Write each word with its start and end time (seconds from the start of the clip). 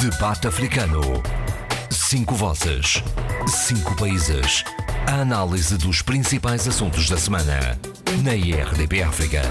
Debate 0.00 0.46
Africano. 0.46 1.00
Cinco 1.90 2.36
vozes. 2.36 3.02
Cinco 3.48 3.96
países. 3.96 4.62
A 5.08 5.22
análise 5.22 5.76
dos 5.76 6.02
principais 6.02 6.68
assuntos 6.68 7.10
da 7.10 7.16
semana. 7.16 7.76
Na 8.22 8.32
IRDP 8.32 9.02
África. 9.02 9.42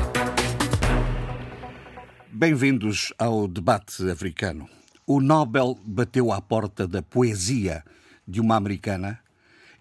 Bem-vindos 2.31 3.11
ao 3.19 3.45
Debate 3.45 4.09
Africano. 4.09 4.69
O 5.05 5.19
Nobel 5.19 5.77
bateu 5.83 6.31
à 6.31 6.41
porta 6.41 6.87
da 6.87 7.01
poesia 7.01 7.83
de 8.25 8.39
uma 8.39 8.55
americana 8.55 9.19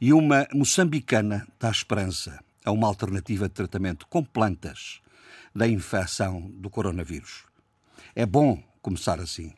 e 0.00 0.12
uma 0.12 0.48
moçambicana 0.52 1.46
dá 1.60 1.70
esperança 1.70 2.40
a 2.64 2.72
uma 2.72 2.88
alternativa 2.88 3.46
de 3.46 3.54
tratamento 3.54 4.04
com 4.08 4.24
plantas 4.24 5.00
da 5.54 5.68
infecção 5.68 6.50
do 6.56 6.68
coronavírus. 6.68 7.44
É 8.16 8.26
bom 8.26 8.60
começar 8.82 9.20
assim. 9.20 9.54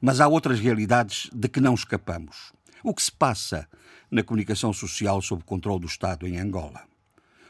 Mas 0.00 0.20
há 0.20 0.26
outras 0.26 0.58
realidades 0.58 1.28
de 1.32 1.48
que 1.48 1.60
não 1.60 1.74
escapamos. 1.74 2.52
O 2.82 2.94
que 2.94 3.02
se 3.02 3.12
passa 3.12 3.68
na 4.10 4.22
comunicação 4.22 4.72
social 4.72 5.20
sob 5.20 5.44
controle 5.44 5.80
do 5.80 5.86
Estado 5.86 6.26
em 6.26 6.38
Angola? 6.38 6.82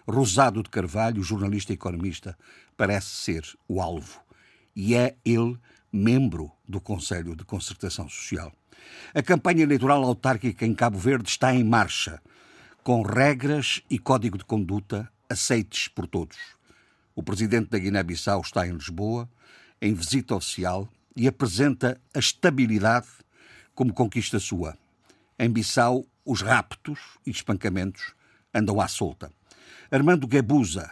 Rosado 0.06 0.62
de 0.62 0.68
Carvalho, 0.68 1.22
jornalista 1.22 1.72
e 1.72 1.74
economista, 1.74 2.36
parece 2.76 3.08
ser 3.08 3.44
o 3.68 3.80
alvo. 3.80 4.20
E 4.74 4.96
é 4.96 5.16
ele 5.24 5.56
membro 5.92 6.50
do 6.68 6.80
Conselho 6.80 7.36
de 7.36 7.44
Concertação 7.44 8.08
Social. 8.08 8.52
A 9.14 9.22
campanha 9.22 9.62
eleitoral 9.62 10.02
autárquica 10.02 10.66
em 10.66 10.74
Cabo 10.74 10.98
Verde 10.98 11.28
está 11.28 11.54
em 11.54 11.62
marcha, 11.62 12.20
com 12.82 13.02
regras 13.02 13.82
e 13.88 13.98
código 13.98 14.38
de 14.38 14.44
conduta 14.44 15.08
aceites 15.28 15.86
por 15.86 16.06
todos. 16.06 16.38
O 17.14 17.22
presidente 17.22 17.70
da 17.70 17.78
Guiné-Bissau 17.78 18.40
está 18.40 18.66
em 18.66 18.72
Lisboa, 18.72 19.28
em 19.80 19.94
visita 19.94 20.34
oficial, 20.34 20.88
e 21.16 21.26
apresenta 21.26 22.00
a 22.14 22.18
estabilidade 22.18 23.08
como 23.74 23.92
conquista 23.92 24.38
sua. 24.38 24.76
Em 25.38 25.50
Bissau, 25.50 26.06
os 26.24 26.42
raptos 26.42 26.98
e 27.26 27.30
espancamentos 27.30 28.14
andam 28.54 28.80
à 28.80 28.88
solta. 28.88 29.32
Armando 29.90 30.26
Gabuza 30.26 30.90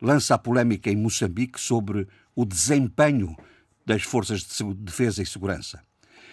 lança 0.00 0.34
a 0.34 0.38
polémica 0.38 0.90
em 0.90 0.96
Moçambique 0.96 1.60
sobre 1.60 2.06
o 2.34 2.44
desempenho 2.44 3.36
das 3.84 4.02
forças 4.02 4.42
de 4.42 4.74
defesa 4.74 5.22
e 5.22 5.26
segurança 5.26 5.82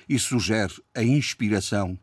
e 0.08 0.20
sugere 0.20 0.74
a 0.94 1.04
inspiração 1.04 1.98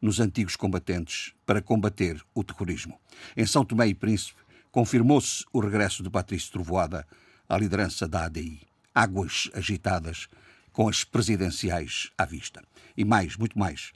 nos 0.00 0.20
antigos 0.20 0.56
combatentes 0.56 1.32
para 1.46 1.62
combater 1.62 2.20
o 2.34 2.44
terrorismo. 2.44 3.00
Em 3.36 3.46
São 3.46 3.64
Tomé 3.64 3.88
e 3.88 3.94
Príncipe, 3.94 4.38
confirmou-se 4.70 5.44
o 5.52 5.60
regresso 5.60 6.02
de 6.02 6.10
Patrício 6.10 6.52
Trovoada 6.52 7.06
à 7.48 7.56
liderança 7.56 8.06
da 8.06 8.26
ADI. 8.26 8.60
Águas 8.94 9.50
agitadas 9.54 10.28
com 10.76 10.90
as 10.90 11.04
presidenciais 11.04 12.10
à 12.18 12.26
vista. 12.26 12.62
E 12.94 13.02
mais, 13.02 13.34
muito 13.34 13.58
mais, 13.58 13.94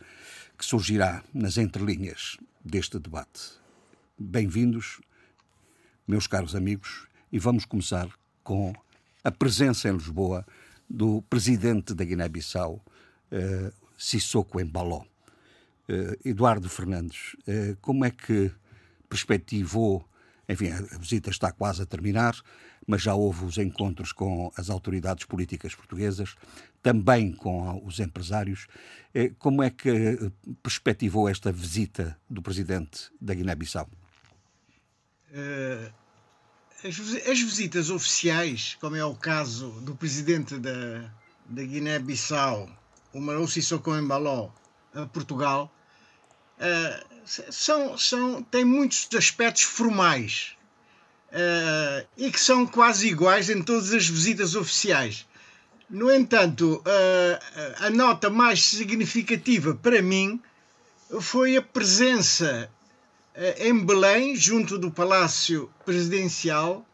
que 0.57 0.65
surgirá 0.65 1.23
nas 1.35 1.59
entrelinhas 1.59 2.39
deste 2.65 2.99
debate. 2.99 3.51
Bem-vindos, 4.19 4.99
meus 6.09 6.27
caros 6.27 6.57
amigos, 6.57 7.07
e 7.31 7.39
vamos 7.39 7.67
começar 7.67 8.09
com 8.43 8.73
a 9.23 9.31
presença 9.31 9.91
em 9.91 9.93
Lisboa 9.93 10.47
do 10.89 11.21
presidente 11.29 11.93
da 11.93 12.03
Guiné-Bissau, 12.03 12.83
uh, 13.31 13.73
Sissoko 13.99 14.59
Embaló. 14.59 15.01
Uh, 15.87 16.17
Eduardo 16.25 16.71
Fernandes, 16.71 17.37
uh, 17.41 17.77
como 17.83 18.07
é 18.07 18.11
que 18.11 18.51
perspectivou, 19.07 20.09
enfim, 20.49 20.71
a 20.71 20.97
visita 20.97 21.29
está 21.29 21.53
quase 21.53 21.83
a 21.83 21.87
terminar, 21.87 22.41
mas 22.87 23.03
já 23.03 23.15
houve 23.15 23.45
os 23.45 23.59
encontros 23.59 24.13
com 24.13 24.53
as 24.57 24.71
autoridades 24.71 25.25
políticas 25.25 25.75
portuguesas, 25.75 26.35
também 26.83 27.33
com 27.33 27.83
os 27.87 28.01
empresários. 28.01 28.67
Eh, 29.15 29.33
como 29.39 29.63
é 29.63 29.71
que 29.71 29.89
eh, 29.89 30.31
perspectivou 30.63 31.29
esta 31.29 31.53
visita 31.53 32.19
do 32.29 32.43
presidente 32.43 33.11
da 33.21 33.35
Guiné-Bissau? 33.35 33.89
Uh, 35.31 35.93
as, 36.83 36.99
as, 36.99 37.41
visitas 37.41 37.91
oficiais, 37.91 38.77
como 38.81 38.97
é 38.97 39.05
o 39.05 39.15
caso 39.15 39.71
do 39.83 39.95
presidente 39.95 40.59
da, 40.59 41.13
da 41.47 41.63
Guiné-Bissau, 41.63 42.69
o 43.13 43.21
Marou 43.21 43.47
Sissoko 43.47 43.95
Embaló, 43.95 44.51
a 44.95 45.07
Portugal, 45.07 45.73
são, 47.25 47.97
são, 47.97 48.43
têm 48.43 48.65
muitos 48.65 49.09
aspectos 49.17 49.63
formais 49.63 50.57
uh, 51.31 52.07
e 52.17 52.31
que 52.31 52.41
são 52.41 52.67
quase 52.67 53.09
iguais 53.09 53.51
em 53.51 53.63
todas 53.63 53.93
as 53.93 54.09
visitas 54.09 54.55
oficiais. 54.55 55.27
No 55.89 56.11
entanto, 56.13 56.83
uh, 56.87 57.85
a 57.85 57.91
nota 57.91 58.31
mais 58.31 58.63
significativa 58.63 59.75
para 59.75 60.01
mim 60.01 60.41
foi 61.21 61.57
a 61.57 61.63
presença 61.63 62.71
uh, 63.35 63.63
em 63.63 63.85
Belém, 63.85 64.37
junto 64.37 64.79
do 64.79 64.91
Palácio 64.91 65.71
Presidencial, 65.85 66.87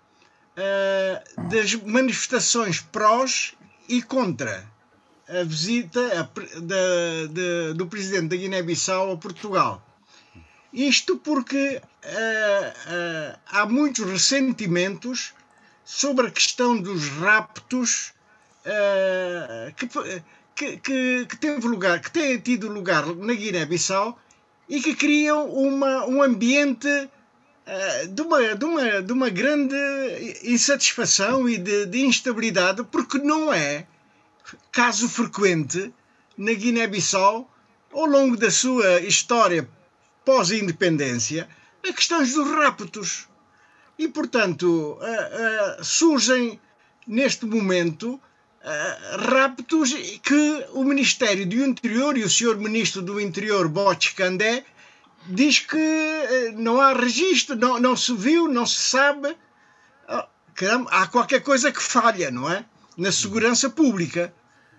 das 1.50 1.74
manifestações 1.74 2.80
prós 2.80 3.52
e 3.90 4.00
contra 4.00 4.66
a 5.28 5.42
visita 5.42 6.00
a, 6.18 6.60
da, 6.60 7.74
do 7.74 7.86
presidente 7.86 8.28
da 8.28 8.36
Guiné-Bissau 8.36 9.12
a 9.12 9.16
Portugal. 9.18 9.86
Isto 10.72 11.18
porque 11.18 11.82
uh, 12.06 13.38
há 13.46 13.66
muitos 13.66 14.04
ressentimentos 14.04 15.34
sobre 15.84 16.28
a 16.28 16.30
questão 16.30 16.80
dos 16.80 17.08
raptos 17.08 18.12
uh, 18.64 19.72
que, 19.74 19.88
que, 20.54 20.76
que, 20.78 21.26
que, 21.26 21.36
teve 21.36 21.66
lugar, 21.66 22.00
que 22.00 22.10
têm 22.10 22.38
tido 22.38 22.68
lugar 22.68 23.06
na 23.06 23.34
Guiné-Bissau 23.34 24.18
e 24.68 24.80
que 24.80 24.94
criam 24.94 25.48
uma, 25.50 26.06
um 26.06 26.22
ambiente 26.22 26.88
de, 28.10 28.22
uma, 28.22 28.54
de, 28.54 28.64
uma, 28.64 29.02
de 29.02 29.12
uma 29.12 29.28
grande 29.28 29.76
insatisfação 30.44 31.48
e 31.48 31.58
de, 31.58 31.86
de 31.86 32.00
instabilidade, 32.04 32.84
porque 32.84 33.18
não 33.18 33.52
é 33.52 33.86
caso 34.70 35.08
frequente 35.08 35.92
na 36.36 36.52
Guiné-Bissau, 36.52 37.50
ao 37.92 38.06
longo 38.06 38.36
da 38.36 38.50
sua 38.50 39.00
história 39.00 39.68
pós-independência 40.24 41.48
a 41.88 41.92
questões 41.92 42.34
dos 42.34 42.50
raptos. 42.50 43.28
E, 43.98 44.08
portanto, 44.08 44.66
uh, 44.66 45.80
uh, 45.80 45.84
surgem 45.84 46.60
neste 47.06 47.46
momento 47.46 48.14
uh, 48.14 49.30
raptos 49.32 49.92
que 50.22 50.66
o 50.72 50.84
Ministério 50.84 51.46
do 51.46 51.64
Interior 51.64 52.16
e 52.16 52.24
o 52.24 52.30
Sr. 52.30 52.56
Ministro 52.56 53.00
do 53.00 53.20
Interior, 53.20 53.68
Boch 53.68 54.14
Candé, 54.14 54.64
diz 55.28 55.60
que 55.60 56.54
não 56.56 56.80
há 56.80 56.92
registro, 56.92 57.56
não, 57.56 57.80
não 57.80 57.96
se 57.96 58.14
viu, 58.14 58.48
não 58.48 58.66
se 58.66 58.80
sabe. 58.80 59.36
Oh, 60.08 60.24
caramba, 60.54 60.90
há 60.90 61.06
qualquer 61.06 61.40
coisa 61.42 61.72
que 61.72 61.82
falha, 61.82 62.30
não 62.30 62.50
é? 62.50 62.64
Na 62.96 63.10
segurança 63.10 63.70
pública. 63.70 64.32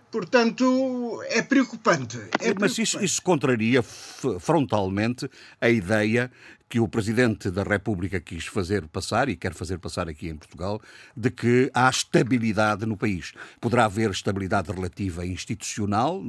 Portanto, 0.10 1.22
é 1.28 1.42
preocupante. 1.42 2.18
É 2.18 2.22
Mas 2.22 2.76
preocupante. 2.76 2.82
Isso, 2.82 3.04
isso 3.04 3.22
contraria 3.22 3.84
frontalmente 3.84 5.30
a 5.60 5.70
ideia 5.70 6.32
que 6.70 6.80
o 6.80 6.88
Presidente 6.88 7.50
da 7.50 7.64
República 7.64 8.20
quis 8.20 8.46
fazer 8.46 8.88
passar, 8.88 9.30
e 9.30 9.36
quer 9.36 9.54
fazer 9.54 9.78
passar 9.78 10.10
aqui 10.10 10.28
em 10.28 10.36
Portugal, 10.36 10.82
de 11.16 11.32
que 11.32 11.72
há 11.74 11.90
estabilidade 11.90 12.86
no 12.86 12.98
país. 12.98 13.34
Poderá 13.62 13.86
haver 13.86 14.10
estabilidade 14.12 14.72
relativa 14.72 15.26
institucional 15.26 16.22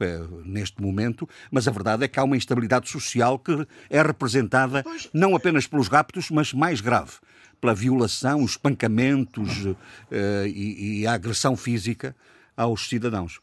eh, 0.00 0.20
neste 0.44 0.82
momento, 0.82 1.28
mas 1.50 1.68
a 1.68 1.70
verdade 1.70 2.04
é 2.04 2.08
que 2.08 2.18
há 2.18 2.24
uma 2.24 2.36
instabilidade 2.36 2.88
social 2.88 3.38
que 3.38 3.66
é 3.88 4.02
representada 4.02 4.82
pois... 4.82 5.08
não 5.12 5.36
apenas 5.36 5.66
pelos 5.66 5.88
raptos, 5.88 6.30
mas 6.30 6.52
mais 6.52 6.80
grave, 6.80 7.12
pela 7.60 7.74
violação, 7.74 8.42
os 8.42 8.52
espancamentos 8.52 9.66
eh, 10.10 10.46
e, 10.48 11.00
e 11.00 11.06
a 11.06 11.12
agressão 11.12 11.56
física 11.56 12.16
aos 12.56 12.88
cidadãos. 12.88 13.40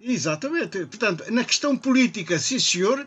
Exatamente. 0.00 0.84
Portanto, 0.86 1.24
na 1.30 1.44
questão 1.44 1.76
política, 1.76 2.38
sim 2.38 2.58
senhor, 2.58 3.06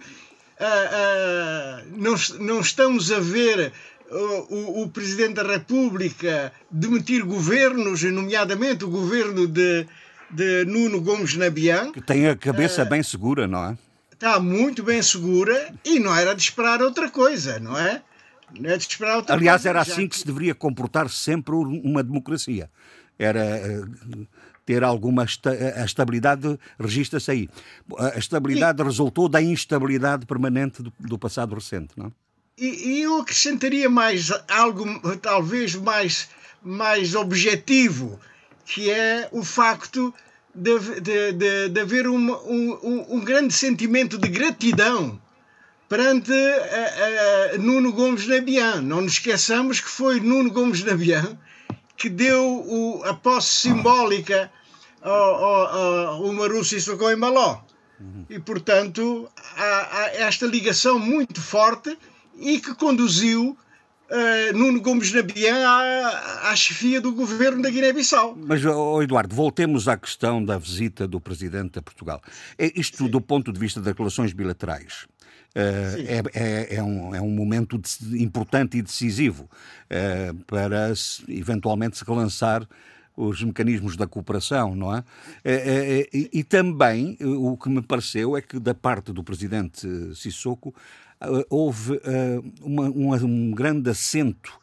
uh, 0.60 1.84
uh, 1.84 1.98
não, 1.98 2.16
não 2.40 2.60
estamos 2.62 3.12
a 3.12 3.20
ver 3.20 3.72
o, 4.10 4.84
o, 4.84 4.90
Presidente 4.90 5.36
da 5.36 5.44
República 5.44 6.52
demitir 6.72 7.24
governos, 7.24 8.04
nomeadamente 8.04 8.86
o 8.86 8.90
governo 8.90 9.48
de, 9.48 9.86
de 10.30 10.66
Nuno 10.66 11.02
Gomes 11.02 11.36
Nabian. 11.36 11.92
Que 11.92 12.02
tem 12.02 12.28
a 12.28 12.36
cabeça 12.36 12.84
uh, 12.84 12.86
bem 12.86 13.04
segura, 13.04 13.48
não 13.48 13.66
é? 13.66 13.78
Está 14.12 14.40
muito 14.40 14.82
bem 14.84 15.02
segura 15.02 15.74
e 15.86 16.00
não 16.00 16.16
era 16.16 16.34
de 16.34 16.42
esperar 16.42 16.82
outra 16.82 17.10
coisa, 17.10 17.60
não 17.60 17.78
é? 17.78 18.02
Não 18.58 18.70
é 18.70 18.78
de 18.78 18.84
esperar 18.84 19.18
outra 19.18 19.36
Aliás, 19.36 19.62
coisa, 19.62 19.70
era 19.70 19.82
assim 19.82 20.04
que... 20.04 20.10
que 20.10 20.18
se 20.18 20.26
deveria 20.26 20.56
comportar 20.56 21.10
sempre 21.10 21.54
uma 21.54 22.02
democracia. 22.02 22.70
Era 23.20 23.42
ter 24.68 24.84
alguma 24.84 25.24
esta, 25.24 25.50
a 25.50 25.86
estabilidade 25.86 26.60
registra-se 26.78 27.32
aí. 27.32 27.50
A 27.98 28.20
estabilidade 28.20 28.82
e, 28.82 28.86
resultou 28.86 29.30
da 29.30 29.42
instabilidade 29.42 30.26
permanente 30.26 30.84
do, 30.84 30.94
do 31.00 31.18
passado 31.18 31.56
recente, 31.56 31.94
não? 31.96 32.12
E, 32.58 32.90
e, 32.90 33.02
eu 33.04 33.22
acrescentaria 33.22 33.90
mais 33.90 34.30
algo, 34.50 34.86
talvez 35.20 35.74
mais, 35.76 36.28
mais 36.62 37.16
objetivo, 37.16 38.20
que 38.66 38.92
é 38.92 39.30
o 39.32 39.42
facto 39.42 40.14
de, 40.54 40.78
de, 41.00 41.32
de, 41.32 41.70
de 41.70 41.80
haver 41.80 42.08
uma, 42.08 42.38
um, 42.44 43.06
um, 43.10 43.20
grande 43.22 43.54
sentimento 43.54 44.18
de 44.18 44.28
gratidão 44.28 45.22
perante 45.88 46.34
a, 46.34 47.56
a 47.56 47.58
Nuno 47.58 47.94
Gomes 47.94 48.28
Nabian. 48.28 48.82
Não 48.82 49.02
nos 49.02 49.14
esqueçamos 49.14 49.80
que 49.80 49.90
foi 49.90 50.20
Nuno 50.20 50.52
Gomes 50.52 50.84
Nabian 50.84 51.38
que 51.98 52.10
deu 52.10 52.44
o, 52.46 53.04
a 53.04 53.14
posse 53.14 53.68
simbólica 53.68 54.52
ao, 55.02 55.12
ao, 55.12 56.08
ao 56.08 56.24
Umaru 56.24 56.64
Sissoko 56.64 57.16
Maló. 57.18 57.62
E, 58.30 58.40
portanto, 58.40 59.28
há, 59.56 60.00
há, 60.00 60.16
esta 60.18 60.46
ligação 60.46 61.00
muito 61.00 61.42
forte 61.42 61.98
e 62.38 62.60
que 62.60 62.76
conduziu 62.76 63.58
uh, 64.12 64.58
Nuno 64.58 64.80
Gomes 64.82 65.12
Nabian 65.12 65.68
à, 65.68 66.52
à 66.52 66.56
chefia 66.56 67.02
do 67.02 67.12
governo 67.12 67.64
da 67.64 67.72
Guiné-Bissau. 67.72 68.38
Mas, 68.38 68.64
oh, 68.66 69.02
Eduardo, 69.02 69.36
voltemos 69.36 69.88
à 69.88 69.98
questão 69.98 70.44
da 70.44 70.60
visita 70.60 71.08
do 71.08 71.20
Presidente 71.20 71.80
a 71.80 71.82
Portugal. 71.82 72.22
É 72.58 72.72
isto 72.80 72.98
Sim. 72.98 73.10
do 73.10 73.20
ponto 73.20 73.52
de 73.52 73.60
vista 73.60 73.82
das 73.82 73.96
relações 73.96 74.32
bilaterais. 74.32 75.08
Uh, 75.56 75.98
é, 76.06 76.22
é, 76.36 76.76
é, 76.76 76.84
um, 76.84 77.16
é 77.16 77.22
um 77.22 77.32
momento 77.32 77.80
de, 77.80 78.22
importante 78.22 78.78
e 78.78 78.82
decisivo 78.82 79.50
uh, 79.90 80.36
para 80.44 80.96
se, 80.96 81.24
eventualmente 81.30 81.98
se 81.98 82.06
relançar 82.06 82.68
os 83.16 83.42
mecanismos 83.42 83.98
da 83.98 84.06
cooperação, 84.06 84.76
não 84.76 84.96
é? 84.96 85.04
é 85.44 86.08
e, 86.14 86.30
e, 86.32 86.44
também 86.44 87.18
o 87.20 87.58
que 87.58 87.68
me 87.68 87.82
pareceu 87.82 88.38
é 88.38 88.44
que 88.44 88.60
da 88.60 88.76
parte 88.76 89.12
do 89.12 89.24
presidente 89.24 89.88
Sissoko 90.14 90.72
houve 91.50 92.00
uma, 92.62 93.18
um 93.18 93.50
grande 93.50 93.90
assento 93.90 94.54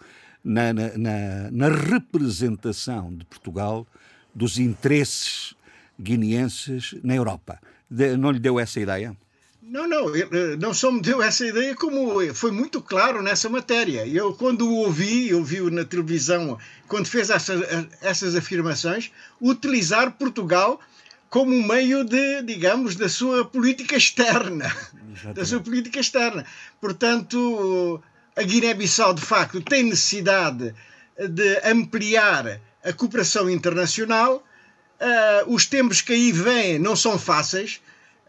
na, 0.44 0.72
na, 0.72 1.50
na, 1.50 1.68
representação 1.68 3.12
de 3.12 3.24
Portugal 3.24 3.84
dos 4.32 4.56
interesses 4.60 5.56
guineenses 6.00 6.94
na 7.02 7.16
Europa. 7.16 7.58
Não 8.16 8.30
lhe 8.30 8.38
deu 8.38 8.60
essa 8.60 8.78
ideia? 8.78 9.16
Não, 9.66 9.88
não, 9.88 10.12
não 10.58 10.74
só 10.74 10.90
me 10.90 11.00
deu 11.00 11.22
essa 11.22 11.46
ideia, 11.46 11.74
como 11.74 12.34
foi 12.34 12.50
muito 12.50 12.82
claro 12.82 13.22
nessa 13.22 13.48
matéria. 13.48 14.06
Eu, 14.06 14.34
quando 14.34 14.68
o 14.68 14.76
ouvi, 14.76 15.30
eu 15.30 15.42
vi 15.42 15.60
na 15.70 15.84
televisão, 15.84 16.58
quando 16.86 17.06
fez 17.06 17.30
essas, 17.30 17.60
essas 18.02 18.36
afirmações, 18.36 19.10
utilizar 19.40 20.12
Portugal 20.12 20.78
como 21.30 21.50
meio 21.66 22.04
de, 22.04 22.42
digamos, 22.42 22.94
da 22.94 23.08
sua 23.08 23.44
política 23.44 23.96
externa. 23.96 24.66
Exatamente. 24.66 25.34
Da 25.34 25.44
sua 25.44 25.60
política 25.60 25.98
externa. 25.98 26.44
Portanto, 26.80 28.02
a 28.36 28.42
Guiné-Bissau, 28.42 29.14
de 29.14 29.22
facto, 29.22 29.62
tem 29.62 29.84
necessidade 29.84 30.74
de 31.18 31.60
ampliar 31.64 32.60
a 32.84 32.92
cooperação 32.92 33.48
internacional. 33.48 34.46
Uh, 35.00 35.54
os 35.54 35.66
tempos 35.66 36.00
que 36.00 36.12
aí 36.12 36.32
vêm 36.32 36.78
não 36.78 36.94
são 36.94 37.18
fáceis 37.18 37.80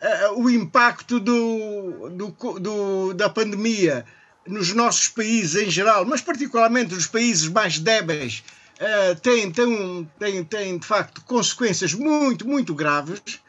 uh, 0.05 0.39
o 0.39 0.49
impacto 0.49 1.19
do, 1.19 2.09
do, 2.09 2.59
do, 2.59 3.13
da 3.13 3.29
pandemia 3.29 4.05
nos 4.47 4.73
nossos 4.73 5.07
países 5.09 5.55
em 5.55 5.71
geral, 5.71 6.05
mas 6.05 6.21
particularmente 6.21 6.93
nos 6.93 7.07
países 7.07 7.47
mais 7.47 7.79
débeis, 7.79 8.43
uh, 8.79 9.19
tem, 9.19 9.51
tem, 9.51 10.09
tem, 10.19 10.43
tem 10.43 10.77
de 10.77 10.85
facto 10.85 11.21
consequências 11.21 11.93
muito, 11.93 12.47
muito 12.47 12.75
graves 12.75 13.39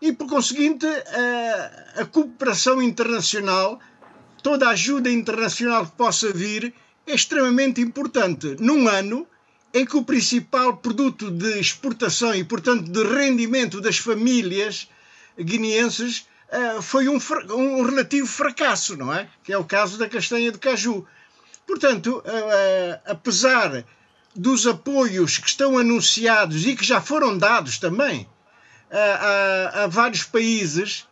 e, 0.00 0.12
por 0.12 0.28
conseguinte, 0.28 0.84
uh, 0.84 2.00
a 2.00 2.04
cooperação 2.04 2.82
internacional, 2.82 3.78
toda 4.42 4.66
a 4.66 4.70
ajuda 4.70 5.10
internacional 5.10 5.86
que 5.86 5.92
possa 5.92 6.32
vir, 6.32 6.74
é 7.06 7.14
extremamente 7.14 7.80
importante 7.80 8.56
num 8.60 8.88
ano 8.88 9.26
em 9.72 9.86
que 9.86 9.96
o 9.96 10.04
principal 10.04 10.76
produto 10.76 11.30
de 11.30 11.58
exportação 11.58 12.34
e, 12.34 12.44
portanto, 12.44 12.90
de 12.90 13.02
rendimento 13.04 13.80
das 13.80 13.96
famílias 13.96 14.88
guineenses 15.38 16.26
uh, 16.48 16.82
foi 16.82 17.08
um, 17.08 17.18
um, 17.50 17.82
relativo 17.82 18.26
fracasso, 18.26 18.96
não 18.96 19.12
é? 19.12 19.28
Que 19.42 19.52
é 19.52 19.58
o 19.58 19.64
caso 19.64 19.98
da 19.98 20.08
castanha 20.08 20.50
de 20.50 20.58
caju. 20.58 21.06
Portanto, 21.66 22.18
uh, 22.18 23.00
apesar 23.06 23.84
dos 24.34 24.66
apoios 24.66 25.38
que 25.38 25.48
estão 25.48 25.78
anunciados 25.78 26.66
e 26.66 26.74
que 26.74 26.84
já 26.84 27.00
foram 27.00 27.36
dados 27.36 27.78
também 27.78 28.26
a, 28.90 29.84
a 29.84 29.86
vários 29.86 30.24
países, 30.24 31.06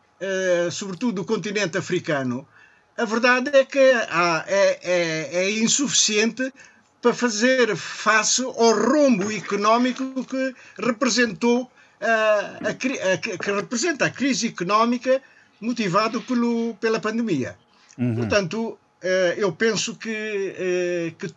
sobretudo 0.73 1.17
do 1.17 1.25
continente 1.27 1.77
africano, 1.77 2.49
a 2.97 3.05
verdade 3.05 3.51
é 3.55 3.63
que 3.63 3.79
é, 3.79 4.79
é, 4.83 5.29
é 5.33 5.51
insuficiente 5.51 6.51
para 7.01 7.15
fazer 7.15 7.75
face 7.77 8.43
ao 8.43 8.53
rombo 8.53 9.31
económico 9.33 10.25
que 10.25 10.55
representou 10.79 11.71
a, 12.01 12.71
a, 12.71 12.75
que 12.75 13.53
representa 13.53 14.07
a 14.07 14.11
crise 14.11 14.49
económica 14.49 15.21
motivada 15.61 16.21
pelo, 16.21 16.75
pela 16.81 16.99
pandemia. 16.99 17.57
Uhum. 17.99 18.17
Portanto, 18.17 18.79
eh, 19.03 19.35
eu 19.37 19.53
penso 19.53 19.95
que, 19.97 20.09
eh, 20.09 21.13
que 21.19 21.33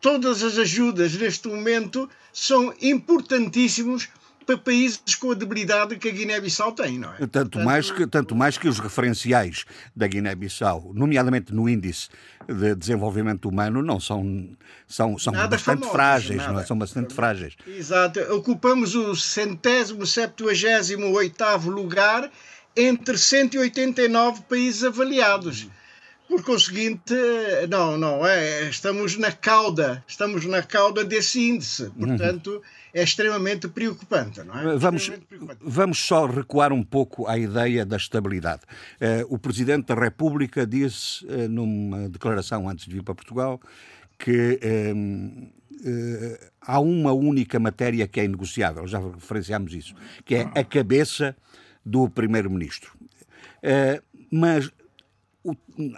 todas 0.00 0.42
as 0.42 0.56
ajudas 0.58 1.14
neste 1.14 1.48
momento 1.48 2.08
são 2.32 2.72
importantíssimos 2.80 4.08
para 4.46 4.56
países 4.56 5.14
com 5.18 5.32
a 5.32 5.34
debilidade 5.34 5.96
que 5.96 6.08
a 6.08 6.12
Guiné-Bissau 6.12 6.72
tem, 6.72 6.98
não 6.98 7.08
é? 7.08 7.16
Tanto, 7.16 7.30
Portanto, 7.30 7.58
mais 7.58 7.90
que, 7.90 8.06
tanto 8.06 8.36
mais 8.36 8.56
que 8.56 8.68
os 8.68 8.78
referenciais 8.78 9.64
da 9.94 10.06
Guiné-Bissau, 10.06 10.92
nomeadamente 10.94 11.52
no 11.52 11.68
índice 11.68 12.08
de 12.48 12.74
desenvolvimento 12.76 13.48
humano, 13.48 13.82
não 13.82 13.98
são, 13.98 14.48
são, 14.86 15.18
são 15.18 15.32
bastante 15.32 15.64
famosos, 15.64 15.90
frágeis, 15.90 16.38
nada. 16.38 16.52
não 16.52 16.60
é? 16.60 16.64
São 16.64 16.78
bastante 16.78 17.12
frágeis. 17.12 17.56
Exato. 17.66 18.20
Ocupamos 18.32 18.94
o 18.94 19.16
centésimo, 19.16 20.06
septuagésimo 20.06 21.10
oitavo 21.12 21.68
lugar 21.68 22.30
entre 22.76 23.18
189 23.18 24.42
países 24.42 24.84
avaliados. 24.84 25.68
Por 26.28 26.42
conseguinte, 26.42 27.14
não, 27.68 27.96
não 27.96 28.26
é. 28.26 28.68
Estamos 28.68 29.16
na 29.16 29.30
cauda, 29.30 30.04
estamos 30.08 30.44
na 30.44 30.60
cauda 30.62 31.04
desse 31.04 31.40
índice. 31.40 31.84
Uhum. 31.84 31.90
Portanto, 31.92 32.50
uhum. 32.50 32.60
É 32.96 33.02
extremamente 33.02 33.68
preocupante, 33.68 34.42
não 34.42 34.58
é? 34.58 34.78
Vamos, 34.78 35.10
preocupante. 35.28 35.60
vamos 35.62 35.98
só 35.98 36.24
recuar 36.24 36.72
um 36.72 36.82
pouco 36.82 37.26
à 37.26 37.36
ideia 37.36 37.84
da 37.84 37.98
estabilidade. 37.98 38.62
Uh, 38.94 39.34
o 39.34 39.38
Presidente 39.38 39.88
da 39.88 39.94
República 39.94 40.66
disse, 40.66 41.22
uh, 41.26 41.46
numa 41.46 42.08
declaração 42.08 42.66
antes 42.66 42.86
de 42.86 42.94
vir 42.94 43.02
para 43.02 43.14
Portugal, 43.14 43.60
que 44.18 44.58
uh, 44.64 45.52
há 46.62 46.80
uma 46.80 47.12
única 47.12 47.60
matéria 47.60 48.08
que 48.08 48.18
é 48.18 48.24
inegociável, 48.24 48.86
já 48.86 48.98
referenciámos 48.98 49.74
isso, 49.74 49.94
que 50.24 50.34
é 50.36 50.50
a 50.54 50.64
cabeça 50.64 51.36
do 51.84 52.08
Primeiro-Ministro. 52.08 52.96
mas 54.32 54.72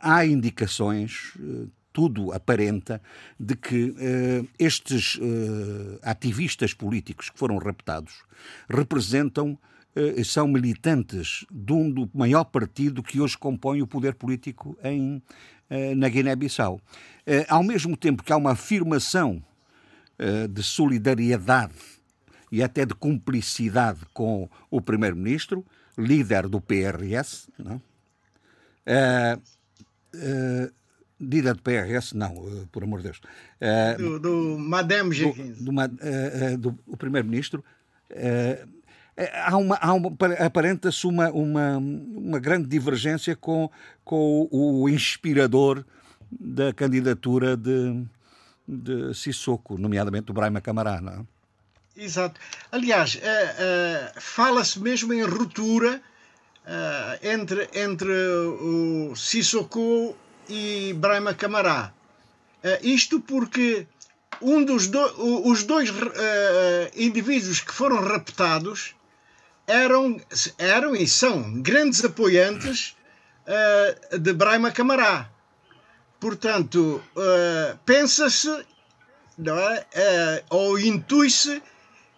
há 0.03 0.27
indicações, 0.27 1.33
eh, 1.39 1.67
tudo 1.99 2.33
aparenta, 2.33 3.03
de 3.41 3.57
que 3.57 3.91
uh, 3.91 4.49
estes 4.57 5.17
uh, 5.17 5.99
ativistas 6.01 6.73
políticos 6.73 7.29
que 7.29 7.37
foram 7.37 7.59
raptados 7.59 8.23
representam, 8.71 9.59
uh, 9.97 10.25
são 10.25 10.47
militantes 10.47 11.45
de 11.51 11.73
um 11.73 11.91
do 11.91 12.09
maior 12.15 12.45
partido 12.45 13.03
que 13.03 13.21
hoje 13.21 13.37
compõe 13.37 13.83
o 13.83 13.87
poder 13.89 14.15
político 14.15 14.79
em, 14.85 15.21
na 15.97 16.09
Guiné-Bissau. 16.09 16.81
ao 17.49 17.65
mesmo 17.65 17.97
tempo 17.97 18.23
que 18.23 18.33
há 18.33 18.37
uma 18.37 18.53
afirmação 18.53 19.43
de 20.51 20.63
solidariedade 20.63 21.75
e 22.51 22.63
até 22.63 22.87
de 22.87 22.95
cumplicidade 22.95 24.01
com 24.15 24.49
o 24.71 24.81
primeiro-ministro, 24.81 25.67
líder 25.99 26.49
do 26.49 26.61
PRS, 26.61 27.51
não? 27.59 27.83
Líder 31.21 31.55
do 31.55 31.63
PRS, 31.63 32.15
não, 32.15 32.33
uh, 32.37 32.69
por 32.71 32.85
amor 32.85 33.01
de 33.01 33.05
Deus. 33.05 33.21
Uh, 33.61 33.99
do, 33.99 34.19
do 34.21 34.59
Madame 34.59 35.13
Jenkins. 35.13 35.59
Do, 35.59 35.73
do, 36.57 36.79
do 36.87 36.97
primeiro-ministro. 36.97 37.65
há 39.45 39.57
uma, 39.57 39.77
há 39.77 39.93
uma 39.93 40.17
aparenta-se 40.39 41.07
uma, 41.09 41.29
uma, 41.31 41.77
uma 41.79 42.39
grande 42.39 42.69
divergência 42.69 43.35
com, 43.35 43.69
com 44.05 44.49
o 44.53 44.89
inspirador 44.89 45.85
da 46.31 46.73
candidatura 46.73 47.57
de, 47.57 48.05
de 48.67 49.13
Sissoko, 49.13 49.77
nomeadamente 49.77 50.27
do 50.27 50.33
Brahma 50.33 50.61
Camará, 50.61 51.01
não 51.01 51.13
é? 51.13 51.21
Exato. 51.97 52.41
Aliás, 52.71 53.19
fala-se 54.21 54.79
mesmo 54.79 55.13
em 55.13 55.25
ruptura 55.25 56.01
entre, 57.25 57.69
entre 57.75 58.13
o 58.13 59.17
Sissoko 59.17 60.15
e 60.49 60.93
Brahma 60.95 61.35
Camará. 61.35 61.93
Uh, 62.65 62.87
isto 62.87 63.21
porque 63.21 63.87
um 64.41 64.65
dos 64.65 64.87
do, 64.89 65.49
os 65.49 65.65
dois 65.65 65.91
uh, 65.91 65.95
indivíduos 66.97 67.61
que 67.61 67.73
foram 67.73 68.01
raptados 68.01 68.95
eram, 69.67 70.21
eram 70.57 70.95
e 70.95 71.07
são 71.07 71.61
grandes 71.61 72.05
apoiantes 72.05 72.97
uh, 73.47 74.19
de 74.19 74.33
Brahma 74.33 74.71
Camará. 74.71 75.29
Portanto, 76.21 77.01
pensa-se 77.87 78.51
é? 79.95 80.43
ou 80.51 80.77
intui-se 80.77 81.63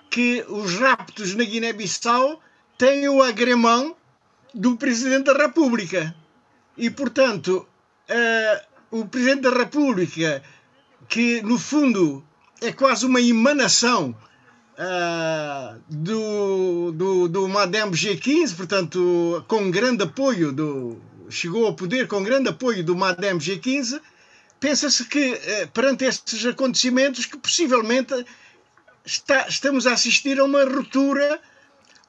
que 0.09 0.43
os 0.49 0.77
raptos 0.77 1.35
na 1.35 1.45
Guiné-Bissau 1.45 2.41
tem 2.79 3.07
o 3.11 3.23
agremão 3.23 3.95
do 4.55 4.77
Presidente 4.77 5.27
da 5.27 5.35
República. 5.35 6.15
E, 6.79 6.89
portanto, 6.89 7.69
uh, 8.11 8.99
o 9.01 9.07
Presidente 9.07 9.43
da 9.43 9.51
República, 9.51 10.43
que 11.09 11.41
no 11.43 11.59
fundo 11.59 12.25
é 12.61 12.73
quase 12.73 13.07
uma 13.07 13.21
emanação 13.21 14.15
uh, 14.79 15.81
do, 15.89 16.93
do, 16.93 17.29
do 17.29 17.49
Madame 17.49 17.93
G15, 17.93 18.57
portanto, 18.57 19.45
com 19.49 19.71
grande 19.71 20.03
apoio 20.05 20.53
do. 20.53 21.01
chegou 21.29 21.67
ao 21.67 21.75
poder 21.75 22.09
com 22.09 22.23
grande 22.23 22.49
apoio 22.49 22.83
do 22.85 22.97
Madame 22.97 23.39
G15, 23.39 24.01
pensa-se 24.59 25.05
que, 25.05 25.33
uh, 25.33 25.69
perante 25.73 26.05
estes 26.05 26.45
acontecimentos, 26.45 27.27
que 27.27 27.39
possivelmente 27.39 28.15
está, 29.05 29.47
estamos 29.49 29.87
a 29.87 29.93
assistir 29.93 30.39
a 30.41 30.45
uma 30.45 30.65
ruptura 30.65 31.41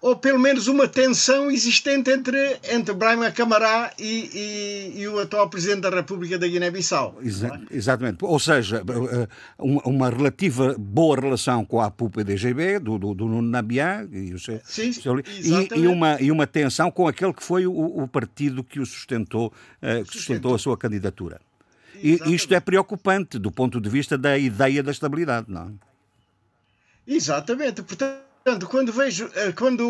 ou 0.02 0.16
pelo 0.16 0.40
menos 0.40 0.68
uma 0.68 0.88
tensão 0.88 1.52
existente 1.52 2.10
entre, 2.10 2.60
entre 2.72 2.94
Brahma 2.94 3.30
Camará 3.30 3.94
e, 4.00 4.92
e, 4.96 5.02
e, 5.02 5.08
o 5.08 5.20
atual 5.20 5.48
Presidente 5.48 5.82
da 5.82 5.92
República 5.92 6.40
da 6.40 6.48
Guiné-Bissau. 6.48 7.20
Exa 7.22 7.62
exatamente. 7.70 8.26
Ou 8.26 8.40
seja, 8.40 8.78
eh, 8.78 9.28
uma, 9.60 9.82
uma, 9.84 10.10
relativa 10.10 10.76
boa 10.78 11.20
relação 11.20 11.64
com 11.64 11.80
a 11.80 11.92
PUP-DGB, 11.92 12.80
do, 12.80 12.98
do, 12.98 13.14
do 13.14 13.26
Nuno 13.28 13.48
Nabiá, 13.48 14.04
e, 14.12 14.34
Sim, 14.64 14.92
e, 15.04 15.80
e, 15.80 15.88
uma, 15.88 16.20
e 16.20 16.32
uma 16.32 16.48
tensão 16.48 16.90
com 16.90 17.08
aquele 17.08 17.34
que 17.34 17.44
foi 17.44 17.68
o, 17.68 17.74
o 17.74 18.08
partido 18.08 18.64
que 18.64 18.80
o 18.80 18.86
sustentou, 18.86 19.54
uh, 19.84 20.04
que 20.04 20.18
sustentou 20.18 20.56
a 20.56 20.58
sua 20.58 20.76
candidatura. 20.76 21.40
E 22.04 22.20
isto 22.34 22.52
é 22.56 22.60
preocupante 22.60 23.38
do 23.38 23.52
ponto 23.52 23.80
de 23.80 23.88
vista 23.88 24.18
da 24.18 24.36
ideia 24.36 24.82
da 24.82 24.90
estabilidade, 24.90 25.46
não 25.48 25.62
é? 25.62 25.92
Exatamente. 27.06 27.84
Portanto, 27.84 28.31
Portanto, 28.44 28.68
quando 28.68 28.92
vejo, 28.92 29.30
eh, 29.36 29.52
quando, 29.52 29.84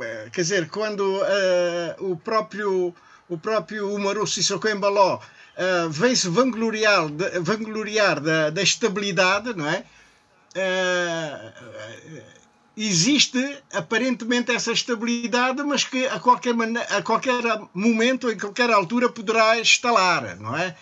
eh, 0.00 0.30
quer 0.32 0.42
dizer, 0.42 0.68
quando 0.68 1.02
uh, 1.02 2.10
o 2.12 2.16
próprio 2.16 2.94
o 3.28 3.36
próprio 3.36 3.92
Umaru 3.92 4.26
Sissoko 4.26 4.68
Embaló 4.68 5.16
uh, 5.16 5.90
vem-se 5.90 6.28
vangloriar, 6.28 7.08
de, 7.08 7.40
vangloriar 7.40 8.20
da, 8.20 8.50
da, 8.50 8.62
estabilidade, 8.62 9.52
não 9.54 9.68
é? 9.68 9.84
Uh, 10.56 12.22
existe 12.76 13.58
aparentemente 13.72 14.54
essa 14.54 14.70
estabilidade, 14.70 15.62
mas 15.64 15.82
que 15.84 16.06
a 16.06 16.20
qualquer, 16.20 16.54
a 16.90 17.02
qualquer 17.02 17.42
momento, 17.74 18.30
em 18.30 18.38
qualquer 18.38 18.70
altura, 18.70 19.08
poderá 19.08 19.58
estalar, 19.58 20.36
não 20.38 20.56
é? 20.56 20.76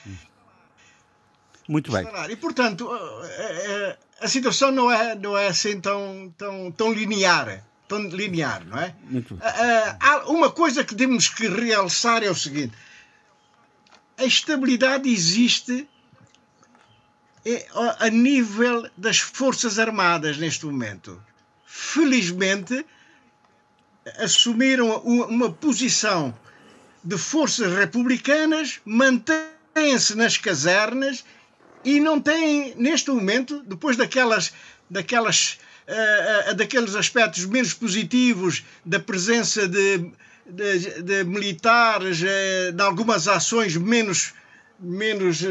Muito 1.67 1.91
bem. 1.91 2.07
E, 2.29 2.37
portanto, 2.37 2.91
a 4.21 4.29
situação 4.29 4.71
não 4.71 4.91
é, 4.91 5.15
não 5.15 5.37
é 5.37 5.49
assim 5.49 5.81
tão, 5.81 6.33
tão, 6.37 6.73
tão 6.73 6.93
linear. 6.93 7.65
Tão 7.87 8.03
linear, 8.09 8.65
não 8.65 8.79
é? 8.79 8.95
Muito 9.03 9.35
bem. 9.35 9.49
Há 10.01 10.25
uma 10.29 10.51
coisa 10.51 10.83
que 10.83 10.95
temos 10.95 11.29
que 11.29 11.49
realçar 11.49 12.23
é 12.23 12.31
o 12.31 12.35
seguinte: 12.35 12.75
a 14.17 14.25
estabilidade 14.25 15.09
existe 15.09 15.87
é, 17.45 17.67
a 17.99 18.09
nível 18.09 18.89
das 18.97 19.19
Forças 19.19 19.79
Armadas 19.79 20.39
neste 20.39 20.65
momento. 20.65 21.23
Felizmente, 21.67 22.87
assumiram 24.19 24.97
uma 25.03 25.53
posição 25.53 26.35
de 27.03 27.19
forças 27.19 27.71
republicanas, 27.75 28.81
mantêm-se 28.85 30.15
nas 30.15 30.39
casernas 30.39 31.25
e 31.85 32.01
não 32.01 32.21
têm, 32.21 32.75
neste 32.77 33.11
momento, 33.11 33.63
depois 33.67 33.97
daquelas, 33.97 34.53
daquelas, 34.91 35.59
uh, 35.89 36.51
uh, 36.51 36.55
daqueles 36.55 36.95
aspectos 36.95 37.45
menos 37.45 37.75
positivos 37.75 38.65
da 38.85 38.99
presença 38.99 39.69
de, 39.69 40.11
de, 40.47 41.03
de 41.03 41.25
militares, 41.25 42.23
uh, 42.23 42.73
de 42.73 42.83
algumas 42.83 43.29
ações 43.29 43.77
menos, 43.77 44.33
menos 44.81 45.43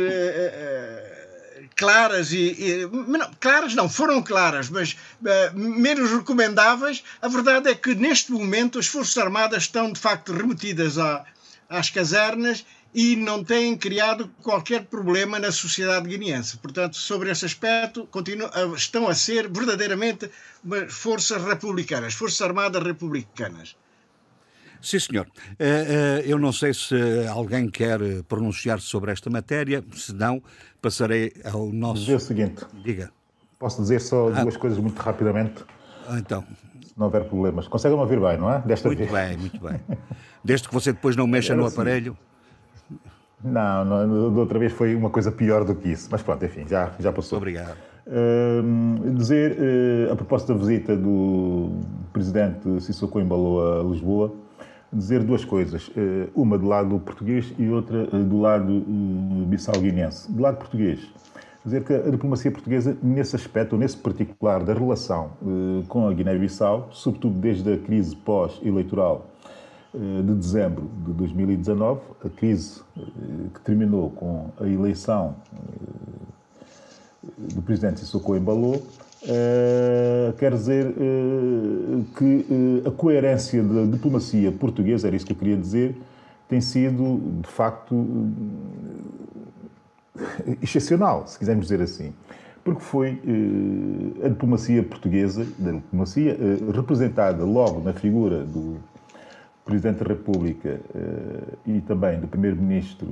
claras 1.75 2.31
e, 2.31 2.55
e 2.59 2.87
não, 2.87 3.31
claras 3.39 3.73
não 3.73 3.89
foram 3.89 4.21
claras, 4.21 4.69
mas 4.69 4.95
menos 5.53 6.11
recomendáveis. 6.11 7.03
A 7.21 7.27
verdade 7.27 7.69
é 7.69 7.75
que 7.75 7.95
neste 7.95 8.31
momento 8.31 8.77
as 8.79 8.87
forças 8.87 9.17
armadas 9.17 9.63
estão 9.63 9.91
de 9.91 9.99
facto 9.99 10.33
remetidas 10.33 10.97
a, 10.97 11.25
às 11.69 11.89
casernas 11.89 12.65
e 12.93 13.15
não 13.15 13.43
têm 13.43 13.75
criado 13.75 14.29
qualquer 14.41 14.85
problema 14.85 15.39
na 15.39 15.51
sociedade 15.51 16.07
guineense. 16.07 16.57
Portanto, 16.57 16.95
sobre 16.95 17.31
esse 17.31 17.45
aspecto, 17.45 18.05
continuam, 18.11 18.49
estão 18.75 19.07
a 19.07 19.15
ser 19.15 19.49
verdadeiramente 19.49 20.29
forças 20.89 21.43
republicanas, 21.43 22.13
forças 22.13 22.41
armadas 22.41 22.83
republicanas. 22.83 23.75
Sim, 24.81 24.99
senhor. 24.99 25.27
Eh, 25.57 25.85
eh, 26.19 26.23
eu 26.25 26.37
não 26.37 26.51
sei 26.51 26.73
se 26.73 26.95
alguém 27.29 27.69
quer 27.69 27.99
pronunciar-se 28.27 28.85
sobre 28.85 29.11
esta 29.11 29.29
matéria, 29.29 29.83
se 29.95 30.13
não, 30.13 30.43
passarei 30.81 31.31
ao 31.45 31.71
nosso. 31.71 32.01
Dizer 32.01 32.15
o 32.15 32.19
seguinte. 32.19 32.65
Diga. 32.83 33.09
Posso 33.57 33.81
dizer 33.81 34.01
só 34.01 34.27
ah. 34.27 34.41
duas 34.41 34.57
coisas 34.57 34.77
muito 34.77 34.99
rapidamente? 34.99 35.63
Então. 36.17 36.45
Se 36.85 36.99
não 36.99 37.05
houver 37.05 37.23
problemas. 37.23 37.65
Consegue-me 37.69 38.01
ouvir 38.01 38.19
bem, 38.19 38.37
não 38.37 38.51
é? 38.51 38.59
Desta 38.59 38.89
muito 38.89 38.99
vez. 38.99 39.09
Muito 39.09 39.27
bem, 39.27 39.37
muito 39.37 39.59
bem. 39.61 39.97
Desde 40.43 40.67
que 40.67 40.73
você 40.73 40.91
depois 40.91 41.15
não 41.15 41.25
mexa 41.25 41.55
no 41.55 41.65
aparelho. 41.65 42.17
Não, 43.43 43.83
não, 43.83 44.33
da 44.33 44.39
outra 44.39 44.57
vez 44.57 44.71
foi 44.71 44.95
uma 44.95 45.09
coisa 45.09 45.31
pior 45.31 45.65
do 45.65 45.75
que 45.75 45.89
isso. 45.89 46.07
Mas 46.11 46.21
pronto, 46.21 46.43
enfim, 46.45 46.65
já, 46.67 46.91
já 46.99 47.11
passou. 47.11 47.37
Obrigado. 47.37 47.75
Uh, 48.05 49.13
dizer, 49.13 49.57
uh, 49.57 50.13
a 50.13 50.15
propósito 50.15 50.53
da 50.53 50.59
visita 50.59 50.95
do 50.95 51.69
presidente 52.11 52.81
Sissoko 52.81 53.19
Embalo 53.19 53.79
a 53.79 53.83
Lisboa, 53.83 54.33
dizer 54.91 55.23
duas 55.23 55.43
coisas. 55.43 55.87
Uh, 55.89 56.29
uma 56.35 56.57
do 56.57 56.67
lado 56.67 56.99
português 56.99 57.53
e 57.57 57.67
outra 57.69 58.03
uh, 58.03 58.23
do 58.23 58.39
lado 58.39 58.83
bissau-guinense. 59.47 60.31
Do 60.31 60.41
lado 60.41 60.57
português, 60.57 60.99
dizer 61.63 61.83
que 61.83 61.93
a 61.93 62.09
diplomacia 62.09 62.51
portuguesa, 62.51 62.97
nesse 63.01 63.35
aspecto, 63.35 63.73
ou 63.73 63.79
nesse 63.79 63.97
particular 63.97 64.63
da 64.63 64.73
relação 64.73 65.31
com 65.87 66.07
a 66.07 66.13
Guiné-Bissau, 66.13 66.89
sobretudo 66.91 67.39
desde 67.39 67.73
a 67.73 67.77
crise 67.77 68.15
pós-eleitoral 68.17 69.27
eh, 69.27 69.32
de 69.93 70.33
dezembro 70.33 70.89
de 71.05 71.13
2019, 71.13 72.01
a 72.25 72.29
crise 72.29 72.81
eh, 72.97 73.01
que 73.53 73.61
terminou 73.61 74.09
com 74.09 74.49
a 74.59 74.67
eleição 74.67 75.35
eh, 75.53 77.29
do 77.53 77.61
presidente 77.61 77.99
Sissoko 77.99 78.35
Embalou, 78.35 78.81
quer 80.37 80.51
dizer 80.51 80.93
que 82.17 82.83
a 82.85 82.91
coerência 82.91 83.63
da 83.63 83.85
diplomacia 83.85 84.51
portuguesa, 84.51 85.07
era 85.07 85.15
isso 85.15 85.25
que 85.25 85.31
eu 85.31 85.37
queria 85.37 85.55
dizer, 85.55 85.95
tem 86.49 86.59
sido, 86.59 87.21
de 87.41 87.47
facto, 87.47 88.05
excepcional, 90.61 91.25
se 91.25 91.39
quisermos 91.39 91.67
dizer 91.67 91.81
assim. 91.81 92.11
Porque 92.65 92.81
foi 92.81 93.21
a 94.21 94.27
diplomacia 94.27 94.83
portuguesa, 94.83 95.47
da 95.57 95.71
diplomacia 95.71 96.37
representada 96.75 97.45
logo 97.45 97.79
na 97.79 97.93
figura 97.93 98.43
do 98.43 98.75
Presidente 99.65 100.03
da 100.03 100.09
República 100.09 100.81
uh, 100.93 101.57
e 101.65 101.79
também 101.81 102.19
do 102.19 102.27
Primeiro-Ministro 102.27 103.07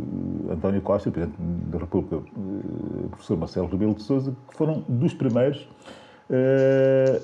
António 0.50 0.82
Costa, 0.82 1.10
Presidente 1.10 1.38
da 1.40 1.80
República, 1.80 2.18
uh, 2.18 3.08
professor 3.10 3.38
Marcelo 3.38 3.68
Rebelo 3.68 3.94
de 3.96 4.04
Sousa, 4.04 4.36
que 4.50 4.58
foram 4.58 4.84
dos 4.88 5.14
primeiros 5.14 5.62
uh, 6.30 7.24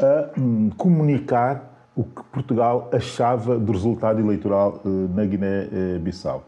a, 0.00 0.04
a 0.04 0.40
um, 0.40 0.70
comunicar 0.76 1.72
o 1.94 2.02
que 2.02 2.22
Portugal 2.32 2.90
achava 2.92 3.56
do 3.56 3.70
resultado 3.70 4.18
eleitoral 4.18 4.82
na 5.14 5.24
Guiné-Bissau. 5.24 6.42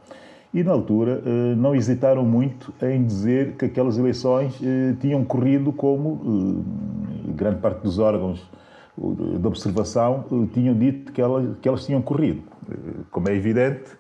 E, 0.52 0.64
na 0.64 0.73
altura, 0.73 1.23
não 1.56 1.73
hesitaram 1.73 2.25
muito 2.25 2.75
em 2.82 3.04
dizer 3.04 3.52
que 3.52 3.66
aquelas 3.66 3.96
eleições 3.96 4.58
tinham 4.99 5.25
corrido 5.25 5.73
como 5.73 6.64
grande 7.37 7.61
parte 7.61 7.80
dos 7.82 8.00
órgãos 8.00 8.44
de 8.96 9.46
observação 9.46 10.24
eh, 10.32 10.46
tinham 10.54 10.74
dito 10.74 11.12
que 11.12 11.20
elas, 11.20 11.56
que 11.60 11.68
elas 11.68 11.84
tinham 11.84 12.00
corrido. 12.00 12.42
Eh, 12.70 12.74
como 13.10 13.28
é 13.28 13.34
evidente, 13.34 13.90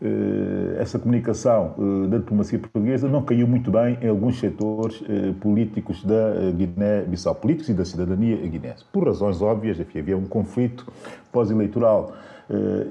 eh, 0.00 0.76
essa 0.78 0.98
comunicação 0.98 1.74
da 2.08 2.18
diplomacia 2.18 2.58
portuguesa 2.58 3.08
não 3.08 3.22
caiu 3.22 3.46
muito 3.46 3.70
bem 3.70 3.98
em 4.00 4.08
alguns 4.08 4.38
setores 4.38 5.02
políticos 5.40 6.04
da 6.04 6.50
Guiné-Bissau, 6.54 7.34
políticos 7.34 7.68
e 7.68 7.74
da 7.74 7.84
cidadania 7.84 8.36
guinense. 8.36 8.84
Por 8.92 9.06
razões 9.06 9.40
óbvias, 9.40 9.78
enfim, 9.78 10.00
havia 10.00 10.16
um 10.16 10.26
conflito 10.26 10.86
pós-eleitoral 11.32 12.12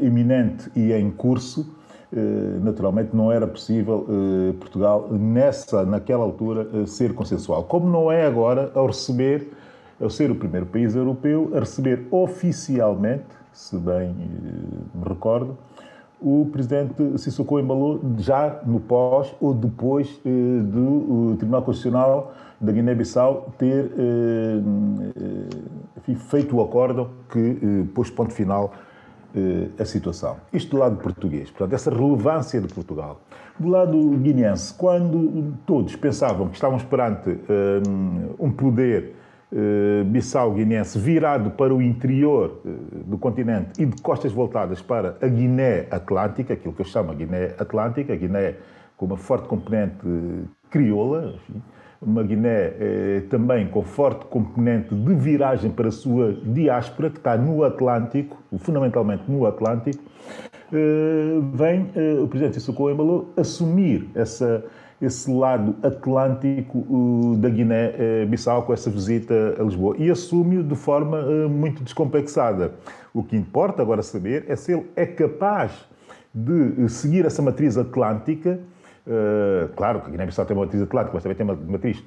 iminente 0.01 0.69
e 0.75 0.91
em 0.91 1.11
curso. 1.11 1.75
Naturalmente, 2.63 3.15
não 3.15 3.31
era 3.31 3.45
possível 3.45 4.07
Portugal, 4.59 5.07
nessa, 5.11 5.85
naquela 5.85 6.23
altura, 6.23 6.87
ser 6.87 7.13
consensual. 7.13 7.63
Como 7.63 7.87
não 7.87 8.11
é 8.11 8.25
agora 8.25 8.71
ao 8.73 8.87
receber 8.87 9.51
ao 9.99 10.09
ser 10.09 10.31
o 10.31 10.35
primeiro 10.35 10.65
país 10.65 10.95
europeu 10.95 11.51
a 11.53 11.59
receber 11.59 12.07
oficialmente, 12.11 13.25
se 13.53 13.77
bem 13.77 14.09
eh, 14.09 14.13
me 14.93 15.03
recordo, 15.07 15.57
o 16.21 16.49
presidente 16.51 17.17
Sissoko 17.17 17.59
Embalo 17.59 18.01
já 18.17 18.61
no 18.65 18.79
pós 18.79 19.33
ou 19.39 19.53
depois 19.53 20.19
eh, 20.25 20.29
do 20.63 21.35
Tribunal 21.37 21.61
Constitucional 21.61 22.33
da 22.59 22.71
Guiné-Bissau 22.71 23.53
ter 23.57 23.91
eh, 23.97 24.61
feito 26.15 26.55
o 26.57 26.61
acordo 26.61 27.09
que 27.29 27.85
pôs 27.93 28.09
ponto 28.09 28.33
final 28.33 28.73
a 29.77 29.83
situação. 29.83 30.37
Isto 30.53 30.71
do 30.71 30.77
lado 30.77 30.95
português, 30.95 31.49
portanto, 31.49 31.73
essa 31.73 31.89
relevância 31.91 32.61
de 32.61 32.73
Portugal. 32.73 33.19
Do 33.59 33.67
lado 33.67 34.11
guineense, 34.11 34.73
quando 34.73 35.53
todos 35.65 35.93
pensavam 35.97 36.47
que 36.47 36.55
estávamos 36.55 36.83
perante 36.83 37.37
um 38.39 38.49
poder 38.49 39.13
bissau-guinense 40.11 40.99
virado 40.99 41.51
para 41.51 41.73
o 41.73 41.81
interior 41.81 42.61
eh, 42.65 42.69
do 43.05 43.17
continente 43.17 43.81
e 43.81 43.85
de 43.85 44.01
costas 44.01 44.31
voltadas 44.31 44.81
para 44.81 45.17
a 45.21 45.27
Guiné 45.27 45.87
Atlântica, 45.89 46.53
aquilo 46.53 46.73
que 46.73 46.81
eu 46.81 46.85
chamo 46.85 47.11
a 47.11 47.15
Guiné 47.15 47.55
Atlântica, 47.57 48.13
a 48.13 48.15
Guiné 48.15 48.55
com 48.97 49.05
uma 49.05 49.17
forte 49.17 49.47
componente 49.47 50.05
crioula, 50.69 51.33
enfim, 51.35 51.61
uma 52.01 52.23
Guiné 52.23 52.73
eh, 52.79 53.23
também 53.29 53.67
com 53.67 53.81
forte 53.81 54.25
componente 54.25 54.93
de 54.93 55.13
viragem 55.15 55.71
para 55.71 55.87
a 55.87 55.91
sua 55.91 56.33
diáspora, 56.33 57.09
que 57.09 57.17
está 57.17 57.37
no 57.37 57.63
Atlântico, 57.63 58.37
fundamentalmente 58.57 59.23
no 59.27 59.45
Atlântico, 59.45 60.03
eh, 60.73 61.39
vem 61.53 61.89
eh, 61.95 62.19
o 62.21 62.27
presidente 62.27 62.55
Sissoko 62.55 62.89
Embalo 62.89 63.29
assumir 63.37 64.09
essa, 64.15 64.65
esse 65.05 65.31
lado 65.31 65.75
atlântico 65.83 67.35
da 67.37 67.49
Guiné-Bissau 67.49 68.63
com 68.63 68.73
essa 68.73 68.89
visita 68.89 69.55
a 69.59 69.63
Lisboa 69.63 69.95
e 69.97 70.09
assume-o 70.09 70.63
de 70.63 70.75
forma 70.75 71.19
uh, 71.19 71.49
muito 71.49 71.83
descomplexada. 71.83 72.73
O 73.13 73.23
que 73.23 73.35
importa 73.35 73.81
agora 73.81 74.01
saber 74.01 74.45
é 74.47 74.55
se 74.55 74.73
ele 74.73 74.85
é 74.95 75.05
capaz 75.05 75.71
de 76.33 76.89
seguir 76.89 77.25
essa 77.25 77.41
matriz 77.41 77.77
atlântica 77.77 78.59
Uh, 79.07 79.67
claro 79.75 80.01
que 80.01 80.07
a 80.07 80.09
Guiné-Bissau 80.09 80.45
tem 80.45 80.57
uma 80.57 80.65
matriz 80.65 80.81
atlântica, 80.81 81.11
mas 81.13 81.21
também 81.21 81.37
tem 81.37 81.45
uma 81.45 81.55
matriz 81.55 82.03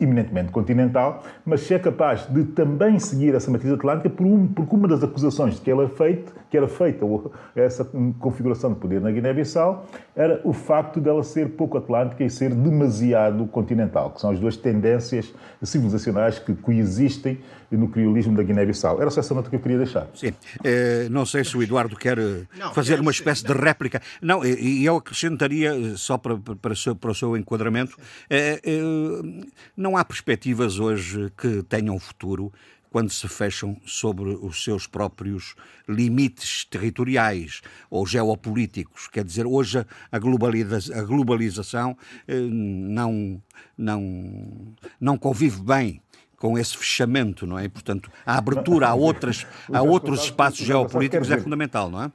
eminentemente 0.00 0.52
continental, 0.52 1.22
mas 1.46 1.62
se 1.62 1.72
é 1.72 1.78
capaz 1.78 2.26
de 2.26 2.44
também 2.44 2.98
seguir 2.98 3.34
essa 3.34 3.50
matriz 3.50 3.72
atlântica, 3.72 4.10
por 4.10 4.26
um, 4.26 4.46
porque 4.46 4.76
uma 4.76 4.86
das 4.86 5.02
acusações 5.02 5.58
que, 5.58 5.70
ela 5.70 5.84
é 5.84 5.88
feita, 5.88 6.32
que 6.50 6.58
era 6.58 6.68
feita, 6.68 7.06
essa 7.56 7.88
configuração 8.18 8.74
de 8.74 8.80
poder 8.80 9.00
na 9.00 9.10
Guiné-Bissau, 9.10 9.86
era 10.14 10.42
o 10.44 10.52
facto 10.52 11.00
dela 11.00 11.22
ser 11.22 11.50
pouco 11.50 11.78
atlântica 11.78 12.22
e 12.22 12.28
ser 12.28 12.54
demasiado 12.54 13.46
continental, 13.46 14.10
que 14.10 14.20
são 14.20 14.30
as 14.30 14.38
duas 14.38 14.58
tendências 14.58 15.32
civilizacionais 15.62 16.38
que 16.38 16.54
coexistem 16.54 17.38
no 17.70 17.88
criolismo 17.88 18.36
da 18.36 18.42
Guiné-Bissau. 18.42 19.00
Era 19.00 19.10
só 19.10 19.20
essa 19.20 19.34
nota 19.34 19.48
que 19.48 19.56
eu 19.56 19.60
queria 19.60 19.78
deixar. 19.78 20.08
Sim. 20.14 20.32
Eh, 20.64 21.06
não 21.10 21.24
sei 21.24 21.44
se 21.44 21.56
o 21.56 21.62
Eduardo 21.62 21.96
quer 21.96 22.18
eh, 22.18 22.42
não, 22.58 22.74
fazer 22.74 22.98
uma 23.00 23.10
espécie 23.10 23.44
de 23.44 23.52
réplica. 23.52 24.02
Não, 24.20 24.44
e 24.44 24.84
eu 24.84 24.96
acrescentaria, 24.96 25.96
só 26.10 26.18
para, 26.18 26.36
para, 26.36 26.72
o, 26.72 26.76
seu, 26.76 26.96
para 26.96 27.12
o 27.12 27.14
seu 27.14 27.36
enquadramento, 27.36 27.96
não 29.76 29.96
há 29.96 30.04
perspectivas 30.04 30.80
hoje 30.80 31.32
que 31.36 31.62
tenham 31.62 31.96
futuro 32.00 32.52
quando 32.90 33.10
se 33.10 33.28
fecham 33.28 33.76
sobre 33.86 34.30
os 34.30 34.64
seus 34.64 34.88
próprios 34.88 35.54
limites 35.88 36.64
territoriais 36.64 37.62
ou 37.88 38.04
geopolíticos. 38.04 39.06
Quer 39.06 39.22
dizer, 39.22 39.46
hoje 39.46 39.86
a, 40.10 40.18
globaliza 40.18 40.98
a 40.98 41.02
globalização 41.02 41.96
não, 42.26 43.40
não, 43.78 44.74
não 45.00 45.16
convive 45.16 45.62
bem 45.62 46.02
com 46.36 46.58
esse 46.58 46.76
fechamento, 46.76 47.46
não 47.46 47.56
é? 47.56 47.66
E, 47.66 47.68
portanto, 47.68 48.10
a 48.26 48.36
abertura 48.36 48.88
a, 48.88 48.94
outras, 48.94 49.46
a 49.72 49.80
outros 49.80 50.24
espaços 50.24 50.66
geopolíticos 50.66 51.30
é 51.30 51.38
fundamental, 51.38 51.88
não 51.88 52.02
é? 52.02 52.12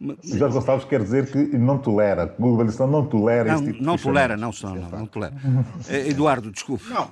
O 0.00 0.16
Jorge 0.22 0.54
Gonçalves 0.54 0.84
quer 0.86 1.02
dizer 1.02 1.30
que 1.30 1.38
não 1.56 1.78
tolera, 1.78 2.24
a 2.24 2.26
globalização 2.26 2.86
não 2.86 3.06
tolera 3.06 3.52
não, 3.52 3.54
esse 3.54 3.72
tipo 3.72 3.82
não 3.82 3.96
tolera, 3.96 4.36
não, 4.36 4.50
não, 4.62 4.74
não, 4.74 4.90
não 4.90 5.06
tolera. 5.06 5.34
Eh, 5.88 6.10
Eduardo, 6.10 6.50
desculpe. 6.50 6.84
Não, 6.90 7.10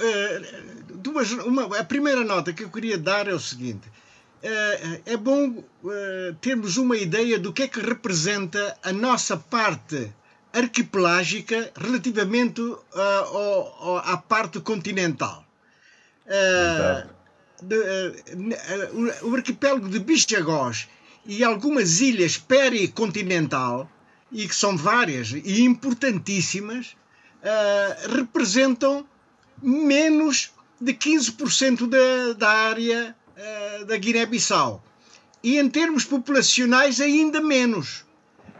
eh, 0.00 0.42
duas, 0.94 1.32
uma, 1.32 1.78
a 1.78 1.84
primeira 1.84 2.22
nota 2.24 2.52
que 2.52 2.64
eu 2.64 2.68
queria 2.68 2.98
dar 2.98 3.26
é 3.26 3.32
o 3.32 3.40
seguinte. 3.40 3.88
É, 4.42 5.00
é 5.06 5.16
bom 5.16 5.64
termos 6.40 6.76
uma 6.76 6.96
ideia 6.96 7.40
do 7.40 7.52
que 7.52 7.64
é 7.64 7.68
que 7.68 7.80
representa 7.80 8.76
a 8.84 8.92
nossa 8.92 9.36
parte 9.36 10.12
arquipelágica 10.52 11.72
relativamente 11.76 12.62
à 14.04 14.16
parte 14.16 14.60
continental. 14.60 15.44
De, 17.60 17.76
uh, 17.76 19.26
o 19.28 19.34
arquipélago 19.34 19.88
de 19.88 19.98
Bichagós 19.98 20.86
e 21.28 21.44
algumas 21.44 22.00
ilhas 22.00 22.38
pericontinental, 22.38 23.88
e 24.32 24.48
que 24.48 24.54
são 24.56 24.76
várias 24.76 25.30
e 25.30 25.62
importantíssimas, 25.62 26.96
uh, 27.42 28.16
representam 28.16 29.06
menos 29.62 30.50
de 30.80 30.94
15% 30.94 31.86
da, 31.86 32.32
da 32.32 32.50
área 32.50 33.14
uh, 33.36 33.84
da 33.84 33.96
Guiné-Bissau. 33.96 34.82
E 35.44 35.58
em 35.58 35.68
termos 35.68 36.04
populacionais, 36.04 37.00
ainda 37.00 37.42
menos. 37.42 38.06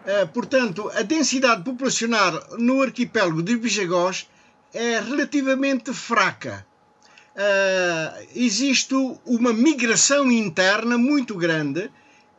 Uh, 0.05 0.29
portanto, 0.33 0.91
a 0.95 1.03
densidade 1.03 1.65
populacional 1.65 2.57
no 2.59 2.83
arquipélago 2.83 3.43
de 3.43 3.57
Bijagós 3.57 4.29
é 4.75 5.01
relativamente 5.01 5.93
fraca 5.95 6.67
uh, 7.39 8.29
existe 8.35 8.95
uma 9.25 9.53
migração 9.53 10.31
interna 10.31 10.99
muito 10.99 11.35
grande 11.35 11.91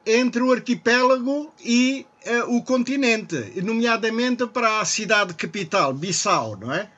entre 0.09 0.41
o 0.41 0.51
arquipélago 0.51 1.53
e 1.63 2.05
uh, 2.25 2.55
o 2.55 2.63
continente, 2.63 3.35
nomeadamente 3.61 4.47
para 4.47 4.79
a 4.79 4.85
cidade 4.85 5.33
capital, 5.33 5.93
Bissau, 5.93 6.57
não 6.57 6.73
é? 6.73 6.89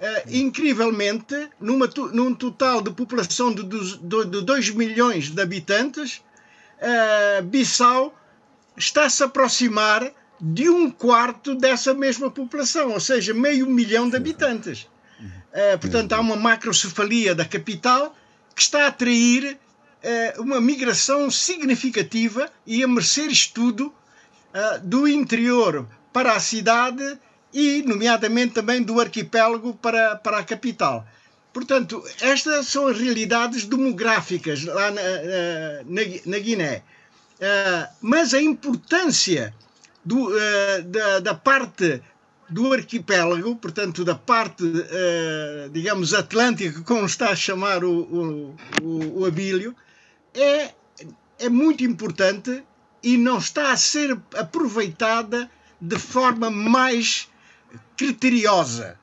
Uh, 0.00 0.34
incrivelmente, 0.34 1.50
numa, 1.60 1.86
num 2.12 2.34
total 2.34 2.80
de 2.80 2.90
população 2.90 3.52
de, 3.52 3.62
de, 3.64 4.24
de 4.24 4.42
2 4.42 4.70
milhões 4.70 5.30
de 5.30 5.42
habitantes, 5.42 6.22
uh, 6.80 7.42
Bissau 7.42 8.14
está-se 8.76 9.22
a 9.22 9.26
aproximar 9.26 10.10
de 10.40 10.70
um 10.70 10.90
quarto 10.90 11.54
dessa 11.54 11.92
mesma 11.92 12.30
população, 12.30 12.92
ou 12.92 13.00
seja, 13.00 13.34
meio 13.34 13.66
milhão 13.66 14.08
de 14.08 14.16
habitantes. 14.16 14.88
Uh, 15.20 15.78
portanto, 15.78 16.12
há 16.12 16.20
uma 16.20 16.36
macrocefalia 16.36 17.34
da 17.34 17.44
capital 17.44 18.16
que 18.54 18.62
está 18.62 18.84
a 18.84 18.86
atrair 18.86 19.58
uma 20.38 20.60
migração 20.60 21.30
significativa 21.30 22.50
e 22.66 22.82
a 22.82 22.88
merecer 22.88 23.30
estudo 23.30 23.86
uh, 23.86 24.80
do 24.82 25.06
interior 25.06 25.86
para 26.12 26.32
a 26.32 26.40
cidade 26.40 27.18
e, 27.52 27.82
nomeadamente, 27.82 28.54
também 28.54 28.82
do 28.82 29.00
arquipélago 29.00 29.74
para, 29.74 30.16
para 30.16 30.38
a 30.38 30.44
capital. 30.44 31.06
Portanto, 31.52 32.02
estas 32.20 32.68
são 32.68 32.86
as 32.86 32.98
realidades 32.98 33.64
demográficas 33.64 34.64
lá 34.64 34.90
na, 34.90 35.02
na, 35.84 36.02
na 36.26 36.38
Guiné. 36.38 36.82
mas 38.00 38.32
a 38.32 38.40
importância 38.40 39.52
do, 40.04 40.30
da, 40.86 41.18
da 41.18 41.34
parte 41.34 42.00
do 42.48 42.72
arquipélago, 42.72 43.56
portanto, 43.56 44.04
da 44.04 44.14
parte, 44.14 44.62
digamos, 45.72 46.14
atlântica, 46.14 46.82
como 46.82 47.04
está 47.04 47.30
a 47.30 47.36
chamar 47.36 47.82
o, 47.84 48.54
o, 48.80 49.20
o 49.20 49.24
Abílio, 49.24 49.74
é, 50.34 50.72
é 51.38 51.48
muito 51.48 51.84
importante 51.84 52.62
e 53.02 53.16
não 53.16 53.38
está 53.38 53.72
a 53.72 53.76
ser 53.76 54.18
aproveitada 54.36 55.50
de 55.80 55.98
forma 55.98 56.50
mais 56.50 57.28
criteriosa. 57.96 58.98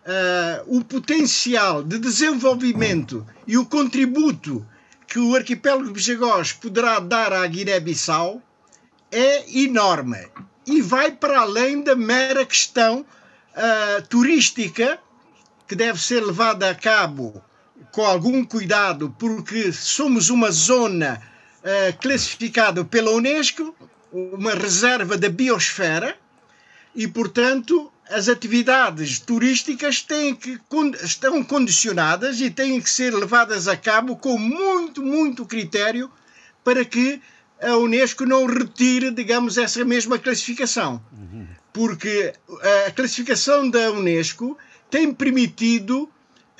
Uh, 0.00 0.78
o 0.78 0.84
potencial 0.84 1.82
de 1.82 1.98
desenvolvimento 1.98 3.26
e 3.46 3.58
o 3.58 3.66
contributo 3.66 4.66
que 5.06 5.18
o 5.18 5.36
arquipélago 5.36 5.84
de 5.84 5.92
Bijagós 5.92 6.52
poderá 6.52 6.98
dar 6.98 7.32
à 7.32 7.46
Guiné-Bissau 7.46 8.42
é 9.12 9.58
enorme 9.58 10.28
e 10.66 10.80
vai 10.80 11.12
para 11.12 11.40
além 11.40 11.82
da 11.82 11.94
mera 11.94 12.46
questão 12.46 13.00
uh, 13.00 14.06
turística 14.08 14.98
que 15.68 15.76
deve 15.76 16.00
ser 16.00 16.24
levada 16.24 16.70
a 16.70 16.74
cabo 16.74 17.42
com 17.92 18.02
algum 18.02 18.44
cuidado, 18.44 19.14
porque 19.18 19.72
somos 19.72 20.30
uma 20.30 20.50
zona 20.50 21.20
uh, 21.60 21.98
classificada 21.98 22.84
pela 22.84 23.10
Unesco, 23.10 23.74
uma 24.12 24.54
reserva 24.54 25.16
da 25.16 25.28
biosfera, 25.28 26.16
e, 26.94 27.06
portanto, 27.06 27.90
as 28.10 28.28
atividades 28.28 29.20
turísticas 29.20 30.02
têm 30.02 30.34
que, 30.34 30.58
estão 31.02 31.42
condicionadas 31.44 32.40
e 32.40 32.50
têm 32.50 32.80
que 32.80 32.90
ser 32.90 33.14
levadas 33.14 33.68
a 33.68 33.76
cabo 33.76 34.16
com 34.16 34.36
muito, 34.36 35.02
muito 35.02 35.46
critério 35.46 36.10
para 36.64 36.84
que 36.84 37.20
a 37.62 37.76
Unesco 37.76 38.24
não 38.24 38.46
retire, 38.46 39.10
digamos, 39.10 39.56
essa 39.56 39.84
mesma 39.84 40.18
classificação. 40.18 41.00
Porque 41.72 42.32
a 42.86 42.90
classificação 42.90 43.70
da 43.70 43.92
Unesco 43.92 44.58
tem 44.90 45.14
permitido 45.14 46.10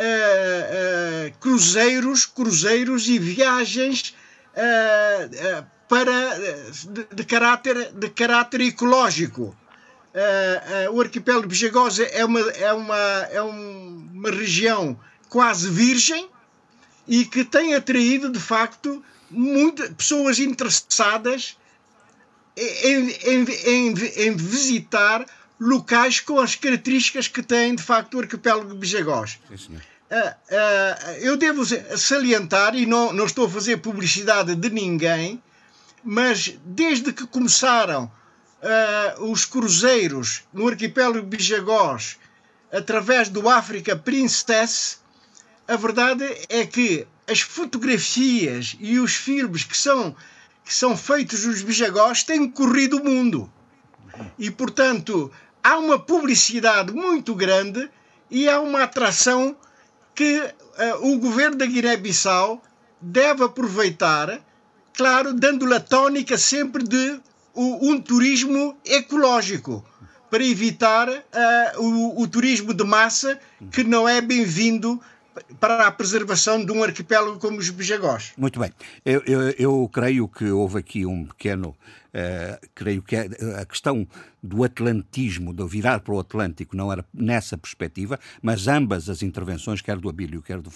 uh, 0.01 1.39
cruzeiros, 1.39 2.25
cruzeiros 2.27 3.09
e 3.09 3.19
viagens 3.19 4.15
uh, 4.55 5.67
para, 5.89 6.39
de, 6.89 7.07
de, 7.15 7.25
caráter, 7.25 7.93
de 7.93 8.09
caráter 8.11 8.61
ecológico. 8.63 9.57
Uh, 10.13 10.91
uh, 10.91 10.97
o 10.97 11.01
arquipélago 11.01 11.47
de 11.47 11.49
Bijagosa 11.49 12.05
é 12.05 12.25
uma, 12.25 12.41
é, 12.41 12.73
uma, 12.73 12.99
é 13.31 13.43
uma 13.43 14.31
região 14.31 14.99
quase 15.29 15.71
virgem 15.71 16.29
e 17.07 17.25
que 17.25 17.45
tem 17.45 17.75
atraído, 17.75 18.31
de 18.31 18.41
facto, 18.41 19.03
muitas 19.31 19.89
pessoas 19.91 20.39
interessadas 20.39 21.57
em, 22.57 23.11
em, 23.11 23.45
em, 23.45 23.95
em, 24.27 24.37
visitar 24.37 25.25
locais 25.61 26.21
com 26.21 26.41
as 26.41 26.57
características 26.57 27.29
que 27.29 27.43
tem, 27.43 27.75
de 27.75 27.83
facto, 27.83 28.15
o 28.15 28.21
arquipélago 28.21 28.69
de 28.69 28.75
Bijagós. 28.75 29.39
Uh, 29.49 29.55
uh, 29.55 29.81
eu 31.21 31.37
devo 31.37 31.65
salientar, 31.97 32.75
e 32.75 32.85
não, 32.85 33.13
não 33.13 33.27
estou 33.27 33.47
a 33.47 33.51
fazer 33.51 33.77
publicidade 33.79 34.55
de 34.57 34.71
ninguém, 34.71 35.41
mas 36.03 36.55
desde 36.65 37.13
que 37.13 37.27
começaram 37.27 38.11
uh, 38.61 39.25
os 39.25 39.45
cruzeiros 39.45 40.43
no 40.53 40.69
arquipélago 40.69 41.27
Bijagós 41.27 42.19
através 42.73 43.29
do 43.29 43.49
Africa 43.49 43.97
Princess, 43.97 45.01
a 45.67 45.77
verdade 45.77 46.25
é 46.49 46.65
que 46.67 47.07
as 47.29 47.41
fotografias 47.41 48.77
e 48.81 48.99
os 48.99 49.15
filmes 49.15 49.65
que 49.65 49.77
são, 49.77 50.15
que 50.65 50.75
são 50.75 50.97
feitos 50.97 51.45
nos 51.45 51.63
Bijagós 51.63 52.23
têm 52.23 52.51
corrido 52.51 52.99
o 52.99 53.05
mundo. 53.05 53.53
E, 54.39 54.51
portanto, 54.51 55.31
há 55.63 55.79
uma 55.79 55.99
publicidade 55.99 56.93
muito 56.93 57.35
grande 57.35 57.89
e 58.31 58.49
há 58.49 58.61
uma 58.61 58.83
atração 58.83 59.57
que 60.21 60.39
uh, 60.39 61.11
o 61.15 61.19
governo 61.19 61.57
da 61.57 61.65
Guiné-Bissau 61.65 62.63
deve 63.01 63.43
aproveitar, 63.43 64.39
claro, 64.95 65.33
dando-lhe 65.33 65.73
a 65.73 65.81
tónica 65.81 66.37
sempre 66.37 66.85
de 66.85 67.19
um 67.57 67.99
turismo 67.99 68.77
ecológico 68.85 69.83
para 70.31 70.45
evitar 70.45 71.09
uh, 71.09 71.83
o, 71.83 72.23
o, 72.23 72.29
turismo 72.29 72.75
de 72.75 72.85
massa 72.85 73.41
que 73.73 73.83
não 73.83 74.07
é 74.07 74.21
bem-vindo 74.21 75.01
para 75.59 75.87
a 75.87 75.91
preservação 75.91 76.63
de 76.63 76.71
um 76.71 76.85
arquipélago 76.85 77.39
como 77.39 77.57
os 77.57 77.71
Bijagós. 77.71 78.33
Muito 78.37 78.61
bem. 78.61 78.71
Eu, 79.03 79.23
eu, 79.27 79.41
eu, 79.59 79.91
creio 79.91 80.29
que 80.29 80.51
houve 80.51 80.81
aqui 80.81 81.07
um 81.07 81.25
pequeno. 81.25 81.75
Uh, 82.13 82.69
creio 82.75 83.03
que 83.03 83.17
a 83.17 83.65
questão 83.65 84.07
do 84.43 84.65
atlantismo, 84.65 85.53
do 85.53 85.67
virar 85.67 86.01
para 86.01 86.15
o 86.15 86.19
Atlântico, 86.19 86.77
não 86.77 86.93
era 86.93 87.05
nessa 87.13 87.57
perspectiva, 87.59 88.19
mas 88.43 88.67
ambas 88.69 89.09
as 89.09 89.23
intervenções, 89.23 89.81
quer 89.81 89.99
do 89.99 90.09
Abílio, 90.09 90.43
quer 90.43 90.61
do, 90.61 90.71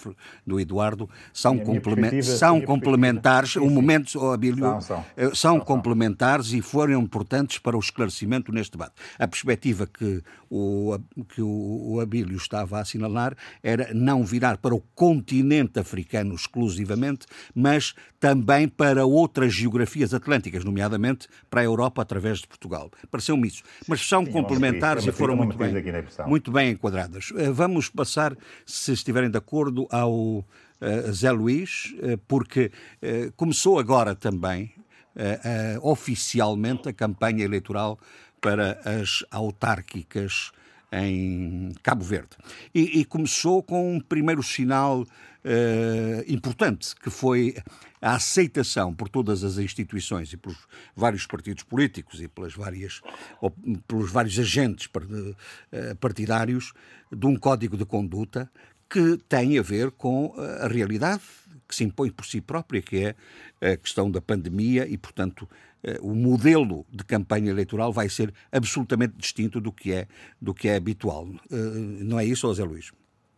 do 0.47 0.61
Eduardo, 0.61 1.09
são, 1.33 1.59
complement, 1.59 2.23
são 2.23 2.61
complementares. 2.61 3.57
Um 3.57 3.71
momento, 3.71 4.19
oh, 4.19 4.33
Abílio, 4.33 4.65
são, 4.65 4.81
são. 4.81 5.05
Eh, 5.17 5.31
são 5.35 5.61
complementares 5.61 6.53
e 6.53 6.61
foram 6.61 7.01
importantes 7.01 7.59
para 7.59 7.77
o 7.77 7.81
esclarecimento 7.81 8.53
neste 8.53 8.73
debate. 8.73 8.95
A 9.19 9.27
perspectiva 9.27 9.87
que 9.87 10.23
o, 10.51 10.99
que 11.35 11.43
o, 11.43 11.95
o 11.95 12.01
Abílio 12.01 12.37
estava 12.37 12.79
a 12.79 12.81
assinalar 12.83 13.35
era 13.63 13.93
não 13.95 14.25
virar 14.25 14.59
para 14.59 14.75
o 14.75 14.81
continente 14.95 15.79
africano 15.79 16.35
exclusivamente, 16.35 17.27
mas 17.55 17.95
também 18.21 18.69
para 18.69 19.05
outras 19.05 19.53
geografias 19.53 20.15
atlânticas, 20.15 20.65
nomeadamente 20.65 21.29
para 21.51 21.61
a 21.61 21.65
Europa 21.65 22.03
através 22.03 22.39
de 22.39 22.47
Portugal. 22.47 22.91
Pareceu-me 23.11 23.54
isso. 23.55 23.63
Mas 23.87 24.07
são 24.07 24.25
complementares 24.25 25.07
e 25.07 25.13
foram 25.13 25.37
muito 25.37 25.57
bem, 25.57 25.73
muito 26.27 26.51
bem 26.51 26.71
enquadradas. 26.73 27.33
Eh, 27.37 27.51
vamos 27.51 27.89
passar, 27.89 28.37
se 28.67 28.93
estiverem 28.93 29.31
de 29.31 29.39
acordo, 29.39 29.87
ao 29.91 30.13
uh, 30.13 30.45
Zé 31.13 31.31
Luís, 31.31 31.95
uh, 31.99 32.19
porque 32.27 32.71
começou 33.37 33.79
agora 33.79 34.15
também, 34.15 34.73
oficialmente, 35.81 36.89
a 36.89 36.93
campanha 36.93 37.45
eleitoral 37.45 37.99
para 38.41 38.81
as 38.85 39.25
autárquicas 39.31 40.51
em 40.93 41.73
Cabo 41.83 42.05
Verde. 42.05 42.37
E, 42.75 43.01
e 43.01 43.05
começou 43.05 43.63
com 43.63 43.95
um 43.95 44.01
primeiro 44.01 44.43
sinal 44.43 45.07
importante, 46.27 46.95
que 46.97 47.11
foi 47.11 47.55
a 48.05 48.17
aceitação 48.17 48.95
por 48.95 49.09
todas 49.09 49.43
as 49.43 49.57
instituições 49.57 50.31
e 50.31 50.37
pelos 50.37 50.69
vários 50.95 51.27
partidos 51.27 51.63
políticos 51.63 52.21
e 52.21 52.29
pelas 52.29 52.53
várias, 52.53 53.01
pelos 53.89 54.13
vários 54.13 54.39
agentes 54.39 54.91
eh, 55.73 55.95
partidários 55.95 56.75
de 57.11 57.27
um 57.27 57.35
código 57.35 57.79
de 57.79 57.87
conduta 57.87 58.51
que 58.91 59.17
tem 59.27 59.59
a 59.59 59.63
ver 59.63 59.91
com 59.91 60.35
eh, 60.37 60.67
a 60.67 60.69
realidade 60.69 61.23
que 61.67 61.75
se 61.75 61.83
impõe 61.83 62.11
por 62.11 62.27
si 62.27 62.43
própria, 62.43 62.83
que 62.83 63.07
é 63.61 63.73
a 63.73 63.77
questão 63.79 64.11
da 64.11 64.21
pandemia 64.21 64.87
e, 64.87 64.99
portanto, 64.99 65.49
o 66.03 66.15
modelo 66.15 66.85
de 66.91 67.05
campanha 67.05 67.51
eleitoral 67.51 67.91
vai 67.91 68.09
ser 68.11 68.33
absolutamente 68.53 69.15
distinto 69.17 69.61
do 69.63 69.73
que 69.73 69.93
é, 69.93 70.07
do 70.41 70.53
que 70.53 70.69
é 70.69 70.77
habitual. 70.77 71.27
Não 71.51 72.19
é 72.19 72.25
isso, 72.25 72.47
José 72.47 72.65
Luís? 72.65 72.93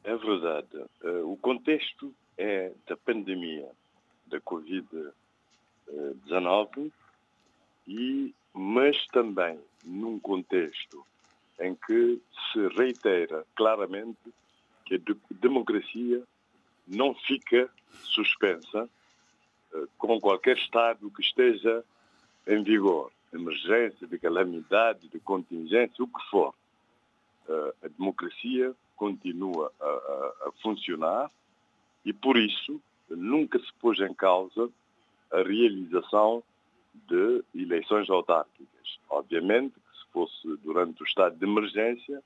É 0.05 0.17
verdade. 0.17 0.69
O 1.25 1.37
contexto 1.37 2.13
é 2.39 2.73
da 2.89 2.97
pandemia 2.97 3.69
da 4.27 4.41
Covid-19, 4.41 6.91
e, 7.87 8.35
mas 8.53 9.07
também 9.09 9.59
num 9.85 10.19
contexto 10.19 11.07
em 11.61 11.75
que 11.75 12.21
se 12.53 12.69
reitera 12.77 13.45
claramente 13.55 14.19
que 14.85 14.97
a 14.97 14.99
democracia 15.31 16.23
não 16.87 17.15
fica 17.15 17.71
suspensa 18.05 18.89
uh, 19.73 19.89
com 19.99 20.21
qualquer 20.21 20.59
Estado 20.59 21.11
que 21.11 21.23
esteja 21.23 21.83
em 22.47 22.63
vigor. 22.63 23.11
Emergência, 23.33 24.07
de 24.07 24.19
calamidade, 24.19 25.09
de 25.09 25.19
contingência, 25.19 26.05
o 26.05 26.07
que 26.07 26.31
for. 26.31 26.55
Uh, 27.49 27.73
a 27.83 27.89
democracia 27.89 28.75
continua 28.97 29.73
a, 29.81 29.85
a, 29.85 30.49
a 30.49 30.53
funcionar 30.63 31.31
e, 32.05 32.13
por 32.13 32.37
isso, 32.37 32.81
nunca 33.15 33.59
se 33.59 33.73
pôs 33.81 33.99
em 34.01 34.13
causa 34.15 34.69
a 35.31 35.43
realização 35.43 36.43
de 36.95 37.45
eleições 37.55 38.09
autárquicas. 38.09 38.99
Obviamente 39.09 39.75
que 39.75 39.99
se 39.99 40.13
fosse 40.13 40.57
durante 40.63 41.03
o 41.03 41.07
estado 41.07 41.37
de 41.37 41.45
emergência, 41.45 42.23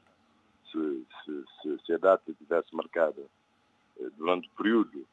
se, 0.71 1.05
se, 1.25 1.79
se, 1.85 1.93
a 1.93 1.99
data 1.99 2.33
tivesse 2.33 2.75
marcada 2.75 3.23
eh, 3.99 4.09
durante 4.17 4.49
o 4.49 4.51
período 4.53 5.05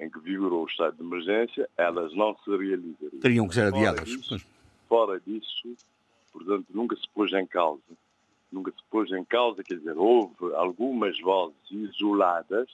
em 0.00 0.10
que 0.10 0.18
vigorou 0.18 0.64
o 0.64 0.68
estado 0.68 0.96
de 0.96 1.02
emergência, 1.02 1.68
elas 1.76 2.12
não 2.14 2.36
se 2.38 2.50
realizariam. 2.50 3.20
Teriam 3.20 3.48
que 3.48 3.54
ser 3.54 3.72
adiadas. 3.72 4.10
Fora 4.10 4.36
disso, 4.36 4.40
fora 4.88 5.20
disso, 5.20 5.76
portanto, 6.32 6.66
nunca 6.70 6.96
se 6.96 7.08
pôs 7.14 7.32
em 7.32 7.46
causa 7.46 7.80
nunca 8.54 8.70
se 8.70 8.82
pôs 8.88 9.10
em 9.10 9.24
causa, 9.24 9.64
quer 9.64 9.74
dizer, 9.74 9.98
houve 9.98 10.54
algumas 10.54 11.18
vozes 11.20 11.56
isoladas 11.70 12.70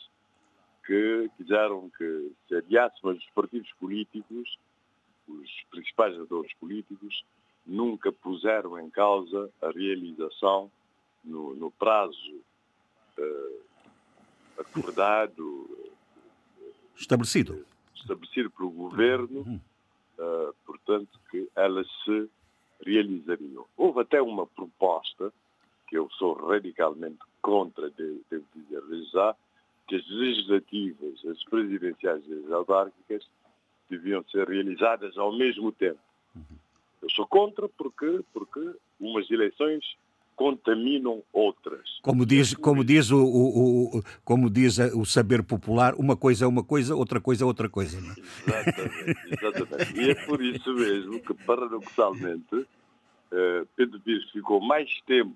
que 0.91 1.31
quiseram 1.37 1.89
que 1.97 2.33
se 2.49 2.57
adiasse, 2.57 2.97
mas 3.05 3.17
os 3.17 3.31
partidos 3.31 3.71
políticos, 3.79 4.59
os 5.29 5.51
principais 5.71 6.19
atores 6.19 6.53
políticos, 6.55 7.25
nunca 7.65 8.11
puseram 8.11 8.77
em 8.77 8.91
causa 8.91 9.49
a 9.63 9.71
realização 9.71 10.69
no, 11.23 11.55
no 11.55 11.71
prazo 11.71 12.43
uh, 13.17 13.61
acordado, 14.59 15.95
estabelecido, 16.97 17.65
estabelecido 17.95 18.51
pelo 18.51 18.71
governo, 18.71 19.63
uh, 20.19 20.53
portanto 20.67 21.21
que 21.31 21.49
elas 21.55 21.87
se 22.05 22.29
realizariam. 22.85 23.65
Houve 23.77 24.01
até 24.01 24.21
uma 24.21 24.45
proposta 24.45 25.33
que 25.87 25.97
eu 25.97 26.11
sou 26.19 26.33
radicalmente 26.33 27.21
contra, 27.41 27.89
devo 27.91 28.45
dizer 28.57 28.83
já, 29.13 29.37
que 29.91 29.97
as 29.97 30.09
legislativas, 30.09 31.27
as 31.27 31.43
presidenciais 31.45 32.23
e 32.29 32.45
as 32.45 32.53
autárquicas 32.53 33.29
deviam 33.91 34.23
ser 34.31 34.49
realizadas 34.49 35.19
ao 35.19 35.37
mesmo 35.37 35.73
tempo. 35.73 35.99
Eu 37.03 37.11
sou 37.11 37.27
contra 37.27 37.69
porque, 37.69 38.21
porque 38.33 38.61
umas 39.01 39.29
eleições 39.29 39.85
contaminam 40.37 41.25
outras. 41.33 41.99
Como 42.03 42.25
diz, 42.25 42.55
como 42.55 42.85
diz, 42.85 43.11
o, 43.11 43.19
o, 43.19 43.99
o, 43.99 44.03
como 44.25 44.49
diz 44.49 44.79
o 44.79 45.05
saber 45.05 45.43
popular, 45.43 45.95
uma 45.97 46.17
coisa 46.17 46.45
é 46.45 46.49
uma 46.49 46.63
coisa, 46.63 46.95
outra 46.95 47.21
coisa 47.21 47.43
é 47.43 47.47
outra 47.47 47.69
coisa. 47.69 48.01
Não 48.01 48.11
é? 48.11 48.61
Exatamente, 48.61 49.21
exatamente. 49.29 50.01
E 50.01 50.11
é 50.11 50.15
por 50.27 50.41
isso 50.41 50.73
mesmo 50.73 51.21
que, 51.21 51.35
paradoxalmente, 51.35 52.65
eh, 53.33 53.65
Pedro 53.75 53.99
Pires 54.01 54.31
ficou 54.31 54.61
mais 54.61 54.89
tempo 55.01 55.35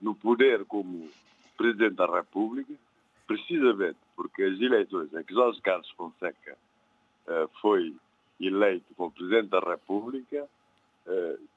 no 0.00 0.14
poder 0.14 0.64
como 0.66 1.10
Presidente 1.56 1.96
da 1.96 2.06
República, 2.06 2.72
precisamente 3.28 3.98
porque 4.16 4.42
as 4.42 4.58
eleições 4.58 5.14
em 5.14 5.22
que 5.22 5.34
Jorge 5.34 5.60
Carlos 5.60 5.88
Fonseca 5.90 6.58
uh, 7.28 7.48
foi 7.60 7.94
eleito 8.40 8.86
como 8.96 9.12
Presidente 9.12 9.48
da 9.48 9.60
República, 9.60 10.48
uh, 11.06 11.48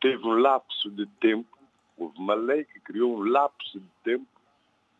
teve 0.00 0.26
um 0.26 0.38
lapso 0.38 0.90
de 0.90 1.06
tempo, 1.20 1.58
houve 1.96 2.18
uma 2.18 2.34
lei 2.34 2.64
que 2.64 2.80
criou 2.80 3.18
um 3.18 3.24
lapso 3.30 3.78
de 3.78 3.90
tempo 4.02 4.26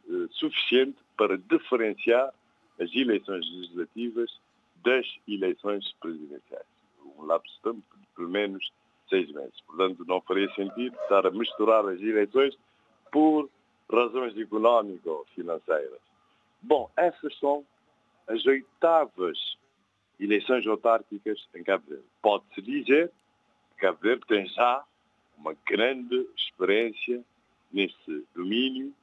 uh, 0.08 0.28
suficiente 0.34 0.98
para 1.16 1.38
diferenciar 1.38 2.32
as 2.78 2.94
eleições 2.94 3.44
legislativas 3.50 4.30
das 4.84 5.06
eleições 5.26 5.92
presidenciais. 6.00 6.66
Um 7.18 7.24
lapso 7.24 7.52
de 7.54 7.62
tempo 7.62 7.82
de 7.96 8.06
pelo 8.14 8.28
menos 8.28 8.70
seis 9.08 9.30
meses. 9.32 9.58
Portanto, 9.66 10.04
não 10.06 10.20
faria 10.20 10.52
sentido 10.54 10.94
estar 11.02 11.26
a 11.26 11.30
misturar 11.30 11.86
as 11.86 12.00
eleições 12.00 12.56
por 13.10 13.48
razões 13.90 14.36
económicas 14.36 15.06
ou 15.06 15.26
financeiras. 15.34 16.09
Bom, 16.62 16.90
essas 16.96 17.36
são 17.38 17.64
as 18.26 18.44
oitavas 18.46 19.38
eleições 20.18 20.66
autárquicas 20.66 21.48
em 21.54 21.64
Cabo 21.64 21.84
Verde. 21.88 22.04
Pode-se 22.22 22.62
dizer 22.62 23.10
que 23.70 23.80
Cabo 23.80 23.98
Verde 24.00 24.26
tem 24.26 24.46
já 24.46 24.84
uma 25.36 25.54
grande 25.66 26.28
experiência 26.36 27.24
nesse 27.72 28.26
domínio 28.34 28.94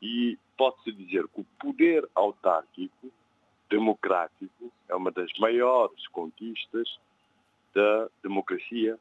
e 0.00 0.38
pode-se 0.56 0.92
dizer 0.92 1.28
que 1.28 1.40
o 1.40 1.46
poder 1.58 2.08
autárquico 2.14 3.12
democrático 3.68 4.72
é 4.88 4.94
uma 4.94 5.10
das 5.10 5.30
maiores 5.38 6.06
conquistas 6.08 6.98
da 7.74 8.08
democracia 8.22 8.98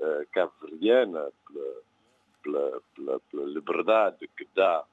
uh, 0.00 0.26
cabo-verdiana, 0.32 1.30
pela, 1.46 1.82
pela, 2.42 2.80
pela, 2.94 3.20
pela, 3.20 3.44
liberdade 3.46 4.28
que 4.36 4.48
dá 4.54 4.84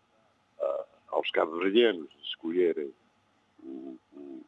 uh, 0.59 0.92
aos 1.13 1.29
cabo-verdianos 1.31 2.09
escolherem 2.23 2.91
o, 3.63 3.97
o, 4.13 4.45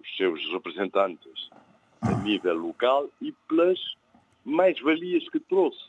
os 0.00 0.16
seus 0.16 0.40
representantes 0.52 1.50
a 2.00 2.14
nível 2.22 2.54
local 2.54 3.10
e 3.20 3.32
pelas 3.48 3.78
mais-valias 4.44 5.28
que 5.28 5.40
trouxe. 5.40 5.84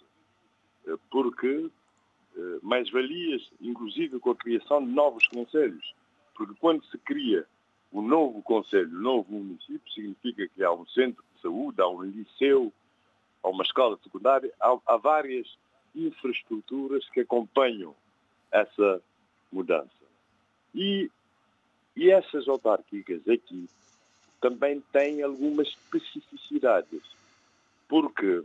Uh, 0.86 1.00
porque 1.12 1.70
mais-valias, 2.62 3.42
inclusive 3.60 4.20
com 4.20 4.32
a 4.32 4.36
criação 4.36 4.86
de 4.86 4.92
novos 4.92 5.28
conselhos. 5.28 5.94
Porque 6.36 6.54
quando 6.60 6.84
se 6.86 6.98
cria 7.00 7.46
o 7.92 8.02
novo 8.02 8.42
conselho, 8.44 8.90
o 8.90 9.02
novo 9.02 9.32
município, 9.32 9.92
significa 9.92 10.48
que 10.48 10.64
há 10.64 10.72
um 10.72 10.86
centro 10.88 11.24
de 11.36 11.42
saúde, 11.42 11.82
há 11.82 11.88
um 11.88 12.04
liceu, 12.04 12.72
há 13.44 13.50
uma 13.50 13.64
escola 13.64 13.98
secundária, 14.04 14.52
há, 14.60 14.78
há 14.86 14.98
várias 14.98 15.48
infraestruturas 15.96 17.08
que 17.10 17.22
acompanham 17.22 17.96
essa 18.52 19.02
mudança. 19.52 19.99
E, 20.74 21.10
e 21.96 22.12
essas 22.12 22.48
autárquicas 22.48 23.22
aqui 23.28 23.68
também 24.42 24.82
têm 24.92 25.22
algumas 25.22 25.68
especificidades, 25.68 27.02
porque 27.88 28.44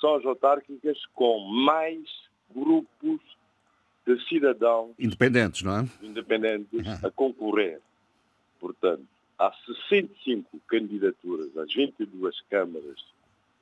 são 0.00 0.16
as 0.16 0.24
autárquicas 0.24 0.98
com 1.14 1.40
mais 1.40 2.02
grupos 2.54 3.20
de 4.06 4.28
cidadãos 4.28 4.94
independentes, 4.98 5.62
não 5.62 5.78
é? 5.78 5.88
Independentes 6.02 7.04
a 7.04 7.10
concorrer. 7.10 7.80
Portanto, 8.58 9.06
há 9.38 9.52
65 9.66 10.60
candidaturas 10.68 11.56
às 11.56 11.72
22 11.72 12.40
câmaras 12.50 13.04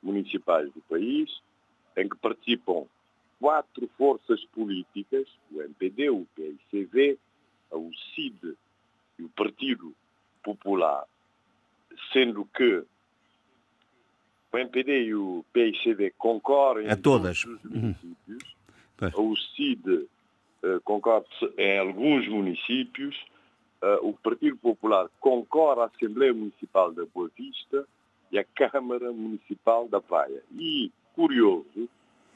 municipais 0.03 0.73
do 0.73 0.81
país, 0.83 1.40
em 1.96 2.09
que 2.09 2.16
participam 2.16 2.87
quatro 3.38 3.88
forças 3.96 4.44
políticas, 4.46 5.27
o 5.53 5.61
MPD, 5.62 6.11
o 6.11 6.27
PICV, 6.35 7.18
o 7.70 7.90
CID 8.14 8.56
e 9.18 9.22
o 9.22 9.28
Partido 9.30 9.94
Popular, 10.42 11.04
sendo 12.12 12.44
que 12.46 12.85
o 14.52 14.59
MPD 14.59 15.04
e 15.04 15.14
o 15.14 15.44
PICV 15.52 16.12
concorrem 16.18 16.88
a 16.88 16.96
todas. 16.96 17.44
os 17.44 17.62
municípios, 17.64 18.56
uhum. 19.14 19.30
o 19.30 19.37
CID 19.37 19.88
uh, 19.92 20.80
concorre 20.85 21.26
em 21.56 21.78
alguns 21.78 22.26
municípios, 22.28 23.16
uh, 23.83 24.09
o 24.09 24.12
Partido 24.14 24.56
Popular 24.56 25.09
concorre 25.20 25.83
à 25.83 25.85
Assembleia 25.85 26.35
Municipal 26.35 26.92
da 26.92 27.04
Boa 27.06 27.30
Vista 27.37 27.87
e 28.33 28.38
à 28.38 28.44
Câmara 28.44 29.12
Municipal 29.12 29.88
da 29.88 30.00
Praia. 30.00 30.42
E 30.59 30.90
curioso 31.14 31.88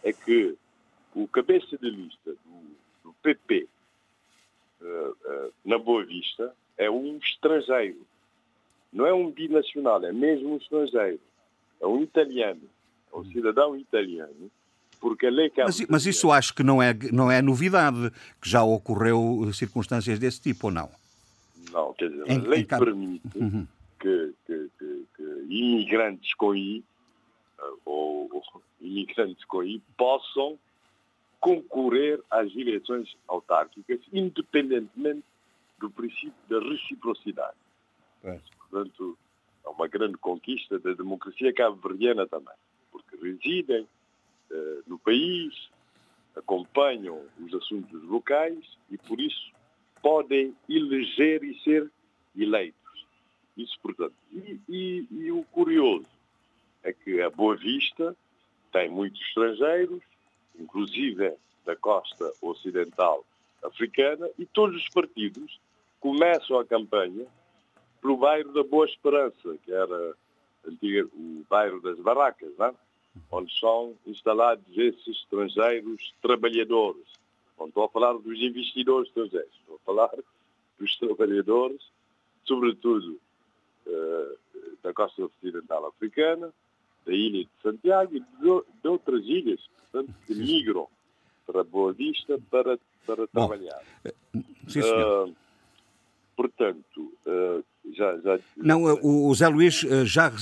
é 0.03 0.13
que 0.13 0.57
o 1.15 1.27
cabeça 1.29 1.77
de 1.79 1.91
lista 1.91 2.31
do, 2.31 3.09
do 3.09 3.13
PP 3.23 3.69
na 5.65 5.79
Boa 5.79 6.05
Vista 6.05 6.55
é 6.77 6.91
um 6.91 7.17
estrangeiro. 7.19 8.07
Não 8.93 9.07
é 9.07 9.13
um 9.13 9.31
binacional, 9.31 10.05
é 10.05 10.13
mesmo 10.13 10.55
um 10.55 10.57
estrangeiro. 10.57 11.21
É 11.81 11.87
um 11.87 12.03
italiano, 12.03 12.63
é 13.13 13.17
um 13.17 13.25
cidadão 13.25 13.77
italiano, 13.77 14.51
porque 15.01 15.27
a 15.27 15.31
lei 15.31 15.53
mas, 15.59 15.81
mas 15.87 16.07
isso 16.07 16.31
acho 16.31 16.55
que 16.55 16.63
não 16.63 16.83
é, 16.83 16.95
não 17.13 17.31
é 17.31 17.43
novidade, 17.43 18.11
que 18.41 18.49
já 18.49 18.63
ocorreu 18.63 19.53
circunstâncias 19.53 20.19
desse 20.19 20.41
tipo, 20.41 20.69
ou 20.69 20.73
não? 20.73 20.89
Não, 21.71 21.93
quer 21.93 22.09
dizer, 22.09 22.31
em, 22.31 22.39
a 22.39 22.49
lei 22.49 22.61
em... 22.61 22.65
permite 22.67 23.39
uhum. 23.39 23.67
que, 24.01 24.35
que, 24.47 24.71
que, 24.79 25.05
que, 25.17 25.23
imigrantes 25.49 26.33
com 26.35 26.55
I 26.55 26.83
eh, 27.59 27.63
ou, 27.85 28.31
ou 28.33 28.63
imigrantes 28.81 29.45
com 29.45 29.63
I 29.63 29.83
possam 29.99 30.59
concorrer 31.45 32.23
às 32.31 32.57
eleições 32.57 33.15
autárquicas, 33.29 34.01
independentemente 34.11 35.27
do 35.79 35.91
princípio 35.91 36.33
da 36.49 36.59
reciprocidade. 36.59 37.59
É. 38.23 38.41
Portanto, 38.59 39.19
é 39.63 39.69
uma 39.69 39.87
grande 39.87 40.17
conquista 40.17 40.79
da 40.79 40.95
democracia 40.95 41.53
cabo-verdiana 41.53 42.27
também, 42.27 42.55
porque 42.91 43.15
residem 43.17 43.83
uh, 43.83 44.83
no 44.87 44.99
país, 44.99 45.69
acompanham 46.35 47.21
os 47.39 47.53
assuntos 47.53 48.03
locais 48.05 48.65
e, 48.91 48.97
por 48.97 49.21
isso, 49.21 49.53
podem 50.01 50.57
eleger 50.67 51.45
e 51.45 51.61
ser 51.61 51.91
eleitos. 52.35 53.07
Isso, 53.55 53.79
portanto. 53.83 54.15
E, 54.33 54.59
e, 54.67 55.07
e 55.11 55.31
o 55.31 55.45
curioso 55.53 56.09
é 56.83 56.91
que 56.91 57.21
a 57.21 57.29
Boa 57.29 57.55
Vista 57.55 58.17
tem 58.73 58.89
muitos 58.89 59.21
estrangeiros, 59.21 60.03
inclusive 60.59 61.35
da 61.65 61.77
costa 61.77 62.33
ocidental 62.43 63.25
africana, 63.63 64.29
e 64.39 64.45
todos 64.45 64.77
os 64.77 64.89
partidos 64.91 65.59
começam 66.01 66.59
a 66.59 66.65
campanha 66.65 67.27
pelo 68.01 68.19
bairro 68.19 68.53
da 68.53 68.63
Boa 68.63 68.87
Esperança, 68.87 69.57
que 69.65 69.73
era 69.73 70.15
o 70.67 71.45
bairro 71.49 71.81
das 71.81 71.99
Barracas? 71.99 72.53
É? 72.61 72.75
onde 73.31 73.57
são 73.61 73.95
instalados 74.07 74.67
esses 74.77 75.07
estrangeiros 75.07 76.13
trabalhadores 76.21 77.07
não 77.59 77.69
estou 77.69 77.85
a 77.85 77.89
falar 77.89 78.13
dos 78.15 78.39
investidores 78.41 79.09
estrangeiros, 79.09 79.55
estou 79.61 79.77
a 79.77 79.87
falar 79.87 80.11
dos 80.79 80.97
trabalhadores, 80.99 81.81
sobretudo 82.45 83.19
uh, 83.87 84.39
da 84.83 84.93
costa 84.93 85.25
ocidental 85.25 85.87
africana, 85.87 86.53
da 87.07 87.13
ilha 87.13 87.45
de 87.45 87.51
Santiago 87.63 88.17
e 88.17 88.21
de, 88.21 88.63
de 88.83 88.89
outras 88.89 89.25
ilhas, 89.25 89.61
portanto, 89.93 90.15
que 90.27 90.35
migram 90.35 90.87
para 91.47 91.63
Boa 91.65 91.93
Vista 91.93 92.39
para, 92.51 92.79
para 93.07 93.27
Bom, 93.33 93.49
trabalhar. 93.49 93.83
Eh, 94.05 94.15
sim, 94.69 94.83
senhor. 94.83 95.29
Uh, 95.29 95.37
portanto, 96.37 97.13
uh, 97.27 97.65
já, 97.93 98.19
já... 98.19 98.39
Não, 98.57 98.83
o 99.03 99.35
Zé 99.35 99.49
Luís 99.49 99.81
já, 100.05 100.33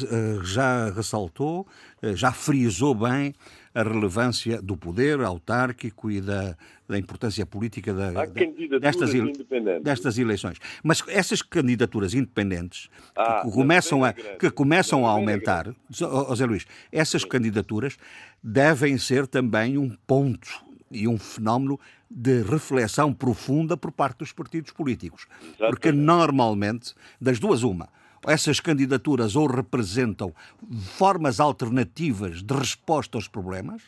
já 0.45 0.91
ressaltou, 0.91 1.67
já 2.15 2.33
frisou 2.33 2.95
bem 2.95 3.35
a 3.75 3.83
relevância 3.83 4.61
do 4.61 4.77
poder 4.77 5.21
autárquico 5.21 6.11
e 6.11 6.21
da, 6.21 6.57
da 6.89 6.99
importância 6.99 7.45
política 7.47 7.93
da, 7.93 8.27
destas, 8.81 9.11
destas 9.83 10.19
eleições. 10.19 10.59
Mas 10.83 11.03
essas 11.09 11.41
candidaturas 11.41 12.15
independentes 12.15 12.91
ah, 13.17 13.43
que 13.45 13.51
começam 13.51 14.05
a, 14.05 14.13
que 14.13 14.51
começam 14.51 15.07
a 15.07 15.11
aumentar, 15.11 15.75
José 15.91 16.45
Luís, 16.45 16.67
essas 16.91 17.25
candidaturas 17.25 17.97
devem 18.43 18.99
ser 18.99 19.27
também 19.27 19.79
um 19.79 19.91
ponto 20.07 20.65
e 20.91 21.09
um 21.09 21.19
fenómeno 21.19 21.81
de 22.11 22.43
reflexão 22.43 23.15
profunda 23.15 23.77
por 23.77 23.91
parte 23.91 24.19
dos 24.19 24.33
partidos 24.33 24.71
políticos. 24.73 25.27
Exatamente. 25.41 25.71
Porque 25.71 25.91
normalmente, 25.91 26.95
das 27.19 27.39
duas, 27.39 27.63
uma 27.63 27.89
essas 28.27 28.61
candidaturas 28.61 29.37
ou 29.37 29.47
representam 29.47 30.33
formas 30.97 31.41
alternativas 31.41 32.43
de 32.43 32.55
resposta 32.55 33.19
aos 33.19 33.29
problemas, 33.29 33.83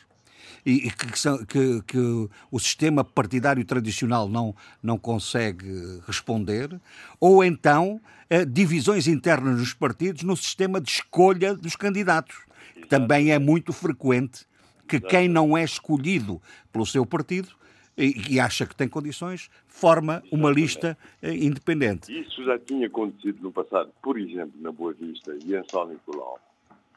e 0.65 0.89
que, 0.89 1.19
são, 1.19 1.45
que, 1.45 1.81
que, 1.83 2.29
o 2.51 2.59
sistema 2.59 3.03
partidário 3.03 3.63
tradicional 3.63 4.27
não, 4.27 4.55
não 4.81 4.97
consegue 4.97 6.01
responder, 6.07 6.79
ou 7.19 7.43
então 7.43 8.01
eh, 8.29 8.43
divisões 8.43 9.07
internas 9.07 9.59
nos 9.59 9.73
partidos 9.73 10.23
no 10.23 10.35
sistema 10.35 10.81
de 10.81 10.89
escolha 10.89 11.55
dos 11.55 11.75
candidatos, 11.75 12.37
que 12.73 12.87
também 12.87 13.31
é 13.31 13.37
muito 13.37 13.71
frequente 13.71 14.45
que 14.87 14.99
quem 14.99 15.27
não 15.27 15.55
é 15.55 15.63
escolhido 15.63 16.41
pelo 16.71 16.85
seu 16.85 17.05
partido 17.05 17.49
e, 17.97 18.39
acha 18.39 18.65
que 18.65 18.75
tem 18.75 18.89
condições, 18.89 19.49
forma 19.67 20.21
uma 20.31 20.51
lista 20.51 20.97
eh, 21.21 21.33
independente. 21.33 22.11
Isso 22.11 22.43
já 22.43 22.59
tinha 22.59 22.87
acontecido 22.87 23.41
no 23.41 23.51
passado, 23.51 23.91
por 24.01 24.19
exemplo, 24.19 24.53
na 24.59 24.71
Boa 24.71 24.93
Vista 24.93 25.33
e 25.45 25.55
em 25.55 25.63
São 25.69 25.87
Nicolau, 25.87 26.39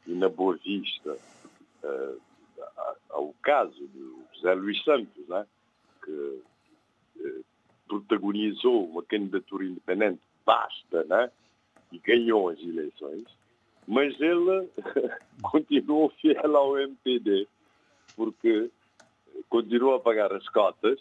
e 0.07 0.13
na 0.13 0.29
Boa 0.29 0.57
Vista, 0.57 1.17
uh, 1.85 2.21
ao 3.11 3.33
caso 3.43 3.77
de 3.77 4.13
José 4.35 4.55
Luís 4.55 4.83
Santos, 4.83 5.29
né, 5.29 5.47
que 6.05 6.11
uh, 7.21 7.45
protagonizou 7.87 8.89
uma 8.89 9.03
candidatura 9.03 9.65
independente 9.65 10.21
basta 10.45 11.05
né, 11.05 11.31
e 11.93 11.99
ganhou 11.99 12.49
as 12.49 12.59
eleições, 12.59 13.25
mas 13.87 14.21
ele 14.21 14.69
continuou 15.43 16.11
fiel 16.21 16.57
ao 16.57 16.77
MPD, 16.77 17.47
porque 18.17 18.71
continuou 19.49 19.95
a 19.95 20.01
pagar 20.01 20.33
as 20.33 20.49
cotas 20.49 21.01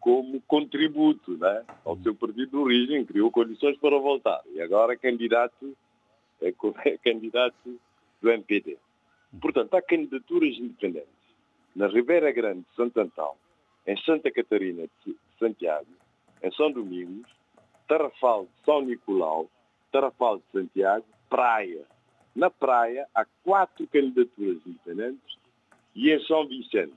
como 0.00 0.40
contributo 0.42 1.36
né, 1.38 1.64
ao 1.84 1.96
seu 1.98 2.14
partido 2.14 2.50
de 2.50 2.56
origem, 2.56 3.04
criou 3.04 3.30
condições 3.30 3.78
para 3.78 3.98
voltar. 3.98 4.42
E 4.52 4.60
agora 4.60 4.94
é 4.94 4.96
candidato, 4.96 5.76
é, 6.42 6.48
é 6.88 6.98
candidato 6.98 7.80
do 8.20 8.30
MPD. 8.30 8.76
Portanto, 9.40 9.74
há 9.74 9.82
candidaturas 9.82 10.56
independentes. 10.58 11.08
Na 11.76 11.86
Ribeira 11.86 12.32
Grande 12.32 12.60
de 12.60 12.74
Santo 12.74 12.98
Antão, 13.00 13.34
em 13.86 13.96
Santa 13.98 14.30
Catarina 14.30 14.88
de 15.04 15.16
Santiago, 15.38 15.86
em 16.42 16.50
São 16.52 16.72
Domingos, 16.72 17.28
Tarrafal 17.86 18.44
de 18.44 18.64
São 18.64 18.82
Nicolau, 18.82 19.48
Tarrafal 19.92 20.38
de 20.38 20.44
Santiago, 20.52 21.04
Praia. 21.28 21.84
Na 22.34 22.50
Praia 22.50 23.06
há 23.14 23.24
quatro 23.44 23.86
candidaturas 23.86 24.58
independentes 24.66 25.38
e 25.94 26.10
em 26.10 26.20
São 26.24 26.46
Vicente 26.46 26.94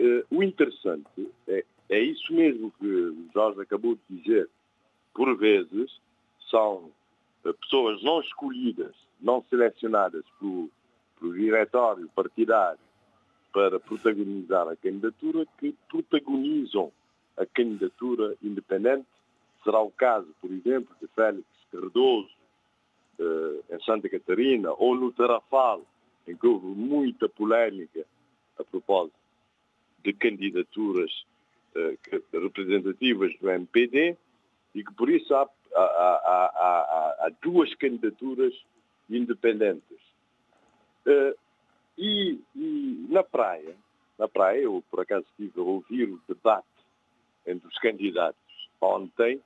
Uh, 0.00 0.24
o 0.30 0.42
interessante 0.42 1.30
é, 1.46 1.62
é, 1.90 2.00
isso 2.00 2.32
mesmo 2.32 2.72
que 2.80 3.28
Jorge 3.34 3.60
acabou 3.60 3.96
de 3.96 4.16
dizer. 4.16 4.48
Por 5.12 5.36
vezes 5.36 6.00
são 6.50 6.90
uh, 7.44 7.54
pessoas 7.60 8.02
não 8.02 8.22
escolhidas, 8.22 8.94
não 9.20 9.44
selecionadas 9.50 10.24
pelo 10.38 10.70
diretório 11.34 12.08
partidário 12.14 12.80
para 13.52 13.78
protagonizar 13.78 14.66
a 14.68 14.76
candidatura 14.76 15.46
que 15.58 15.76
protagonizam 15.90 16.90
a 17.36 17.44
candidatura 17.44 18.34
independente. 18.42 19.06
Será 19.62 19.82
o 19.82 19.90
caso, 19.90 20.28
por 20.40 20.50
exemplo, 20.50 20.96
de 20.98 21.08
Félix 21.08 21.46
Cardoso 21.70 22.30
uh, 23.18 23.64
em 23.68 23.82
Santa 23.84 24.08
Catarina 24.08 24.72
ou 24.72 24.94
no 24.94 25.12
Tarrafal, 25.12 25.82
em 26.26 26.34
que 26.34 26.46
houve 26.46 26.68
muita 26.68 27.28
polémica 27.28 28.06
a 28.58 28.64
propósito 28.64 29.19
de 30.02 30.12
candidaturas 30.12 31.10
uh, 31.74 31.98
representativas 32.32 33.32
do 33.38 33.50
MPD 33.50 34.16
e 34.74 34.84
que 34.84 34.94
por 34.94 35.10
isso 35.10 35.34
há, 35.34 35.48
há, 35.74 35.80
há, 35.80 37.26
há 37.26 37.32
duas 37.42 37.74
candidaturas 37.74 38.54
independentes. 39.08 39.98
Uh, 41.06 41.36
e, 41.98 42.38
e, 42.54 43.06
na 43.08 43.22
praia, 43.22 43.74
na 44.18 44.28
praia, 44.28 44.60
eu 44.60 44.82
por 44.90 45.00
acaso 45.00 45.26
estive 45.30 45.60
a 45.60 45.62
ouvir 45.62 46.04
o 46.04 46.20
debate 46.28 46.66
entre 47.46 47.66
os 47.68 47.78
candidatos 47.78 48.40
ontem, 48.80 49.40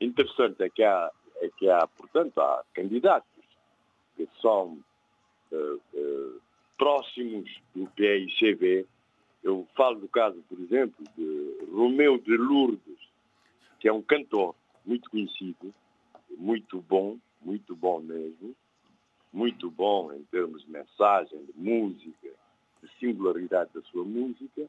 interessante 0.00 0.62
é 0.62 0.68
que 0.68 0.82
há, 0.82 1.10
é 1.40 1.48
que 1.56 1.68
há 1.68 1.86
portanto, 1.86 2.40
há 2.40 2.64
candidatos 2.74 3.28
que 4.16 4.28
são 4.40 4.78
uh, 5.50 5.80
uh, 5.94 6.40
próximos 6.76 7.50
do 7.74 7.86
PICB 7.90 8.86
eu 9.42 9.66
falo 9.76 10.00
do 10.00 10.08
caso, 10.08 10.42
por 10.48 10.58
exemplo, 10.60 11.04
de 11.16 11.66
Romeu 11.72 12.18
de 12.18 12.36
Lourdes, 12.36 12.98
que 13.80 13.88
é 13.88 13.92
um 13.92 14.02
cantor 14.02 14.54
muito 14.84 15.10
conhecido, 15.10 15.74
muito 16.36 16.80
bom, 16.80 17.18
muito 17.40 17.74
bom 17.74 18.00
mesmo, 18.00 18.54
muito 19.32 19.70
bom 19.70 20.12
em 20.12 20.22
termos 20.24 20.62
de 20.62 20.70
mensagem, 20.70 21.44
de 21.44 21.52
música, 21.56 22.28
de 22.82 22.90
singularidade 23.00 23.70
da 23.74 23.82
sua 23.82 24.04
música, 24.04 24.68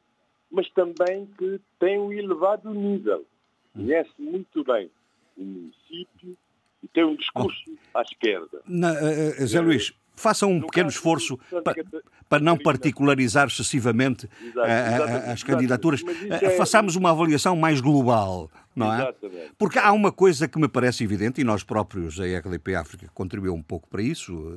mas 0.50 0.68
também 0.70 1.26
que 1.38 1.60
tem 1.78 1.98
um 1.98 2.12
elevado 2.12 2.72
nível. 2.72 3.24
Conhece 3.72 4.12
muito 4.18 4.64
bem 4.64 4.90
o 5.36 5.44
município 5.44 6.36
e 6.82 6.88
tem 6.88 7.04
um 7.04 7.16
discurso 7.16 7.76
à 7.92 8.02
esquerda. 8.02 8.62
Na, 8.66 8.92
uh, 8.92 9.46
Zé 9.46 9.60
Luís, 9.60 9.92
façam 10.16 10.50
um 10.52 10.60
pequeno 10.60 10.88
esforço 10.88 11.38
para, 11.62 11.84
para 12.28 12.42
não 12.42 12.56
particularizar 12.56 13.48
excessivamente 13.48 14.28
exato, 14.42 14.68
exatamente, 14.68 15.30
as 15.30 15.42
candidaturas. 15.42 16.02
É... 16.30 16.50
Façamos 16.50 16.96
uma 16.96 17.10
avaliação 17.10 17.56
mais 17.56 17.80
global, 17.80 18.50
não 18.74 18.92
é? 18.92 19.02
Exatamente. 19.02 19.52
Porque 19.58 19.78
há 19.78 19.92
uma 19.92 20.12
coisa 20.12 20.48
que 20.48 20.58
me 20.58 20.68
parece 20.68 21.04
evidente, 21.04 21.40
e 21.40 21.44
nós 21.44 21.62
próprios, 21.62 22.18
a 22.20 22.24
RDP 22.24 22.74
África, 22.74 23.10
contribuiu 23.14 23.54
um 23.54 23.62
pouco 23.62 23.88
para 23.88 24.02
isso. 24.02 24.56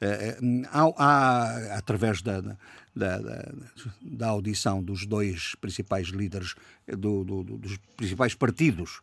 Eh, 0.00 0.06
eh, 0.06 0.38
há, 0.70 0.92
há, 0.96 1.78
através 1.78 2.20
da, 2.20 2.40
da, 2.40 2.56
da, 2.94 3.52
da, 4.00 4.28
audição 4.28 4.82
dos 4.82 5.06
dois 5.06 5.54
principais 5.60 6.08
líderes 6.08 6.54
do, 6.86 7.24
do, 7.24 7.42
dos 7.42 7.78
principais 7.96 8.34
partidos 8.34 9.00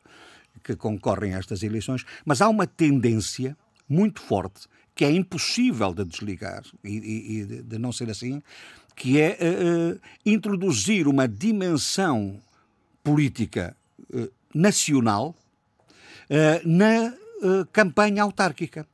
que 0.64 0.76
concorrem 0.76 1.34
a 1.34 1.40
estas 1.40 1.64
eleições, 1.64 2.06
mas 2.26 2.42
há 2.42 2.50
uma 2.50 2.68
tendência 2.68 3.58
muito 3.88 4.22
forte 4.22 4.68
que 4.96 5.06
é 5.06 5.12
impossível 5.12 5.94
de 5.94 6.06
desligar 6.06 6.64
e, 6.84 6.90
e, 6.90 7.40
e 7.40 7.46
de 7.64 7.78
não 7.78 7.92
ser 7.92 8.10
assim, 8.10 8.42
que 8.96 9.20
é 9.20 9.38
uh, 9.42 10.00
introduzir 10.26 11.08
uma 11.08 11.28
dimensão 11.28 12.40
política 13.04 13.76
uh, 14.14 14.32
nacional 14.54 15.36
uh, 16.30 16.68
na 16.68 17.14
campanha 17.72 18.22
autárquica. 18.22 18.86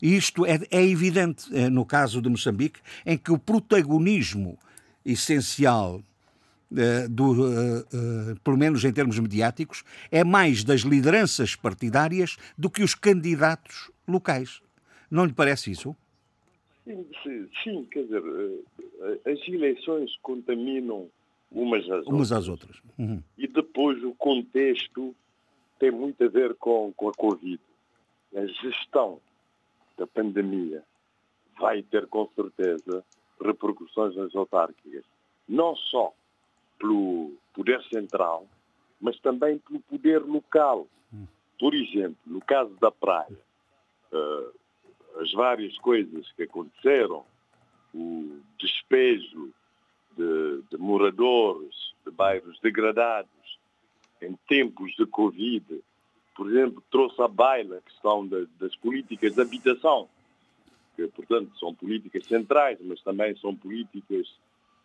Isto 0.00 0.46
é, 0.46 0.60
é 0.70 0.86
evidente 0.86 1.50
no 1.70 1.84
caso 1.84 2.22
de 2.22 2.28
Moçambique, 2.28 2.78
em 3.04 3.18
que 3.18 3.32
o 3.32 3.38
protagonismo 3.38 4.56
essencial 5.04 6.00
do, 7.10 7.84
pelo 8.44 8.56
menos 8.56 8.84
em 8.84 8.92
termos 8.92 9.18
mediáticos, 9.18 9.82
é 10.08 10.22
mais 10.22 10.62
das 10.62 10.82
lideranças 10.82 11.56
partidárias 11.56 12.36
do 12.56 12.70
que 12.70 12.84
os 12.84 12.94
candidatos 12.94 13.90
locais. 14.06 14.60
Não 15.10 15.24
lhe 15.24 15.32
parece 15.32 15.70
isso? 15.70 15.96
Sim, 16.84 17.48
sim, 17.64 17.84
quer 17.90 18.04
dizer, 18.04 18.22
eh, 18.22 19.32
as 19.32 19.48
eleições 19.48 20.16
contaminam 20.22 21.10
umas 21.50 21.82
às 21.90 22.06
umas 22.06 22.30
outras. 22.30 22.32
Às 22.32 22.48
outras. 22.48 22.82
Uhum. 22.98 23.22
E 23.36 23.48
depois 23.48 24.02
o 24.04 24.14
contexto 24.14 25.14
tem 25.78 25.90
muito 25.90 26.22
a 26.22 26.28
ver 26.28 26.54
com, 26.54 26.92
com 26.96 27.08
a 27.08 27.12
Covid. 27.14 27.60
A 28.36 28.46
gestão 28.46 29.20
da 29.96 30.06
pandemia 30.06 30.82
vai 31.58 31.82
ter 31.82 32.06
com 32.06 32.28
certeza 32.34 33.04
repercussões 33.42 34.14
nas 34.14 34.34
autárquicas. 34.34 35.04
Não 35.48 35.74
só 35.76 36.12
pelo 36.78 37.32
poder 37.54 37.82
central, 37.84 38.46
mas 39.00 39.18
também 39.20 39.58
pelo 39.58 39.80
poder 39.80 40.22
local. 40.22 40.86
Hum. 41.12 41.26
Por 41.58 41.74
exemplo, 41.74 42.18
no 42.26 42.40
caso 42.40 42.74
da 42.80 42.90
praia, 42.90 43.38
uh, 44.12 44.54
as 45.20 45.32
várias 45.32 45.76
coisas 45.78 46.30
que 46.32 46.42
aconteceram, 46.42 47.24
o 47.94 48.40
despejo 48.58 49.52
de, 50.16 50.62
de 50.70 50.76
moradores 50.78 51.94
de 52.04 52.10
bairros 52.10 52.58
degradados 52.60 53.30
em 54.20 54.34
tempos 54.48 54.92
de 54.96 55.06
Covid, 55.06 55.82
por 56.34 56.50
exemplo, 56.50 56.82
trouxe 56.90 57.20
à 57.20 57.28
baila 57.28 57.78
a 57.78 57.80
questão 57.80 58.26
de, 58.26 58.46
das 58.58 58.74
políticas 58.76 59.34
de 59.34 59.40
habitação, 59.40 60.08
que, 60.94 61.06
portanto, 61.08 61.58
são 61.58 61.74
políticas 61.74 62.26
centrais, 62.26 62.78
mas 62.80 63.00
também 63.02 63.36
são 63.36 63.54
políticas 63.54 64.26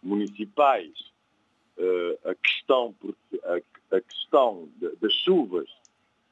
municipais. 0.02 0.92
Uh, 1.78 2.30
a 2.30 2.36
questão, 2.36 2.94
a, 3.44 3.96
a 3.96 4.02
questão 4.02 4.70
de, 4.78 4.96
das 4.98 5.14
chuvas 5.14 5.70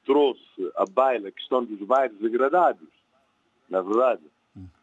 trouxe 0.05 0.71
à 0.75 0.85
baila 0.85 1.29
a 1.29 1.31
questão 1.31 1.63
dos 1.63 1.79
bairros 1.87 2.19
degradados 2.19 2.98
na 3.69 3.81
verdade, 3.81 4.21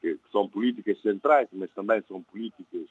que, 0.00 0.14
que 0.14 0.32
são 0.32 0.48
políticas 0.48 1.00
centrais, 1.00 1.48
mas 1.52 1.70
também 1.72 2.02
são 2.08 2.22
políticas 2.22 2.88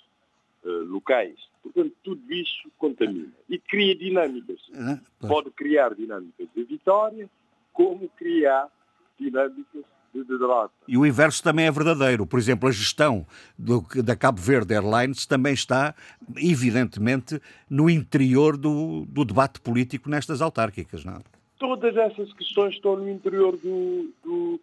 uh, 0.64 0.84
locais. 0.86 1.36
Portanto, 1.64 1.94
tudo 2.04 2.34
isso 2.34 2.70
contamina 2.78 3.32
e 3.50 3.58
cria 3.58 3.96
dinâmicas. 3.96 4.60
Pode 5.28 5.50
criar 5.52 5.96
dinâmicas 5.96 6.48
de 6.56 6.64
vitória, 6.64 7.30
como 7.74 8.08
criar 8.10 8.70
dinâmicas 9.20 9.84
de 10.14 10.24
derrota. 10.24 10.74
E 10.88 10.98
o 10.98 11.06
inverso 11.06 11.44
também 11.44 11.66
é 11.66 11.72
verdadeiro. 11.72 12.26
Por 12.26 12.40
exemplo, 12.40 12.70
a 12.70 12.72
gestão 12.72 13.26
do, 13.58 13.82
da 14.04 14.16
Cabo 14.16 14.40
Verde 14.40 14.74
Airlines 14.74 15.26
também 15.26 15.54
está, 15.54 15.94
evidentemente, 16.38 17.42
no 17.70 17.90
interior 17.90 18.56
do, 18.56 19.06
do 19.06 19.26
debate 19.26 19.60
político 19.60 20.10
nestas 20.10 20.42
autárquicas, 20.42 21.04
não 21.04 21.16
é? 21.16 21.20
Todas 21.58 21.96
essas 21.96 22.32
questões 22.34 22.76
estão 22.76 22.98
no 22.98 23.10
interior 23.10 23.58
do, 23.58 24.14
do, 24.24 24.60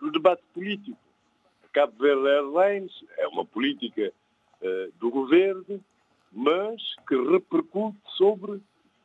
do 0.00 0.10
debate 0.10 0.42
político. 0.52 0.98
Cabo 1.72 1.92
Verde 1.98 2.28
Airlines 2.28 3.04
é 3.18 3.26
uma 3.26 3.44
política 3.44 4.12
uh, 4.62 4.92
do 4.98 5.10
governo, 5.10 5.84
mas 6.32 6.80
que 7.08 7.16
repercute 7.16 7.98
sobre 8.16 8.60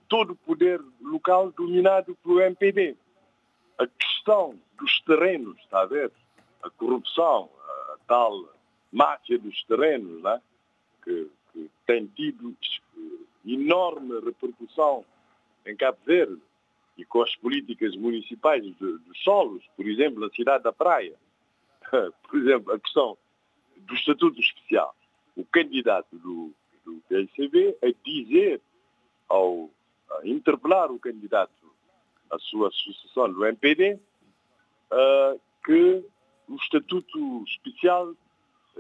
todo 0.08 0.34
o 0.34 0.36
poder 0.36 0.82
local 1.02 1.52
dominado 1.52 2.16
pelo 2.24 2.42
MPD. 2.42 2.96
A 3.78 3.88
questão 3.88 4.60
dos 4.78 5.02
terrenos, 5.02 5.58
está 5.60 5.82
a 5.82 5.86
ver? 5.86 6.12
A 6.62 6.70
corrupção, 6.70 7.50
a 7.94 7.98
tal 8.08 8.50
máfia 8.92 9.40
dos 9.40 9.64
terrenos, 9.64 10.22
né? 10.22 10.42
que, 11.04 11.30
que 11.54 11.72
tem 11.86 12.06
tido 12.08 12.56
enorme 13.46 14.20
repercussão 14.20 15.06
em 15.66 15.76
Cabo 15.76 15.98
Verde 16.06 16.42
e 17.00 17.06
com 17.06 17.22
as 17.22 17.34
políticas 17.38 17.96
municipais 17.96 18.62
dos 18.76 19.24
solos, 19.24 19.64
por 19.78 19.88
exemplo, 19.88 20.20
na 20.20 20.30
cidade 20.32 20.64
da 20.66 20.74
Praia, 20.74 21.16
por 22.28 22.40
exemplo, 22.40 22.74
a 22.74 22.80
questão 22.80 23.18
do 23.78 23.94
Estatuto 23.96 24.40
Especial, 24.40 24.94
o 25.38 25.46
candidato 25.46 26.18
do, 26.18 26.54
do 26.84 27.02
PICB 27.08 27.78
a 27.82 27.94
dizer, 28.04 28.62
ao 29.30 29.70
a 30.12 30.28
interpelar 30.28 30.92
o 30.92 31.00
candidato 31.00 31.54
à 32.32 32.40
sua 32.40 32.72
sucessão 32.72 33.32
do 33.32 33.46
MPD, 33.46 33.94
uh, 33.94 34.00
ah, 34.92 35.36
que 35.64 36.04
o 36.48 36.56
Estatuto 36.56 37.44
Especial 37.44 38.16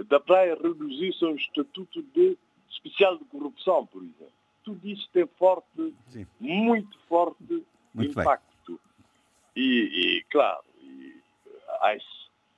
da 0.07 0.19
Praia 0.19 0.57
reduzisse 0.61 1.23
a 1.23 1.29
um 1.29 1.35
Estatuto 1.35 2.01
de 2.01 2.35
Especial 2.71 3.17
de 3.17 3.25
Corrupção, 3.25 3.85
por 3.85 4.01
exemplo. 4.01 4.33
Tudo 4.63 4.87
isso 4.87 5.07
tem 5.13 5.27
forte, 5.37 5.93
Sim. 6.07 6.25
muito 6.39 6.97
forte 7.07 7.63
muito 7.93 8.19
impacto. 8.19 8.79
E, 9.55 10.17
e, 10.17 10.23
claro, 10.29 10.63
e 10.81 11.21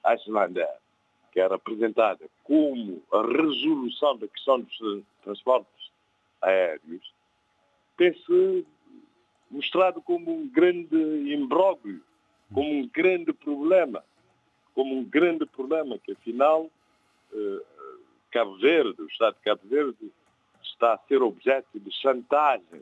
a 0.04 0.16
Islândia, 0.16 0.68
que 1.32 1.40
era 1.40 1.56
apresentada 1.56 2.30
como 2.44 3.02
a 3.12 3.22
resolução 3.22 4.18
da 4.18 4.28
questão 4.28 4.60
dos 4.60 5.04
transportes 5.24 5.92
aéreos, 6.42 7.14
tem-se 7.98 8.66
mostrado 9.50 10.02
como 10.02 10.34
um 10.34 10.48
grande 10.48 10.96
imbróglio, 11.34 12.02
como 12.54 12.70
um 12.70 12.88
grande 12.88 13.34
problema, 13.34 14.04
como 14.74 14.98
um 14.98 15.04
grande 15.04 15.46
problema 15.46 15.98
que 16.00 16.14
afinal 16.14 16.70
eh, 17.34 17.62
Cabo 18.32 18.58
Verde, 18.58 19.02
o 19.02 19.08
Estado 19.08 19.36
de 19.36 19.42
Cabo 19.42 19.62
Verde, 19.66 20.12
está 20.64 20.94
a 20.94 21.00
ser 21.08 21.22
objeto 21.22 21.80
de 21.80 21.92
chantagem. 22.02 22.82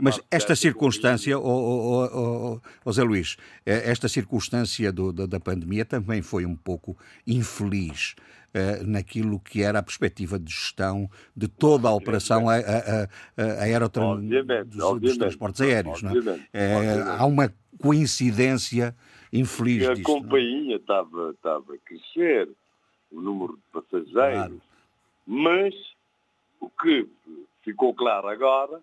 Mas 0.00 0.20
esta 0.30 0.54
circunstância, 0.54 1.38
oh, 1.38 1.42
oh, 1.42 2.08
oh, 2.12 2.60
oh, 2.84 2.92
Zé 2.92 3.02
Luís, 3.02 3.36
eh, 3.64 3.90
esta 3.90 4.08
circunstância 4.08 4.92
do, 4.92 5.12
da, 5.12 5.26
da, 5.26 5.40
pandemia 5.40 5.84
também 5.84 6.22
foi 6.22 6.44
um 6.44 6.56
pouco 6.56 6.96
infeliz 7.26 8.14
uh, 8.54 8.86
naquilo 8.86 9.40
que 9.40 9.62
era 9.62 9.78
a 9.78 9.82
perspectiva 9.82 10.38
de 10.38 10.50
gestão 10.50 11.08
de 11.36 11.48
toda 11.48 11.88
a 11.88 11.94
operação 11.94 12.48
a, 12.48 12.56
a, 12.56 13.02
a, 13.04 14.64
dos, 14.64 15.00
dos, 15.00 15.16
transportes 15.16 15.60
aéreos. 15.60 16.02
É? 16.52 17.02
há 17.18 17.24
uma 17.24 17.52
coincidência 17.78 18.94
infeliz 19.32 19.88
a 19.88 19.94
disto. 19.94 20.08
A 20.08 20.16
é? 20.16 20.20
companhia 20.20 20.76
estava, 20.76 21.30
estava 21.30 21.74
a 21.74 21.78
crescer, 21.78 22.48
o 23.10 23.20
número 23.20 23.54
de 23.54 23.80
passageiros, 23.80 24.10
claro. 24.12 24.62
mas 25.26 25.74
o 26.62 26.70
que 26.70 27.08
ficou 27.62 27.92
claro 27.92 28.28
agora 28.28 28.80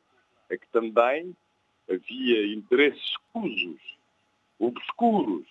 é 0.50 0.58
que 0.58 0.68
também 0.68 1.36
havia 1.90 2.54
interesses 2.54 3.02
escusos, 3.02 3.98
obscuros, 4.60 5.48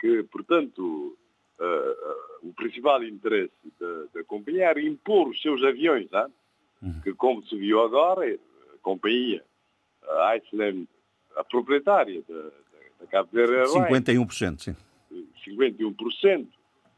que, 0.00 0.22
portanto, 0.24 1.16
uh, 1.58 1.64
uh, 1.64 2.48
o 2.48 2.52
principal 2.54 3.02
interesse 3.02 3.52
da, 3.80 4.04
da, 4.14 4.24
companhia 4.24 4.66
era 4.66 4.80
impor 4.80 5.28
os 5.28 5.42
seus 5.42 5.62
aviões, 5.64 6.08
uhum. 6.80 7.00
que, 7.02 7.12
como 7.14 7.44
se 7.44 7.56
viu 7.56 7.82
agora, 7.82 8.32
a 8.32 8.78
companhia, 8.80 9.44
a 10.06 10.36
Iceland, 10.36 10.88
a 11.36 11.42
proprietária 11.42 12.22
da, 12.28 12.50
da 13.00 13.06
Cabo 13.10 13.30
Verde 13.32 13.54
Airlines, 13.54 14.06
51%, 14.06 14.60
sim. 14.60 14.76
51%, 15.44 16.46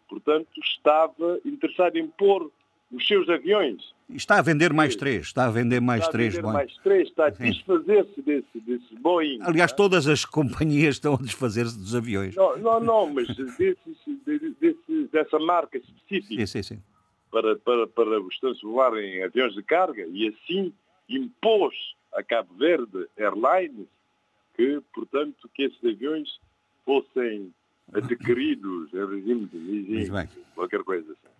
portanto, 0.08 0.48
estava 0.62 1.40
interessado 1.44 1.96
em 1.96 2.04
impor 2.04 2.50
os 2.92 3.06
seus 3.06 3.28
aviões. 3.28 3.94
Está 4.08 4.38
a 4.38 4.42
vender 4.42 4.72
mais 4.72 4.96
três, 4.96 5.26
está 5.26 5.46
a 5.46 5.50
vender 5.50 5.80
mais 5.80 6.00
está 6.00 6.12
três. 6.12 6.34
A 6.34 6.40
vender 6.40 6.52
mais 6.52 6.76
três, 6.78 7.08
está 7.08 7.26
a 7.26 7.30
desfazer-se 7.30 8.22
desse, 8.22 8.60
desse 8.60 8.94
Boeing. 8.96 9.38
Aliás, 9.42 9.72
todas 9.72 10.08
as 10.08 10.24
companhias 10.24 10.96
estão 10.96 11.14
a 11.14 11.18
desfazer-se 11.18 11.78
dos 11.78 11.94
aviões. 11.94 12.34
Não, 12.34 12.56
não, 12.58 12.80
não 12.80 13.12
mas 13.12 13.28
desse, 13.28 13.76
desse, 14.60 15.08
dessa 15.12 15.38
marca 15.38 15.78
específica. 15.78 16.46
Sim, 16.46 16.46
sim, 16.46 16.62
sim. 16.62 16.82
Para, 17.30 17.54
para, 17.56 17.86
para 17.86 18.20
os 18.20 18.38
transformar 18.40 18.96
em 18.98 19.22
aviões 19.22 19.54
de 19.54 19.62
carga 19.62 20.04
e 20.10 20.28
assim 20.28 20.72
impôs 21.08 21.74
a 22.12 22.22
Cabo 22.24 22.52
Verde 22.54 23.06
Airlines 23.16 23.86
que, 24.56 24.82
portanto, 24.92 25.48
que 25.54 25.62
esses 25.62 25.84
aviões 25.84 26.28
fossem 26.84 27.54
adquiridos 27.92 28.92
em 28.92 29.06
regime 29.06 29.46
de 29.46 29.58
leasing, 29.58 30.28
qualquer 30.54 30.82
coisa 30.82 31.12
assim. 31.12 31.39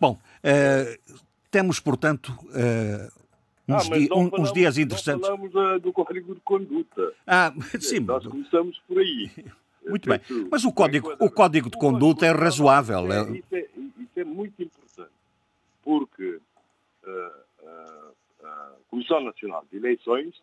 Bom, 0.00 0.12
uh, 0.12 1.18
temos, 1.50 1.78
portanto, 1.80 2.30
uh, 2.30 3.22
uns, 3.68 3.90
ah, 3.90 3.96
di 3.96 4.04
um, 4.04 4.08
falamos, 4.08 4.40
uns, 4.40 4.52
dias 4.52 4.78
interessantes. 4.78 5.28
Não 5.28 5.36
falamos 5.36 5.54
uh, 5.54 5.80
do 5.80 5.92
código 5.92 6.34
de 6.34 6.40
conduta. 6.40 7.12
Ah, 7.26 7.52
sim. 7.80 8.00
Nós 8.00 8.26
começamos 8.26 8.80
por 8.88 8.98
aí. 8.98 9.30
Muito 9.86 10.08
bem. 10.08 10.18
Mas 10.50 10.64
o 10.64 10.72
código, 10.72 11.14
o 11.20 11.30
código 11.30 11.70
de 11.70 11.76
conduta 11.76 12.26
é 12.26 12.30
razoável. 12.30 13.12
É, 13.12 13.22
isso, 13.32 13.54
é, 13.54 13.68
isso 13.76 14.10
é 14.16 14.24
muito 14.24 14.62
importante, 14.62 15.12
porque 15.82 16.40
a 18.42 18.70
Comissão 18.88 19.20
Nacional 19.20 19.62
de 19.70 19.76
Eleições 19.76 20.34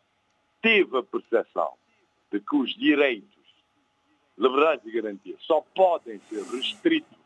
teve 0.61 0.95
a 0.95 1.01
percepção 1.01 1.73
de 2.31 2.39
que 2.39 2.55
os 2.55 2.75
direitos, 2.75 3.27
liberdades 4.37 4.85
e 4.85 4.91
garantias 4.91 5.41
só 5.41 5.65
podem 5.75 6.21
ser 6.29 6.43
restritos 6.43 7.17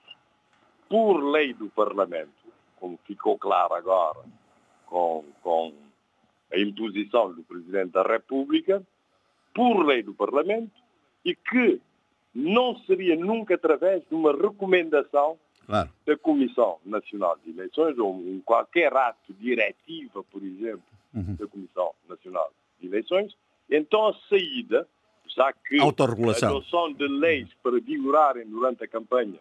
por 0.89 1.23
lei 1.23 1.53
do 1.53 1.69
Parlamento, 1.69 2.31
como 2.79 2.99
ficou 3.05 3.37
claro 3.37 3.73
agora 3.73 4.19
com, 4.85 5.23
com 5.41 5.73
a 6.51 6.59
imposição 6.59 7.33
do 7.33 7.43
Presidente 7.43 7.91
da 7.91 8.03
República, 8.03 8.85
por 9.53 9.85
lei 9.85 10.03
do 10.03 10.13
Parlamento, 10.13 10.71
e 11.23 11.35
que 11.35 11.81
não 12.33 12.77
seria 12.79 13.15
nunca 13.15 13.55
através 13.55 14.03
de 14.07 14.13
uma 14.13 14.33
recomendação 14.33 15.37
claro. 15.65 15.89
da 16.05 16.17
Comissão 16.17 16.77
Nacional 16.85 17.37
de 17.43 17.51
Eleições 17.51 17.97
ou 17.97 18.13
um 18.13 18.41
qualquer 18.43 18.95
ato 18.95 19.33
diretiva, 19.33 20.23
por 20.23 20.43
exemplo, 20.43 20.83
uhum. 21.13 21.35
da 21.35 21.47
Comissão 21.47 21.91
Nacional 22.07 22.51
de 22.79 22.87
Eleições. 22.87 23.35
Então 23.69 24.07
a 24.07 24.13
saída, 24.29 24.87
já 25.27 25.51
que 25.51 25.79
a 26.45 26.49
adoção 26.49 26.93
de 26.93 27.07
leis 27.07 27.49
para 27.63 27.79
vigorarem 27.79 28.45
durante 28.45 28.83
a 28.83 28.87
campanha 28.87 29.39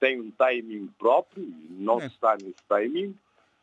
tem 0.00 0.20
um 0.20 0.30
timing 0.30 0.88
próprio, 0.98 1.46
não 1.68 2.00
é. 2.00 2.06
está 2.06 2.34
nesse 2.34 2.62
timing. 2.68 3.14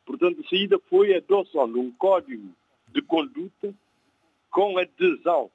Portanto, 0.06 0.42
a 0.46 0.50
saída 0.50 0.80
foi 0.90 1.14
a 1.14 1.18
adoção 1.18 1.70
de 1.70 1.80
um 1.80 1.92
código 1.92 2.48
de 2.90 3.02
conduta 3.02 3.74
com 4.50 4.78
adesão. 4.78 5.50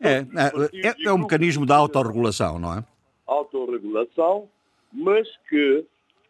É, 0.00 0.18
é, 0.18 0.88
é, 0.88 1.06
é 1.06 1.12
um 1.12 1.18
mecanismo 1.18 1.66
da 1.66 1.76
autorregulação, 1.76 2.58
não 2.58 2.78
é? 2.78 2.84
Autorregulação, 3.26 4.48
mas 4.92 5.26
que 5.48 5.84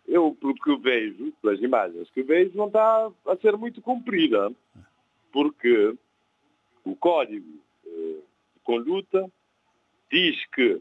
eu, 0.08 0.36
pelo 0.40 0.54
que 0.54 0.76
vejo, 0.76 1.32
pelas 1.42 1.60
imagens 1.60 2.08
que 2.10 2.22
vejo, 2.22 2.56
não 2.56 2.68
está 2.68 3.10
a 3.26 3.36
ser 3.36 3.56
muito 3.56 3.82
cumprida, 3.82 4.50
porque 5.32 5.94
o 6.84 6.96
código 6.96 7.46
eh, 7.86 7.90
de 8.54 8.60
conduta 8.64 9.30
diz 10.10 10.36
que 10.54 10.80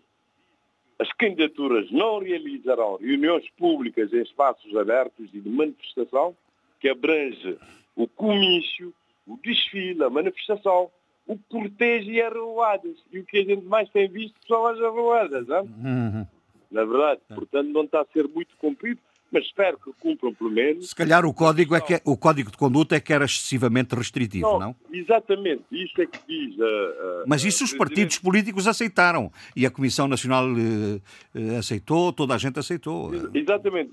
as 0.99 1.11
candidaturas 1.13 1.89
não 1.91 2.19
realizarão 2.19 2.97
reuniões 2.97 3.49
públicas 3.57 4.11
em 4.11 4.21
espaços 4.21 4.75
abertos 4.75 5.29
e 5.33 5.39
de 5.39 5.49
manifestação 5.49 6.35
que 6.79 6.89
abrange 6.89 7.57
o 7.95 8.07
comício, 8.07 8.93
o 9.25 9.37
desfile, 9.37 10.03
a 10.03 10.09
manifestação, 10.09 10.91
o 11.25 11.37
cortejo 11.49 12.11
e 12.11 12.21
as 12.21 12.33
arruadas. 12.33 12.97
E 13.11 13.19
o 13.19 13.25
que 13.25 13.39
a 13.39 13.43
gente 13.43 13.65
mais 13.65 13.89
tem 13.89 14.09
visto 14.09 14.35
são 14.47 14.65
as 14.65 14.79
arruadas. 14.81 15.47
Não? 15.47 15.61
Uhum. 15.63 16.27
Na 16.69 16.85
verdade, 16.85 17.21
portanto, 17.33 17.69
não 17.69 17.83
está 17.83 18.01
a 18.01 18.05
ser 18.13 18.27
muito 18.27 18.55
cumprido 18.57 18.99
mas 19.32 19.45
espero 19.45 19.77
que 19.77 19.91
cumpram 19.99 20.34
pelo 20.34 20.49
menos. 20.49 20.89
Se 20.89 20.95
calhar 20.95 21.25
o 21.25 21.34
código, 21.34 21.75
é 21.75 21.82
que, 21.82 21.95
é, 21.95 22.01
o 22.03 22.17
código 22.17 22.49
de 22.49 22.57
conduta 22.57 22.95
é 22.95 22.99
que 22.99 23.13
era 23.13 23.25
excessivamente 23.25 23.93
restritivo, 23.95 24.53
não? 24.53 24.59
não? 24.59 24.75
Exatamente, 24.91 25.63
isso 25.71 26.01
é 26.01 26.05
que 26.05 26.19
diz. 26.27 26.57
Uh, 26.57 26.63
uh, 26.63 27.23
mas 27.27 27.43
isso 27.43 27.63
os 27.63 27.73
partidos 27.73 28.17
políticos 28.17 28.67
aceitaram 28.67 29.32
e 29.55 29.65
a 29.65 29.71
Comissão 29.71 30.07
Nacional 30.07 30.45
uh, 30.45 31.57
aceitou, 31.57 32.11
toda 32.11 32.34
a 32.34 32.38
gente 32.38 32.57
aceitou. 32.57 33.11
Exatamente. 33.34 33.91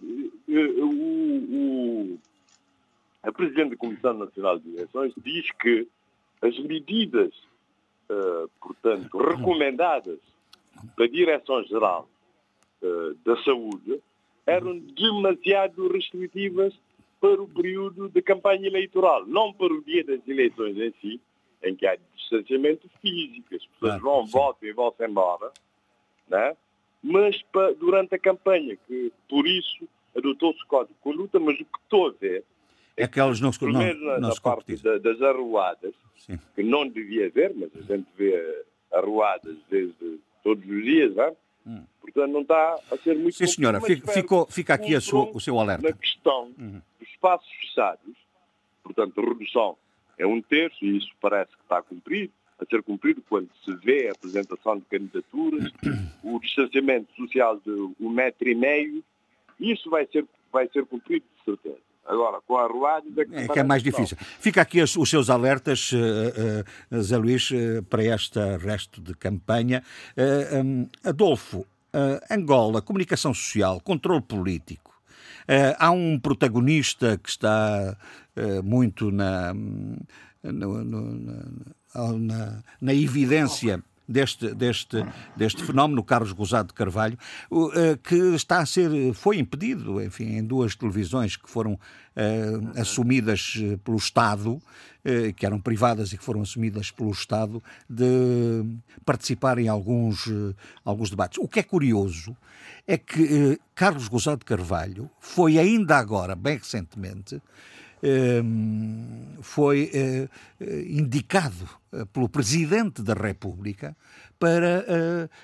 O, 0.48 2.14
o, 2.14 2.18
a 3.22 3.30
Presidente 3.32 3.70
da 3.70 3.76
Comissão 3.76 4.14
Nacional 4.14 4.58
de 4.58 4.70
Eleições 4.70 5.12
diz 5.22 5.50
que 5.60 5.86
as 6.40 6.58
medidas, 6.60 7.32
portanto, 8.60 9.18
recomendadas 9.18 10.18
da 10.96 11.06
Direção-Geral 11.06 12.08
da 13.24 13.42
Saúde 13.42 14.00
eram 14.46 14.78
demasiado 14.78 15.88
restritivas 15.88 16.72
para 17.20 17.42
o 17.42 17.48
período 17.48 18.08
de 18.08 18.22
campanha 18.22 18.66
eleitoral, 18.66 19.26
não 19.26 19.52
para 19.52 19.72
o 19.72 19.82
dia 19.82 20.04
das 20.04 20.26
eleições 20.28 20.76
em 20.76 20.92
si, 21.00 21.20
em 21.62 21.74
que 21.74 21.86
há 21.86 21.96
distanciamento 22.14 22.88
físico, 23.00 23.54
as 23.54 23.66
pessoas 23.66 24.00
vão, 24.00 24.26
votam 24.26 24.68
e 24.68 24.72
vão-se 24.72 25.04
embora, 25.04 25.50
né? 26.28 26.56
mas 27.02 27.40
para, 27.52 27.72
durante 27.74 28.14
a 28.14 28.18
campanha, 28.18 28.76
que 28.86 29.12
por 29.28 29.46
isso 29.46 29.88
adotou-se 30.16 30.62
o 30.62 30.66
Código 30.66 30.94
de 30.94 31.00
Conduta, 31.00 31.40
mas 31.40 31.54
o 31.54 31.64
que 31.64 31.78
estou 31.82 32.08
a 32.08 32.12
ver 32.12 32.44
é, 32.96 33.04
é 33.04 33.08
que 33.08 33.20
elas 33.20 33.40
não, 33.40 33.50
primeiro 33.50 33.98
não, 34.00 34.20
na, 34.20 34.28
na 34.28 34.34
parte 34.36 34.76
da, 34.76 34.98
das 34.98 35.20
arruadas, 35.20 35.94
Sim. 36.16 36.38
que 36.54 36.62
não 36.62 36.88
devia 36.88 37.26
haver, 37.26 37.54
mas 37.54 37.70
a 37.76 37.82
gente 37.82 38.06
vê 38.16 38.64
arruadas 38.92 39.56
desde 39.68 40.18
todos 40.42 40.64
os 40.64 40.84
dias, 40.84 41.14
não 41.14 41.24
é? 41.24 41.36
Hum. 41.66 41.84
Portanto, 42.00 42.32
não 42.32 42.42
está 42.42 42.78
a 42.90 42.96
ser 42.98 43.18
muito... 43.18 43.36
Sim, 43.36 43.46
senhora, 43.46 43.80
fica, 43.80 44.12
ficou, 44.12 44.46
fica 44.46 44.74
aqui 44.74 44.98
sua, 45.00 45.30
o 45.34 45.40
seu 45.40 45.58
alerta. 45.58 45.88
Na 45.88 45.92
questão 45.92 46.52
uhum. 46.58 46.80
dos 46.98 47.08
espaços 47.08 47.50
fechados, 47.60 48.14
portanto, 48.82 49.20
a 49.20 49.24
redução 49.24 49.76
é 50.16 50.26
um 50.26 50.40
terço, 50.40 50.84
e 50.84 50.96
isso 50.96 51.10
parece 51.20 51.50
que 51.50 51.62
está 51.62 51.82
cumprido, 51.82 52.32
a 52.58 52.64
ser 52.64 52.82
cumprido 52.82 53.22
quando 53.28 53.50
se 53.64 53.74
vê 53.74 54.08
a 54.08 54.12
apresentação 54.12 54.78
de 54.78 54.84
candidaturas, 54.84 55.70
o 56.22 56.38
distanciamento 56.40 57.12
social 57.14 57.58
de 57.58 57.70
um 58.00 58.08
metro 58.08 58.48
e 58.48 58.54
meio, 58.54 59.04
isso 59.60 59.90
vai 59.90 60.06
ser, 60.06 60.24
vai 60.52 60.68
ser 60.68 60.86
cumprido 60.86 61.24
de 61.38 61.44
certeza. 61.44 61.80
Agora, 62.06 62.40
com 62.46 62.56
a 62.56 62.66
Ruádio... 62.66 63.12
É, 63.32 63.44
é 63.44 63.48
que 63.48 63.58
é 63.58 63.64
mais 63.64 63.82
difícil. 63.82 64.16
Fica 64.38 64.62
aqui 64.62 64.80
os, 64.80 64.96
os 64.96 65.10
seus 65.10 65.28
alertas, 65.28 65.90
uh, 65.92 66.96
uh, 66.96 67.02
Zé 67.02 67.16
Luís, 67.16 67.50
uh, 67.50 67.82
para 67.90 68.04
este 68.04 68.38
resto 68.58 69.00
de 69.00 69.14
campanha. 69.14 69.82
Um, 70.64 70.88
Adolfo, 71.04 71.66
Angola, 72.30 72.82
comunicação 72.82 73.32
social, 73.32 73.80
controle 73.80 74.20
político. 74.20 74.92
há 75.78 75.90
um 75.90 76.18
protagonista 76.20 77.16
que 77.16 77.30
está 77.30 77.96
muito 78.62 79.10
na, 79.10 79.54
no, 79.54 80.84
no, 80.84 82.18
na, 82.18 82.62
na 82.80 82.94
evidência 82.94 83.82
deste, 84.08 84.54
deste, 84.54 85.04
deste 85.36 85.62
fenómeno, 85.64 86.02
Carlos 86.02 86.32
Gozado 86.32 86.68
de 86.68 86.74
Carvalho, 86.74 87.18
eh, 87.74 87.98
que 88.02 88.14
está 88.34 88.58
a 88.58 88.66
ser, 88.66 89.12
foi 89.14 89.38
impedido, 89.38 90.02
enfim, 90.02 90.36
em 90.36 90.44
duas 90.44 90.74
televisões 90.74 91.36
que 91.36 91.48
foram 91.48 91.78
uh, 92.16 92.80
assumidas 92.80 93.54
eh, 93.58 93.76
pelo 93.84 93.96
Estado, 93.96 94.52
uh, 94.54 95.34
que 95.36 95.44
eram 95.44 95.60
privadas 95.60 96.12
e 96.12 96.18
que 96.18 96.24
foram 96.24 96.42
assumidas 96.42 96.90
pelo 96.90 97.10
Estado, 97.10 97.62
de 97.88 98.64
participar 99.04 99.58
em 99.58 99.68
alguns, 99.68 100.26
uh, 100.26 100.54
alguns 100.84 101.10
debates. 101.10 101.38
O 101.38 101.46
que 101.46 101.60
é 101.60 101.62
curioso 101.62 102.36
é 102.86 102.96
que 102.96 103.60
Carlos 103.74 104.08
Gozado 104.08 104.38
de 104.38 104.44
Carvalho 104.44 105.10
foi 105.20 105.58
ainda 105.58 105.96
agora, 105.96 106.34
bem 106.34 106.56
recentemente, 106.56 107.40
foi 109.42 109.90
eh, 109.94 110.28
eh, 110.60 110.82
indicado 110.88 111.68
eh, 111.92 112.04
pelo 112.06 112.28
Presidente 112.28 113.02
da 113.02 113.14
República 113.14 113.96
para 114.38 114.84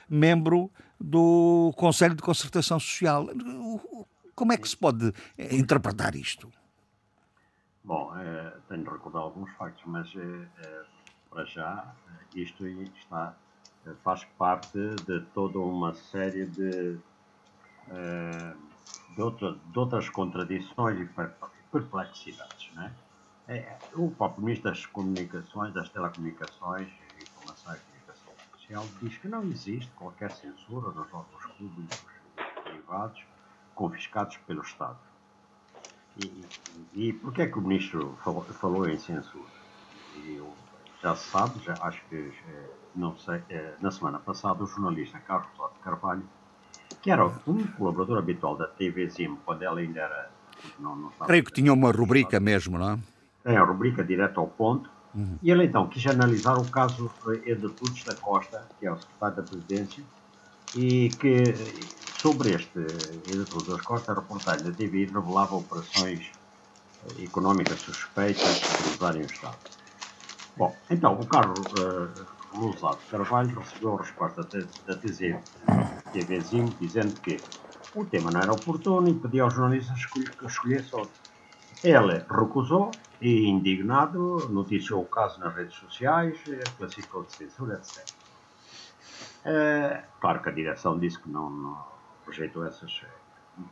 membro 0.08 0.70
do 1.00 1.72
Conselho 1.76 2.14
de 2.14 2.22
Concertação 2.22 2.78
Social. 2.78 3.26
Como 4.34 4.52
é 4.52 4.58
que 4.58 4.68
se 4.68 4.76
pode 4.76 5.12
interpretar 5.38 6.14
isto? 6.14 6.52
Bom, 7.82 8.12
tenho 8.68 8.84
de 8.84 8.90
recordar 8.90 9.22
alguns 9.22 9.50
factos, 9.52 9.82
mas 9.86 10.12
para 11.30 11.44
já 11.46 11.94
isto 12.34 12.66
está, 12.66 13.34
faz 14.04 14.24
parte 14.38 14.78
de 15.06 15.20
toda 15.32 15.58
uma 15.58 15.94
série 15.94 16.44
de, 16.44 16.98
de, 19.16 19.22
outra, 19.22 19.56
de 19.72 19.78
outras 19.78 20.10
contradições 20.10 21.00
e 21.00 21.06
perplexidades. 21.72 22.70
Né? 22.74 22.92
É, 23.48 23.76
o 23.94 24.10
próprio 24.10 24.44
Ministro 24.44 24.70
das 24.70 24.86
Comunicações, 24.86 25.72
das 25.72 25.88
Telecomunicações 25.88 26.88
e 26.88 27.22
Informações 27.22 27.80
e 27.80 27.84
Comunicação 27.86 28.32
Social 28.52 28.86
diz 29.00 29.16
que 29.16 29.26
não 29.26 29.42
existe 29.44 29.90
qualquer 29.96 30.30
censura 30.30 30.88
nos 30.88 31.12
órgãos 31.12 31.46
públicos 31.58 31.98
e 32.36 32.60
privados 32.60 33.24
confiscados 33.74 34.36
pelo 34.46 34.62
Estado. 34.62 34.98
E, 36.16 36.44
e, 36.94 37.08
e 37.08 37.12
por 37.14 37.32
que 37.32 37.42
é 37.42 37.46
que 37.46 37.58
o 37.58 37.62
Ministro 37.62 38.16
falou, 38.22 38.42
falou 38.44 38.88
em 38.88 38.98
censura? 38.98 39.50
Eu, 40.26 40.54
já 41.02 41.16
se 41.16 41.30
sabe, 41.30 41.58
já 41.64 41.74
acho 41.80 42.04
que, 42.08 42.32
eh, 42.48 42.70
não 42.94 43.16
sei, 43.16 43.42
eh, 43.48 43.74
na 43.80 43.90
semana 43.90 44.18
passada 44.18 44.62
o 44.62 44.66
jornalista 44.66 45.18
Carlos 45.18 45.48
Carvalho, 45.82 46.22
que 47.00 47.10
era 47.10 47.26
um 47.26 47.66
colaborador 47.78 48.18
habitual 48.18 48.56
da 48.56 48.68
TV 48.68 49.08
Zim, 49.08 49.36
quando 49.44 49.62
ela 49.62 49.80
ainda 49.80 50.00
era 50.00 50.30
não, 50.78 50.96
não 50.96 51.10
Creio 51.26 51.44
que 51.44 51.52
tinha 51.52 51.72
uma 51.72 51.90
rubrica 51.90 52.38
mesmo, 52.40 52.78
não 52.78 52.92
é? 52.92 52.98
É, 53.44 53.56
a 53.56 53.64
rubrica 53.64 54.04
direto 54.04 54.40
ao 54.40 54.46
ponto. 54.46 54.90
Uhum. 55.14 55.38
E 55.42 55.50
ele 55.50 55.64
então 55.64 55.86
quis 55.88 56.06
analisar 56.06 56.56
o 56.56 56.64
caso 56.70 57.10
Eduardo 57.44 58.04
da 58.06 58.14
Costa, 58.14 58.66
que 58.78 58.86
é 58.86 58.92
o 58.92 58.96
secretário 58.96 59.36
da 59.36 59.42
Presidência, 59.42 60.02
e 60.74 61.10
que 61.10 61.54
sobre 62.18 62.50
este 62.50 62.78
Eduardo 63.28 63.76
da 63.76 63.82
Costa, 63.82 64.12
a 64.12 64.14
reportagem 64.14 64.64
da 64.64 64.72
TV 64.72 65.04
revelava 65.06 65.56
operações 65.56 66.30
económicas 67.22 67.80
suspeitas 67.80 68.60
de 68.60 68.90
usarem 68.94 69.22
o 69.22 69.26
Estado. 69.26 69.56
Bom, 70.56 70.74
então 70.90 71.18
o 71.18 71.26
Carlos 71.26 71.66
uh, 71.72 72.26
Lousado 72.54 72.98
Carvalho 73.10 73.58
recebeu 73.58 73.96
a 73.96 74.02
resposta 74.02 74.42
da 74.86 74.96
TV, 74.96 75.38
TVzinho 76.12 76.72
dizendo 76.80 77.18
que 77.20 77.40
o 77.94 78.04
tema 78.04 78.30
não 78.30 78.40
era 78.40 78.52
oportuno 78.52 79.08
e 79.08 79.14
pediu 79.14 79.44
aos 79.44 79.54
jornalistas 79.54 80.06
que 80.06 80.20
escolhesse 80.46 80.94
outro. 80.94 81.12
Ele 81.82 82.24
recusou 82.30 82.90
e, 83.20 83.46
indignado, 83.48 84.48
noticiou 84.48 85.02
o 85.02 85.06
caso 85.06 85.40
nas 85.40 85.54
redes 85.54 85.76
sociais, 85.76 86.38
classificou 86.78 87.24
de 87.24 87.32
censura, 87.32 87.74
etc. 87.74 88.06
É, 89.44 90.04
claro 90.20 90.40
que 90.40 90.48
a 90.48 90.52
direção 90.52 90.98
disse 90.98 91.18
que 91.18 91.28
não, 91.28 91.50
não 91.50 91.84
rejeitou 92.26 92.64
essas, 92.64 93.02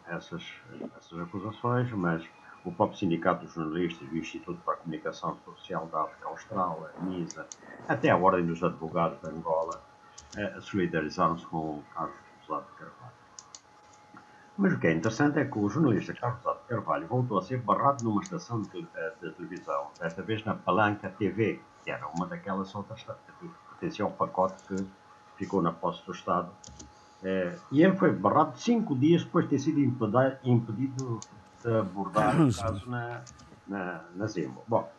essas, 0.08 0.44
essas 0.96 1.20
acusações, 1.20 1.90
mas 1.92 2.24
o 2.64 2.72
próprio 2.72 2.98
Sindicato 2.98 3.44
dos 3.44 3.54
Jornalistas 3.54 4.08
o 4.10 4.16
Instituto 4.16 4.60
para 4.64 4.74
a 4.74 4.76
Comunicação 4.78 5.38
Social 5.44 5.86
da 5.86 6.02
África 6.02 6.28
Austral, 6.28 6.88
a 6.98 7.04
NISA, 7.04 7.46
até 7.88 8.10
a 8.10 8.16
Ordem 8.16 8.46
dos 8.46 8.62
Advogados 8.62 9.20
de 9.20 9.28
Angola, 9.28 9.82
eh, 10.36 10.60
solidarizaram-se 10.60 11.46
com 11.46 11.56
o 11.56 11.84
Carlos 11.94 12.16
José 12.46 12.60
de 12.60 12.78
Carvalho. 12.78 12.99
Mas 14.56 14.72
o 14.74 14.78
que 14.78 14.86
é 14.88 14.92
interessante 14.92 15.38
é 15.38 15.44
que 15.44 15.58
o 15.58 15.68
jornalista 15.68 16.12
Carlos 16.12 16.44
Alves 16.44 16.64
Carvalho 16.68 17.06
voltou 17.06 17.38
a 17.38 17.42
ser 17.42 17.58
barrado 17.58 18.04
numa 18.04 18.20
estação 18.22 18.60
de, 18.60 18.86
eh, 18.94 19.12
de, 19.22 19.30
televisão, 19.32 19.88
desta 19.98 20.22
vez 20.22 20.44
na 20.44 20.54
Palanca 20.54 21.08
TV, 21.08 21.60
que 21.82 21.90
era 21.90 22.06
uma 22.08 22.26
daquelas 22.26 22.74
outras 22.74 23.02
que 23.02 23.50
pertencia 23.70 24.04
ao 24.04 24.10
pacote 24.10 24.62
que 24.68 24.86
ficou 25.36 25.62
na 25.62 25.72
posse 25.72 26.04
do 26.04 26.12
Estado. 26.12 26.50
É, 27.22 27.54
e 27.70 27.82
ele 27.82 27.96
foi 27.96 28.12
barrado 28.12 28.58
cinco 28.58 28.94
dias 28.96 29.24
depois 29.24 29.44
de 29.44 29.50
ter 29.50 29.58
sido 29.58 29.80
impedido 29.80 31.20
de 31.62 31.76
abordar 31.76 32.40
o 32.40 32.54
caso 32.54 32.88
na, 32.88 33.22
na, 33.66 34.04
na 34.14 34.26
Zimbo. 34.26 34.62
Bom, 34.66 34.90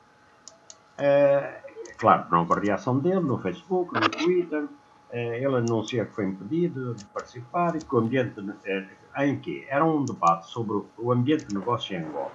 é, 0.98 1.62
claro, 1.98 2.28
não 2.32 2.40
houve 2.40 2.66
reação 2.66 3.00
dele 3.00 3.22
no 3.22 3.40
Facebook, 3.40 3.94
no 3.94 4.10
Twitter. 4.10 4.68
É, 5.12 5.44
ele 5.44 5.58
anuncia 5.58 6.06
que 6.06 6.14
foi 6.14 6.26
impedido 6.26 6.96
de 6.96 7.04
participar 7.06 7.76
e 7.76 7.80
que 7.80 7.96
o 7.96 8.00
ambiente 8.00 8.40
em 9.18 9.40
que 9.40 9.66
era 9.68 9.84
um 9.84 10.06
debate 10.06 10.48
sobre 10.48 10.84
o 10.98 11.12
ambiente 11.12 11.46
de 11.46 11.56
negócio 11.56 11.96
em 11.96 12.04
Angola, 12.04 12.32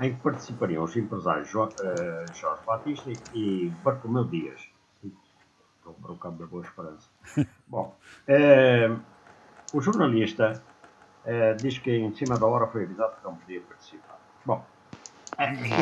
em 0.00 0.14
que 0.14 0.20
participariam 0.20 0.82
os 0.84 0.96
empresários 0.96 1.48
Jorge, 1.48 1.76
uh, 1.80 2.34
Jorge 2.34 2.62
Batista 2.66 3.12
e 3.34 3.70
Bartolomeu 3.82 4.24
Dias. 4.24 4.68
Estou 5.78 5.94
para 5.94 6.12
o 6.12 6.16
cabo 6.16 6.38
da 6.38 6.46
Boa 6.46 6.64
Esperança. 6.64 7.08
Bom, 7.68 7.94
uh, 8.28 9.00
o 9.74 9.80
jornalista 9.82 10.62
uh, 11.26 11.56
diz 11.62 11.76
que 11.76 11.94
em 11.94 12.14
cima 12.14 12.38
da 12.38 12.46
hora 12.46 12.66
foi 12.68 12.84
avisado 12.84 13.16
que 13.16 13.24
não 13.24 13.36
podia 13.36 13.60
participar. 13.60 14.18
Bom, 14.46 14.64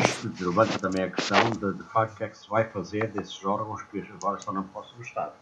isto 0.03 0.45
levanta 0.45 0.77
também 0.79 1.03
a 1.03 1.11
questão 1.11 1.49
de, 1.51 1.73
de 1.73 1.83
facto, 1.83 2.13
o 2.13 2.17
que 2.17 2.23
é 2.25 2.29
que 2.29 2.37
se 2.37 2.49
vai 2.49 2.65
fazer 2.65 3.07
desses 3.11 3.45
órgãos 3.45 3.81
que 3.83 3.99
agora 3.99 4.37
estão 4.37 4.53
na 4.53 4.63
posse 4.63 4.93
do 4.95 5.01
Estado. 5.03 5.33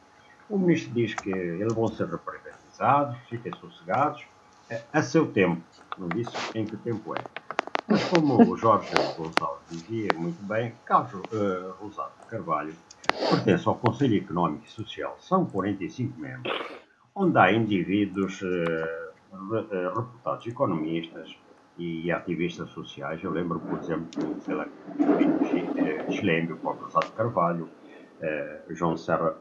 O 0.51 0.57
ministro 0.59 0.93
diz 0.93 1.15
que 1.15 1.31
eles 1.31 1.73
vão 1.73 1.87
ser 1.87 2.09
reprivatizados, 2.09 3.17
fiquem 3.29 3.53
sossegados, 3.57 4.21
a 4.91 5.01
seu 5.01 5.25
tempo. 5.31 5.61
Não 5.97 6.09
disse 6.09 6.31
em 6.53 6.65
que 6.65 6.75
tempo 6.75 7.15
é. 7.15 7.21
Mas 7.87 8.03
como 8.09 8.51
o 8.51 8.57
Jorge 8.57 8.89
Gonçalves 9.17 9.63
dizia 9.69 10.09
muito 10.17 10.43
bem, 10.43 10.73
Carlos 10.85 11.13
uh, 11.13 11.71
Rosado 11.79 12.11
Carvalho 12.27 12.73
pertence 13.29 13.65
ao 13.65 13.75
Conselho 13.75 14.17
Económico 14.17 14.65
e 14.65 14.69
Social, 14.69 15.15
são 15.21 15.45
45 15.45 16.19
membros, 16.19 16.53
onde 17.15 17.37
há 17.37 17.51
indivíduos 17.53 18.41
uh, 18.41 19.95
reputados 19.95 20.47
economistas 20.47 21.33
e 21.77 22.11
ativistas 22.11 22.69
sociais. 22.71 23.23
Eu 23.23 23.31
lembro, 23.31 23.57
por 23.61 23.79
exemplo, 23.79 24.35
sei 24.41 24.55
lá, 24.55 24.67
Schlembio, 26.09 26.57
Paulo 26.57 26.81
Rosado 26.83 27.09
Carvalho, 27.13 27.69
João 28.69 28.97
Serra 28.97 29.33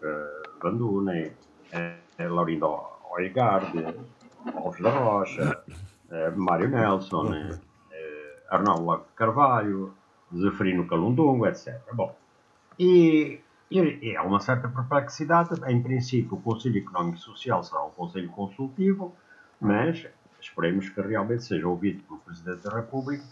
Vandune, 0.62 1.32
uh, 1.72 2.34
Laurindo 2.34 3.00
Oegard, 3.10 3.72
Alves 4.54 4.80
da 4.80 4.90
Rocha, 4.90 5.62
eh, 6.10 6.30
Mário 6.30 6.68
Nelson, 6.68 7.34
eh, 7.34 8.42
Arnaldo 8.50 8.84
Lago 8.84 9.06
Carvalho, 9.14 9.94
Zeferino 10.34 10.86
Calundongo, 10.86 11.46
etc. 11.46 11.80
Bom, 11.92 12.14
e, 12.78 13.40
e, 13.70 14.16
há 14.16 14.22
uma 14.22 14.40
certa 14.40 14.68
perplexidade. 14.68 15.50
Em 15.66 15.82
princípio, 15.82 16.36
o 16.36 16.40
Conselho 16.40 16.78
Económico 16.78 17.18
e 17.18 17.20
Social 17.20 17.62
será 17.62 17.84
um 17.84 17.90
conselho 17.90 18.30
consultivo, 18.30 19.14
mas 19.60 20.06
esperemos 20.40 20.88
que 20.88 21.00
realmente 21.00 21.44
seja 21.44 21.68
ouvido 21.68 22.02
pelo 22.04 22.20
Presidente 22.20 22.62
da 22.62 22.74
República 22.74 23.24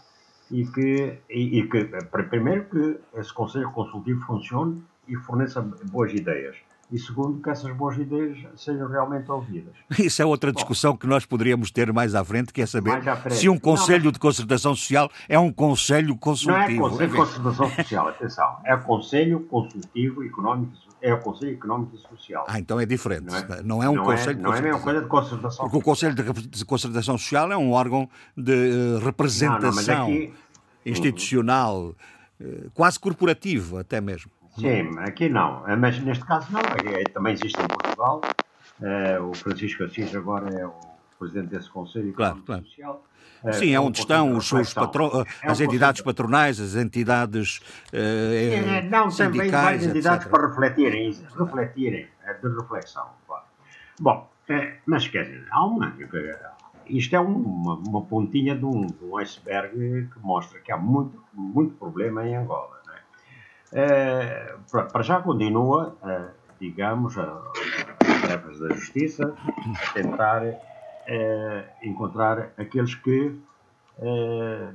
e 0.51 0.65
que, 0.65 1.19
e, 1.29 1.59
e 1.59 1.67
que 1.67 1.85
primeiro, 2.29 2.65
que 2.65 2.99
esse 3.15 3.33
Conselho 3.33 3.71
Consultivo 3.71 4.21
funcione 4.25 4.83
e 5.07 5.15
forneça 5.15 5.61
boas 5.61 6.13
ideias 6.13 6.57
e 6.91 6.97
segundo, 6.97 7.41
que 7.41 7.49
essas 7.49 7.75
boas 7.75 7.97
ideias 7.97 8.37
sejam 8.55 8.87
realmente 8.87 9.29
ouvidas. 9.29 9.73
Isso 9.99 10.21
é 10.21 10.25
outra 10.25 10.51
discussão 10.51 10.93
Bom, 10.93 10.97
que 10.97 11.07
nós 11.07 11.25
poderíamos 11.25 11.69
ter 11.71 11.91
mais 11.93 12.15
à 12.15 12.23
frente, 12.23 12.51
que 12.51 12.61
é 12.61 12.65
saber 12.65 13.01
se 13.29 13.47
um 13.47 13.59
Conselho 13.59 14.05
não, 14.05 14.11
de 14.11 14.19
Concertação 14.19 14.75
Social 14.75 15.09
é 15.27 15.37
um 15.37 15.51
Conselho 15.51 16.15
consultivo. 16.17 16.81
Não 16.81 16.87
é 16.87 16.89
Conselho 16.89 17.09
de 17.11 17.15
Concertação 17.15 17.69
Social, 17.69 18.07
atenção, 18.07 18.57
é 18.65 18.77
Conselho 18.77 19.39
Consultivo 19.41 20.23
Económico 20.23 20.71
é 21.01 21.13
o 21.13 21.19
Conselho 21.19 21.53
Económico 21.53 21.95
e 21.95 21.99
Social. 21.99 22.45
Ah, 22.47 22.59
então 22.59 22.79
é 22.79 22.85
diferente. 22.85 23.23
Não 23.23 23.37
é, 23.37 23.63
não 23.63 23.83
é 23.83 23.89
um 23.89 23.95
não 23.95 24.03
Conselho 24.03 24.39
é, 24.39 24.41
Não 24.41 24.53
é 24.53 24.59
a 24.59 24.61
mesma 24.61 24.79
coisa 24.79 25.01
de 25.01 25.07
concertação 25.07 25.65
Porque 25.65 25.77
o 25.77 25.81
Conselho 25.81 26.13
de 26.13 26.65
Concertação 26.65 27.17
Social 27.17 27.51
é 27.51 27.57
um 27.57 27.71
órgão 27.71 28.09
de 28.35 28.51
uh, 28.51 28.99
representação 28.99 29.95
não, 29.95 30.03
aqui... 30.03 30.33
institucional, 30.85 31.95
uh, 32.39 32.71
quase 32.73 32.99
corporativo 32.99 33.77
até 33.77 34.01
mesmo. 34.01 34.31
Sim, 34.57 34.97
aqui 34.99 35.29
não. 35.29 35.67
Eh, 35.67 35.75
mas 35.75 35.99
neste 35.99 36.25
caso 36.25 36.47
não. 36.51 36.59
É, 36.59 37.03
também 37.05 37.33
existe 37.33 37.59
em 37.61 37.67
Portugal. 37.67 38.21
Uh, 38.79 39.29
o 39.29 39.33
Francisco 39.33 39.83
Assis 39.83 40.15
agora 40.15 40.49
é 40.57 40.65
o 40.65 40.73
presidente 41.17 41.47
desse 41.47 41.69
Conselho 41.69 42.13
claro, 42.13 42.41
claro. 42.45 42.63
Social. 42.63 43.03
Uh, 43.43 43.53
Sim, 43.53 43.73
é 43.73 43.79
onde 43.79 43.99
estão 43.99 44.37
os 44.37 44.47
seus 44.47 44.73
patro... 44.73 45.25
é 45.43 45.49
as 45.49 45.59
entidades 45.59 46.01
patronais, 46.01 46.59
as 46.59 46.75
entidades 46.75 47.59
uh, 47.93 48.89
Não, 48.89 49.09
também 49.09 49.49
várias 49.49 49.85
entidades 49.85 50.25
etc. 50.25 50.31
para 50.31 50.47
refletirem, 50.47 51.13
refletirem, 51.37 52.07
é 52.25 52.33
de 52.33 52.47
reflexão. 52.47 53.09
Claro. 53.27 53.43
Bom, 53.99 54.29
mas 54.85 55.07
quer 55.07 55.25
dizer, 55.25 55.45
há 55.51 55.65
uma, 55.65 55.93
isto 56.85 57.15
é 57.15 57.19
uma, 57.19 57.75
uma 57.75 58.01
pontinha 58.01 58.55
de 58.55 58.65
um, 58.65 58.87
de 58.87 59.03
um 59.03 59.17
iceberg 59.17 60.09
que 60.11 60.19
mostra 60.21 60.59
que 60.59 60.71
há 60.71 60.77
muito, 60.77 61.21
muito 61.33 61.75
problema 61.75 62.25
em 62.25 62.35
Angola. 62.35 62.78
É, 63.71 64.55
para 64.71 65.03
já 65.03 65.21
continua, 65.21 65.95
é, 66.03 66.29
digamos, 66.59 67.17
as 67.17 68.21
tarefas 68.21 68.59
da 68.59 68.69
justiça 68.69 69.35
a 69.89 69.93
tentar 69.93 70.43
é, 71.07 71.65
encontrar 71.83 72.51
aqueles 72.57 72.95
que 72.95 73.39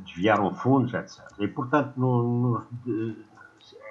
desviaram 0.05 0.55
fundos, 0.55 0.93
etc. 0.93 1.25
E, 1.39 1.49
portanto, 1.49 1.95
no, 1.97 2.23
no, 2.23 2.67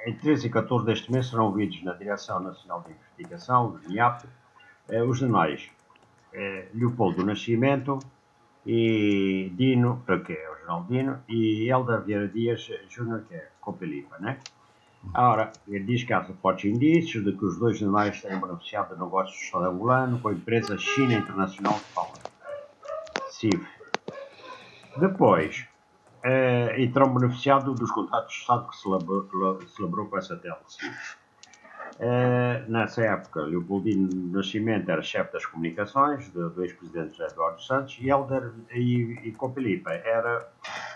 em 0.05 0.15
13 0.15 0.45
e 0.45 0.49
14 0.51 0.85
deste 0.85 1.11
mês 1.11 1.27
serão 1.27 1.45
ouvidos 1.45 1.83
na 1.83 1.93
Direção 1.93 2.39
Nacional 2.39 2.83
de 2.83 2.91
Investigação, 2.91 3.71
do 3.71 3.89
NIAP, 3.89 4.25
os 5.09 5.17
jornais 5.17 5.71
Leopoldo 6.71 7.25
Nascimento 7.25 7.97
e 8.63 9.51
Dino, 9.55 10.03
que 10.23 10.33
é 10.33 10.51
o 10.51 10.57
jornal 10.59 10.85
Dino, 10.87 11.19
e 11.27 11.67
Helder 11.67 12.01
Vieira 12.03 12.27
Dias 12.27 12.69
Júnior, 12.87 13.23
que 13.27 13.33
é 13.33 13.49
Copelipa, 13.59 14.19
né? 14.19 14.37
Ora, 15.13 15.51
ele 15.67 15.83
diz 15.83 16.03
que 16.03 16.13
há 16.13 16.23
fortes 16.23 16.65
indícios 16.65 17.23
de 17.23 17.33
que 17.33 17.45
os 17.45 17.59
dois 17.59 17.77
jornais 17.77 18.21
têm 18.21 18.39
beneficiado 18.39 18.95
de 18.95 19.01
negócios 19.01 19.37
do 19.37 19.43
Estado 19.43 19.65
angolano 19.65 20.19
com 20.19 20.29
a 20.29 20.33
empresa 20.33 20.77
China 20.77 21.13
Internacional 21.13 21.73
de 21.73 21.85
Power, 21.93 22.11
CIV. 23.29 23.67
Depois, 24.97 25.67
eh, 26.23 26.75
e 26.79 26.87
terão 26.89 27.13
beneficiado 27.13 27.73
dos 27.73 27.91
contratos 27.91 28.33
de 28.33 28.39
Estado 28.39 28.69
que 28.69 28.77
celebrou, 28.77 29.61
celebrou 29.67 30.07
com 30.07 30.17
essa 30.17 30.35
tela, 30.37 30.61
CIV. 30.67 30.95
Eh, 31.99 32.65
nessa 32.67 33.03
época, 33.03 33.41
Leopoldino 33.41 34.09
Nascimento 34.31 34.89
era 34.89 35.01
chefe 35.03 35.33
das 35.33 35.45
comunicações 35.45 36.27
do, 36.29 36.63
ex-presidente 36.63 37.21
Eduardo 37.21 37.61
Santos 37.61 37.97
e 37.99 38.09
Helder 38.09 38.51
e, 38.71 39.19
e 39.23 39.35
era 40.03 40.49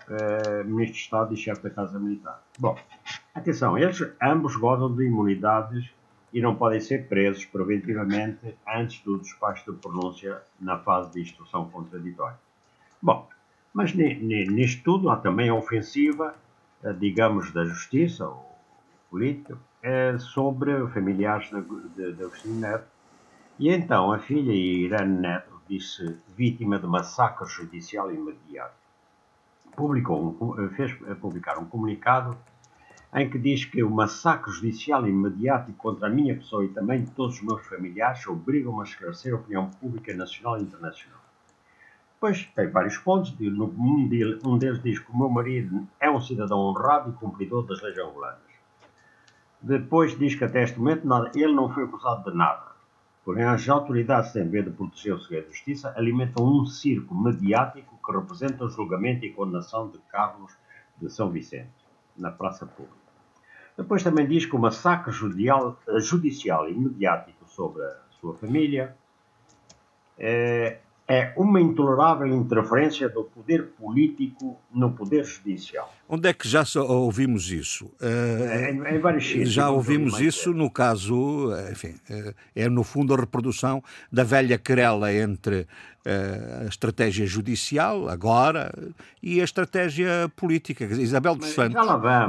eh, 0.09 0.63
ministro 0.63 0.93
de 0.93 0.99
Estado 0.99 1.33
e 1.33 1.37
chefe 1.37 1.61
da 1.63 1.69
Casa 1.69 1.99
Militar. 1.99 2.41
Bom, 2.57 2.75
Atenção, 3.37 3.77
eles 3.77 4.01
ambos 4.19 4.55
gozam 4.55 4.91
de 4.95 5.05
imunidades 5.05 5.93
e 6.33 6.41
não 6.41 6.55
podem 6.55 6.79
ser 6.79 7.07
presos 7.07 7.45
preventivamente 7.45 8.57
antes 8.67 8.99
do 9.03 9.19
despacho 9.19 9.71
de 9.71 9.77
pronúncia 9.77 10.41
na 10.59 10.79
fase 10.79 11.11
de 11.11 11.21
instrução 11.21 11.69
contraditória. 11.69 12.39
Bom, 12.99 13.29
mas 13.71 13.93
nisto 13.93 14.81
tudo 14.83 15.11
há 15.11 15.17
também 15.17 15.49
a 15.49 15.53
ofensiva, 15.53 16.33
eh, 16.83 16.91
digamos, 16.93 17.51
da 17.51 17.63
justiça, 17.63 18.27
ou 18.27 18.57
política, 19.11 19.55
eh, 19.83 20.17
sobre 20.17 20.87
familiares 20.87 21.47
de, 21.95 22.23
Agostinho 22.23 22.59
Neto. 22.59 22.87
E 23.59 23.69
então 23.69 24.11
a 24.11 24.17
filha 24.17 24.51
Irene 24.51 25.19
Neto 25.19 25.61
disse 25.69 26.17
vítima 26.35 26.79
de 26.79 26.87
massacre 26.87 27.47
judicial 27.47 28.11
imediato. 28.11 28.73
Publicou 29.75 30.35
um, 30.41 30.69
fez 30.69 30.91
publicar 31.21 31.59
um 31.59 31.65
comunicado 31.65 32.35
em 33.13 33.29
que 33.29 33.39
diz 33.39 33.63
que 33.63 33.81
o 33.81 33.89
massacre 33.89 34.51
judicial 34.51 35.07
imediato 35.07 35.71
contra 35.73 36.07
a 36.07 36.09
minha 36.09 36.35
pessoa 36.35 36.65
e 36.65 36.69
também 36.69 37.05
todos 37.05 37.35
os 37.35 37.41
meus 37.41 37.65
familiares 37.65 38.25
obrigam-me 38.27 38.81
a 38.81 38.83
esclarecer 38.83 39.33
a 39.33 39.37
opinião 39.37 39.69
pública 39.69 40.13
nacional 40.13 40.59
e 40.59 40.63
internacional. 40.63 41.21
Pois 42.19 42.45
tem 42.55 42.69
vários 42.69 42.97
pontos, 42.97 43.33
um 43.39 44.57
deles 44.57 44.81
diz 44.81 44.99
que 44.99 45.11
o 45.11 45.17
meu 45.17 45.29
marido 45.29 45.87
é 45.99 46.09
um 46.09 46.19
cidadão 46.19 46.59
honrado 46.59 47.11
e 47.11 47.13
cumpridor 47.13 47.65
das 47.65 47.81
leis 47.81 47.97
angolanas. 47.97 48.41
Depois 49.61 50.17
diz 50.17 50.35
que 50.35 50.43
até 50.43 50.63
este 50.63 50.77
momento 50.77 51.07
nada, 51.07 51.31
ele 51.33 51.53
não 51.53 51.69
foi 51.73 51.83
acusado 51.83 52.29
de 52.29 52.37
nada. 52.37 52.75
Porém, 53.23 53.43
as 53.43 53.67
autoridades, 53.67 54.31
sem 54.31 54.47
ver 54.49 54.63
de 54.63 54.71
proteger 54.71 55.13
o 55.13 55.19
segredo 55.19 55.47
de 55.47 55.53
justiça, 55.53 55.93
alimentam 55.97 56.45
um 56.45 56.65
circo 56.65 57.13
mediático 57.13 57.99
que 58.03 58.11
representa 58.11 58.65
o 58.65 58.69
julgamento 58.69 59.25
e 59.25 59.33
condenação 59.33 59.89
de 59.89 59.99
Carlos 60.09 60.55
de 60.99 61.09
São 61.09 61.29
Vicente 61.29 61.86
na 62.17 62.31
praça 62.31 62.65
pública. 62.65 62.95
Depois 63.77 64.03
também 64.03 64.27
diz 64.27 64.45
que 64.45 64.55
o 64.55 64.59
massacre 64.59 65.11
judicial, 65.11 65.77
judicial 65.99 66.69
e 66.69 66.73
mediático 66.73 67.45
sobre 67.47 67.83
a 67.83 67.97
sua 68.19 68.33
família 68.35 68.95
é, 70.17 70.79
é 71.07 71.31
uma 71.37 71.61
intolerável 71.61 72.27
interferência 72.27 73.07
do 73.07 73.23
poder 73.23 73.67
político 73.79 74.59
no 74.73 74.91
poder 74.91 75.23
judicial. 75.23 75.93
Onde 76.09 76.27
é 76.27 76.33
que 76.33 76.47
já 76.47 76.63
ouvimos 76.81 77.49
isso? 77.49 77.85
Uh, 78.01 78.69
em, 78.69 78.95
em, 78.95 78.99
vários 78.99 79.25
sítios. 79.25 79.51
Já 79.51 79.69
ouvimos 79.69 80.19
isso 80.19 80.53
no 80.53 80.69
caso, 80.69 81.49
enfim, 81.71 81.95
uh, 82.09 82.35
é 82.53 82.67
no 82.67 82.83
fundo 82.83 83.13
a 83.13 83.17
reprodução 83.17 83.81
da 84.11 84.25
velha 84.25 84.57
querela 84.57 85.13
entre 85.13 85.61
uh, 85.61 86.63
a 86.63 86.65
estratégia 86.65 87.25
judicial, 87.25 88.09
agora, 88.09 88.69
e 89.23 89.39
a 89.39 89.45
estratégia 89.45 90.29
política. 90.35 90.83
Isabel 90.83 91.35
dos 91.35 91.53
Santos 91.53 91.81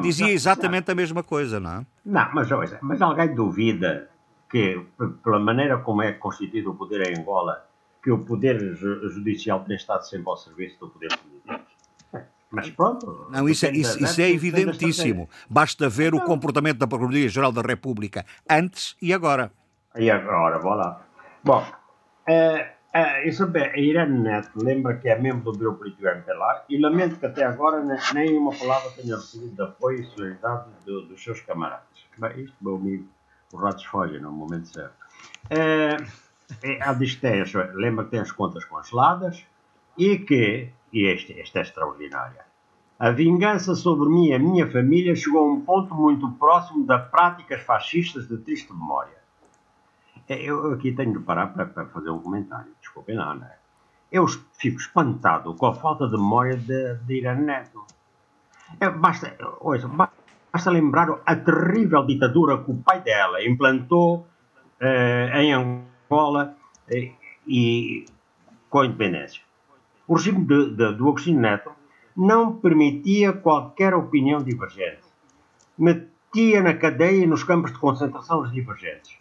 dizia 0.03 0.31
exatamente 0.31 0.89
a 0.89 0.95
mesma 0.95 1.25
coisa, 1.25 1.59
não 1.59 1.81
é? 1.81 1.87
Não, 2.07 2.31
mas, 2.33 2.49
mas 2.81 3.03
alguém 3.03 3.35
duvida 3.35 4.09
que, 4.49 4.81
pela 5.23 5.41
maneira 5.41 5.79
como 5.79 6.01
é 6.03 6.13
constituído 6.13 6.71
o 6.71 6.75
poder 6.75 7.09
em 7.09 7.21
Angola, 7.21 7.68
que 8.09 8.13
o 8.13 8.25
Poder 8.25 8.59
Judicial 8.75 9.63
tem 9.65 9.77
estado 9.77 10.09
sempre 10.09 10.31
ao 10.31 10.37
serviço 10.39 10.81
do 10.81 10.89
Poder 10.89 11.11
Político. 11.19 11.69
Mas 12.51 12.71
pronto. 12.71 13.27
Não, 13.31 13.47
isso, 13.47 13.67
é, 13.67 13.71
isso, 13.73 14.03
isso 14.03 14.19
é 14.23 14.31
evidentíssimo. 14.31 15.29
Basta 15.47 15.91
ver 15.91 16.15
o 16.15 16.21
comportamento 16.23 16.79
da 16.79 16.87
Procuradoria-Geral 16.87 17.53
da 17.53 17.61
República 17.61 18.25
antes 18.49 18.97
e 19.03 19.13
agora. 19.13 19.53
E 19.95 20.11
agora, 20.11 20.59
vá 20.59 20.75
lá. 20.75 21.07
Bom, 21.45 21.63
é, 22.27 22.71
é, 22.95 23.29
Isabel, 23.29 23.71
a 23.75 23.79
Irene 23.79 24.21
Neto 24.21 24.53
lembra 24.57 24.97
que 24.97 25.11
é 25.11 25.21
membro 25.21 25.53
do 25.53 25.59
Bureau 25.59 25.75
Político 25.75 26.07
MPLA 26.07 26.65
e 26.71 26.81
lamento 26.81 27.21
que 27.21 27.27
até 27.27 27.45
agora 27.45 27.85
nem 28.15 28.39
uma 28.39 28.55
palavra 28.55 28.91
tenha 28.93 29.17
recebido 29.17 29.55
de 29.55 29.61
apoio 29.61 30.01
e 30.01 30.05
solidariedade 30.07 30.71
do, 30.87 31.03
dos 31.03 31.23
seus 31.23 31.43
camaradas. 31.43 31.85
Bem, 32.17 32.45
isto, 32.45 32.57
meu 32.63 32.77
amigo, 32.77 33.07
os 33.53 33.61
ratos 33.61 33.85
fogem 33.85 34.19
no 34.19 34.33
momento 34.33 34.69
certo. 34.69 34.95
É, 35.51 35.99
diz 36.99 37.15
que 37.15 37.21
tem, 37.21 37.43
lembra 37.75 38.05
que 38.05 38.13
tem 38.13 38.21
as 38.21 38.33
contas 38.33 38.65
congeladas 38.65 39.45
e 39.97 40.19
que, 40.19 40.71
e 40.93 41.07
esta 41.07 41.33
é 41.59 41.63
extraordinária, 41.63 42.47
a 42.99 43.11
vingança 43.11 43.75
sobre 43.75 44.09
mim 44.09 44.29
e 44.29 44.35
a 44.35 44.39
minha 44.39 44.69
família 44.71 45.15
chegou 45.15 45.47
a 45.47 45.53
um 45.53 45.61
ponto 45.61 45.95
muito 45.95 46.29
próximo 46.33 46.85
das 46.85 47.09
práticas 47.11 47.63
fascistas 47.63 48.27
de 48.27 48.39
triste 48.39 48.73
memória. 48.73 49.19
É, 50.29 50.43
eu 50.43 50.73
aqui 50.73 50.93
tenho 50.93 51.13
de 51.13 51.21
parar 51.21 51.49
para, 51.49 51.67
para 51.67 51.87
fazer 51.87 52.11
um 52.11 52.19
comentário, 52.19 52.73
desculpem 52.81 53.17
lá, 53.17 53.35
não 53.35 53.47
é? 53.47 53.57
Eu 54.11 54.27
fico 54.27 54.81
espantado 54.81 55.55
com 55.55 55.67
a 55.67 55.75
falta 55.75 56.07
de 56.09 56.17
memória 56.17 56.57
de, 56.57 56.95
de 56.95 57.19
Irã 57.19 57.35
Neto. 57.35 57.85
É, 58.81 58.89
basta, 58.89 59.37
ouça, 59.61 59.87
basta 59.87 60.71
lembrar 60.71 61.09
a 61.25 61.37
terrível 61.37 62.05
ditadura 62.05 62.59
que 62.59 62.71
o 62.71 62.77
pai 62.77 63.01
dela 63.01 63.45
implantou 63.45 64.27
eh, 64.81 65.31
em 65.43 65.53
Angola 65.53 65.88
Angola 66.11 66.57
eh, 66.91 67.13
e 67.47 68.07
com 68.69 68.81
a 68.81 68.87
independência. 68.87 69.43
O 70.07 70.15
regime 70.15 70.45
de, 70.45 70.71
de, 70.71 70.93
do 70.95 71.09
Agostinho 71.09 71.41
Neto 71.41 71.71
não 72.17 72.57
permitia 72.57 73.33
qualquer 73.33 73.95
opinião 73.95 74.43
divergente. 74.43 75.03
Metia 75.79 76.63
na 76.63 76.75
cadeia 76.75 77.23
e 77.23 77.27
nos 77.27 77.45
campos 77.45 77.73
de 77.73 77.79
concentração 77.79 78.41
os 78.41 78.53
divergentes. 78.53 79.17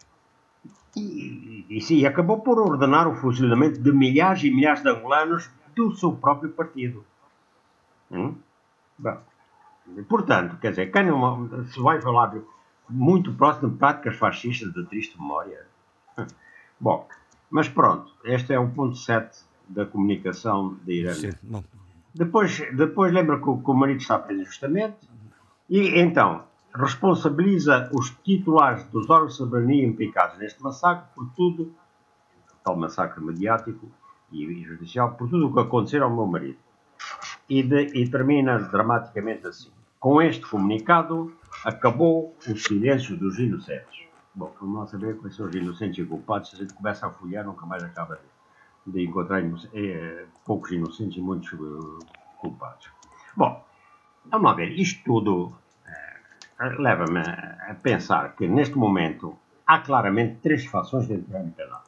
E, 0.96 1.66
e, 1.70 1.94
e, 1.94 2.08
acabou 2.08 2.40
por 2.40 2.58
ordenar 2.60 3.08
o 3.08 3.16
fuzilamento 3.16 3.80
de 3.80 3.92
milhares 3.92 4.44
e 4.44 4.50
milhares 4.50 4.82
de 4.82 4.90
angolanos 4.90 5.50
do 5.76 5.96
seu 5.96 6.14
próprio 6.14 6.50
partido. 6.50 7.06
Hum? 8.10 8.36
Bom, 8.98 9.20
portanto, 10.10 10.58
quer 10.58 10.72
dizer, 10.72 10.92
quem 10.92 11.06
não, 11.06 11.66
se 11.66 11.80
vai 11.80 12.02
falar 12.02 12.34
muito 12.90 13.32
próximo 13.34 13.70
de 13.70 13.78
práticas 13.78 14.16
fascistas 14.16 14.74
de 14.74 14.84
triste 14.86 15.20
memória. 15.20 15.68
Bom, 16.80 17.08
mas 17.50 17.68
pronto, 17.68 18.12
este 18.24 18.54
é 18.54 18.60
o 18.60 18.70
ponto 18.70 18.96
7 18.96 19.46
da 19.70 19.86
comunicação 19.86 20.78
de 20.84 21.02
Irã. 21.02 21.14
Depois, 22.14 22.62
depois 22.76 23.14
lembra 23.14 23.40
que 23.40 23.50
o, 23.50 23.58
que 23.58 23.70
o 23.70 23.74
marido 23.74 24.00
está 24.00 24.18
preso 24.18 24.46
justamente 24.46 24.98
e 25.70 26.00
então 26.00 26.46
responsabiliza 26.74 27.90
os 27.94 28.12
titulares 28.24 28.84
dos 28.86 29.10
órgãos 29.10 29.32
de 29.32 29.38
soberania 29.38 29.86
implicados 29.86 30.38
neste 30.38 30.62
massacre 30.62 31.08
por 31.16 31.30
tudo, 31.36 31.74
tal 32.64 32.76
massacre 32.76 33.24
mediático 33.24 33.88
e 34.32 34.64
judicial, 34.64 35.14
por 35.14 35.30
tudo 35.30 35.48
o 35.48 35.54
que 35.54 35.60
aconteceu 35.60 36.04
ao 36.04 36.14
meu 36.14 36.26
marido. 36.26 36.58
E, 37.50 37.64
de, 37.64 37.88
e 37.98 38.10
termina 38.10 38.60
dramaticamente 38.60 39.48
assim. 39.48 39.70
Com 40.00 40.22
este 40.22 40.46
comunicado, 40.46 41.34
acabou 41.64 42.36
o 42.48 42.58
silêncio 42.58 43.16
dos 43.16 43.40
inocentes. 43.40 44.07
Bom, 44.38 44.54
vamos 44.62 44.78
lá 44.78 44.86
saber 44.86 45.18
quais 45.18 45.36
são 45.36 45.48
os 45.48 45.56
inocentes 45.56 45.98
e 45.98 46.08
culpados. 46.08 46.52
Se 46.52 46.58
a 46.58 46.60
gente 46.60 46.76
começa 46.76 47.08
a 47.08 47.10
folhear, 47.10 47.44
nunca 47.44 47.66
mais 47.66 47.84
acaba 47.84 48.20
de, 48.86 49.04
encontrar 49.04 49.42
é, 49.74 50.26
poucos 50.46 50.72
inocentes 50.72 51.18
e 51.18 51.22
muitos 51.22 51.52
uh, 51.54 51.98
culpados. 52.38 52.88
Bom, 53.36 53.66
vamos 54.26 54.46
lá 54.46 54.54
ver. 54.54 54.80
Isto 54.80 55.04
tudo 55.04 55.46
uh, 55.48 56.80
leva-me 56.80 57.20
a 57.20 57.76
pensar 57.82 58.36
que, 58.36 58.48
neste 58.48 58.78
momento, 58.78 59.36
há 59.66 59.80
claramente 59.80 60.36
três 60.44 60.64
fações 60.66 61.08
dentro 61.08 61.32
da 61.32 61.40
MPLA. 61.40 61.84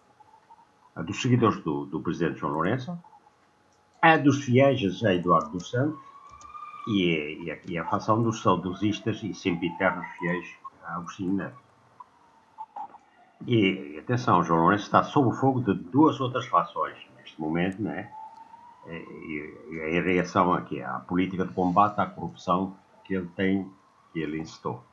A 0.96 1.04
dos 1.04 1.22
seguidores 1.22 1.64
do, 1.64 1.86
do 1.86 2.02
presidente 2.02 2.40
João 2.40 2.54
Lourenço, 2.54 2.98
a 4.02 4.18
dos 4.18 4.44
fiéis 4.44 5.04
a 5.04 5.14
Eduardo 5.14 5.52
dos 5.52 5.70
Santos 5.70 6.00
e, 6.88 7.44
e, 7.44 7.52
a, 7.52 7.60
e 7.68 7.78
a 7.78 7.86
fação 7.86 8.24
dos 8.24 8.42
saudosistas 8.42 9.22
e 9.22 9.36
sempre 9.36 9.68
eternos 9.68 10.08
fiéis 10.18 10.48
a 10.84 10.96
Agostinho 10.96 11.34
Neto. 11.34 11.69
E 13.48 13.98
atenção, 14.00 14.44
João 14.44 14.62
Lourenço 14.62 14.86
está 14.86 15.04
sob 15.04 15.30
o 15.30 15.32
fogo 15.32 15.62
de 15.62 15.74
duas 15.74 16.20
outras 16.20 16.46
fações 16.48 16.98
neste 17.18 17.40
momento, 17.40 17.82
né? 17.82 18.12
E, 18.88 19.54
em 19.72 20.02
reação 20.02 20.54
aqui 20.54 20.82
à 20.82 21.00
política 21.00 21.46
de 21.46 21.54
combate 21.54 22.00
à 22.00 22.06
corrupção 22.06 22.76
que 23.04 23.14
ele 23.14 23.30
tem, 23.36 23.72
que 24.12 24.20
ele 24.20 24.40
incitou. 24.40 24.84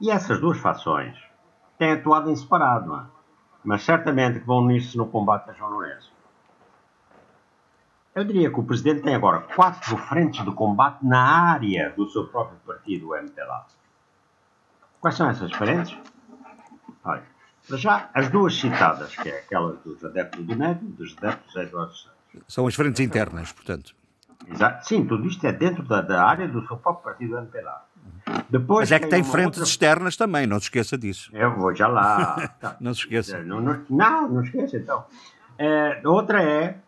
E 0.00 0.10
essas 0.10 0.40
duas 0.40 0.58
fações 0.58 1.16
têm 1.78 1.92
atuado 1.92 2.30
em 2.30 2.36
separado, 2.36 2.94
é? 2.94 3.06
mas 3.64 3.82
certamente 3.82 4.40
que 4.40 4.46
vão 4.46 4.58
unir-se 4.58 4.96
no 4.96 5.06
combate 5.06 5.50
a 5.50 5.52
João 5.52 5.70
Lourenço. 5.70 6.12
Eu 8.14 8.24
diria 8.24 8.50
que 8.50 8.58
o 8.58 8.64
presidente 8.64 9.02
tem 9.02 9.14
agora 9.14 9.40
quatro 9.40 9.96
frentes 9.96 10.44
de 10.44 10.50
combate 10.52 11.04
na 11.04 11.52
área 11.52 11.90
do 11.90 12.08
seu 12.08 12.26
próprio 12.26 12.58
partido, 12.66 13.10
o 13.10 13.16
MPLA. 13.16 13.66
Quais 15.00 15.16
são 15.16 15.28
essas 15.28 15.52
frentes? 15.52 15.96
Olha, 17.04 17.24
já 17.76 18.10
as 18.14 18.28
duas 18.28 18.54
citadas, 18.58 19.14
que 19.16 19.28
é 19.28 19.38
aquela 19.40 19.72
dos 19.84 20.04
adeptos 20.04 20.44
do 20.44 20.52
e 20.52 20.74
dos 20.74 21.16
adeptos 21.18 21.52
de 21.52 21.60
Eduardo 21.60 21.94
Santos. 21.94 22.18
São 22.46 22.66
as 22.66 22.74
frentes 22.74 23.00
internas, 23.00 23.52
portanto. 23.52 23.94
Exato. 24.46 24.86
Sim, 24.86 25.04
tudo 25.06 25.26
isto 25.26 25.46
é 25.46 25.52
dentro 25.52 25.82
da, 25.82 26.00
da 26.00 26.24
área 26.24 26.48
do 26.48 26.66
seu 26.66 26.76
próprio 26.76 27.04
partido 27.04 27.36
MPLA. 27.36 27.84
Depois 28.48 28.90
Mas 28.90 28.92
é 28.92 28.98
que 28.98 29.08
tem, 29.08 29.22
tem 29.22 29.30
frentes 29.30 29.58
outra... 29.58 29.70
externas 29.70 30.16
também, 30.16 30.46
não 30.46 30.58
se 30.58 30.66
esqueça 30.66 30.96
disso. 30.96 31.30
Eu 31.34 31.54
vou 31.54 31.74
já 31.74 31.88
lá. 31.88 32.56
não 32.80 32.94
se 32.94 33.00
esqueça. 33.00 33.42
Não, 33.42 33.60
não, 33.60 33.84
não, 33.88 34.28
não 34.28 34.42
esqueça 34.42 34.76
então. 34.76 35.04
É, 35.58 36.00
outra 36.04 36.42
é 36.42 36.78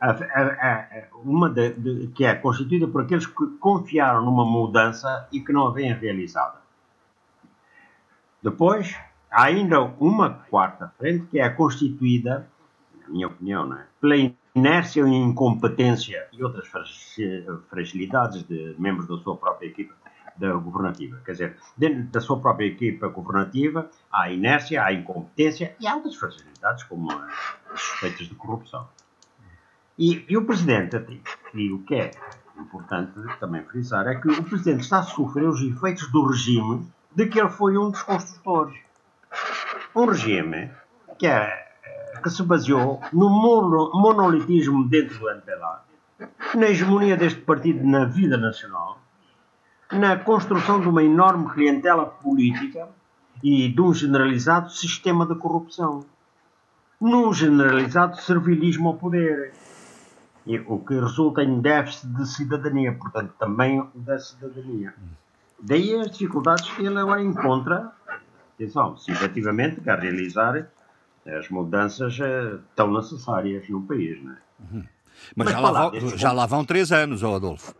a, 0.00 0.10
a, 0.10 0.12
a, 0.12 1.02
uma 1.24 1.48
de, 1.50 1.72
de, 1.74 2.06
que 2.08 2.24
é 2.24 2.34
constituída 2.34 2.86
por 2.88 3.02
aqueles 3.02 3.26
que 3.26 3.46
confiaram 3.58 4.24
numa 4.24 4.44
mudança 4.44 5.28
e 5.32 5.40
que 5.40 5.52
não 5.52 5.68
a 5.68 5.72
vêm 5.72 5.92
realizada. 5.92 6.58
Depois, 8.42 8.96
há 9.30 9.44
ainda 9.44 9.80
uma 9.80 10.30
quarta 10.50 10.92
frente 10.98 11.26
que 11.26 11.38
é 11.38 11.48
constituída, 11.48 12.48
na 13.02 13.08
minha 13.08 13.26
opinião, 13.26 13.66
não 13.66 13.78
é? 13.78 13.86
pela 14.00 14.14
inércia 14.54 15.02
e 15.02 15.14
incompetência 15.14 16.26
e 16.32 16.42
outras 16.42 16.68
fragilidades 17.68 18.42
de 18.44 18.74
membros 18.78 19.08
da 19.08 19.16
sua 19.18 19.36
própria 19.36 19.66
equipa 19.66 19.94
da 20.36 20.52
governativa. 20.52 21.20
Quer 21.24 21.32
dizer, 21.32 21.56
dentro 21.76 22.04
da 22.04 22.20
sua 22.20 22.38
própria 22.38 22.66
equipa 22.66 23.08
governativa 23.08 23.90
há 24.10 24.30
inércia, 24.30 24.82
há 24.82 24.92
incompetência 24.92 25.74
e 25.80 25.86
há 25.86 25.96
outras 25.96 26.14
fragilidades, 26.14 26.84
como 26.84 27.10
as 27.10 27.80
suspeitas 27.80 28.28
de 28.28 28.34
corrupção. 28.34 28.88
E, 29.98 30.24
e 30.28 30.36
o 30.36 30.44
Presidente, 30.44 30.96
e 31.54 31.72
o 31.72 31.80
que 31.82 31.94
é 31.96 32.10
importante 32.56 33.12
também 33.40 33.64
frisar, 33.64 34.06
é 34.06 34.14
que 34.14 34.28
o 34.28 34.44
Presidente 34.44 34.82
está 34.82 35.00
a 35.00 35.02
sofrer 35.02 35.48
os 35.48 35.60
efeitos 35.60 36.10
do 36.12 36.24
regime 36.24 36.86
de 37.14 37.26
que 37.26 37.40
ele 37.40 37.50
foi 37.50 37.76
um 37.76 37.90
dos 37.90 38.02
construtores. 38.02 38.78
Um 39.98 40.06
regime 40.06 40.70
que, 41.18 41.26
é, 41.26 41.66
que 42.22 42.30
se 42.30 42.44
baseou 42.44 43.00
no 43.12 43.28
monolitismo 43.28 44.88
dentro 44.88 45.18
do 45.18 45.28
MPLA, 45.28 45.82
na 46.54 46.68
hegemonia 46.68 47.16
deste 47.16 47.40
partido 47.40 47.84
na 47.84 48.04
vida 48.04 48.36
nacional, 48.36 49.00
na 49.90 50.16
construção 50.16 50.80
de 50.80 50.88
uma 50.88 51.02
enorme 51.02 51.50
clientela 51.50 52.06
política 52.06 52.88
e 53.42 53.68
de 53.68 53.80
um 53.80 53.92
generalizado 53.92 54.70
sistema 54.70 55.26
de 55.26 55.34
corrupção, 55.34 56.06
num 57.00 57.32
generalizado 57.32 58.20
servilismo 58.20 58.90
ao 58.90 58.94
poder 58.94 59.52
o 60.68 60.78
que 60.78 60.94
resulta 60.94 61.42
em 61.42 61.60
déficit 61.60 62.06
de 62.14 62.24
cidadania, 62.24 62.92
portanto, 62.94 63.34
também 63.36 63.84
da 63.96 64.16
cidadania. 64.16 64.94
Daí 65.60 65.92
as 65.96 66.12
dificuldades 66.12 66.70
que 66.70 66.86
ele 66.86 67.00
agora 67.00 67.20
encontra, 67.20 67.97
atenção, 68.58 68.96
se 68.96 69.10
efetivamente 69.12 69.80
quer 69.80 69.98
realizar 69.98 70.68
as 71.26 71.48
mudanças 71.48 72.18
uh, 72.18 72.60
tão 72.74 72.92
necessárias 72.92 73.68
no 73.68 73.82
país. 73.82 74.22
Não 74.22 74.32
é? 74.32 74.36
Uhum. 74.60 74.84
Mas, 75.36 75.46
Mas 75.46 75.50
já, 75.50 75.60
lá 75.60 75.88
vão, 75.88 76.16
já 76.16 76.32
lá 76.32 76.46
vão 76.46 76.64
três 76.64 76.92
anos, 76.92 77.22
oh 77.22 77.34
Adolfo. 77.34 77.74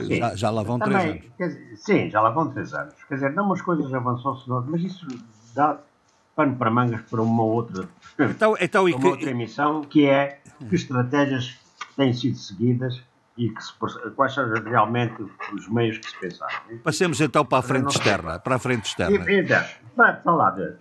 Sim, 0.00 0.16
já, 0.16 0.34
já 0.34 0.50
lá 0.50 0.62
vão 0.62 0.78
também, 0.78 1.20
três 1.20 1.52
anos. 1.52 1.58
Dizer, 1.58 1.76
sim, 1.76 2.10
já 2.10 2.20
lá 2.20 2.30
vão 2.30 2.50
três 2.50 2.74
anos. 2.74 2.94
Quer 3.08 3.14
dizer, 3.14 3.32
não 3.34 3.46
umas 3.46 3.62
coisas 3.62 3.92
avançou-se, 3.92 4.48
mas 4.48 4.82
isso 4.82 5.06
dá 5.54 5.78
pano 6.34 6.54
para 6.56 6.70
mangas 6.70 7.00
para 7.02 7.22
uma 7.22 7.42
outra, 7.42 7.88
então, 8.18 8.54
então, 8.60 8.84
uma 8.86 9.00
que... 9.00 9.06
outra 9.06 9.30
emissão, 9.30 9.80
que 9.82 10.06
é 10.06 10.40
que 10.68 10.74
estratégias 10.74 11.58
têm 11.96 12.12
sido 12.12 12.36
seguidas 12.36 13.02
e 13.36 13.50
que 13.50 13.62
se, 13.62 13.72
quais 14.14 14.34
são 14.34 14.48
realmente 14.64 15.22
os 15.52 15.68
meios 15.68 15.98
que 15.98 16.10
se 16.10 16.18
pensaram. 16.18 16.54
Passemos 16.82 17.20
então 17.20 17.44
para 17.44 17.58
a 17.58 17.62
frente 17.62 17.90
externa. 17.90 18.38
Para 18.38 18.56
a 18.56 18.58
frente 18.58 18.86
externa. 18.86 19.30
E, 19.30 19.40
então, 19.40 19.62
para 19.94 20.16
falar 20.16 20.50
de, 20.52 20.74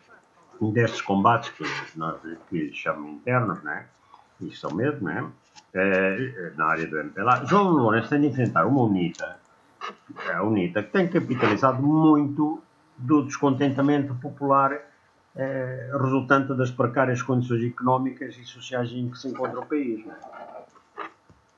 destes 0.72 1.02
combates 1.02 1.50
que 1.50 1.66
nós 1.98 2.18
que 2.50 2.74
chamamos 2.74 3.16
internos, 3.18 3.62
né? 3.64 3.86
e 4.42 4.52
são 4.56 4.72
mesmo, 4.72 5.08
né? 5.08 5.26
É, 5.74 6.52
na 6.56 6.68
área 6.68 6.88
do 6.88 6.98
MPLA, 6.98 7.46
João 7.46 7.70
Lourenço 7.70 8.10
tem 8.10 8.22
de 8.22 8.28
enfrentar 8.28 8.66
uma 8.66 8.82
UNITA, 8.84 9.38
a 10.34 10.42
UNITA, 10.42 10.84
que 10.84 10.92
tem 10.92 11.08
capitalizado 11.08 11.82
muito 11.82 12.62
do 12.98 13.24
descontentamento 13.24 14.16
popular 14.16 14.72
é, 15.36 15.92
resultante 15.94 16.54
das 16.54 16.72
precárias 16.72 17.22
condições 17.22 17.62
económicas 17.64 18.38
e 18.38 18.46
sociais 18.46 18.90
em 18.92 19.10
que 19.10 19.18
se 19.18 19.28
encontra 19.28 19.60
o 19.60 19.66
país. 19.66 20.06
Né? 20.06 20.16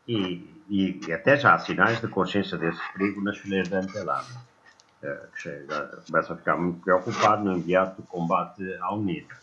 E, 0.08 0.50
e, 0.70 1.00
até 1.12 1.38
já 1.38 1.54
há 1.54 1.60
sinais 1.60 2.02
de 2.02 2.08
consciência 2.08 2.58
desse 2.58 2.82
perigo 2.94 3.22
nas 3.22 3.38
fileiras 3.38 3.70
da 3.70 3.80
MPLA, 3.80 4.22
uh, 4.22 5.32
que 5.34 5.42
chega, 5.42 6.02
começa 6.06 6.34
a 6.34 6.38
ficar 6.38 6.58
muito 6.58 6.80
preocupado 6.82 7.46
no 7.46 7.54
imediato 7.54 8.02
combate 8.04 8.64
à 8.82 8.94
UNITA. 8.94 9.36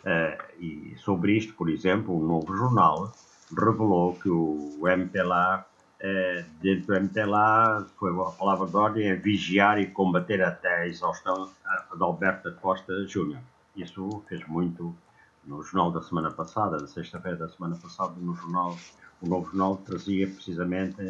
Uh, 0.00 0.62
e 0.62 0.96
sobre 0.98 1.36
isto, 1.36 1.54
por 1.54 1.68
exemplo, 1.68 2.16
um 2.16 2.26
novo 2.26 2.56
jornal 2.56 3.12
revelou 3.56 4.14
que 4.14 4.28
o 4.28 4.88
MPLA, 4.88 5.64
uh, 6.00 6.44
dentro 6.60 6.86
do 6.86 6.94
MPLA, 6.96 7.86
foi 7.96 8.10
a 8.20 8.30
palavra 8.32 8.66
de 8.66 8.76
ordem 8.76 9.08
é 9.08 9.14
vigiar 9.14 9.78
e 9.78 9.86
combater 9.86 10.42
até 10.42 10.82
a 10.82 10.86
exaustão 10.86 11.50
de 11.94 12.02
Alberto 12.02 12.52
Costa 12.60 13.06
Júnior. 13.06 13.40
Isso 13.76 14.22
fez 14.28 14.46
muito 14.48 14.96
no 15.44 15.62
jornal 15.62 15.92
da 15.92 16.02
semana 16.02 16.30
passada, 16.30 16.76
da 16.76 16.88
sexta-feira 16.88 17.36
da 17.36 17.48
semana 17.48 17.76
passada, 17.76 18.14
no 18.16 18.34
jornal 18.34 18.76
o 19.22 19.28
Novo 19.28 19.46
Jornal 19.46 19.76
trazia 19.76 20.26
precisamente 20.26 21.00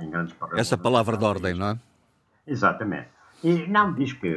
em 0.00 0.10
grandes 0.10 0.34
palavras. 0.34 0.60
Essa 0.60 0.76
palavra 0.76 1.16
de 1.16 1.24
ordem, 1.24 1.54
não 1.54 1.68
é? 1.68 1.78
Exatamente. 2.46 3.08
E 3.42 3.66
não 3.66 3.92
diz 3.92 4.12
que, 4.12 4.36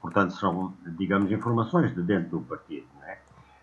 portanto, 0.00 0.34
são, 0.34 0.74
digamos, 0.98 1.30
informações 1.30 1.94
de 1.94 2.02
dentro 2.02 2.38
do 2.38 2.40
partido, 2.40 2.86
não 2.98 3.06
é? 3.06 3.18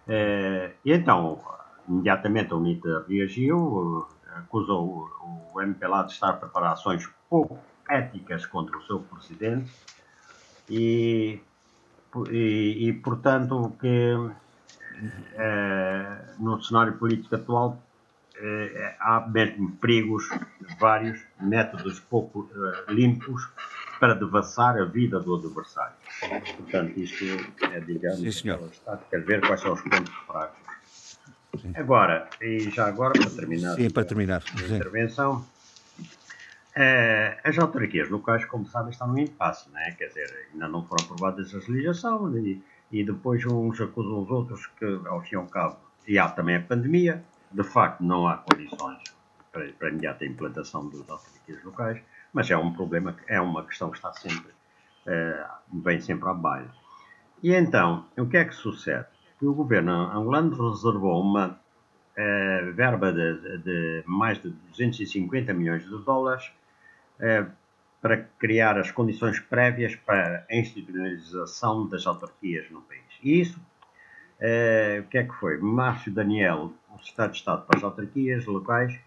Eh, 0.07 0.73
e 0.85 0.93
então, 0.93 1.41
imediatamente 1.88 2.53
a 2.53 2.55
UNITA 2.55 3.05
reagiu, 3.07 4.07
acusou 4.35 5.09
o 5.53 5.61
MPLA 5.61 6.03
de 6.03 6.13
estar 6.13 6.29
a 6.29 6.33
preparar 6.33 6.73
ações 6.73 7.09
pouco 7.29 7.59
éticas 7.89 8.45
contra 8.45 8.77
o 8.77 8.83
seu 8.83 8.99
presidente 8.99 9.71
e, 10.69 11.39
e, 12.29 12.88
e 12.88 12.93
portanto, 12.93 13.73
que 13.79 14.13
eh, 15.35 16.17
no 16.39 16.61
cenário 16.61 16.97
político 16.97 17.35
atual 17.35 17.81
eh, 18.39 18.95
há 18.99 19.27
mesmo 19.27 19.71
perigos, 19.77 20.29
vários 20.79 21.19
métodos 21.41 21.99
pouco 21.99 22.41
uh, 22.41 22.91
limpos 22.91 23.49
para 23.99 24.13
devassar 24.13 24.77
a 24.77 24.85
vida 24.85 25.19
do 25.19 25.35
adversário. 25.35 25.95
Portanto, 26.57 26.99
isto 26.99 27.25
é, 27.71 27.79
digamos, 27.79 28.19
Sim, 28.19 28.31
senhor. 28.31 28.69
Estado 28.71 29.01
quer 29.09 29.23
ver 29.23 29.41
quais 29.41 29.61
são 29.61 29.73
os 29.73 29.81
pontos 29.81 30.13
fracos. 30.27 30.67
Agora, 31.75 32.29
e 32.41 32.69
já 32.69 32.88
agora, 32.88 33.13
para 33.13 33.29
terminar, 33.29 33.75
Sim, 33.75 33.89
para 33.89 34.05
terminar. 34.05 34.43
a 34.43 34.59
Sim. 34.59 34.75
intervenção, 34.75 35.45
eh, 36.75 37.39
as 37.43 37.57
autarquias 37.57 38.09
locais, 38.09 38.45
como 38.45 38.67
sabem, 38.67 38.91
estão 38.91 39.07
no 39.07 39.17
impasse, 39.17 39.67
né? 39.71 39.95
quer 39.97 40.09
dizer, 40.09 40.49
ainda 40.53 40.67
não 40.67 40.85
foram 40.85 41.03
aprovadas 41.05 41.55
as 41.55 41.67
legislações 41.67 42.45
e, 42.45 42.63
e 42.91 43.03
depois 43.03 43.43
uns 43.47 43.81
acusam 43.81 44.21
os 44.21 44.29
outros 44.29 44.67
que, 44.77 44.85
ao 45.07 45.21
fim 45.21 45.33
e 45.33 45.38
ao 45.38 45.47
cabo, 45.47 45.77
e 46.07 46.19
há 46.19 46.29
também 46.29 46.55
a 46.55 46.61
pandemia, 46.61 47.23
de 47.52 47.64
facto 47.64 48.04
não 48.04 48.28
há 48.28 48.38
condições 48.38 49.04
para, 49.52 49.72
para 49.74 49.88
a 49.88 49.91
imediata 49.91 50.26
implantação 50.26 50.89
das 50.89 51.10
autarquias 51.10 51.64
locais, 51.64 52.02
mas 52.34 52.50
é 52.50 52.58
um 52.58 52.74
problema, 52.74 53.16
é 53.28 53.39
uma 53.39 53.64
questão 53.64 53.89
que 53.89 53.98
está 53.98 54.14
sempre, 54.14 54.52
eh, 55.06 55.45
vem 55.74 56.00
sempre 56.00 56.30
à 56.30 56.34
baila. 56.34 56.72
E 57.41 57.54
então, 57.54 58.06
o 58.18 58.26
que 58.28 58.38
é 58.38 58.45
que 58.45 58.54
sucede? 58.54 59.06
O 59.41 59.54
governo 59.54 59.91
angolano 59.91 60.72
reservou 60.72 61.22
uma 61.22 61.60
eh, 62.16 62.72
verba 62.74 63.12
de, 63.14 63.58
de 63.60 64.04
mais 64.06 64.41
de 64.41 64.50
250 64.50 65.54
milhões 65.54 65.84
de 65.84 65.98
dólares 66.04 66.52
eh, 67.20 67.45
para 68.02 68.18
criar 68.39 68.78
as 68.78 68.91
condições 68.91 69.39
prévias 69.39 69.95
para 69.95 70.45
a 70.50 70.56
institucionalização 70.56 71.88
das 71.88 72.06
autarquias 72.06 72.70
no 72.72 72.82
país. 72.82 73.04
E 73.24 73.41
isso, 73.41 73.60
eh, 74.39 75.03
o 75.05 75.09
que 75.09 75.17
é 75.17 75.23
que 75.23 75.33
foi? 75.33 75.57
Márcio 75.57 76.11
Daniel, 76.11 76.73
o 76.89 76.99
Estado 77.01 77.31
de 77.31 77.38
Estado 77.38 77.65
para 77.65 77.77
as 77.77 77.83
autarquias 77.83 78.45
locais, 78.45 78.97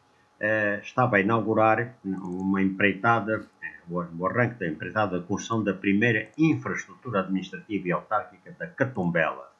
eh, 0.40 0.80
estava 0.82 1.16
a 1.16 1.20
inaugurar 1.20 1.94
uma 2.02 2.62
empreitada, 2.62 3.46
eh, 3.62 3.74
o 3.88 4.26
arranque 4.26 4.58
da 4.58 4.66
empreitada 4.66 5.20
da 5.20 5.26
construção 5.26 5.62
da 5.62 5.74
primeira 5.74 6.30
infraestrutura 6.38 7.20
administrativa 7.20 7.88
e 7.88 7.92
autárquica 7.92 8.54
da 8.58 8.66
Catumbela. 8.66 9.50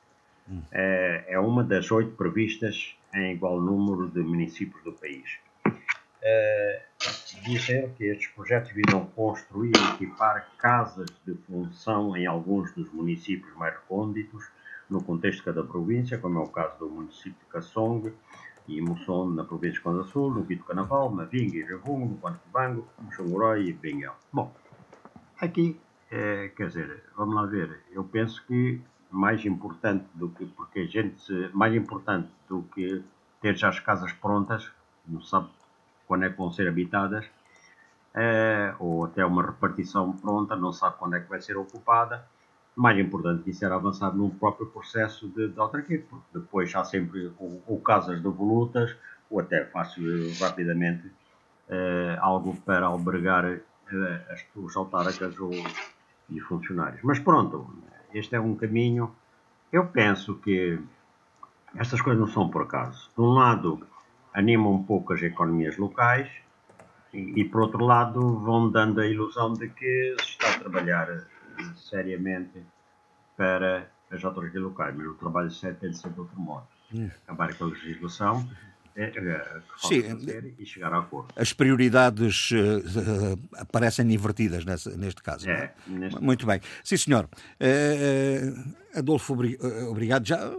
Eh, 0.73 1.25
é 1.29 1.39
uma 1.39 1.63
das 1.63 1.91
oito 1.93 2.13
previstas 2.17 2.97
em 3.15 3.35
igual 3.35 3.61
número 3.61 4.09
de 4.09 4.21
municípios 4.21 4.83
do 4.83 4.93
país. 4.93 5.39
Diz 7.45 7.69
ele 7.69 7.89
que 7.97 8.05
estes 8.05 8.29
projetos 8.29 8.73
visam 8.73 9.07
construir 9.17 9.73
e 9.75 9.95
equipar 9.95 10.47
casas 10.59 11.09
de 11.27 11.35
função 11.47 12.17
em 12.17 12.27
alguns 12.27 12.73
dos 12.73 12.93
municípios 12.93 13.55
mais 13.57 13.75
recônditos, 13.75 14.45
no 14.91 15.03
contexto 15.03 15.39
de 15.39 15.45
cada 15.45 15.63
província, 15.63 16.19
como 16.19 16.41
é 16.41 16.43
o 16.43 16.49
caso 16.49 16.79
do 16.79 16.91
município 16.91 17.39
de 17.39 17.47
Cassongue 17.47 18.13
e 18.67 18.81
Moçon, 18.81 19.31
na 19.31 19.45
província 19.45 19.75
de 19.75 19.81
Conda 19.81 20.05
Sul, 20.05 20.35
no 20.35 20.45
Quito 20.45 20.65
Canaval, 20.65 21.11
Mavinga 21.11 21.57
e 21.57 21.67
Javungo, 21.67 22.07
no 22.07 22.19
Quantibango, 22.19 22.87
Xangorói 23.13 23.69
e 23.69 23.73
Benguel. 23.73 24.15
Bom, 24.33 24.53
aqui, 25.41 25.81
eh, 26.11 26.53
quer 26.57 26.69
dizer, 26.69 27.05
vamos 27.17 27.35
lá 27.35 27.47
ver, 27.47 27.81
eu 27.91 28.05
penso 28.05 28.45
que 28.47 28.81
mais 29.11 29.45
importante 29.45 30.07
do 30.15 30.29
que, 30.29 30.47
porque 30.47 30.81
a 30.81 30.87
gente, 30.87 31.51
mais 31.53 31.75
importante 31.75 32.29
do 32.49 32.63
que 32.75 33.03
ter 33.41 33.57
já 33.57 33.69
as 33.69 33.81
casas 33.81 34.13
prontas, 34.13 34.71
não 35.07 35.21
sabe 35.21 35.49
quando 36.07 36.25
é 36.25 36.31
que 36.31 36.37
vão 36.37 36.53
ser 36.53 36.69
habitadas, 36.69 37.27
eh, 38.15 38.75
ou 38.79 39.05
até 39.05 39.25
uma 39.25 39.45
repartição 39.45 40.13
pronta, 40.13 40.57
não 40.57 40.73
sabe 40.73 40.97
quando 40.99 41.15
é 41.17 41.21
que 41.21 41.29
vai 41.29 41.41
ser 41.41 41.57
ocupada. 41.57 42.27
Mais 42.77 42.99
importante 42.99 43.43
que 43.43 43.51
isso 43.51 43.65
era 43.65 43.75
avançar 43.75 44.15
no 44.15 44.31
próprio 44.31 44.67
processo 44.67 45.29
de, 45.29 45.49
de 45.49 45.61
autarquia, 45.61 46.05
porque 46.09 46.27
depois 46.33 46.75
há 46.75 46.85
sempre 46.85 47.33
ou, 47.39 47.63
ou 47.67 47.81
casas 47.81 48.21
devolutas, 48.21 48.97
ou 49.29 49.41
até 49.41 49.65
fácil 49.67 50.05
rapidamente 50.41 51.11
eh, 51.69 52.17
algo 52.21 52.57
para 52.63 52.87
albergar 52.87 53.45
eh, 53.45 53.61
as, 54.31 54.45
os 54.57 54.77
autarcas 54.77 55.39
ou, 55.39 55.53
e 56.31 56.41
funcionários. 56.41 57.01
Mas 57.03 57.19
pronto, 57.19 57.69
este 58.15 58.35
é 58.35 58.41
um 58.41 58.55
caminho. 58.55 59.15
Eu 59.73 59.87
penso 59.87 60.37
que 60.37 60.79
estas 61.77 62.01
coisas 62.01 62.21
não 62.21 62.29
são 62.29 62.49
por 62.49 62.63
acaso. 62.63 63.11
De 63.15 63.21
um 63.21 63.31
lado, 63.31 63.87
animam 64.33 64.75
um 64.75 64.83
pouco 64.83 65.13
as 65.13 65.23
economias 65.23 65.77
locais 65.77 66.29
e, 67.13 67.41
e, 67.41 67.45
por 67.45 67.63
outro 67.63 67.85
lado, 67.85 68.39
vão 68.39 68.71
dando 68.71 69.01
a 69.01 69.07
ilusão 69.07 69.53
de 69.53 69.69
que 69.69 70.17
se 70.21 70.31
está 70.31 70.51
a 70.51 70.59
trabalhar 70.59 71.09
seriamente 71.77 72.63
para 73.37 73.89
as 74.11 74.25
autarquias 74.25 74.63
locais, 74.63 74.95
mas 74.95 75.07
o 75.07 75.15
trabalho 75.15 75.51
sério 75.51 75.77
tem 75.79 75.91
de 75.91 75.99
ser 75.99 76.11
de 76.11 76.21
outro 76.21 76.39
modo. 76.39 76.67
Acabar 77.25 77.55
com 77.55 77.65
a 77.65 77.69
legislação 77.69 78.49
é, 78.97 79.05
é, 79.05 79.61
Sim. 79.79 80.55
e 80.59 80.67
chegar 80.67 80.93
a 80.93 80.99
acordo. 80.99 81.29
As 81.37 81.53
prioridades 81.53 82.51
eh, 82.53 83.37
aparecem 83.61 84.11
invertidas 84.13 84.65
nesse, 84.65 84.91
neste 84.97 85.23
caso. 85.23 85.47
não 85.47 85.55
É, 85.55 85.73
neste- 85.87 86.23
Muito 86.23 86.47
bem. 86.47 86.61
Sim, 86.85 86.97
senhor. 86.97 87.29
Eh, 87.59 88.53
Adolfo, 88.95 89.35
obri- 89.35 89.57
obrigado. 89.89 90.27
Já 90.27 90.51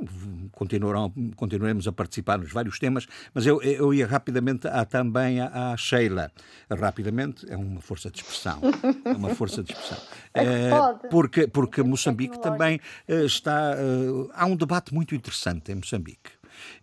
continuarão, 0.53 1.13
continuaremos 1.35 1.85
a 1.87 1.91
participar 1.91 2.37
nos 2.39 2.51
vários 2.51 2.79
temas, 2.79 3.05
mas 3.33 3.45
eu, 3.45 3.61
eu 3.61 3.93
ia 3.93 4.07
rapidamente 4.07 4.67
a, 4.67 4.85
também 4.85 5.41
à, 5.41 5.73
à 5.73 5.77
Sheila. 5.77 6.31
Rapidamente 6.69 7.45
é 7.51 7.57
uma 7.57 7.81
força 7.81 8.09
de 8.09 8.19
expressão. 8.19 8.61
É 9.03 9.09
uma 9.11 9.35
força 9.35 9.61
de 9.63 9.73
expressão. 9.73 9.97
É 10.33 10.69
porque, 11.09 11.45
porque 11.45 11.83
Moçambique 11.83 12.41
também 12.41 12.79
está. 13.05 13.73
eh, 13.77 14.29
há 14.33 14.45
um 14.45 14.55
debate 14.55 14.93
muito 14.93 15.13
interessante 15.13 15.73
em 15.73 15.75
Moçambique. 15.75 16.31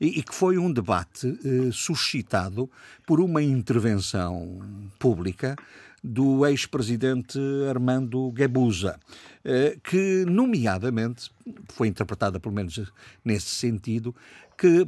E, 0.00 0.18
e 0.18 0.22
que 0.22 0.34
foi 0.34 0.58
um 0.58 0.72
debate 0.72 1.38
eh, 1.44 1.70
suscitado 1.72 2.70
por 3.06 3.20
uma 3.20 3.42
intervenção 3.42 4.58
pública 4.98 5.56
do 6.02 6.46
ex-presidente 6.46 7.38
Armando 7.68 8.30
Guebuza, 8.30 8.98
eh, 9.44 9.76
que, 9.82 10.24
nomeadamente, 10.26 11.30
foi 11.68 11.88
interpretada 11.88 12.38
pelo 12.38 12.54
menos 12.54 12.80
nesse 13.24 13.50
sentido, 13.50 14.14
que 14.56 14.86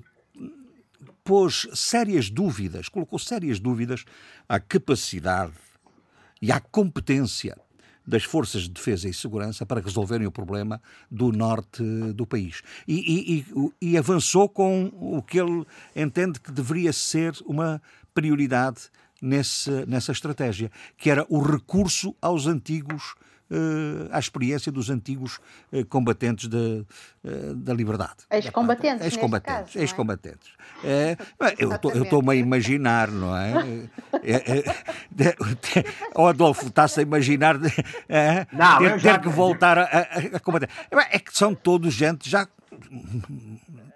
pôs 1.24 1.68
sérias 1.74 2.30
dúvidas, 2.30 2.88
colocou 2.88 3.18
sérias 3.18 3.58
dúvidas 3.58 4.04
à 4.48 4.58
capacidade 4.58 5.54
e 6.40 6.50
à 6.50 6.60
competência 6.60 7.56
das 8.06 8.24
forças 8.24 8.62
de 8.62 8.70
defesa 8.70 9.08
e 9.08 9.14
segurança 9.14 9.64
para 9.64 9.80
resolverem 9.80 10.26
o 10.26 10.32
problema 10.32 10.80
do 11.10 11.30
norte 11.32 11.82
do 12.14 12.26
país. 12.26 12.62
E, 12.86 13.44
e- 13.50 13.72
e- 13.80 13.96
avançou 13.96 14.48
com 14.48 14.90
o 14.94 15.22
que 15.22 15.38
ele 15.38 15.64
entende 15.94 16.40
que 16.40 16.50
deveria 16.50 16.92
ser 16.92 17.34
uma 17.44 17.80
prioridade 18.14 18.90
nesse, 19.20 19.70
nessa 19.86 20.12
estratégia, 20.12 20.70
que 20.96 21.10
era 21.10 21.26
o 21.28 21.40
recurso 21.40 22.14
aos 22.20 22.46
antigos. 22.46 23.14
Eh, 23.50 24.08
à 24.12 24.18
experiência 24.18 24.70
dos 24.70 24.90
antigos 24.90 25.38
eh, 25.72 25.84
combatentes 25.84 26.48
da, 26.48 26.58
eh, 27.24 27.52
da 27.56 27.74
liberdade. 27.74 28.14
Ex-combatentes, 28.30 29.00
neste 29.04 29.18
Ex-combatentes. 29.18 29.76
é? 29.76 29.80
Ex-combatentes. 29.82 30.48
É, 30.82 31.14
eu 31.58 31.70
estou-me 32.02 32.30
a 32.32 32.34
imaginar, 32.34 33.10
não 33.10 33.36
é? 33.36 33.52
É, 34.22 34.32
é, 34.32 34.58
é, 35.78 35.84
o 36.18 36.26
Adolfo 36.26 36.68
está-se 36.68 37.00
a 37.00 37.02
imaginar 37.02 37.58
de, 37.58 37.68
é, 38.08 38.46
Não, 38.50 38.78
ter, 38.78 38.98
já- 38.98 39.18
ter 39.18 39.20
que 39.20 39.28
voltar 39.28 39.76
a, 39.76 39.82
a- 39.82 40.36
a 40.36 40.40
combater. 40.40 40.70
É 41.10 41.18
que 41.18 41.36
são 41.36 41.54
todos 41.54 41.92
gente 41.92 42.30
já. 42.30 42.48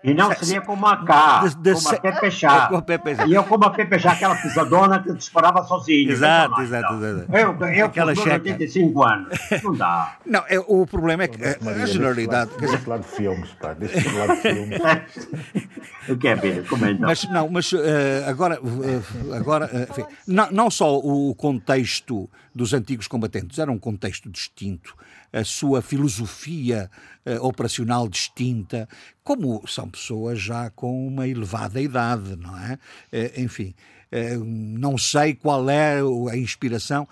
E 0.05 0.13
não 0.13 0.31
seria 0.35 0.61
como 0.61 0.87
a 0.87 0.99
K, 1.05 1.41
De- 1.49 1.57
de- 1.57 1.73
como 1.73 1.89
a 1.89 1.91
se- 1.93 2.01
Pepe 2.01 2.31
Chá. 2.31 2.67
como 2.67 2.79
a 2.79 2.83
Pepe 2.83 3.17
Chá. 3.17 3.27
E 3.27 3.33
eu 3.33 3.43
como 3.45 3.65
a 3.65 3.71
Pepe 3.71 3.99
Chá, 3.99 4.13
aquela 4.13 4.37
pisadona 4.37 5.03
que 5.03 5.13
disparava 5.15 5.65
sozinho. 5.65 6.13
Exato, 6.13 6.51
não, 6.57 6.63
exato, 6.63 6.93
não. 6.93 7.09
exato. 7.09 7.33
Eu, 7.35 7.69
eu 7.75 7.87
Aquela 7.87 8.15
com 8.15 8.21
checa. 8.23 8.35
85 8.35 9.03
anos, 9.03 9.39
não 9.63 9.75
dá. 9.75 10.17
Não, 10.27 10.45
é, 10.49 10.59
o 10.59 10.87
problema 10.87 11.23
é 11.25 11.29
que 11.29 11.43
a, 11.43 11.57
Maria, 11.63 11.85
a 11.85 11.87
generalidade. 11.87 12.51
quer 12.53 12.67
dizer, 12.67 12.77
Deixa 12.77 12.91
lá 12.91 12.99
de 12.99 13.07
filmes, 13.07 13.51
pá. 13.61 13.73
Deixa 13.73 14.13
lá 14.13 14.35
de 14.35 14.41
filmes. 14.43 14.79
O 16.07 16.19
que 16.19 16.29
é, 16.29 16.37
Pedro? 16.37 16.65
Comenta. 16.69 17.01
Mas 17.07 17.25
não, 17.31 17.49
mas 17.49 17.73
eh, 17.73 18.25
agora, 18.29 18.57
eh, 18.61 19.35
agora 19.35 19.71
eh, 19.73 19.87
enfim, 19.91 20.05
não, 20.29 20.51
não 20.51 20.71
só 20.71 20.99
o 20.99 21.35
contexto 21.35 22.29
dos 22.55 22.75
antigos 22.75 23.09
combatentes 23.09 23.59
era 23.59 23.73
um 23.73 23.79
contexto 23.79 24.29
distinto, 24.31 24.95
a 25.35 25.45
sua 25.45 25.83
filosofia 25.83 26.91
eh, 27.27 27.39
operacional 27.41 28.09
distinta, 28.09 28.89
como 29.23 29.67
são 29.67 29.89
pessoas 29.91 30.39
já 30.41 30.71
com 30.71 31.07
uma 31.09 31.27
elevada 31.27 31.81
idade, 31.81 32.37
não 32.37 32.57
é? 32.59 32.79
Eh, 33.13 33.43
enfim. 33.43 33.75
eh, 34.13 34.37
Não 34.39 34.97
sei 34.97 35.35
qual 35.35 35.69
é 35.69 35.99
a 36.31 36.37
inspiração 36.37 37.09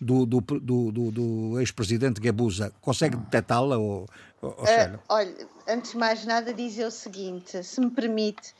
do, 0.00 0.24
do, 0.26 0.40
do, 0.40 0.92
do- 0.92 1.10
do 1.10 1.60
ex-presidente 1.60 2.20
Gabusa. 2.20 2.72
Consegue 2.80 3.16
detectá-la, 3.16 3.76
ou, 3.76 4.06
ou, 4.40 4.54
Ah, 4.66 4.98
olha, 5.08 5.34
antes 5.68 5.90
de 5.92 5.96
mais 5.98 6.24
nada, 6.24 6.54
dizer 6.54 6.86
o 6.86 6.90
seguinte, 6.90 7.62
se 7.64 7.80
me 7.80 7.90
permite, 7.90 8.54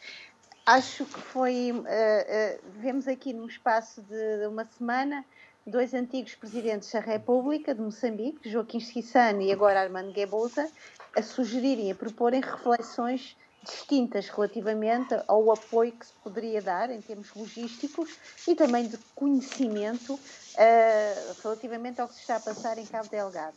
acho 0.66 1.04
que 1.04 1.20
foi. 1.20 1.70
ah, 1.86 2.26
ah, 2.28 2.58
vemos 2.80 3.06
aqui 3.06 3.32
num 3.32 3.46
espaço 3.46 4.02
de 4.02 4.46
uma 4.46 4.64
semana 4.64 5.24
dois 5.66 5.94
antigos 5.94 6.34
presidentes 6.34 6.90
da 6.90 7.00
República 7.00 7.74
de 7.74 7.80
Moçambique, 7.80 8.48
Joaquim 8.48 8.80
Chissano 8.80 9.42
e 9.42 9.52
agora 9.52 9.80
Armando 9.80 10.12
Guebuza, 10.12 10.70
a 11.16 11.22
sugerirem, 11.22 11.90
a 11.90 11.94
proporem 11.94 12.40
reflexões 12.40 13.36
distintas 13.62 14.28
relativamente 14.28 15.14
ao 15.26 15.52
apoio 15.52 15.92
que 15.92 16.06
se 16.06 16.12
poderia 16.24 16.62
dar 16.62 16.90
em 16.90 17.00
termos 17.00 17.34
logísticos 17.34 18.16
e 18.48 18.54
também 18.54 18.88
de 18.88 18.96
conhecimento 19.14 20.14
uh, 20.14 21.42
relativamente 21.42 22.00
ao 22.00 22.08
que 22.08 22.14
se 22.14 22.20
está 22.20 22.36
a 22.36 22.40
passar 22.40 22.78
em 22.78 22.86
Cabo 22.86 23.08
Delgado. 23.08 23.56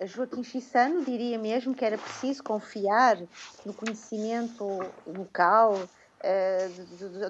A 0.00 0.06
Joaquim 0.06 0.44
Chissano 0.44 1.04
diria 1.04 1.38
mesmo 1.38 1.74
que 1.74 1.84
era 1.84 1.98
preciso 1.98 2.42
confiar 2.44 3.18
no 3.64 3.74
conhecimento 3.74 4.64
local, 5.06 5.88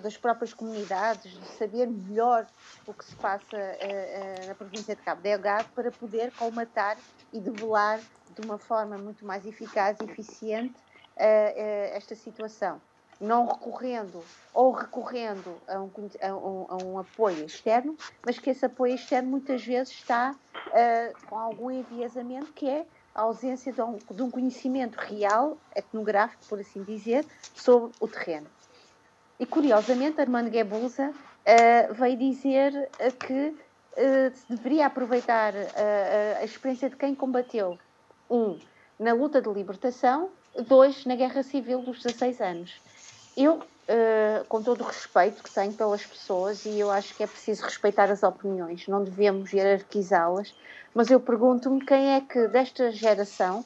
das 0.02 0.16
próprias 0.16 0.54
comunidades, 0.54 1.30
de 1.30 1.46
saber 1.58 1.86
melhor 1.86 2.46
o 2.86 2.94
que 2.94 3.04
se 3.04 3.14
passa 3.16 3.56
uh, 3.56 4.46
na 4.46 4.54
província 4.54 4.96
de 4.96 5.02
Cabo 5.02 5.20
Delgado 5.20 5.68
para 5.74 5.90
poder 5.90 6.32
colmatar 6.32 6.96
e 7.32 7.40
develar 7.40 8.00
de 8.34 8.46
uma 8.46 8.58
forma 8.58 8.96
muito 8.96 9.26
mais 9.26 9.44
eficaz 9.44 9.98
e 10.00 10.04
eficiente 10.04 10.74
esta 11.94 12.14
situação, 12.14 12.80
não 13.20 13.46
recorrendo 13.46 14.22
ou 14.54 14.70
recorrendo 14.70 15.56
a 15.66 15.80
um, 15.80 15.90
a, 16.22 16.36
um, 16.36 16.66
a 16.68 16.84
um, 16.84 16.98
apoio 16.98 17.44
externo, 17.44 17.96
mas 18.24 18.38
que 18.38 18.50
esse 18.50 18.64
apoio 18.64 18.94
externo 18.94 19.28
muitas 19.28 19.64
vezes 19.64 19.92
está 19.92 20.32
uh, 20.32 21.26
com 21.26 21.36
algum 21.36 21.70
enviesamento, 21.70 22.52
que 22.52 22.68
é 22.68 22.86
a 23.14 23.22
ausência 23.22 23.72
de 23.72 23.82
um, 23.82 23.98
de 24.10 24.22
um, 24.22 24.30
conhecimento 24.30 24.96
real, 24.96 25.58
etnográfico, 25.74 26.44
por 26.48 26.60
assim 26.60 26.82
dizer, 26.84 27.26
sobre 27.54 27.90
o 28.00 28.06
terreno. 28.06 28.46
E 29.40 29.46
curiosamente, 29.46 30.20
Armando 30.20 30.50
Guebuza 30.50 31.10
uh, 31.10 31.94
veio 31.94 32.16
dizer 32.16 32.72
uh, 32.74 33.12
que 33.18 33.54
se 34.32 34.44
deveria 34.48 34.86
aproveitar 34.86 35.52
a 36.40 36.44
experiência 36.44 36.88
de 36.88 36.94
quem 36.94 37.16
combateu, 37.16 37.76
um, 38.30 38.56
na 38.96 39.12
luta 39.12 39.42
de 39.42 39.48
libertação 39.48 40.30
dois 40.66 41.04
na 41.04 41.14
Guerra 41.14 41.42
Civil 41.42 41.82
dos 41.82 42.02
16 42.02 42.40
anos. 42.40 42.80
Eu, 43.36 43.56
uh, 43.56 44.44
com 44.48 44.62
todo 44.62 44.80
o 44.82 44.86
respeito 44.86 45.42
que 45.42 45.50
tenho 45.50 45.72
pelas 45.72 46.04
pessoas, 46.04 46.64
e 46.64 46.80
eu 46.80 46.90
acho 46.90 47.14
que 47.14 47.22
é 47.22 47.26
preciso 47.26 47.64
respeitar 47.64 48.10
as 48.10 48.22
opiniões, 48.22 48.88
não 48.88 49.04
devemos 49.04 49.52
hierarquizá-las, 49.52 50.54
mas 50.94 51.10
eu 51.10 51.20
pergunto-me 51.20 51.84
quem 51.84 52.14
é 52.14 52.20
que 52.20 52.48
desta 52.48 52.90
geração 52.90 53.64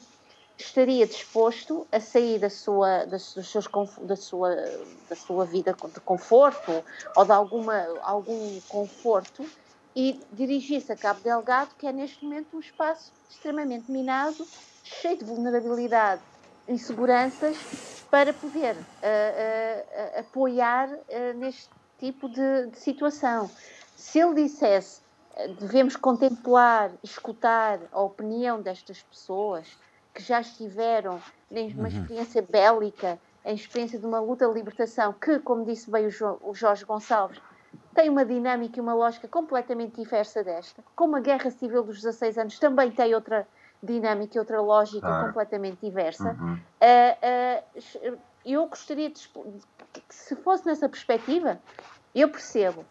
estaria 0.65 1.05
disposto 1.05 1.87
a 1.91 1.99
sair 1.99 2.39
da 2.39 2.49
sua, 2.49 3.05
das, 3.05 3.33
dos 3.33 3.47
seus, 3.49 3.67
da, 4.01 4.15
sua, 4.15 4.55
da 5.09 5.15
sua 5.15 5.45
vida 5.45 5.73
de 5.73 5.99
conforto 6.01 6.83
ou 7.15 7.25
de 7.25 7.31
alguma, 7.31 7.85
algum 8.01 8.59
conforto 8.61 9.45
e 9.95 10.19
dirigir-se 10.31 10.91
a 10.91 10.95
Cabo 10.95 11.19
Delgado, 11.21 11.75
que 11.77 11.85
é 11.85 11.91
neste 11.91 12.23
momento 12.23 12.57
um 12.57 12.59
espaço 12.59 13.11
extremamente 13.29 13.91
minado, 13.91 14.45
cheio 14.83 15.17
de 15.17 15.25
vulnerabilidade 15.25 16.21
inseguranças 16.67 17.57
para 18.09 18.33
poder 18.33 18.75
uh, 18.75 18.77
uh, 18.79 20.19
apoiar 20.19 20.89
neste 21.35 21.69
tipo 21.99 22.29
de, 22.29 22.67
de, 22.67 22.79
situação. 22.79 23.49
Se 23.95 24.19
ele 24.19 24.43
dissesse 24.43 25.01
devemos 25.59 25.95
contemplar, 25.95 26.91
escutar 27.03 27.79
a 27.91 28.01
opinião 28.01 28.61
destas 28.61 29.01
pessoas 29.01 29.67
que 30.13 30.21
já 30.21 30.41
estiveram 30.41 31.19
numa 31.49 31.83
uhum. 31.83 31.87
experiência 31.87 32.41
bélica, 32.41 33.19
em 33.45 33.55
experiência 33.55 33.99
de 33.99 34.05
uma 34.05 34.19
luta 34.19 34.47
de 34.47 34.53
libertação, 34.53 35.13
que, 35.13 35.39
como 35.39 35.65
disse 35.65 35.89
bem 35.89 36.05
o, 36.05 36.09
jo 36.09 36.37
o 36.41 36.53
Jorge 36.53 36.85
Gonçalves, 36.85 37.41
tem 37.93 38.09
uma 38.09 38.25
dinâmica 38.25 38.77
e 38.77 38.81
uma 38.81 38.93
lógica 38.93 39.27
completamente 39.27 39.95
diversa 39.95 40.43
desta. 40.43 40.83
Como 40.95 41.15
a 41.15 41.19
Guerra 41.19 41.49
Civil 41.51 41.83
dos 41.83 42.01
16 42.01 42.37
anos 42.37 42.59
também 42.59 42.91
tem 42.91 43.13
outra 43.13 43.47
dinâmica 43.81 44.37
e 44.37 44.39
outra 44.39 44.61
lógica 44.61 45.07
ah. 45.07 45.25
completamente 45.25 45.79
diversa. 45.81 46.35
Uhum. 46.39 46.53
Uh, 46.53 48.13
uh, 48.13 48.17
eu 48.45 48.67
gostaria 48.67 49.09
de, 49.09 49.27
que, 49.29 50.01
se 50.09 50.35
fosse 50.37 50.65
nessa 50.65 50.87
perspectiva, 50.87 51.59
eu 52.15 52.29
percebo. 52.29 52.85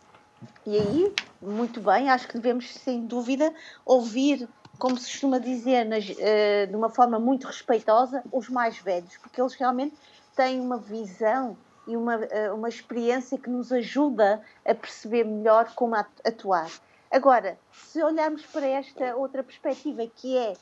E 0.67 0.77
aí, 0.77 1.15
muito 1.41 1.81
bem, 1.81 2.11
acho 2.11 2.27
que 2.27 2.35
devemos, 2.35 2.73
sem 2.75 3.07
dúvida, 3.07 3.53
ouvir, 3.85 4.49
como 4.83 4.99
se 4.99 5.13
costuma 5.13 5.39
dizer, 5.39 5.85
nas, 5.85 6.05
uh, 6.09 6.67
de 6.69 6.75
uma 6.75 6.91
forma 6.91 7.17
muito 7.17 7.47
respeitosa, 7.47 8.21
os 8.33 8.49
mais 8.49 8.79
velhos, 8.79 9.17
porque 9.19 9.41
eles 9.41 9.55
realmente 9.55 9.95
têm 10.35 10.61
uma 10.61 10.77
visão 10.77 11.57
e 11.87 11.97
uma, 11.97 12.19
uma 12.53 12.69
experiência 12.69 13.39
que 13.39 13.49
nos 13.49 13.71
ajuda 13.71 14.43
a 14.67 14.75
perceber 14.75 15.23
melhor 15.23 15.73
como 15.77 15.95
atuar. 15.95 16.69
Agora, 17.13 17.57
se 17.73 18.03
olharmos 18.03 18.45
para 18.47 18.67
esta 18.67 19.15
outra 19.15 19.45
perspectiva, 19.45 20.05
que 20.17 20.37
é 20.37 20.55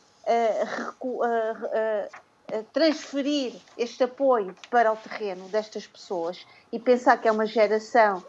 transferir 2.74 3.54
este 3.78 4.04
apoio 4.04 4.54
para 4.70 4.92
o 4.92 4.96
terreno 4.96 5.48
destas 5.48 5.86
pessoas 5.86 6.46
e 6.70 6.78
pensar 6.78 7.16
que 7.18 7.28
é 7.28 7.32
uma 7.32 7.46
geração 7.46 8.22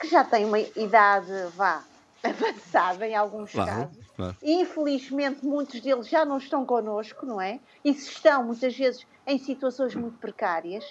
que 0.00 0.08
já 0.08 0.22
tem 0.22 0.44
uma 0.44 0.60
idade, 0.60 1.32
vá, 1.56 1.82
avançada 2.28 3.06
em 3.06 3.14
alguns 3.14 3.52
claro, 3.52 3.70
casos. 3.70 4.06
Claro. 4.16 4.36
E, 4.42 4.62
infelizmente, 4.62 5.44
muitos 5.44 5.80
deles 5.80 6.08
já 6.08 6.24
não 6.24 6.38
estão 6.38 6.64
connosco, 6.64 7.26
não 7.26 7.40
é? 7.40 7.60
E 7.84 7.92
se 7.92 8.10
estão, 8.10 8.44
muitas 8.44 8.76
vezes, 8.76 9.06
em 9.26 9.38
situações 9.38 9.94
muito 9.94 10.18
precárias. 10.18 10.84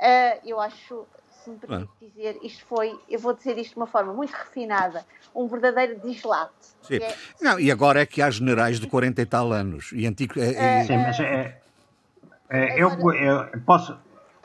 Uh, 0.00 0.40
eu 0.44 0.58
acho 0.58 1.06
se 1.44 1.50
me 1.50 1.56
permite 1.56 1.90
dizer, 2.02 2.38
isto 2.42 2.64
foi, 2.66 2.98
eu 3.08 3.18
vou 3.18 3.32
dizer 3.32 3.56
isto 3.58 3.72
de 3.72 3.76
uma 3.78 3.86
forma 3.86 4.12
muito 4.12 4.32
refinada, 4.32 5.04
um 5.34 5.46
verdadeiro 5.46 5.98
dislate. 6.00 6.52
Sim. 6.82 6.96
É... 6.96 7.14
Não, 7.40 7.58
e 7.58 7.70
agora 7.70 8.00
é 8.00 8.06
que 8.06 8.20
há 8.20 8.30
generais 8.30 8.78
de 8.78 8.86
40 8.86 9.22
e 9.22 9.26
tal 9.26 9.52
anos. 9.52 9.90
E 9.92 10.06
antigo. 10.06 10.38
É, 10.38 10.80
é... 10.80 10.84
Sim, 10.84 10.98
mas 10.98 11.18
é, 11.20 11.60
é, 12.50 12.82
eu, 12.82 12.90
eu, 13.14 13.60
posso. 13.64 13.96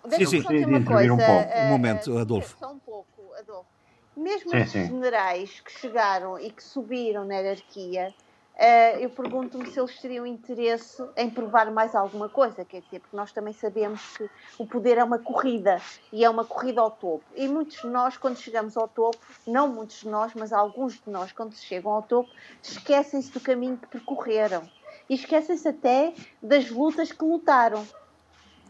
Sim, 0.09 0.25
sim. 0.25 0.41
De 0.41 0.73
intervir 0.73 1.11
um 1.11 1.17
pouco. 1.17 1.57
Um 1.57 1.67
momento, 1.69 2.17
Adolfo. 2.17 2.55
Só 2.59 2.71
um 2.71 2.79
pouco, 2.79 3.33
Adolfo. 3.37 3.74
Mesmo 4.16 4.51
sim, 4.51 4.61
os 4.61 4.72
generais 4.72 5.59
que 5.59 5.72
chegaram 5.72 6.39
e 6.39 6.51
que 6.51 6.63
subiram 6.63 7.26
na 7.26 7.36
hierarquia, 7.36 8.13
Uh, 8.55 8.99
eu 9.01 9.09
pergunto-me 9.09 9.70
se 9.70 9.78
eles 9.78 9.99
teriam 9.99 10.26
interesse 10.26 11.03
em 11.18 11.30
provar 11.30 11.70
mais 11.72 11.93
alguma 11.93 12.30
coisa, 12.30 12.63
quer 12.63 12.80
dizer, 12.80 13.01
porque 13.01 13.16
nós 13.16 13.34
também 13.34 13.53
sabemos 13.53 14.16
que 14.16 14.30
o 14.57 14.66
poder 14.66 14.97
é 14.97 15.03
uma 15.03 15.20
corrida 15.20 15.82
e 16.09 16.24
é 16.24 16.30
uma 16.30 16.45
corrida 16.45 16.80
ao 16.80 16.89
topo. 16.89 17.22
E 17.36 17.49
muitos 17.49 17.82
de 17.82 17.88
nós, 17.88 18.16
quando 18.16 18.38
chegamos 18.38 18.78
ao 18.78 18.88
topo, 18.88 19.18
não 19.45 19.68
muitos 19.68 19.99
de 19.99 20.07
nós, 20.07 20.34
mas 20.34 20.53
alguns 20.53 20.93
de 20.93 21.09
nós, 21.09 21.34
quando 21.34 21.53
chegam 21.53 21.91
ao 21.91 22.01
topo, 22.01 22.30
esquecem-se 22.63 23.30
do 23.34 23.41
caminho 23.41 23.76
que 23.76 23.88
percorreram 23.88 24.63
e 25.09 25.16
esquecem-se 25.16 25.68
até 25.68 26.13
das 26.41 26.70
lutas 26.70 27.11
que 27.11 27.26
lutaram. 27.26 27.86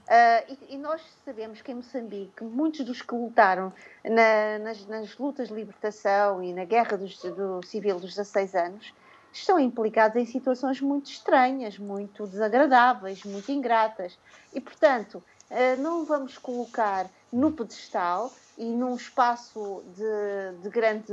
Uh, 0.06 0.58
e, 0.70 0.76
e, 0.76 0.78
nós 0.78 1.02
sabemos 1.26 1.62
que 1.64 1.72
em 1.72 1.76
Moçambique, 1.76 2.44
muitos 2.44 2.86
dos 2.86 3.02
que 3.02 3.16
lutaram 3.16 3.74
na, 4.04 4.60
nas, 4.60 4.86
nas, 4.86 5.18
lutas 5.18 5.48
de 5.48 5.56
libertação 5.56 6.44
e 6.44 6.54
na 6.54 6.64
guerra 6.64 6.96
dos, 6.96 7.18
do 7.18 7.64
civil 7.64 8.00
dos 8.00 8.12
16 8.12 8.54
anos 8.54 8.94
estão 9.34 9.60
implicados 9.60 10.16
em 10.16 10.26
situações 10.26 10.80
muito 10.80 11.10
estranhas, 11.10 11.80
muito 11.80 12.28
desagradáveis, 12.28 13.24
muito 13.24 13.52
ingratas. 13.52 14.18
E, 14.54 14.62
portanto, 14.62 15.24
eh, 15.50 15.76
não 15.76 16.06
vamos 16.06 16.38
colocar 16.38 17.08
no 17.32 17.52
pedestal 17.52 18.32
e 18.58 18.66
num 18.66 18.96
espaço 18.96 19.84
de, 19.96 20.62
de 20.62 20.70
grandes 20.70 21.10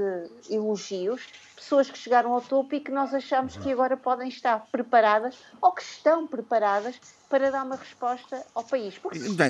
elogios 0.48 1.28
pessoas 1.56 1.90
que 1.90 1.98
chegaram 1.98 2.32
ao 2.32 2.40
topo 2.40 2.74
e 2.74 2.80
que 2.80 2.90
nós 2.90 3.12
achamos 3.12 3.56
que 3.56 3.72
agora 3.72 3.96
podem 3.96 4.28
estar 4.28 4.66
preparadas 4.70 5.36
ou 5.60 5.72
que 5.72 5.82
estão 5.82 6.26
preparadas 6.26 7.00
para 7.32 7.50
dar 7.50 7.64
uma 7.64 7.76
resposta 7.76 8.44
ao 8.54 8.62
país. 8.62 9.00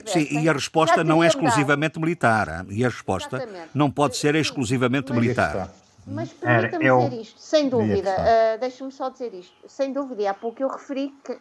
Sim, 0.07 0.41
e 0.41 0.49
a 0.49 0.53
resposta 0.53 1.03
não 1.03 1.21
é 1.21 1.27
exclusivamente 1.27 1.99
militar. 1.99 2.65
E 2.71 2.85
a 2.85 2.89
resposta 2.89 3.39
Exatamente. 3.39 3.71
não 3.75 3.91
pode 3.91 4.17
ser 4.17 4.37
exclusivamente 4.37 5.13
militar. 5.13 5.69
Mas 6.07 6.33
permita-me 6.33 6.87
eu... 6.87 7.01
dizer 7.01 7.21
isto, 7.23 7.41
sem 7.41 7.69
dúvida, 7.69 8.11
uh, 8.11 8.61
deixa-me 8.61 8.93
só 8.93 9.09
dizer 9.09 9.35
isto, 9.35 9.53
sem 9.67 9.93
dúvida, 9.93 10.31
há 10.31 10.35
pouco 10.35 10.63
eu 10.63 10.69
referi 10.69 11.13
que, 11.25 11.37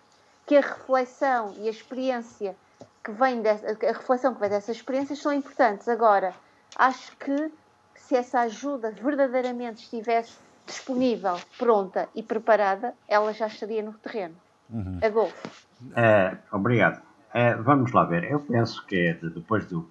que 0.48 0.56
a 0.56 0.62
reflexão 0.62 1.54
e 1.60 1.68
a 1.68 1.72
experiência 1.72 2.56
que 3.04 3.12
vem 3.12 3.42
dessa, 3.42 3.68
a 3.68 3.92
reflexão 3.92 4.34
que 4.34 4.40
vem 4.40 4.50
dessas 4.50 4.78
experiências 4.78 5.20
são 5.20 5.32
importantes. 5.32 5.88
Agora, 5.88 6.34
acho 6.76 7.16
que 7.18 7.52
se 7.96 8.16
essa 8.16 8.40
ajuda 8.42 8.92
verdadeiramente 8.92 9.84
estivesse 9.84 10.34
disponível, 10.66 11.40
pronta 11.60 12.10
e 12.16 12.24
preparada, 12.24 12.96
ela 13.08 13.32
já 13.32 13.46
estaria 13.46 13.84
no 13.84 13.94
terreno. 13.94 14.36
Uhum. 14.72 15.00
Adolfo. 15.04 15.71
É, 15.96 16.38
obrigado. 16.52 17.02
É, 17.34 17.56
vamos 17.56 17.92
lá 17.92 18.04
ver. 18.04 18.26
Eu 18.26 18.40
penso 18.40 18.86
que 18.86 18.96
é 18.96 19.14
depois 19.14 19.66
do, 19.66 19.90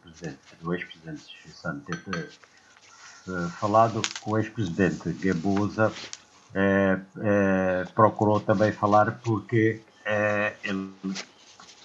do 0.61 0.74
ex-presidente 0.74 1.22
Chissano 1.43 1.80
ter 1.80 1.97
eh, 3.28 3.49
falado 3.61 4.01
com 4.20 4.32
o 4.32 4.38
ex-presidente 4.38 5.12
Gabusa, 5.12 5.93
eh, 6.55 6.99
eh, 7.22 7.84
procurou 7.95 8.41
também 8.41 8.72
falar 8.72 9.20
porque 9.22 9.80
ele, 10.64 10.91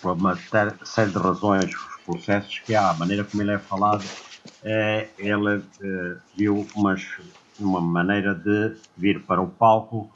por 0.02 0.14
uma 0.14 0.36
série 0.36 1.12
de 1.12 1.18
razões, 1.18 1.66
os 1.66 1.98
processos 2.06 2.58
que 2.60 2.74
há, 2.74 2.90
a 2.90 2.94
maneira 2.94 3.24
como 3.24 3.44
ele 3.44 3.52
é 3.52 3.60
falado, 3.60 4.04
ele 5.20 5.64
viu 6.36 6.66
umas, 6.76 7.06
uma 7.60 7.80
maneira 7.80 8.34
de 8.34 8.76
vir 8.98 9.22
para 9.22 9.42
o 9.42 9.48
palco, 9.48 10.10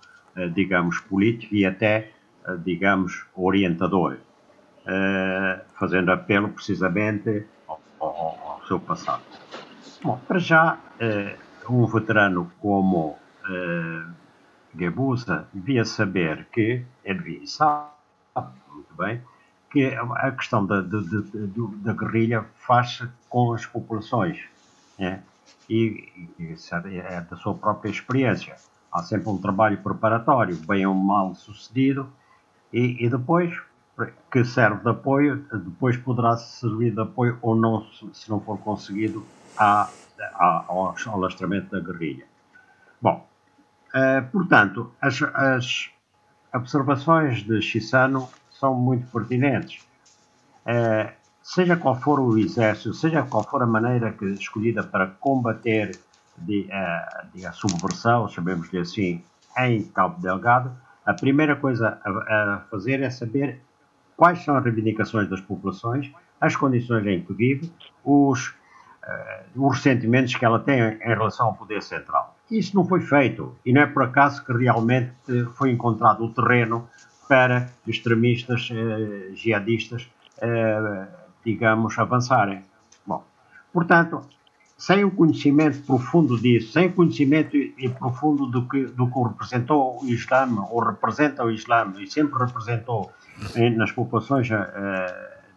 digamos, 0.56 1.00
político 1.02 1.54
e 1.54 1.66
até, 1.66 2.12
digamos, 2.64 3.26
orientador. 3.36 4.18
uh, 4.86 5.62
fazendo 5.76 6.12
apelo 6.12 6.50
precisamente 6.50 7.46
ao, 8.00 8.62
seu 8.68 8.80
passado. 8.80 9.24
Bom, 10.04 10.20
para 10.28 10.40
já, 10.40 10.78
uh, 11.00 11.74
um 11.74 11.86
veterano 11.86 12.52
como 12.60 13.18
Gebusa 14.78 15.48
devia 15.54 15.84
saber 15.86 16.48
que, 16.52 16.84
ele 17.04 17.20
devia 17.20 17.48
sabe 17.48 17.90
muito 18.72 18.94
bem, 18.96 19.22
que 19.72 19.86
a 19.86 20.32
questão 20.32 20.66
da, 20.66 20.82
da, 20.82 21.00
da, 21.00 21.94
da 21.94 21.94
guerrilha 21.94 22.46
faz-se 22.56 23.08
com 23.28 23.54
as 23.54 23.66
populações. 23.66 24.40
Né? 24.98 25.22
E, 25.70 26.28
e 26.40 26.54
isso 26.54 26.74
é 26.76 27.22
da 27.22 27.38
sua 27.38 27.56
própria 27.56 27.90
experiência. 27.90 28.56
Há 28.92 29.04
sempre 29.04 29.30
um 29.30 29.38
trabalho 29.38 29.78
preparatório, 29.78 30.56
bem 30.58 30.86
ou 30.86 30.96
mal 30.96 31.36
sucedido, 31.36 32.12
e, 32.72 33.06
e 33.06 33.10
depois 33.10 33.54
que 34.32 34.46
serve 34.46 34.82
de 34.82 34.90
apoio, 34.90 35.46
depois 35.52 35.98
poderá 35.98 36.38
servir 36.38 36.92
de 36.94 37.02
apoio 37.02 37.38
ou 37.42 37.56
não, 37.56 37.86
se 38.14 38.30
não 38.30 38.40
for 38.40 38.58
conseguido, 38.60 39.26
à, 39.58 39.90
à, 40.36 40.66
ao 40.68 40.96
alastramento 41.14 41.72
da 41.72 41.80
guerrilha. 41.80 42.26
Bom, 43.02 43.28
uh, 43.94 44.32
portanto, 44.32 44.92
as, 45.02 45.22
as, 45.22 45.90
observações 46.54 47.44
de 47.44 47.62
Chissano 47.62 48.30
são 48.52 48.74
muito 48.74 49.06
pertinentes. 49.12 49.86
Uh, 50.66 51.12
seja 51.44 51.76
qual 51.76 52.00
for 52.00 52.20
o 52.20 52.38
exército, 52.38 52.94
seja 52.94 53.24
qual 53.24 53.44
for 53.44 53.64
a 53.64 53.68
maneira 53.68 54.12
que, 54.12 54.26
escolhida 54.26 54.84
para 54.84 55.08
combater 55.08 56.00
de, 56.38 56.70
uh, 56.72 57.28
de 57.34 57.46
a 57.46 57.52
subversão, 57.52 58.30
chamemos-lhe 58.30 58.80
assim, 58.80 59.24
em 59.58 59.84
Cabo 59.84 60.22
Delgado, 60.22 60.72
a 61.10 61.14
primeira 61.16 61.56
coisa 61.56 62.00
a, 62.06 62.10
a, 62.10 62.60
fazer 62.70 63.02
é 63.02 63.10
saber 63.10 63.60
quais 64.16 64.44
são 64.44 64.56
as 64.56 64.64
reivindicações 64.64 65.28
das 65.28 65.42
populações, 65.42 66.12
as 66.40 66.56
condições 66.56 67.04
em 67.08 67.24
que 67.24 67.34
vive, 67.34 67.72
os, 68.06 68.50
uh, 68.50 69.66
os 69.68 69.78
ressentimentos 69.78 70.36
que 70.36 70.46
ela 70.46 70.60
tem 70.60 70.80
em 70.80 71.08
relação 71.08 71.48
ao 71.48 71.56
poder 71.56 71.82
central. 71.82 72.38
Isso 72.52 72.76
não 72.76 72.86
foi 72.86 73.02
feito 73.02 73.58
e 73.66 73.74
não 73.74 73.82
é 73.82 73.88
por 73.88 74.04
acaso 74.04 74.46
que 74.46 74.54
realmente 74.54 75.12
foi 75.56 75.72
encontrado 75.72 76.24
o 76.24 76.32
terreno 76.32 76.88
para 77.28 77.68
extremistas 77.88 78.70
uh, 78.70 79.36
jihadistas, 79.36 80.08
digamos, 81.44 81.98
avançarem. 81.98 82.64
Bom, 83.06 83.24
portanto, 83.74 84.22
sem 84.80 85.04
o 85.04 85.12
conhecimento 85.12 85.82
profundo 85.82 86.40
disso, 86.40 86.72
sem 86.72 86.90
conhecimento 86.90 87.58
profundo 88.00 88.46
do 88.46 88.66
que, 88.66 88.86
do 88.86 89.12
que 89.12 89.20
representou 89.20 90.02
o 90.02 90.08
Islã, 90.08 90.48
ou 90.72 90.80
representa 90.80 91.44
o 91.44 91.52
Islã, 91.52 91.94
e 92.00 92.08
sempre 92.08 92.40
representou 92.40 93.12
nas 93.76 93.92
populações 93.92 94.50
uh, 94.50 94.56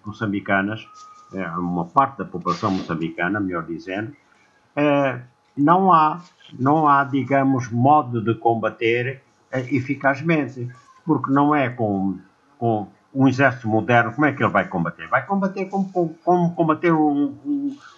moçambicanas, 0.04 0.88
uh, 1.32 1.60
uma 1.60 1.84
parte 1.84 2.18
da 2.18 2.24
população 2.24 2.72
moçambicana, 2.72 3.38
melhor 3.38 3.64
dizendo, 3.64 4.10
uh, 4.10 5.22
não 5.56 5.92
há, 5.92 6.20
não 6.58 6.88
há, 6.88 7.04
digamos, 7.04 7.70
modo 7.70 8.20
de 8.20 8.34
combater 8.34 9.22
eficazmente, 9.52 10.68
porque 11.06 11.30
não 11.30 11.54
é 11.54 11.70
com, 11.70 12.18
com 12.58 12.88
um 13.14 13.28
exército 13.28 13.68
moderno, 13.68 14.12
como 14.12 14.26
é 14.26 14.32
que 14.32 14.42
ele 14.42 14.50
vai 14.50 14.66
combater? 14.66 15.06
Vai 15.08 15.26
combater 15.26 15.66
como, 15.66 15.88
como, 15.90 16.14
como 16.24 16.54
combateram 16.54 17.34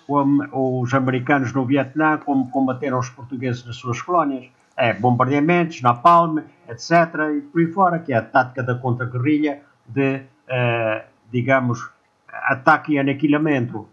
os 0.09 0.93
americanos 0.93 1.53
no 1.53 1.65
Vietnã, 1.65 2.19
como 2.19 2.51
combateram 2.51 2.99
os 2.99 3.09
portugueses 3.09 3.65
nas 3.65 3.77
suas 3.77 4.03
colónias. 4.03 4.47
É 4.77 4.93
bombardeamentos, 4.93 5.81
napalm, 5.83 6.39
etc. 6.69 6.91
E 7.37 7.41
por 7.43 7.61
aí 7.61 7.73
fora, 7.73 7.99
que 8.01 8.13
é 8.13 8.17
a 8.17 8.23
tática 8.23 8.63
da 8.63 8.75
contra-guerrilha 8.75 9.63
de, 9.87 10.17
uh, 10.17 11.05
digamos, 11.31 11.89
ataque 12.29 12.95
e 12.95 12.99
aniquilamento. 12.99 13.89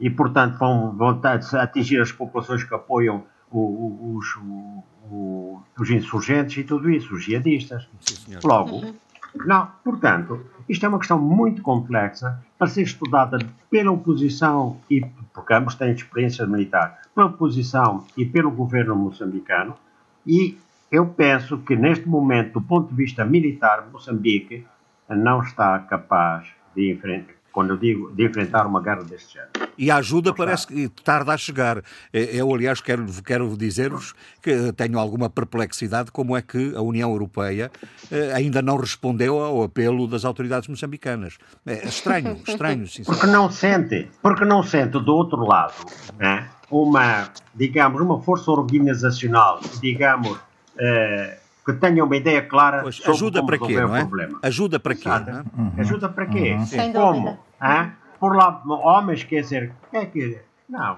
E, 0.00 0.10
portanto, 0.10 0.58
vão, 0.58 0.90
vão 0.96 1.20
atingir 1.60 2.00
as 2.00 2.10
populações 2.10 2.64
que 2.64 2.74
apoiam 2.74 3.22
os, 3.50 4.36
os, 5.08 5.60
os 5.78 5.90
insurgentes 5.90 6.56
e 6.58 6.64
tudo 6.64 6.90
isso, 6.90 7.14
os 7.14 7.22
jihadistas. 7.22 7.88
Sim, 8.00 8.36
Logo, 8.42 8.76
uhum. 8.78 8.94
Não, 9.34 9.68
portanto, 9.82 10.40
isto 10.68 10.86
é 10.86 10.88
uma 10.88 10.98
questão 10.98 11.20
muito 11.20 11.60
complexa 11.62 12.42
para 12.58 12.68
ser 12.68 12.82
estudada 12.82 13.38
pela 13.70 13.90
oposição 13.90 14.78
e, 14.90 15.04
porque 15.32 15.52
ambos 15.52 15.74
têm 15.74 15.92
experiência 15.92 16.46
militar, 16.46 17.02
pela 17.14 17.26
oposição 17.26 18.04
e 18.16 18.24
pelo 18.24 18.50
governo 18.50 18.94
moçambicano. 18.96 19.74
E 20.26 20.56
eu 20.90 21.06
penso 21.06 21.58
que 21.58 21.74
neste 21.74 22.08
momento, 22.08 22.60
do 22.60 22.62
ponto 22.62 22.88
de 22.88 22.94
vista 22.94 23.24
militar, 23.24 23.88
Moçambique 23.92 24.64
não 25.08 25.42
está 25.42 25.78
capaz 25.80 26.46
de 26.74 26.92
enfrentar, 26.92 27.34
quando 27.52 27.76
digo 27.76 28.12
de 28.12 28.24
enfrentar 28.24 28.66
uma 28.66 28.80
guerra 28.80 29.02
deste 29.02 29.34
género. 29.34 29.63
E 29.76 29.90
a 29.90 29.96
ajuda 29.96 30.30
não 30.30 30.36
parece 30.36 30.62
está. 30.62 30.74
que 30.74 31.02
tarda 31.02 31.32
a 31.32 31.36
chegar. 31.36 31.78
É, 32.12 32.36
eu, 32.36 32.52
aliás, 32.52 32.80
quero, 32.80 33.06
quero 33.22 33.56
dizer-vos 33.56 34.14
que 34.42 34.72
tenho 34.72 34.98
alguma 34.98 35.28
perplexidade 35.28 36.10
como 36.10 36.36
é 36.36 36.42
que 36.42 36.74
a 36.74 36.80
União 36.80 37.10
Europeia 37.10 37.70
eh, 38.10 38.32
ainda 38.34 38.62
não 38.62 38.76
respondeu 38.76 39.38
ao 39.38 39.62
apelo 39.62 40.06
das 40.06 40.24
autoridades 40.24 40.68
moçambicanas. 40.68 41.38
É 41.66 41.86
estranho, 41.86 42.40
estranho, 42.46 42.86
sinceramente. 42.86 43.04
Porque 43.04 43.26
não 43.26 43.50
sente, 43.50 44.08
porque 44.22 44.44
não 44.44 44.62
sente 44.62 44.92
do 44.92 45.14
outro 45.14 45.44
lado 45.44 45.74
né, 46.18 46.48
uma, 46.70 47.28
digamos, 47.54 48.00
uma 48.00 48.20
força 48.20 48.50
organizacional, 48.50 49.60
digamos, 49.80 50.38
eh, 50.78 51.38
que 51.64 51.72
tenham 51.74 52.06
uma 52.06 52.16
ideia 52.16 52.42
clara 52.42 52.82
pois, 52.82 52.96
sobre 52.96 53.12
ajuda 53.12 53.40
como 53.40 53.46
para 53.46 53.58
quê, 53.58 53.80
não 53.80 53.96
é? 53.96 54.02
o 54.02 54.06
problema. 54.08 54.38
Ajuda 54.42 54.80
para 54.80 54.94
quê? 54.94 55.08
É? 55.08 55.60
Uhum. 55.60 55.72
Ajuda 55.78 56.08
para 56.08 56.26
quê? 56.26 56.52
Uhum. 56.52 56.66
Sem 56.66 56.92
como? 56.92 57.12
Dúvida. 57.20 57.38
Ah? 57.60 57.90
Por 58.24 58.36
lá, 58.36 58.62
homens, 58.66 59.22
quer 59.22 59.42
dizer, 59.42 59.74
é 59.92 60.06
que, 60.06 60.40
não, 60.66 60.96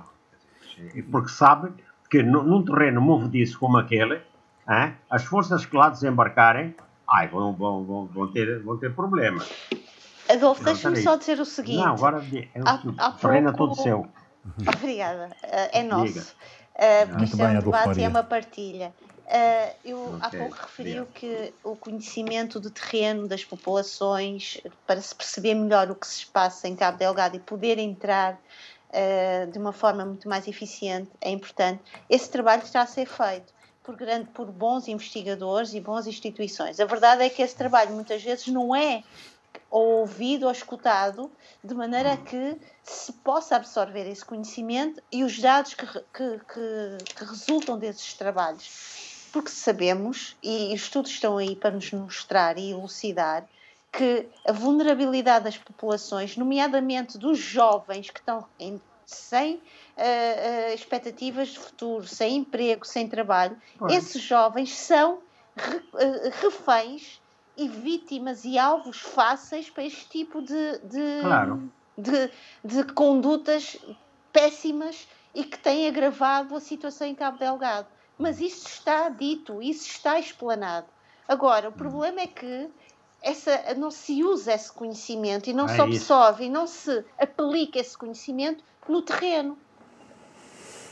porque 1.11 1.29
sabe 1.29 1.73
que 2.09 2.23
num 2.23 2.65
terreno 2.65 3.01
movediço 3.01 3.59
como 3.59 3.79
aquele, 3.79 4.23
ah, 4.65 4.93
as 5.11 5.25
forças 5.25 5.67
que 5.67 5.77
lá 5.77 5.89
desembarcarem, 5.89 6.77
ai, 7.11 7.27
vão, 7.27 7.53
vão, 7.53 7.85
vão, 7.85 8.07
vão, 8.07 8.31
ter, 8.31 8.63
vão 8.63 8.79
ter 8.79 8.95
problemas. 8.95 9.53
Adolfo, 10.31 10.63
deixa-me 10.63 10.99
só 10.99 11.17
dizer 11.17 11.41
o 11.41 11.45
seguinte. 11.45 11.85
Não, 11.85 11.95
agora 11.95 12.25
é 12.55 12.61
o, 12.61 12.69
há, 12.69 12.81
há 12.99 13.11
terreno 13.11 13.53
pouco... 13.53 13.75
todo 13.75 13.83
seu. 13.83 14.07
Obrigada, 14.77 15.31
é 15.43 15.83
nosso. 15.83 16.33
Uh, 16.77 17.09
porque 17.09 17.25
isto 17.25 17.43
é 17.43 17.49
um 17.49 17.59
debate 17.59 17.99
e 17.99 18.05
é 18.05 18.09
uma 18.09 18.23
partilha. 18.23 18.95
Uh, 19.27 19.75
eu 19.85 19.99
okay. 19.99 20.19
há 20.21 20.31
pouco 20.31 20.57
referi 20.63 21.05
que 21.13 21.53
o 21.65 21.75
conhecimento 21.75 22.61
de 22.61 22.71
terreno 22.71 23.27
das 23.27 23.45
populações, 23.45 24.61
para 24.87 25.01
se 25.01 25.13
perceber 25.13 25.55
melhor 25.55 25.91
o 25.91 25.97
que 25.97 26.07
se 26.07 26.27
passa 26.27 26.69
em 26.69 26.77
Cabo 26.77 26.97
Delgado 26.97 27.35
e 27.35 27.41
poder 27.41 27.77
entrar 27.77 28.35
uh, 28.35 29.51
de 29.51 29.59
uma 29.59 29.73
forma 29.73 30.05
muito 30.05 30.29
mais 30.29 30.47
eficiente, 30.47 31.11
é 31.21 31.31
importante. 31.31 31.83
Esse 32.09 32.31
trabalho 32.31 32.63
está 32.63 32.83
a 32.83 32.87
ser 32.87 33.07
feito 33.07 33.53
por, 33.83 33.97
grande, 33.97 34.29
por 34.31 34.47
bons 34.47 34.87
investigadores 34.87 35.75
e 35.75 35.81
boas 35.81 36.07
instituições. 36.07 36.79
A 36.79 36.85
verdade 36.85 37.25
é 37.25 37.29
que 37.29 37.43
esse 37.43 37.57
trabalho 37.57 37.95
muitas 37.95 38.23
vezes 38.23 38.47
não 38.47 38.77
é 38.77 39.03
ouvido 39.69 40.47
ou 40.47 40.53
escutado 40.53 41.33
de 41.65 41.75
maneira 41.75 42.17
que 42.17 42.57
se 42.85 43.13
possa 43.13 43.57
absorver 43.57 44.09
esse 44.09 44.25
conhecimento 44.25 45.03
e 45.11 45.25
os 45.25 45.37
dados 45.41 45.75
que, 45.75 45.85
que, 45.85 46.39
que, 46.39 47.15
que 47.15 47.25
resultam 47.25 47.77
desses 47.77 48.15
trabalhos 48.15 49.06
porque 49.33 49.51
sabemos, 49.51 50.37
e 50.43 50.73
os 50.75 50.83
estudos 50.83 51.11
estão 51.11 51.39
aí 51.39 51.55
para 51.57 51.71
nos 51.71 51.91
mostrar 51.93 52.59
e 52.59 52.71
elucidar, 52.71 53.47
que 53.93 54.29
a 54.47 54.53
vulnerabilidade 54.53 55.45
das 55.45 55.57
populações, 55.57 56.37
nomeadamente 56.37 57.17
dos 57.17 57.39
jovens 57.39 58.11
que 58.11 58.21
estão 58.21 58.47
em, 58.59 58.81
sem 59.07 59.55
uh, 59.55 59.59
uh, 59.59 60.75
expectativas 60.75 61.49
de 61.49 61.59
futuro, 61.59 62.07
sem 62.07 62.37
emprego, 62.37 62.87
sem 62.87 63.09
trabalho, 63.09 63.57
esses 63.89 64.21
jovens 64.21 64.77
são 64.77 65.21
re, 65.57 65.77
uh, 65.77 66.31
reféns 66.43 67.21
e 67.57 67.69
vítimas 67.69 68.45
e 68.45 68.59
alvos 68.59 68.99
fáceis 68.99 69.71
para 69.71 69.85
este 69.85 70.07
tipo 70.09 70.43
de, 70.43 70.79
de, 70.81 71.21
claro. 71.23 71.73
de, 71.97 72.31
de 72.63 72.85
condutas 72.93 73.79
péssimas 74.31 75.09
e 75.35 75.43
que 75.43 75.59
têm 75.59 75.89
agravado 75.89 76.55
a 76.55 76.61
situação 76.61 77.07
em 77.07 77.15
Cabo 77.15 77.39
Delgado. 77.39 77.89
Mas 78.19 78.41
isso 78.41 78.67
está 78.69 79.09
dito, 79.09 79.63
isso 79.63 79.89
está 79.89 80.19
explanado. 80.19 80.87
Agora, 81.29 81.69
o 81.69 81.73
problema 81.73 82.21
é 82.21 82.27
que 82.27 82.69
essa, 83.23 83.75
não 83.75 83.91
se 83.91 84.23
usa 84.23 84.55
esse 84.55 84.73
conhecimento 84.73 85.51
e 85.51 85.53
não 85.53 85.67
é 85.67 85.75
se 85.75 85.81
absorve 85.81 86.45
e 86.45 86.49
não 86.49 86.67
se 86.67 87.05
aplica 87.19 87.79
esse 87.79 87.97
conhecimento 87.97 88.63
no 88.89 89.03
terreno. 89.03 89.59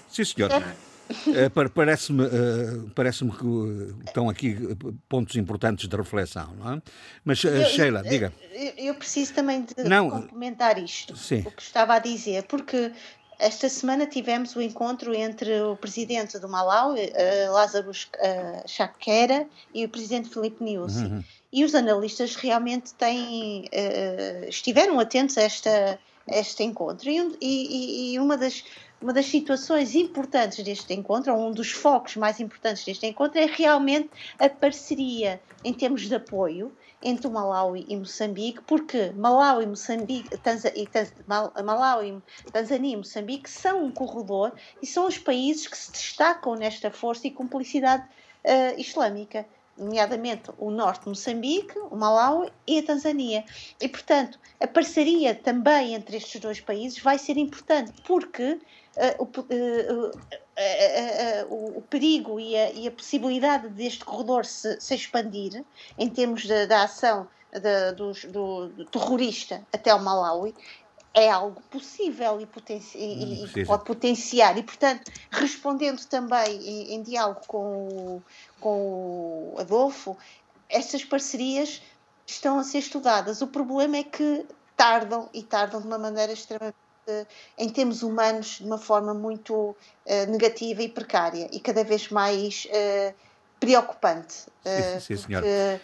Sim, 0.09 0.25
senhor. 0.25 0.51
Uh, 0.51 1.71
Parece-me 1.71 2.25
uh, 2.25 2.91
parece 2.95 3.29
que 3.29 3.45
uh, 3.45 3.99
estão 4.07 4.31
aqui 4.31 4.57
pontos 5.07 5.37
importantes 5.37 5.87
de 5.87 5.95
reflexão, 5.95 6.55
não 6.57 6.73
é? 6.73 6.83
Mas, 7.23 7.45
eu, 7.45 7.65
Sheila, 7.67 8.03
diga. 8.03 8.33
Eu, 8.51 8.73
eu, 8.87 8.95
preciso 8.95 9.35
também 9.35 9.63
de 9.63 9.85
não, 9.85 10.09
complementar 10.09 10.79
isto, 10.79 11.15
sim. 11.15 11.43
o 11.47 11.51
que 11.51 11.63
estava 11.63 11.95
a 11.95 11.99
dizer, 11.99 12.45
porque 12.45 12.91
esta 13.39 13.69
semana 13.69 14.07
tivemos 14.07 14.55
o 14.57 14.63
encontro 14.63 15.15
entre 15.15 15.61
o 15.63 15.77
presidente 15.77 16.39
do 16.39 16.49
Malau, 16.49 16.95
uh, 16.95 17.53
Lázaro 17.53 17.91
Chaquera, 18.67 19.47
e 19.73 19.85
o 19.85 19.89
presidente 19.89 20.29
Filipe 20.29 20.63
Niusi. 20.63 21.05
Uhum. 21.05 21.25
e 21.53 21.65
os 21.65 21.75
analistas 21.75 22.35
realmente 22.35 22.95
têm, 22.95 23.65
uh, 23.65 24.49
estiveram 24.49 24.99
atentos 24.99 25.39
a, 25.39 25.43
esta, 25.43 25.99
a 26.29 26.37
este 26.37 26.65
encontro. 26.65 27.09
E, 27.09 27.37
e, 27.41 28.15
e, 28.15 28.19
uma, 28.19 28.37
das, 28.37 28.65
uma 29.01 29.13
das 29.13 29.27
situações 29.27 29.95
importantes 29.95 30.65
deste 30.65 30.93
encontro, 30.95 31.35
ou 31.35 31.49
um 31.49 31.53
dos 31.53 31.71
focos 31.71 32.17
mais 32.17 32.41
importantes 32.41 32.85
deste 32.85 33.07
encontro, 33.07 33.39
é 33.39 33.47
realmente 33.47 34.11
a 34.39 34.49
parceria 34.49 35.41
em 35.63 35.73
termos 35.73 36.09
de 36.09 36.15
apoio 36.15 36.73
entre 37.05 37.27
o 37.27 37.31
Malawi 37.31 37.85
e 37.89 37.97
Moçambique, 37.97 38.63
porque 38.67 39.13
Malawi, 39.15 39.67
Moçambique, 39.67 40.37
Tanza, 40.39 40.73
e 40.75 40.87
Tanz, 40.87 41.13
Malawi, 41.27 42.23
Tanzânia 42.53 42.95
e 42.95 42.97
Moçambique 42.97 43.51
são 43.51 43.85
um 43.85 43.91
corredor 43.91 44.53
e 44.83 44.87
são 44.87 45.07
os 45.07 45.19
países 45.19 45.67
que 45.67 45.77
se 45.77 45.93
destacam 45.93 46.55
nesta 46.55 46.91
força 46.91 47.27
e 47.27 47.31
cumplicidade 47.31 48.05
uh, 48.45 48.81
islâmica 48.81 49.47
nomeadamente 49.77 50.51
o 50.59 50.71
norte 50.71 51.03
de 51.03 51.09
Moçambique, 51.09 51.79
o 51.79 51.97
Malawi 51.97 52.51
e 52.67 52.79
a 52.79 52.83
Tanzânia. 52.83 53.45
E, 53.81 53.89
portanto, 53.89 54.39
a 54.61 54.67
parceria 54.67 55.35
também 55.35 55.95
entre 55.95 56.17
estes 56.17 56.41
dois 56.41 56.61
países 56.61 56.99
vai 57.01 57.19
ser 57.19 57.37
importante, 57.37 57.93
porque 58.07 58.61
uh, 58.97 59.23
uh, 59.25 60.19
uh, 60.59 61.79
o, 61.79 61.83
perigo 61.83 62.39
e 62.39 62.57
a, 62.57 62.71
e 62.73 62.87
a, 62.87 62.91
possibilidade 62.91 63.69
deste 63.69 64.05
corredor 64.05 64.45
se, 64.45 64.81
se 64.81 64.95
expandir 64.95 65.65
em 65.99 66.09
termos 66.09 66.47
da 66.47 66.85
ação 66.85 67.29
de, 67.53 67.93
do, 67.93 68.13
do, 68.69 68.85
terrorista 68.87 69.63
até 69.73 69.95
o 69.95 70.01
Malawi 70.01 70.55
é 71.13 71.31
algo 71.31 71.63
possível 71.71 72.41
e, 72.41 72.47
potenci 72.47 72.99
e, 72.99 73.45
e 73.45 73.65
pode 73.65 73.85
potenciar. 73.85 74.59
E, 74.59 74.65
portanto, 74.65 75.13
respondendo 75.31 76.05
também 76.07 76.57
em, 76.57 76.95
em 76.95 77.03
diálogo 77.03 77.41
com 77.47 77.87
o, 77.87 78.23
com 78.61 79.53
o 79.55 79.55
Adolfo, 79.61 80.17
estas 80.69 81.05
parcerias 81.05 81.81
estão 82.27 82.59
a 82.59 82.65
ser 82.65 82.79
estudadas. 82.79 83.41
O 83.43 83.47
problema 83.47 83.99
é 83.99 84.03
que 84.03 84.45
tardam 84.77 85.29
e 85.33 85.43
tardam 85.43 85.81
de 85.81 85.87
uma 85.87 85.99
maneira 85.99 86.33
extremamente, 86.33 86.77
em 87.59 87.69
termos 87.69 88.03
humanos, 88.03 88.59
de 88.59 88.65
uma 88.65 88.79
forma 88.79 89.15
muito 89.15 89.55
uh, 89.55 89.77
negativa 90.31 90.83
e 90.83 90.89
precária 90.89 91.49
e 91.53 91.61
cada 91.61 91.85
vez 91.85 92.09
mais 92.09 92.67
uh, 92.67 93.15
preocupante. 93.61 94.47
Sim, 95.01 95.17
sim. 95.17 95.23
Porque, 95.27 95.81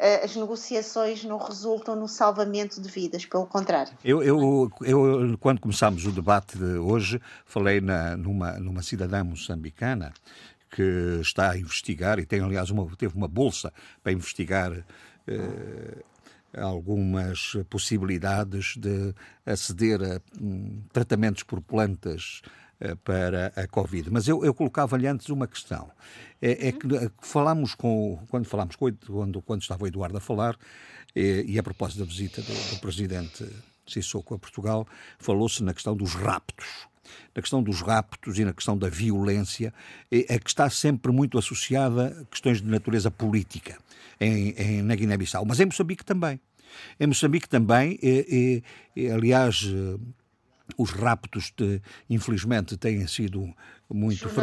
eh, 0.00 0.24
as 0.24 0.34
negociações 0.34 1.22
não 1.24 1.36
resultam 1.36 1.94
no 1.94 2.08
salvamento 2.08 2.80
de 2.80 2.88
vidas, 2.88 3.26
pelo 3.26 3.46
contrário. 3.46 3.92
Eu, 4.02 4.22
eu, 4.22 4.70
eu 4.80 5.38
quando 5.38 5.60
começámos 5.60 6.06
o 6.06 6.10
debate 6.10 6.56
de 6.56 6.78
hoje, 6.78 7.20
falei 7.44 7.82
na, 7.82 8.16
numa, 8.16 8.52
numa 8.52 8.82
cidadã 8.82 9.22
moçambicana 9.22 10.14
que 10.70 11.18
está 11.20 11.50
a 11.50 11.58
investigar 11.58 12.18
e 12.18 12.24
tem, 12.24 12.40
aliás, 12.40 12.70
uma, 12.70 12.88
teve 12.96 13.14
uma 13.14 13.28
bolsa 13.28 13.70
para 14.02 14.10
investigar. 14.10 14.72
Eh, 15.28 16.02
algumas 16.56 17.56
possibilidades 17.68 18.76
de 18.76 19.14
aceder 19.46 20.00
a 20.02 20.20
um, 20.40 20.82
tratamentos 20.92 21.42
por 21.42 21.60
plantas 21.60 22.42
uh, 22.80 22.96
para 22.98 23.52
a 23.56 23.66
Covid. 23.66 24.10
Mas 24.10 24.28
eu, 24.28 24.44
eu 24.44 24.54
colocava-lhe 24.54 25.06
antes 25.06 25.28
uma 25.28 25.46
questão. 25.46 25.90
É, 26.40 26.68
é 26.68 26.72
que 26.72 26.86
eh, 26.96 27.10
falámos 27.20 27.74
com, 27.74 28.18
quando 28.28 28.46
falámos 28.46 28.76
com, 28.76 28.90
quando, 28.92 29.42
quando 29.42 29.62
estava 29.62 29.84
o 29.84 29.86
Eduardo 29.86 30.16
a 30.16 30.20
falar, 30.20 30.56
e, 31.14 31.44
e 31.46 31.58
a 31.58 31.62
propósito 31.62 32.00
da 32.00 32.04
visita 32.04 32.40
do, 32.42 32.74
do 32.74 32.80
presidente 32.80 33.46
Sissoko 33.86 34.34
a 34.34 34.38
Portugal, 34.38 34.86
falou-se 35.18 35.62
na 35.62 35.74
questão 35.74 35.96
dos 35.96 36.14
raptos 36.14 36.89
na 37.34 37.42
questão 37.42 37.62
dos 37.62 37.80
raptos 37.80 38.38
e 38.38 38.44
na 38.44 38.52
questão 38.52 38.76
da 38.76 38.88
violência, 38.88 39.72
é, 40.10 40.38
que 40.38 40.48
está 40.48 40.68
sempre 40.68 41.12
muito 41.12 41.38
associada 41.38 42.18
a 42.20 42.24
questões 42.26 42.60
de 42.60 42.68
natureza 42.68 43.10
política 43.10 43.78
em, 44.20 44.50
em 44.50 44.82
na 44.82 44.94
Guiné-Bissau, 44.94 45.44
mas 45.44 45.60
em 45.60 45.66
Moçambique 45.66 46.04
também. 46.04 46.40
Em 46.98 47.06
Moçambique 47.06 47.48
também, 47.48 47.98
é, 48.02 48.62
é 48.96 49.10
aliás, 49.10 49.66
eh, 49.66 49.98
os 50.76 50.90
raptos, 50.90 51.52
de, 51.56 51.80
infelizmente, 52.08 52.76
têm 52.76 53.06
sido 53.06 53.52
muito, 53.92 54.28
fre 54.28 54.42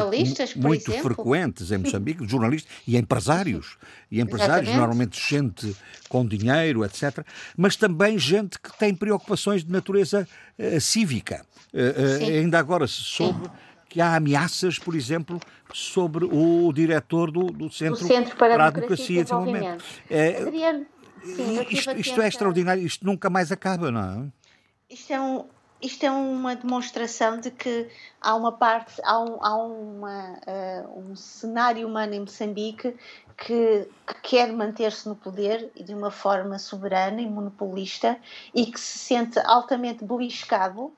muito 0.56 0.92
frequentes 0.92 1.72
em 1.72 1.78
Moçambique, 1.78 2.26
jornalistas 2.28 2.72
e 2.86 2.98
empresários. 2.98 3.78
E 4.12 4.20
empresários, 4.20 4.70
Exatamente. 4.70 4.78
normalmente 4.78 5.30
gente 5.30 5.76
com 6.10 6.26
dinheiro, 6.26 6.84
etc. 6.84 7.26
Mas 7.56 7.76
também 7.76 8.18
gente 8.20 8.60
que 8.60 8.78
tem 8.78 8.94
preocupações 8.94 9.64
de 9.64 9.72
natureza 9.72 10.28
uh, 10.58 10.82
cívica. 10.82 11.46
Uh, 11.74 12.24
uh, 12.24 12.40
ainda 12.40 12.60
agora 12.60 12.88
se 12.88 13.02
soube 13.04 13.50
que 13.90 14.02
há 14.02 14.16
ameaças, 14.16 14.78
por 14.78 14.96
exemplo, 14.96 15.40
sobre 15.74 16.26
o 16.26 16.72
diretor 16.74 17.32
do, 17.32 17.46
do 17.46 17.72
Centro, 17.72 18.06
Centro 18.06 18.36
para, 18.36 18.56
para 18.56 18.68
a 18.68 18.70
Democracia 18.70 19.22
e 19.22 19.24
Desenvolvimento. 19.24 19.84
É, 20.10 20.42
Adriano, 20.42 20.86
sim, 21.24 21.66
isto, 21.70 21.92
isto 21.92 22.22
é 22.22 22.28
extraordinário, 22.28 22.86
isto 22.86 23.06
nunca 23.06 23.30
mais 23.30 23.52
acaba, 23.52 23.90
não 23.90 24.02
é? 24.02 24.94
Isto 24.94 25.14
é 25.14 25.22
um, 25.22 25.46
isto 25.82 26.04
é 26.06 26.12
uma 26.12 26.56
demonstração 26.56 27.40
de 27.40 27.52
que 27.52 27.90
há 28.20 28.36
uma 28.36 28.52
parte, 28.52 29.00
há 29.04 29.20
um, 29.20 29.38
há 29.44 29.56
uma, 29.56 30.34
uh, 30.34 31.00
um 31.00 31.16
cenário 31.16 31.88
humano 31.88 32.14
em 32.14 32.20
Moçambique 32.22 32.96
que, 33.38 33.88
que 34.08 34.14
quer 34.24 34.52
manter-se 34.52 35.08
no 35.08 35.16
poder 35.16 35.72
de 35.76 35.94
uma 35.94 36.10
forma 36.10 36.58
soberana 36.58 37.22
e 37.22 37.30
monopolista 37.30 38.18
e 38.54 38.66
que 38.66 38.80
se 38.80 38.98
sente 38.98 39.40
altamente 39.40 40.04
beliscado 40.04 40.86
uh, 40.86 40.94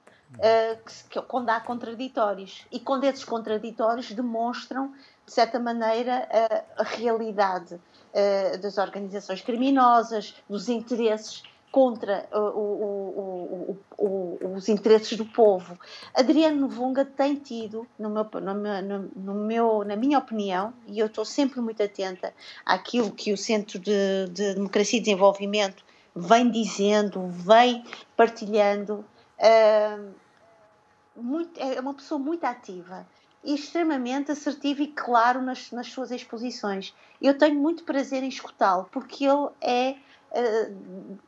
que, 1.10 1.22
quando 1.24 1.50
há 1.50 1.60
contraditórios. 1.60 2.66
E 2.72 2.80
quando 2.80 3.04
esses 3.04 3.26
contraditórios 3.26 4.12
demonstram, 4.12 4.94
de 5.26 5.34
certa 5.34 5.60
maneira, 5.60 6.28
a, 6.78 6.82
a 6.82 6.84
realidade 6.84 7.76
uh, 7.76 8.58
das 8.62 8.78
organizações 8.78 9.42
criminosas, 9.42 10.36
dos 10.50 10.70
interesses 10.70 11.44
contra 11.72 12.28
uh, 12.32 12.40
o, 12.40 13.78
o, 13.98 14.06
o, 14.06 14.56
os 14.56 14.68
interesses 14.70 15.18
do 15.18 15.26
povo. 15.26 15.78
Adriano 16.14 16.62
Novunga 16.62 17.06
tem 17.06 17.36
tido, 17.36 17.86
no 17.98 18.10
meu, 18.10 18.26
no, 18.42 19.00
no 19.16 19.34
meu, 19.36 19.84
na 19.84 19.96
minha 19.96 20.18
opinião, 20.18 20.74
e 20.88 21.00
eu 21.00 21.06
estou 21.06 21.24
sempre 21.24 21.62
muito 21.62 21.82
atenta 21.84 22.34
àquilo 22.66 23.12
que 23.12 23.32
o 23.32 23.38
Centro 23.38 23.80
de, 23.80 24.28
de 24.32 24.56
Democracia 24.56 24.98
e 24.98 25.02
Desenvolvimento 25.02 25.84
vem 26.16 26.50
dizendo, 26.50 27.28
vem 27.28 27.84
partilhando, 28.18 29.06
uh, 29.40 30.10
muito, 31.16 31.60
é 31.60 31.80
uma 31.80 31.94
pessoa 31.94 32.20
muito 32.20 32.44
ativa 32.46 33.06
e 33.44 33.56
extremamente 33.56 34.32
assertivo 34.32 34.82
e 34.82 34.88
claro 34.88 35.42
nas, 35.42 35.72
nas 35.72 35.88
suas 35.88 36.12
exposições. 36.12 36.94
Eu 37.22 37.38
tenho 37.38 37.56
muito 37.56 37.84
prazer 37.84 38.24
em 38.24 38.28
escutá-lo, 38.28 38.90
porque 38.92 39.26
ele 39.26 39.50
é 39.62 39.96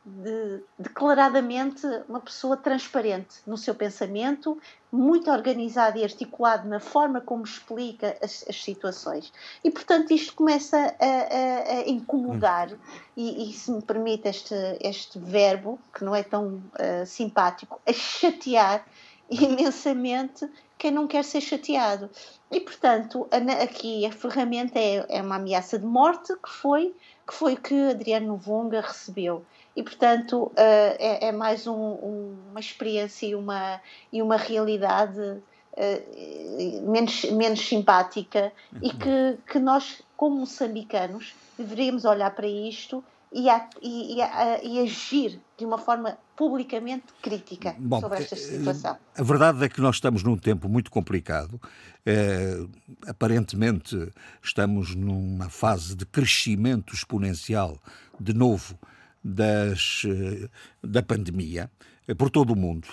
de, 0.04 0.62
declaradamente 0.78 1.86
uma 2.08 2.20
pessoa 2.20 2.56
transparente 2.56 3.40
no 3.46 3.56
seu 3.56 3.74
pensamento, 3.74 4.58
muito 4.90 5.30
organizado 5.30 5.98
e 5.98 6.04
articulado 6.04 6.68
na 6.68 6.78
forma 6.78 7.20
como 7.20 7.42
explica 7.42 8.16
as, 8.22 8.44
as 8.48 8.62
situações. 8.62 9.32
E, 9.64 9.70
portanto, 9.70 10.12
isto 10.12 10.34
começa 10.34 10.76
a, 10.78 10.88
a, 10.88 11.78
a 11.78 11.88
incomodar, 11.88 12.70
e, 13.16 13.50
e, 13.50 13.52
se 13.52 13.70
me 13.70 13.82
permite 13.82 14.28
este, 14.28 14.54
este 14.80 15.18
verbo, 15.18 15.78
que 15.94 16.04
não 16.04 16.14
é 16.14 16.22
tão 16.22 16.56
uh, 16.56 17.06
simpático, 17.06 17.80
a 17.86 17.92
chatear 17.92 18.86
imensamente 19.28 20.48
quem 20.78 20.90
não 20.90 21.06
quer 21.06 21.24
ser 21.24 21.40
chateado. 21.40 22.10
E, 22.50 22.60
portanto, 22.60 23.26
aqui 23.62 24.04
a 24.04 24.12
ferramenta 24.12 24.78
é, 24.78 25.06
é 25.08 25.22
uma 25.22 25.36
ameaça 25.36 25.78
de 25.78 25.86
morte 25.86 26.34
que 26.36 26.50
foi 26.50 26.94
que 27.26 27.34
foi 27.34 27.56
que 27.56 27.90
Adriano 27.90 28.36
Vunga 28.36 28.80
recebeu. 28.80 29.44
E, 29.74 29.82
portanto, 29.82 30.44
uh, 30.44 30.52
é, 30.56 31.28
é, 31.28 31.32
mais 31.32 31.66
um, 31.66 31.74
um, 31.74 32.36
uma 32.50 32.60
experiência 32.60 33.26
e 33.26 33.34
uma, 33.34 33.80
e 34.12 34.20
uma 34.20 34.36
realidade 34.36 35.20
uh, 35.20 36.90
menos, 36.90 37.24
menos 37.24 37.60
simpática 37.60 38.52
e 38.82 38.90
que, 38.90 39.38
que 39.46 39.58
nós, 39.58 40.02
como 40.16 40.36
moçambicanos, 40.36 41.34
deveríamos 41.56 42.04
olhar 42.04 42.34
para 42.34 42.46
isto 42.46 43.02
e, 43.32 43.48
a, 43.48 43.68
e, 43.80 44.20
a, 44.20 44.62
e, 44.62 44.80
agir 44.80 45.40
de 45.56 45.64
uma 45.64 45.78
forma 45.78 46.18
publicamente 46.36 47.06
crítica 47.22 47.74
Bom, 47.78 48.00
sobre 48.00 48.18
esta 48.18 48.36
situação. 48.36 48.98
A 49.16 49.22
verdade 49.22 49.64
é 49.64 49.68
que 49.68 49.80
nós 49.80 49.96
estamos 49.96 50.22
num 50.22 50.36
tempo 50.36 50.68
muito 50.68 50.90
complicado. 50.90 51.60
É, 52.04 52.58
aparentemente 53.06 54.10
estamos 54.42 54.94
numa 54.94 55.48
fase 55.48 55.94
de 55.94 56.04
crescimento 56.04 56.94
exponencial, 56.94 57.78
de 58.20 58.34
novo, 58.34 58.78
das, 59.24 60.02
eh, 60.04 60.48
da 60.82 61.00
pandemia 61.00 61.70
eh, 62.08 62.14
por 62.14 62.28
todo 62.28 62.52
o 62.52 62.56
mundo, 62.56 62.88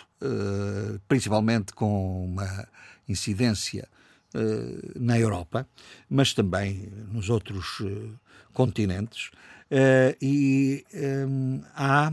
principalmente 1.07 1.73
com 1.73 2.25
uma 2.25 2.67
incidência 3.07 3.87
na 4.95 5.17
Europa, 5.17 5.67
mas 6.07 6.35
também 6.35 6.91
nos 7.11 7.31
outros 7.31 7.81
continentes. 8.53 9.31
E 10.21 10.83
há, 11.75 12.11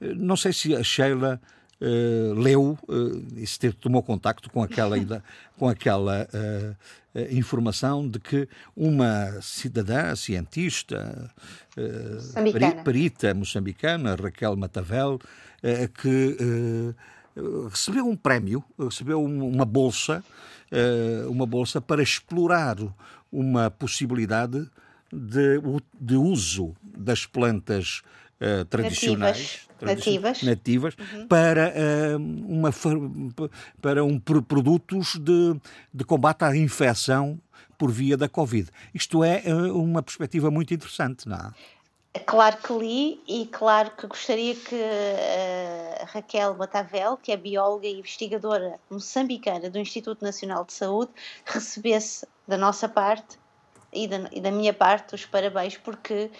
não 0.00 0.36
sei 0.36 0.52
se 0.52 0.74
a 0.74 0.82
Sheila 0.82 1.40
uh, 1.80 2.34
leu 2.34 2.78
uh, 2.88 3.26
e 3.36 3.46
se 3.46 3.72
tomou 3.72 4.02
contacto 4.02 4.50
com 4.50 4.62
aquela, 4.62 4.96
com 5.58 5.68
aquela 5.68 6.28
uh, 6.32 7.20
informação 7.30 8.08
de 8.08 8.18
que 8.18 8.48
uma 8.76 9.40
cidadã, 9.40 10.14
cientista, 10.14 11.30
moçambicana. 11.76 12.82
perita 12.84 13.34
moçambicana, 13.34 14.14
Raquel 14.14 14.56
Matavel, 14.56 15.18
que 16.00 16.36
recebeu 17.68 18.06
um 18.06 18.14
prémio, 18.14 18.62
recebeu 18.78 19.24
uma 19.24 19.64
bolsa, 19.64 20.22
uma 21.28 21.44
bolsa 21.44 21.80
para 21.80 22.02
explorar 22.02 22.76
uma 23.32 23.68
possibilidade 23.68 24.68
de, 25.12 25.60
de 25.98 26.16
uso 26.16 26.74
das 26.82 27.26
plantas 27.26 28.02
uh, 28.40 28.64
tradicionais 28.66 29.68
nativas, 29.80 30.42
nativas 30.42 30.94
uhum. 30.98 31.26
para, 31.28 31.72
uh, 31.72 32.16
uma, 32.16 32.70
para 33.80 34.04
um, 34.04 34.18
produtos 34.18 35.16
de, 35.16 35.56
de 35.92 36.04
combate 36.04 36.44
à 36.44 36.56
infecção 36.56 37.40
por 37.76 37.90
via 37.90 38.16
da 38.16 38.28
Covid. 38.28 38.68
Isto 38.92 39.22
é 39.22 39.42
uh, 39.46 39.80
uma 39.80 40.02
perspectiva 40.02 40.50
muito 40.50 40.74
interessante, 40.74 41.28
não 41.28 41.36
é? 41.36 41.50
Claro 42.26 42.56
que 42.56 42.72
li 42.72 43.20
e 43.28 43.46
claro 43.46 43.92
que 43.92 44.06
gostaria 44.06 44.54
que 44.54 44.74
a 46.02 46.06
Raquel 46.06 46.54
Batavel, 46.54 47.16
que 47.16 47.30
é 47.30 47.36
bióloga 47.36 47.86
e 47.86 47.98
investigadora 47.98 48.80
moçambicana 48.90 49.70
do 49.70 49.78
Instituto 49.78 50.24
Nacional 50.24 50.64
de 50.64 50.72
Saúde, 50.72 51.12
recebesse 51.44 52.26
da 52.46 52.56
nossa 52.56 52.88
parte 52.88 53.38
e 53.92 54.06
da, 54.06 54.28
e 54.32 54.40
da 54.40 54.50
minha 54.50 54.72
parte 54.72 55.14
os 55.14 55.24
parabéns 55.24 55.76
porque 55.76 56.30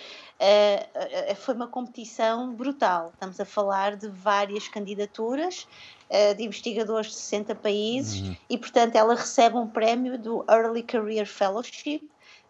uh, 0.40 1.34
foi 1.36 1.54
uma 1.54 1.66
competição 1.66 2.52
brutal. 2.54 3.10
Estamos 3.14 3.40
a 3.40 3.44
falar 3.44 3.96
de 3.96 4.08
várias 4.08 4.68
candidaturas 4.68 5.66
uh, 6.10 6.34
de 6.34 6.44
investigadores 6.44 7.10
de 7.10 7.16
60 7.16 7.54
países 7.54 8.20
uhum. 8.20 8.36
e, 8.48 8.58
portanto, 8.58 8.96
ela 8.96 9.14
recebe 9.14 9.56
um 9.56 9.66
prémio 9.66 10.18
do 10.18 10.44
Early 10.48 10.82
Career 10.82 11.26
Fellowship 11.26 12.02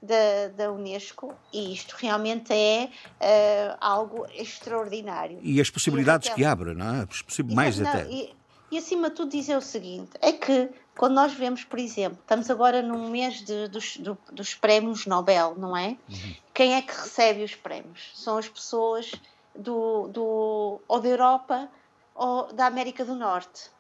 da, 0.03 0.49
da 0.57 0.73
Unesco 0.73 1.35
e 1.53 1.73
isto 1.73 1.97
realmente 1.99 2.53
é 2.53 2.89
uh, 2.89 3.77
algo 3.81 4.27
extraordinário. 4.35 5.39
E 5.43 5.61
as 5.61 5.71
possibilidades 5.71 6.29
e 6.29 6.35
que 6.35 6.45
abre, 6.45 6.75
não 6.75 7.03
é? 7.03 7.09
Mais 7.55 7.79
não, 7.79 7.89
até. 7.89 8.09
E, 8.09 8.35
e 8.71 8.79
acima 8.79 9.09
de 9.09 9.17
tudo 9.17 9.31
dizer 9.31 9.57
o 9.57 9.63
seguinte, 9.63 10.11
é 10.21 10.33
que 10.33 10.69
quando 10.99 11.15
nós 11.15 11.33
vemos, 11.33 11.63
por 11.63 11.79
exemplo, 11.79 12.19
estamos 12.21 12.51
agora 12.51 12.83
num 12.83 13.09
mês 13.09 13.45
de, 13.45 13.69
dos, 13.69 13.97
do, 13.99 14.19
dos 14.33 14.57
prémios 14.57 15.07
Nobel, 15.07 15.55
não 15.57 15.75
é? 15.77 15.97
Uhum. 16.09 16.35
Quem 16.53 16.75
é 16.75 16.83
que 16.83 16.93
recebe 16.93 17.45
os 17.45 17.55
prémios? 17.55 18.11
São 18.15 18.37
as 18.37 18.49
pessoas 18.49 19.13
do, 19.55 20.09
do, 20.09 20.81
ou 20.89 21.01
da 21.01 21.09
Europa 21.09 21.69
ou 22.17 22.53
da 22.53 22.67
América 22.67 23.05
do 23.05 23.15
Norte. 23.15 23.71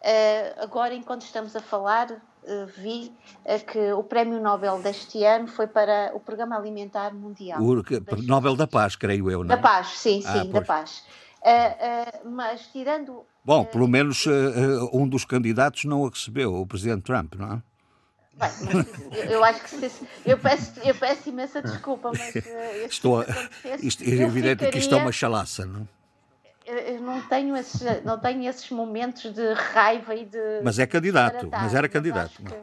Uh, 0.00 0.62
agora, 0.62 0.94
enquanto 0.94 1.22
estamos 1.22 1.56
a 1.56 1.60
falar, 1.60 2.12
uh, 2.12 2.66
vi 2.76 3.12
uh, 3.44 3.66
que 3.66 3.92
o 3.92 4.04
prémio 4.04 4.40
Nobel 4.40 4.80
deste 4.80 5.24
ano 5.24 5.48
foi 5.48 5.66
para 5.66 6.12
o 6.14 6.20
Programa 6.20 6.56
Alimentar 6.56 7.12
Mundial. 7.12 7.60
O 7.60 7.82
Nobel 8.22 8.54
da 8.54 8.68
Paz, 8.68 8.94
creio 8.94 9.28
eu, 9.28 9.40
não 9.40 9.48
Da 9.48 9.58
Paz, 9.58 9.98
sim, 9.98 10.22
ah, 10.24 10.42
sim, 10.42 10.50
da 10.50 10.62
Paz. 10.62 11.04
Mas 12.24 12.66
tirando 12.72 13.24
Bom, 13.44 13.64
pelo 13.64 13.88
menos 13.88 14.24
um 14.92 15.08
dos 15.08 15.24
candidatos 15.24 15.84
não 15.84 16.06
a 16.06 16.10
recebeu, 16.10 16.54
o 16.54 16.66
Presidente 16.66 17.02
Trump, 17.02 17.34
não 17.34 17.54
é? 17.54 17.62
Bem, 18.34 18.50
eu 19.30 19.44
acho 19.44 19.60
que 19.62 19.68
se, 19.68 20.08
eu, 20.24 20.38
peço, 20.38 20.80
eu 20.82 20.94
peço 20.94 21.28
imensa 21.28 21.60
desculpa, 21.60 22.10
mas 22.16 22.34
uh, 22.34 22.86
Estou 22.88 23.20
a, 23.20 23.26
isto, 23.82 24.02
é 24.02 24.06
evidente 24.06 24.60
ficaria, 24.60 24.72
que 24.72 24.78
isto 24.78 24.94
é 24.94 24.98
uma 24.98 25.12
chalaça, 25.12 25.66
não 25.66 25.86
eu 26.64 27.00
não 27.00 27.20
tenho 27.28 27.56
esses, 27.56 28.04
não 28.04 28.18
tenho 28.18 28.48
esses 28.48 28.70
momentos 28.70 29.32
de 29.32 29.52
raiva 29.52 30.14
e 30.14 30.24
de. 30.24 30.60
Mas 30.62 30.78
é 30.78 30.86
candidato, 30.86 31.48
mas 31.50 31.74
era 31.74 31.88
candidato. 31.88 32.42
Que, 32.42 32.54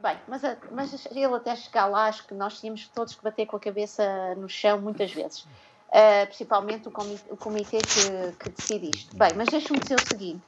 bem, 0.00 0.16
mas, 0.28 0.42
mas 0.70 1.06
ele 1.10 1.34
até 1.34 1.54
chegar 1.56 1.86
lá, 1.86 2.06
acho 2.06 2.26
que 2.26 2.34
nós 2.34 2.60
tínhamos 2.60 2.88
todos 2.88 3.14
que 3.14 3.22
bater 3.22 3.46
com 3.46 3.56
a 3.56 3.60
cabeça 3.60 4.34
no 4.36 4.48
chão 4.48 4.80
muitas 4.80 5.12
vezes 5.12 5.46
uh, 5.90 6.26
principalmente 6.26 6.88
o 6.88 6.90
comitê, 6.90 7.32
o 7.32 7.36
comitê 7.36 7.78
que, 7.78 8.32
que, 8.38 8.50
decide 8.50 8.90
isto. 8.94 9.16
Bem, 9.16 9.30
mas 9.36 9.48
deixe-me 9.48 9.78
dizer 9.78 9.96
o 9.96 10.08
seguinte. 10.08 10.42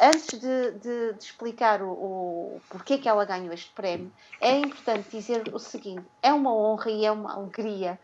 Antes 0.00 0.38
de, 0.38 0.70
de, 0.72 1.12
de 1.14 1.24
explicar 1.24 1.82
o, 1.82 1.90
o, 1.90 2.60
porquê 2.68 2.98
que 2.98 3.08
ela 3.08 3.24
ganhou 3.24 3.52
este 3.52 3.70
prémio, 3.72 4.10
é 4.40 4.58
importante 4.58 5.08
dizer 5.10 5.50
o 5.52 5.58
seguinte: 5.58 6.04
é 6.22 6.32
uma 6.32 6.54
honra 6.54 6.90
e 6.90 7.04
é 7.04 7.10
uma 7.10 7.34
alegria 7.34 7.98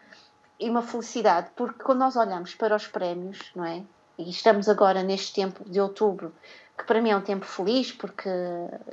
e 0.59 0.69
uma 0.71 0.83
felicidade, 0.83 1.51
porque 1.55 1.83
quando 1.83 1.99
nós 1.99 2.17
olhamos 2.17 2.55
para 2.55 2.75
os 2.75 2.87
prémios, 2.87 3.51
não 3.55 3.65
é? 3.65 3.83
E 4.19 4.31
estamos 4.31 4.69
agora 4.69 5.03
neste 5.03 5.35
tempo 5.35 5.63
de 5.69 5.79
outubro, 5.79 6.35
que 6.77 6.85
para 6.85 7.01
mim 7.03 7.11
é 7.11 7.17
um 7.17 7.21
tempo 7.21 7.45
feliz, 7.45 7.93
porque 7.93 8.31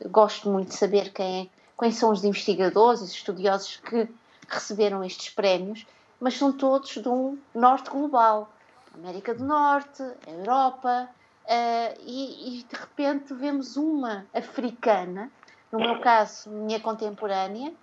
gosto 0.08 0.50
muito 0.50 0.70
de 0.70 0.76
saber 0.76 1.12
quem 1.14 1.44
é, 1.44 1.48
quem 1.80 1.92
são 1.92 2.12
os 2.12 2.24
investigadores 2.24 3.02
os 3.02 3.12
estudiosos 3.12 3.78
que 3.78 4.08
receberam 4.48 5.04
estes 5.04 5.30
prémios 5.30 5.86
mas 6.24 6.38
são 6.38 6.54
todos 6.54 6.90
de 6.90 7.10
um 7.10 7.38
norte 7.54 7.90
global. 7.90 8.50
América 8.96 9.36
do 9.36 9.44
Norte, 9.44 10.02
Europa, 10.26 11.10
uh, 11.44 12.02
e, 12.06 12.60
e, 12.60 12.64
de 12.64 12.76
repente 12.76 13.34
vemos 13.34 13.76
uma 13.76 14.26
africana, 14.34 15.30
no 15.70 15.80
meu 15.80 16.00
caso, 16.00 16.50
minha 16.50 16.80
contemporânea, 16.80 17.74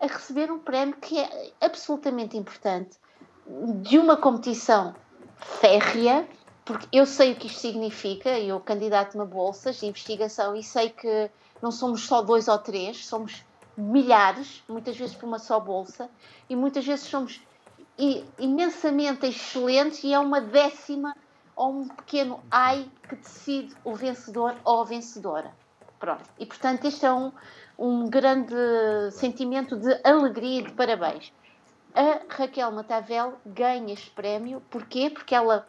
a 0.00 0.06
receber 0.06 0.50
um 0.50 0.58
prémio 0.58 0.96
que 0.96 1.18
é 1.18 1.52
absolutamente 1.60 2.34
importante, 2.34 2.96
de 3.82 3.98
uma 3.98 4.16
competição 4.16 4.94
férrea, 5.36 6.26
porque 6.64 6.88
eu 6.90 7.04
sei 7.04 7.32
o 7.32 7.36
que 7.36 7.46
isto 7.46 7.60
significa, 7.60 8.30
eu 8.38 8.58
candidato-me 8.58 9.22
a 9.22 9.26
bolsas 9.26 9.80
de 9.80 9.86
investigação 9.86 10.56
e 10.56 10.62
sei 10.62 10.88
que 10.88 11.30
não 11.60 11.70
somos 11.70 12.06
só 12.06 12.22
dois 12.22 12.48
ou 12.48 12.56
três, 12.56 13.04
somos 13.04 13.44
milhares, 13.76 14.62
muitas 14.66 14.96
vezes 14.96 15.14
por 15.14 15.26
uma 15.26 15.38
só 15.38 15.60
bolsa, 15.60 16.08
e 16.48 16.56
muitas 16.56 16.86
vezes 16.86 17.06
somos 17.06 17.42
imensamente 18.38 19.26
excelentes 19.26 20.02
e 20.02 20.12
é 20.12 20.18
uma 20.18 20.40
décima 20.40 21.14
ou 21.54 21.70
um 21.82 21.88
pequeno 21.88 22.40
ai 22.50 22.88
que 23.08 23.16
decide 23.16 23.74
o 23.84 23.94
vencedor 23.94 24.56
ou 24.64 24.80
a 24.80 24.84
vencedora. 24.84 25.52
Pronto. 25.98 26.24
E 26.38 26.46
portanto, 26.46 26.86
este 26.86 27.06
é 27.06 27.12
um, 27.12 27.30
um 27.78 28.08
grande 28.08 28.54
sentimento 29.12 29.76
de 29.76 30.00
alegria 30.02 30.60
e 30.60 30.64
de 30.64 30.72
parabéns. 30.72 31.32
A 31.94 32.22
Raquel 32.28 32.72
Matavel 32.72 33.34
ganha 33.44 33.92
este 33.92 34.10
prémio, 34.10 34.62
porquê? 34.70 35.10
Porque 35.10 35.34
ela 35.34 35.66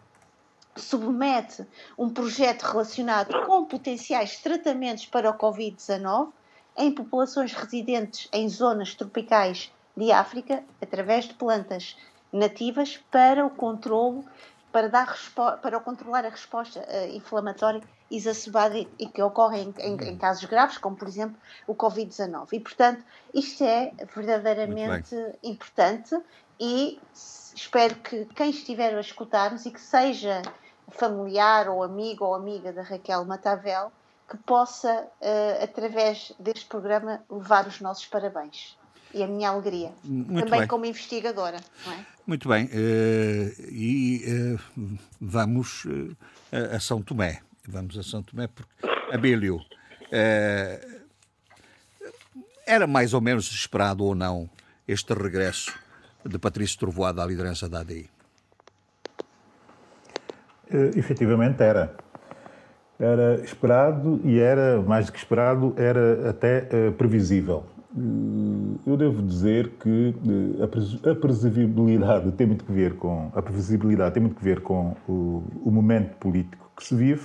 submete 0.76 1.68
um 1.98 2.10
projeto 2.10 2.64
relacionado 2.64 3.46
com 3.46 3.66
potenciais 3.66 4.40
tratamentos 4.40 5.06
para 5.06 5.30
o 5.30 5.38
Covid-19 5.38 6.32
em 6.78 6.92
populações 6.92 7.54
residentes 7.54 8.28
em 8.32 8.50
zonas 8.50 8.96
tropicais 8.96 9.72
de 9.96 10.12
África, 10.12 10.64
através 10.82 11.26
de 11.26 11.36
plantas 11.36 11.96
nativas 12.34 12.98
para 13.12 13.46
o 13.46 13.50
controlo, 13.52 14.26
para, 14.72 14.90
dar 14.90 15.16
para 15.62 15.80
controlar 15.80 16.26
a 16.26 16.30
resposta 16.30 16.80
uh, 16.80 17.16
inflamatória 17.16 17.80
exacerbada 18.10 18.76
e, 18.76 18.88
e 18.98 19.08
que 19.08 19.22
ocorre 19.22 19.62
em, 19.62 19.74
em, 19.78 19.96
em, 20.10 20.18
casos 20.18 20.46
graves, 20.46 20.80
como 20.80 20.96
por 20.96 21.08
exemplo 21.08 21.38
o 21.68 21.76
Covid-19. 21.76 22.48
E 22.54 22.60
portanto, 22.60 23.04
isto 23.34 23.64
é 23.64 23.92
verdadeiramente 24.16 25.16
importante 25.44 26.20
e 26.60 27.00
espero 27.56 27.96
que 27.96 28.26
quem 28.26 28.50
estiver 28.50 28.96
a 28.96 29.00
escutar-nos 29.00 29.66
e 29.68 29.72
que 29.72 29.82
seja 29.82 30.42
familiar 30.90 31.70
ou 31.70 31.84
amigo 31.84 32.26
ou 32.26 32.34
amiga 32.34 32.74
da 32.74 32.82
Raquel 32.82 33.24
Matavel, 33.26 33.92
que 34.28 34.38
possa, 34.38 35.08
uh, 35.22 35.64
através 35.64 36.34
deste 36.40 36.66
programa, 36.66 37.24
levar 37.30 37.68
os 37.68 37.80
nossos 37.80 38.08
parabéns 38.08 38.76
e 39.14 39.22
a 39.22 39.28
minha 39.28 39.50
alegria. 39.50 39.92
Muito 40.04 40.46
Também 40.46 40.62
bem. 40.62 40.68
como 40.68 40.86
investigadora. 40.86 41.58
É? 41.88 42.06
Muito 42.26 42.50
bem. 42.50 42.66
Uh, 42.66 43.70
e 43.70 44.24
uh, 44.26 45.00
vamos 45.22 45.86
uh, 45.86 46.16
a 46.74 46.80
São 46.80 47.02
Tomé. 47.02 47.42
Vamos 47.68 47.98
a 47.98 48.04
São 48.04 48.24
Tomé 48.24 48.48
porque, 48.48 48.72
Abílio, 49.12 49.62
era 52.68 52.86
mais 52.86 53.14
ou 53.14 53.22
menos 53.22 53.50
esperado 53.52 54.04
ou 54.04 54.14
não 54.14 54.50
este 54.88 55.14
regresso 55.14 55.74
de 56.26 56.38
Patrício 56.38 56.78
Trovoada 56.78 57.24
à 57.24 57.26
liderança 57.26 57.70
da 57.70 57.80
ADI? 57.80 58.10
Uh, 60.70 60.98
efetivamente 60.98 61.62
era. 61.62 61.96
Era 63.00 63.44
esperado 63.44 64.22
e 64.24 64.40
era, 64.40 64.82
mais 64.82 65.08
do 65.08 65.12
que 65.12 65.18
esperado, 65.18 65.74
era 65.78 66.30
até 66.30 66.92
previsível 66.92 67.66
eu 68.88 68.98
devo 68.98 69.22
dizer 69.22 69.74
que 69.80 70.16
eh, 70.60 71.12
a 71.12 71.16
previsibilidade 71.16 72.32
tem 72.32 72.48
muito 72.48 72.66
que 72.66 72.72
ver 72.72 72.96
com 72.96 73.32
a 73.36 73.42
previsibilidade 73.42 74.16
tem 74.16 74.24
muito 74.24 74.36
que 74.36 74.44
ver 74.44 74.62
com 74.62 74.96
o, 75.08 75.44
o, 75.64 75.72
momento 75.72 76.16
político 76.18 76.72
que 76.76 76.84
se 76.84 76.96
vive, 76.96 77.24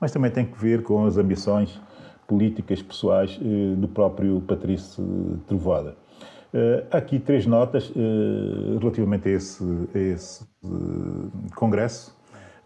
mas 0.00 0.12
também 0.12 0.30
tem 0.30 0.44
que 0.44 0.56
ver 0.56 0.84
com 0.84 1.04
as 1.04 1.16
ambições 1.16 1.80
políticas 2.28 2.80
pessoais 2.80 3.40
eh, 3.42 3.74
do 3.76 3.88
próprio 3.88 4.40
Patrício 4.42 5.40
Trovoada. 5.48 5.96
Há 6.92 6.98
aqui 6.98 7.18
três 7.18 7.46
notas 7.46 7.92
relativamente 8.78 9.28
a 9.28 9.32
esse, 9.32 9.64
a 9.92 9.98
esse 9.98 10.46
congresso 11.56 12.13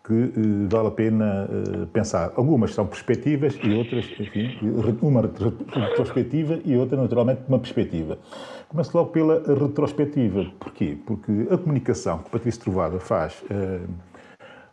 que 0.08 0.14
uh, 0.14 0.68
vale 0.70 0.88
a 0.88 0.90
pena 0.90 1.46
uh, 1.46 1.86
pensar. 1.88 2.32
Algumas 2.34 2.72
são 2.72 2.86
perspectivas 2.86 3.58
e 3.62 3.74
outras, 3.74 4.06
enfim, 4.18 4.58
uma 5.02 5.20
retrospectiva 5.20 6.58
e 6.64 6.74
outra, 6.76 6.96
naturalmente, 6.96 7.42
uma 7.46 7.58
perspectiva. 7.58 8.18
Começo 8.68 8.96
logo 8.96 9.10
pela 9.10 9.42
retrospectiva. 9.54 10.46
Porquê? 10.58 10.96
Porque 11.06 11.46
a 11.50 11.58
comunicação 11.58 12.18
que 12.18 12.30
Patrício 12.30 12.62
Trovada 12.62 12.98
faz 12.98 13.44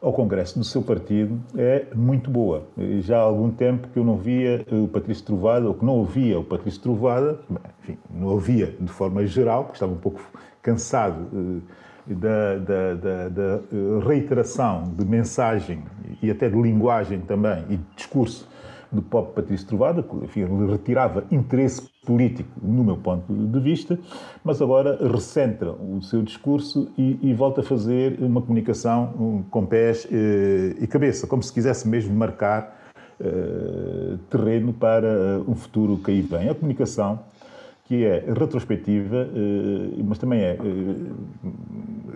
ao 0.02 0.14
Congresso 0.14 0.60
do 0.60 0.66
seu 0.66 0.82
partido 0.82 1.42
é 1.58 1.88
muito 1.96 2.30
boa. 2.30 2.68
Já 3.00 3.18
há 3.18 3.22
algum 3.22 3.50
tempo 3.50 3.88
que 3.88 3.98
eu 3.98 4.04
não 4.04 4.18
via 4.18 4.66
o 4.72 4.88
Patrício 4.88 5.26
Trovada, 5.26 5.68
ou 5.68 5.74
que 5.74 5.86
não 5.86 5.94
ouvia 5.94 6.40
o 6.40 6.44
Patrício 6.44 6.82
Trovada, 6.82 7.40
enfim, 7.82 7.98
não 8.10 8.28
ouvia 8.28 8.76
de 8.80 8.92
forma 8.92 9.26
geral, 9.26 9.64
porque 9.64 9.78
estava 9.78 9.94
um 9.94 9.98
pouco 9.98 10.22
cansado 10.62 11.28
eh, 11.34 11.85
da, 12.08 12.58
da, 12.58 12.94
da, 12.94 13.30
da 13.30 13.42
eh, 13.42 14.08
reiteração 14.08 14.84
de 14.96 15.06
mensagem 15.06 15.84
e 16.22 16.30
até 16.30 16.50
de 16.50 16.62
linguagem 16.62 17.20
também 17.22 17.64
e 17.70 17.78
de 17.78 17.84
discurso 17.96 18.48
do 18.92 19.02
próprio 19.02 19.34
Patrício 19.34 19.68
Trovada, 19.68 20.04
que 20.04 20.16
enfim, 20.18 20.42
ele 20.42 20.72
retirava 20.72 21.26
interesse 21.32 21.82
político, 22.06 22.50
no 22.62 22.84
meu 22.84 22.96
ponto 22.96 23.34
de 23.34 23.60
vista, 23.60 23.98
mas 24.44 24.62
agora 24.62 24.98
recentra 25.12 25.72
o 25.72 26.02
seu 26.02 26.22
discurso 26.22 26.90
e, 26.98 27.20
e 27.22 27.34
volta 27.34 27.62
a 27.62 27.64
fazer 27.64 28.18
uma 28.20 28.42
comunicação 28.42 29.44
com 29.50 29.66
pés 29.66 30.08
eh, 30.12 30.76
e 30.80 30.88
cabeça, 30.88 31.28
como 31.28 31.42
se 31.42 31.52
quisesse 31.52 31.88
mesmo 31.88 32.16
marcar 32.16 32.86
eh, 33.20 34.18
terreno 34.30 34.74
para 34.74 35.42
um 35.48 35.56
futuro 35.56 35.98
que 35.98 36.12
aí 36.12 36.22
vem. 36.22 36.50
A 36.50 36.56
comunicação 36.56 37.20
que 37.86 38.04
é 38.04 38.26
retrospectiva, 38.36 39.30
eh, 39.34 40.04
mas 40.04 40.18
também 40.18 40.42
é, 40.42 40.58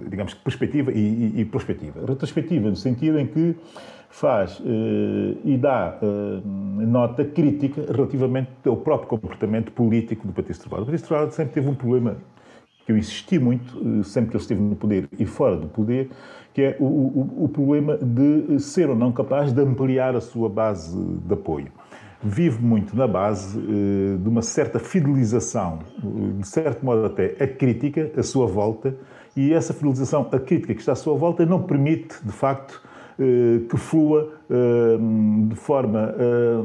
digamos 0.09 0.33
que 0.33 0.41
perspectiva 0.41 0.91
e, 0.91 1.39
e, 1.39 1.45
prospectiva. 1.45 2.05
Retrospectiva 2.05 2.69
no 2.69 2.75
sentido 2.75 3.19
em 3.19 3.27
que 3.27 3.55
faz 4.09 4.61
eh, 4.65 5.37
e 5.45 5.57
dá 5.57 5.97
eh, 6.01 6.41
nota 6.43 7.23
crítica 7.23 7.85
relativamente 7.93 8.49
ao 8.65 8.75
próprio 8.75 9.07
comportamento 9.07 9.71
político 9.71 10.25
do 10.27 10.33
Patrício 10.33 10.63
Trovado. 10.63 10.83
O 10.83 10.85
Patrício 10.87 11.07
Trovado 11.07 11.31
sempre 11.31 11.53
teve 11.53 11.69
um 11.69 11.75
problema 11.75 12.17
que 12.85 12.91
eu 12.91 12.97
insisti 12.97 13.37
muito, 13.37 13.77
eh, 13.77 14.03
sempre 14.03 14.31
que 14.31 14.37
ele 14.37 14.41
esteve 14.41 14.61
no 14.61 14.75
poder 14.75 15.07
e 15.17 15.25
fora 15.25 15.55
do 15.55 15.67
poder, 15.67 16.09
que 16.53 16.61
é 16.63 16.77
o, 16.79 16.85
o, 16.85 17.43
o 17.45 17.49
problema 17.49 17.97
de 17.97 18.59
ser 18.59 18.89
ou 18.89 18.95
não 18.95 19.11
capaz 19.11 19.53
de 19.53 19.61
ampliar 19.61 20.15
a 20.15 20.21
sua 20.21 20.49
base 20.49 20.97
de 20.99 21.33
apoio 21.33 21.71
vive 22.21 22.61
muito 22.61 22.95
na 22.95 23.07
base 23.07 23.57
de 23.57 24.27
uma 24.27 24.41
certa 24.41 24.77
fidelização, 24.77 25.79
de 26.37 26.47
certo 26.47 26.85
modo 26.85 27.05
até 27.05 27.35
a 27.41 27.47
crítica 27.47 28.11
à 28.17 28.23
sua 28.23 28.45
volta, 28.45 28.95
e 29.35 29.53
essa 29.53 29.73
fidelização 29.73 30.27
a 30.31 30.39
crítica 30.39 30.73
que 30.73 30.81
está 30.81 30.91
à 30.91 30.95
sua 30.95 31.15
volta 31.15 31.45
não 31.45 31.61
permite, 31.61 32.15
de 32.23 32.31
facto, 32.31 32.81
eh, 33.19 33.67
que 33.69 33.75
flua 33.75 34.31
eh, 34.49 34.97
de 35.49 35.55
forma 35.55 36.15
eh, 36.17 36.63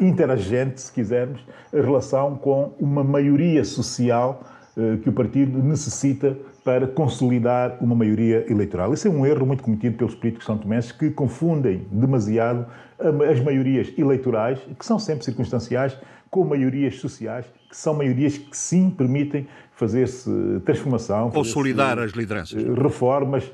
interagente, 0.00 0.80
se 0.80 0.92
quisermos, 0.92 1.44
em 1.72 1.80
relação 1.80 2.36
com 2.36 2.72
uma 2.78 3.02
maioria 3.02 3.64
social 3.64 4.42
que 5.02 5.08
o 5.08 5.12
partido 5.12 5.60
necessita 5.60 6.36
para 6.68 6.86
consolidar 6.86 7.78
uma 7.80 7.94
maioria 7.94 8.44
eleitoral. 8.46 8.92
Esse 8.92 9.08
é 9.08 9.10
um 9.10 9.24
erro 9.24 9.46
muito 9.46 9.62
cometido 9.62 9.96
pelos 9.96 10.14
políticos 10.14 10.44
são 10.44 10.58
tomenses 10.58 10.92
que 10.92 11.08
confundem 11.08 11.86
demasiado 11.90 12.66
as 13.30 13.40
maiorias 13.40 13.90
eleitorais, 13.96 14.58
que 14.78 14.84
são 14.84 14.98
sempre 14.98 15.24
circunstanciais, 15.24 15.96
com 16.30 16.44
maiorias 16.44 16.96
sociais, 16.96 17.46
que 17.70 17.74
são 17.74 17.94
maiorias 17.94 18.36
que 18.36 18.54
sim 18.54 18.90
permitem 18.90 19.48
fazer-se 19.72 20.30
transformação. 20.62 21.30
Consolidar 21.30 21.96
fazer 21.96 22.02
as 22.02 22.12
lideranças. 22.12 22.62
Eh, 22.62 22.82
reformas, 22.82 23.50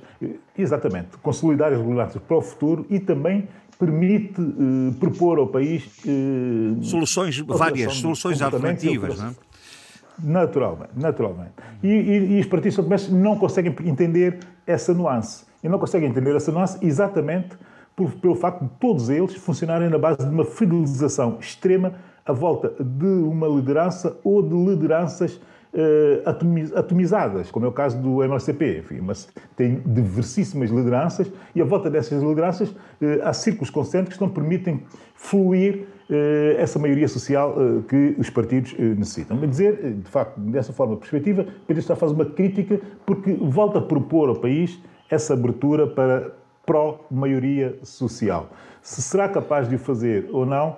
exatamente. 0.59 1.17
Consolidar 1.23 1.73
as 1.73 1.79
lideranças 1.79 2.21
para 2.21 2.37
o 2.37 2.43
futuro 2.43 2.85
e 2.91 2.99
também 2.99 3.47
permite 3.79 4.41
uh, 4.41 4.93
propor 4.99 5.39
ao 5.39 5.47
país 5.47 5.85
uh, 6.05 6.83
soluções 6.83 7.39
várias, 7.39 7.95
soluções 7.95 8.43
alternativas, 8.43 9.21
não 9.21 9.29
é? 9.29 9.54
Naturalmente, 10.23 10.93
naturalmente. 10.97 11.53
E, 11.83 11.89
e, 11.89 12.37
e 12.37 12.41
os 12.41 12.47
partidos 12.47 12.75
são 12.75 13.19
não 13.19 13.37
conseguem 13.37 13.75
entender 13.85 14.39
essa 14.67 14.95
nuance. 14.95 15.45
E 15.63 15.69
não 15.69 15.79
conseguem 15.79 16.09
entender 16.09 16.35
essa 16.37 16.53
nuance 16.53 16.79
exatamente 16.87 17.57
por, 17.97 18.13
pelo 18.13 18.35
facto 18.35 18.65
de 18.65 18.71
todos 18.79 19.09
eles 19.09 19.35
funcionarem 19.37 19.89
na 19.89 19.99
base 19.99 20.19
de 20.19 20.33
uma 20.33 20.45
fidelização 20.45 21.39
extrema 21.41 21.95
à 22.25 22.33
volta 22.33 22.73
de 22.83 23.07
uma 23.07 23.47
liderança 23.47 24.17
ou 24.25 24.43
de 24.43 24.55
lideranças 24.55 25.35
uh, 25.75 26.79
atomizadas, 26.79 27.51
como 27.51 27.67
é 27.67 27.69
o 27.69 27.73
caso 27.73 28.01
do 28.01 28.23
MLCP. 28.23 28.79
Enfim, 28.79 29.01
mas 29.01 29.29
tem 29.57 29.83
diversíssimas 29.85 30.71
lideranças 30.71 31.31
e 31.55 31.61
à 31.61 31.65
volta 31.65 31.91
dessas 31.91 32.23
lideranças 32.23 32.71
uh, 32.71 32.77
há 33.23 33.33
círculos 33.33 33.71
concêntricos 33.71 34.17
que 34.17 34.25
não 34.25 34.31
permitem 34.31 34.83
fluir 35.15 35.87
essa 36.59 36.79
maioria 36.79 37.09
social 37.09 37.57
que 37.89 38.15
os 38.19 38.29
partidos 38.29 38.75
necessitam. 38.79 39.39
Mas 39.41 39.51
dizer, 39.51 39.95
de 39.95 40.11
facto, 40.11 40.39
dessa 40.39 40.73
forma 40.73 40.97
perspectiva, 40.97 41.47
Pedro 41.67 41.81
está 41.81 41.95
a 41.95 41.97
fazer 41.97 42.15
uma 42.15 42.27
crítica 42.27 42.81
porque 43.07 43.33
volta 43.33 43.79
a 43.79 43.83
propor 43.83 44.29
ao 44.29 44.37
país 44.37 44.79
essa 45.11 45.33
abertura 45.33 45.87
para 45.87 46.33
pró-maioria 46.67 47.79
social. 47.83 48.51
Se 48.83 49.01
será 49.01 49.29
capaz 49.29 49.69
de 49.69 49.77
o 49.77 49.79
fazer 49.79 50.29
ou 50.31 50.45
não, 50.45 50.77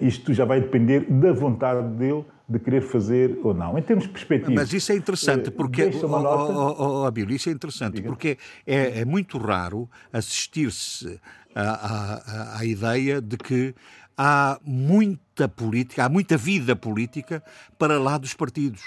isto 0.00 0.32
já 0.32 0.44
vai 0.44 0.60
depender 0.60 1.00
da 1.00 1.32
vontade 1.32 1.86
dele 1.96 2.24
de 2.48 2.58
querer 2.58 2.82
fazer 2.82 3.38
ou 3.42 3.54
não. 3.54 3.78
Em 3.78 3.82
termos 3.82 4.06
perspectivos. 4.06 4.54
Mas 4.54 4.72
isso 4.72 4.92
é 4.92 4.96
interessante, 4.96 5.48
eh, 5.48 5.50
porque. 5.50 5.90
Oh, 6.02 6.08
nota... 6.08 6.52
oh, 6.52 6.76
oh, 6.78 7.02
oh, 7.02 7.06
Abílio, 7.06 7.34
isso 7.34 7.48
é 7.48 7.52
interessante, 7.52 7.94
Diga. 7.94 8.08
porque 8.08 8.36
é, 8.66 9.00
é, 9.00 9.04
muito 9.04 9.38
raro 9.38 9.88
assistir-se 10.12 11.18
à, 11.54 11.62
à, 11.62 12.58
à 12.58 12.64
ideia 12.64 13.20
de 13.20 13.36
que 13.36 13.74
há 14.16 14.58
muita 14.64 15.48
política, 15.48 16.04
há 16.04 16.08
muita 16.08 16.36
vida 16.36 16.74
política 16.76 17.42
para 17.78 17.98
lá 17.98 18.18
dos 18.18 18.34
partidos. 18.34 18.82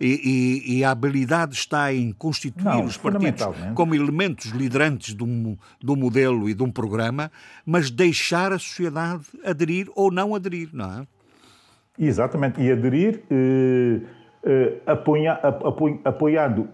E, 0.00 0.62
e, 0.66 0.78
e, 0.78 0.84
a 0.84 0.92
habilidade 0.92 1.54
está 1.54 1.92
em 1.92 2.12
constituir 2.12 2.64
não, 2.64 2.84
os 2.84 2.96
partidos 2.96 3.44
como 3.74 3.96
elementos 3.96 4.52
liderantes 4.52 5.12
de 5.12 5.24
um, 5.24 5.56
de 5.82 5.90
um 5.90 5.96
modelo 5.96 6.48
e 6.48 6.54
de 6.54 6.62
um 6.62 6.70
programa, 6.70 7.32
mas 7.66 7.90
deixar 7.90 8.52
a 8.52 8.60
sociedade 8.60 9.24
aderir 9.44 9.90
ou 9.96 10.12
não 10.12 10.36
aderir, 10.36 10.70
não 10.72 11.00
é? 11.00 11.06
Exatamente, 11.98 12.60
e 12.62 12.70
aderir 12.70 13.24
eh, 13.28 14.00
eh, 14.44 14.80
apoia, 14.86 15.32
apo, 15.32 16.00
apoiando 16.04 16.68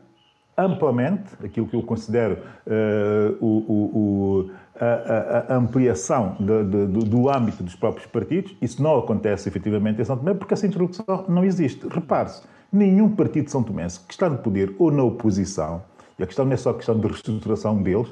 amplamente 0.57 1.35
aquilo 1.43 1.66
que 1.66 1.77
eu 1.77 1.83
considero 1.83 2.39
eh, 2.66 3.35
o, 3.41 3.47
o, 3.47 4.51
a, 4.80 5.55
a, 5.55 5.56
ampliação 5.56 6.36
de, 6.40 6.64
de, 6.64 6.86
do, 6.86 7.05
do 7.05 7.30
âmbito 7.30 7.62
dos 7.62 7.74
próprios 7.74 8.06
partidos. 8.06 8.56
Isso 8.60 8.82
não 8.82 8.98
acontece 8.98 9.48
efetivamente 9.48 10.01
em 10.01 10.05
São 10.05 10.16
Tomé 10.16 10.34
porque 10.34 10.55
essa 10.55 10.66
introdução 10.66 11.24
não 11.28 11.44
existe. 11.44 11.86
Repare-se, 11.88 12.42
nenhum 12.72 13.09
partido 13.09 13.44
de 13.44 13.51
São 13.51 13.62
Tomé 13.62 13.86
que 13.86 14.12
está 14.12 14.28
no 14.28 14.38
poder 14.38 14.74
ou 14.78 14.90
na 14.90 15.02
oposição, 15.02 15.82
e 16.18 16.22
a 16.22 16.26
questão 16.26 16.44
não 16.44 16.52
é 16.52 16.56
só 16.56 16.70
a 16.70 16.74
questão 16.74 16.98
de 16.98 17.06
reestruturação 17.06 17.82
deles, 17.82 18.09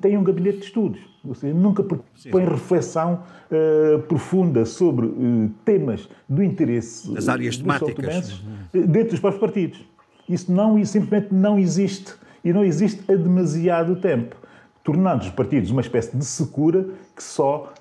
tem 0.00 0.16
um 0.16 0.22
gabinete 0.22 0.58
de 0.58 0.64
estudos. 0.66 1.00
Ou 1.24 1.34
seja, 1.34 1.54
nunca 1.54 1.82
põe 1.82 2.44
reflexão 2.44 3.22
uh, 3.50 3.98
profunda 4.02 4.64
sobre 4.64 5.06
uh, 5.06 5.50
temas 5.64 6.08
do 6.28 6.42
interesse 6.42 7.16
As 7.16 7.28
áreas 7.28 7.56
temáticas 7.56 8.32
uh, 8.72 8.86
dentro 8.86 9.10
dos 9.10 9.20
próprios 9.20 9.40
partidos. 9.40 9.84
Isso 10.28 10.52
não, 10.52 10.78
isso 10.78 10.92
simplesmente 10.92 11.34
não 11.34 11.58
existe. 11.58 12.14
E 12.44 12.52
não 12.52 12.64
existe 12.64 13.02
há 13.10 13.16
demasiado 13.16 13.96
tempo. 13.96 14.36
Tornando 14.84 15.24
os 15.24 15.30
partidos 15.30 15.70
uma 15.70 15.80
espécie 15.80 16.14
de 16.14 16.24
secura 16.24 16.86
que 17.16 17.22
só 17.22 17.72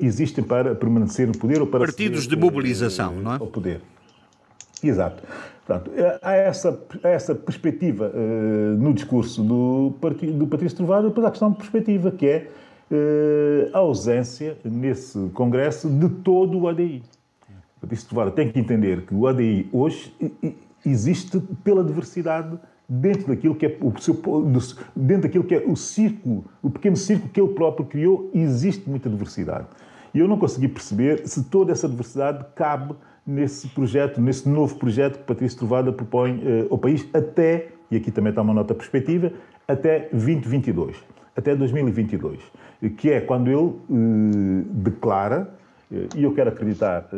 existem 0.00 0.44
para 0.44 0.76
permanecer 0.76 1.26
no 1.26 1.36
poder 1.36 1.60
ou 1.60 1.66
para 1.66 1.80
Partidos 1.80 2.26
de 2.26 2.36
mobilização, 2.36 3.16
não 3.16 3.34
é? 3.34 3.38
Ao 3.40 3.48
poder. 3.48 3.82
Exato. 4.82 5.22
Portanto, 5.64 5.92
é, 5.94 6.18
há 6.20 6.32
essa, 6.34 6.78
há 7.02 7.08
essa 7.08 7.34
perspectiva 7.34 8.12
uh, 8.12 8.76
no 8.76 8.92
discurso 8.92 9.42
do, 9.42 9.94
do 10.34 10.46
Patrício 10.46 10.76
Trovado, 10.76 11.08
depois 11.08 11.24
há 11.24 11.28
a 11.28 11.30
questão 11.30 11.50
de 11.52 11.56
perspectiva, 11.56 12.10
que 12.10 12.26
é 12.26 12.48
uh, 12.90 13.70
a 13.72 13.78
ausência, 13.78 14.58
nesse 14.64 15.18
Congresso, 15.30 15.88
de 15.88 16.08
todo 16.08 16.58
o 16.58 16.68
ADI. 16.68 17.02
O 17.76 17.80
Patrício 17.82 18.08
Trovado 18.08 18.32
tem 18.32 18.50
que 18.50 18.58
entender 18.58 19.02
que 19.02 19.14
o 19.14 19.26
ADI 19.26 19.68
hoje 19.72 20.12
existe 20.84 21.40
pela 21.62 21.84
diversidade 21.84 22.58
dentro 22.92 23.28
daquilo 23.28 23.54
que 23.54 23.64
é 23.64 23.78
o 23.80 23.98
seu, 23.98 24.20
dentro 24.94 25.22
daquilo 25.22 25.44
que 25.44 25.54
é 25.54 25.64
o 25.66 25.74
círculo, 25.74 26.44
o 26.62 26.68
pequeno 26.68 26.94
círculo 26.94 27.30
que 27.30 27.40
ele 27.40 27.54
próprio 27.54 27.86
criou, 27.86 28.30
existe 28.34 28.88
muita 28.88 29.08
diversidade. 29.08 29.66
E 30.12 30.18
eu 30.18 30.28
não 30.28 30.36
consegui 30.36 30.68
perceber 30.68 31.26
se 31.26 31.44
toda 31.44 31.72
essa 31.72 31.88
diversidade 31.88 32.44
cabe 32.54 32.94
nesse 33.26 33.68
projeto, 33.68 34.20
nesse 34.20 34.46
novo 34.46 34.74
projeto 34.74 35.20
que 35.20 35.24
Patrício 35.24 35.58
Trovada 35.58 35.90
propõe 35.90 36.32
uh, 36.32 36.66
ao 36.70 36.76
país 36.76 37.08
até, 37.14 37.68
e 37.90 37.96
aqui 37.96 38.10
também 38.10 38.28
está 38.28 38.42
uma 38.42 38.52
nota 38.52 38.74
perspectiva, 38.74 39.32
até 39.66 40.10
2022, 40.12 40.96
até 41.34 41.56
2022, 41.56 42.40
que 42.98 43.10
é 43.10 43.22
quando 43.22 43.48
ele 43.48 43.56
uh, 43.56 44.64
declara, 44.70 45.48
uh, 45.90 46.08
e 46.14 46.24
eu 46.24 46.34
quero 46.34 46.50
acreditar 46.50 47.08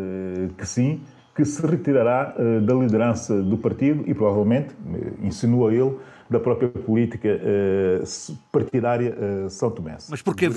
que 0.56 0.66
sim, 0.66 1.00
que 1.34 1.44
se 1.44 1.66
retirará 1.66 2.34
uh, 2.38 2.60
da 2.60 2.74
liderança 2.74 3.42
do 3.42 3.56
partido 3.58 4.04
e 4.06 4.14
provavelmente, 4.14 4.72
uh, 4.72 5.26
insinua 5.26 5.72
ele, 5.74 5.96
da 6.30 6.40
própria 6.40 6.68
política 6.68 7.28
uh, 7.28 8.36
partidária 8.50 9.14
uh, 9.14 9.50
são 9.50 9.70
tomense. 9.70 10.10
Mas 10.10 10.22
porquê, 10.22 10.48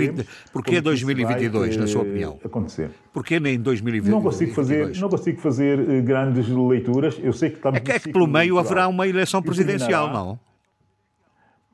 porquê 0.54 0.80
2022, 0.80 1.76
vai, 1.76 1.78
na 1.78 1.88
sua 1.88 2.02
opinião? 2.02 2.40
Acontecer. 2.44 2.90
Porquê 3.12 3.40
nem 3.40 3.60
2022? 3.60 4.16
Não 4.16 4.22
consigo 4.22 4.54
fazer, 4.54 4.96
não 4.98 5.10
consigo 5.10 5.42
fazer 5.42 6.02
grandes 6.04 6.48
leituras. 6.48 7.20
Eu 7.22 7.34
sei 7.34 7.50
que 7.50 7.58
estamos 7.58 7.78
É 7.78 7.82
que, 7.82 7.92
é 7.92 8.00
que 8.00 8.12
pelo 8.12 8.28
meio 8.28 8.58
haverá 8.58 8.88
uma 8.88 9.08
eleição 9.08 9.42
presidencial, 9.42 10.12
não? 10.12 10.40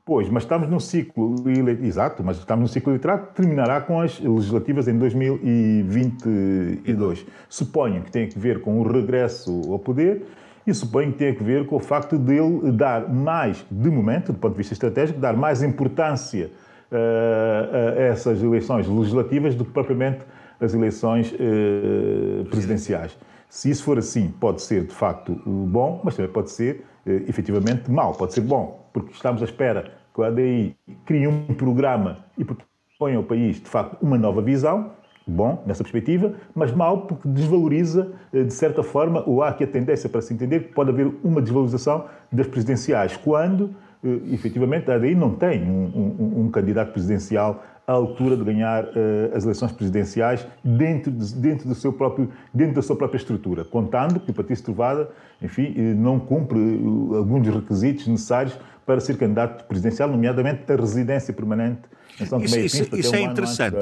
Pois, 0.06 0.28
mas 0.28 0.42
estamos 0.42 0.68
num 0.68 0.78
ciclo 0.78 1.34
exato, 1.82 2.22
mas 2.22 2.36
estamos 2.36 2.60
num 2.60 2.68
ciclo 2.68 2.90
eleitoral 2.90 3.20
que 3.20 3.36
terminará 3.36 3.80
com 3.80 4.02
as 4.02 4.20
legislativas 4.20 4.86
em 4.86 4.98
2022. 4.98 7.24
Suponho 7.48 8.02
que 8.02 8.12
tem 8.12 8.26
a 8.26 8.28
ver 8.38 8.60
com 8.60 8.78
o 8.78 8.86
regresso 8.86 9.62
ao 9.72 9.78
poder 9.78 10.26
e 10.66 10.74
suponho 10.74 11.10
que 11.10 11.18
tem 11.18 11.30
a 11.30 11.42
ver 11.42 11.64
com 11.64 11.76
o 11.76 11.80
facto 11.80 12.18
dele 12.18 12.70
dar 12.72 13.08
mais, 13.08 13.64
de 13.70 13.88
momento, 13.88 14.30
do 14.30 14.38
ponto 14.38 14.52
de 14.52 14.58
vista 14.58 14.74
estratégico, 14.74 15.18
dar 15.18 15.38
mais 15.38 15.62
importância 15.62 16.50
uh, 16.92 17.98
a 17.98 18.02
essas 18.02 18.42
eleições 18.42 18.86
legislativas 18.86 19.54
do 19.54 19.64
que 19.64 19.70
propriamente 19.70 20.20
as 20.60 20.74
eleições 20.74 21.32
uh, 21.32 22.44
presidenciais. 22.50 23.16
Se 23.48 23.70
isso 23.70 23.82
for 23.82 23.96
assim, 23.96 24.28
pode 24.38 24.60
ser 24.60 24.84
de 24.84 24.92
facto 24.92 25.40
bom, 25.46 26.02
mas 26.04 26.14
também 26.14 26.30
pode 26.30 26.50
ser 26.50 26.84
efetivamente 27.06 27.90
mau, 27.90 28.12
pode 28.12 28.32
ser 28.32 28.40
bom, 28.40 28.88
porque 28.92 29.12
estamos 29.12 29.42
à 29.42 29.44
espera 29.44 29.92
que 30.14 30.22
a 30.22 30.28
ADI 30.28 30.76
crie 31.04 31.26
um 31.26 31.54
programa 31.54 32.18
e 32.38 32.44
proponha 32.44 33.16
ao 33.16 33.24
país, 33.24 33.60
de 33.60 33.68
facto, 33.68 33.96
uma 34.00 34.16
nova 34.16 34.40
visão, 34.40 34.92
bom 35.26 35.62
nessa 35.66 35.82
perspectiva, 35.82 36.34
mas 36.54 36.72
mau 36.72 37.06
porque 37.06 37.26
desvaloriza, 37.26 38.12
eh, 38.32 38.44
de 38.44 38.52
certa 38.52 38.82
forma, 38.82 39.22
ou 39.26 39.42
há 39.42 39.48
aqui 39.48 39.64
a 39.64 39.66
tendência 39.66 40.08
para 40.08 40.20
se 40.20 40.32
entender 40.32 40.60
que 40.60 40.72
pode 40.72 40.90
haver 40.90 41.10
uma 41.22 41.40
desvalorização 41.40 42.06
das 42.30 42.46
presidenciais, 42.46 43.16
quando, 43.16 43.74
eh, 44.04 44.32
efetivamente, 44.32 44.90
a 44.90 44.94
ADI 44.94 45.14
não 45.14 45.34
tem 45.34 45.62
um, 45.62 46.14
um, 46.18 46.40
um 46.44 46.50
candidato 46.50 46.92
presidencial 46.92 47.64
à 47.86 47.92
altura 47.92 48.36
de 48.36 48.44
ganhar 48.44 48.84
uh, 48.84 48.88
as 49.34 49.44
eleições 49.44 49.72
presidenciais 49.72 50.46
dentro, 50.64 51.10
de, 51.10 51.34
dentro, 51.34 51.68
do 51.68 51.74
seu 51.74 51.92
próprio, 51.92 52.30
dentro 52.52 52.74
da 52.74 52.82
sua 52.82 52.96
própria 52.96 53.18
estrutura, 53.18 53.64
contando 53.64 54.20
que 54.20 54.30
o 54.30 54.34
Partido 54.34 54.62
Trovada, 54.62 55.10
enfim, 55.42 55.74
eh, 55.76 55.94
não 55.94 56.18
cumpre 56.18 56.58
eh, 56.58 57.16
alguns 57.16 57.46
requisitos 57.46 58.06
necessários 58.06 58.58
para 58.86 59.00
ser 59.00 59.18
candidato 59.18 59.64
presidencial, 59.64 60.08
nomeadamente 60.08 60.70
a 60.72 60.76
residência 60.76 61.32
permanente 61.34 61.82
em 62.20 62.26
São 62.26 62.40
Tomé 62.40 62.64
isso, 62.64 62.82
isso, 62.82 62.96
isso 62.96 63.14
é 63.14 63.20
interessante. 63.20 63.76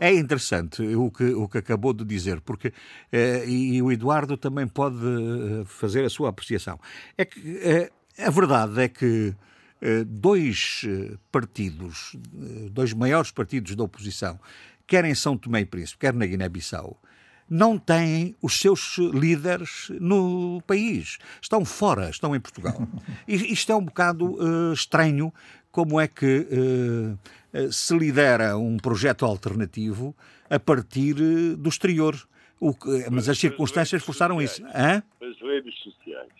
É 0.00 0.14
interessante 0.14 0.82
o 0.94 1.10
que, 1.10 1.24
o 1.24 1.48
que 1.48 1.58
acabou 1.58 1.92
de 1.92 2.04
dizer, 2.04 2.40
porque 2.40 2.72
eh, 3.12 3.44
e, 3.46 3.76
e, 3.76 3.82
o 3.82 3.90
Eduardo 3.90 4.36
também 4.36 4.66
pode 4.66 4.96
fazer 5.66 6.04
a 6.04 6.10
sua 6.10 6.30
apreciação. 6.30 6.78
É 7.18 7.24
que 7.24 7.58
eh, 7.62 7.90
a 8.18 8.30
verdade 8.30 8.80
é 8.80 8.88
que 8.88 9.34
dois 10.06 10.82
eh, 10.86 11.16
partidos, 11.30 12.16
eh, 12.16 12.68
dois 12.70 12.92
maiores 12.92 13.30
partidos 13.30 13.74
da 13.74 13.84
oposição, 13.84 14.38
quer 14.86 15.04
em 15.04 15.14
São 15.14 15.36
Tomé 15.36 15.60
e 15.60 15.66
Príncipe, 15.66 16.00
quer 16.00 16.14
na 16.14 16.26
Guiné-Bissau, 16.26 17.00
não 17.48 17.78
têm 17.78 18.34
os 18.42 18.58
seus 18.58 18.98
líderes 18.98 19.88
no 20.00 20.60
país. 20.66 21.18
Estão 21.40 21.64
fora, 21.64 22.10
estão 22.10 22.34
em 22.34 22.40
Portugal. 22.40 22.76
E 23.26 23.52
isto 23.52 23.70
é 23.70 23.76
um 23.76 23.84
bocado 23.84 24.34
uh, 24.34 24.72
estranho, 24.72 25.32
como 25.70 26.00
é 26.00 26.08
que 26.08 26.46
uh, 27.54 27.72
se 27.72 27.96
lidera 27.96 28.58
um 28.58 28.76
projeto 28.78 29.24
alternativo 29.24 30.14
a 30.50 30.58
partir 30.58 31.14
do 31.56 31.68
exterior. 31.68 32.16
Que, 32.58 33.10
mas 33.10 33.28
as 33.28 33.38
circunstâncias 33.38 34.02
forçaram 34.02 34.42
isso. 34.42 34.64
Hã? 34.74 35.02
As 35.20 35.40
redes 35.40 35.78
sociais. 35.82 36.32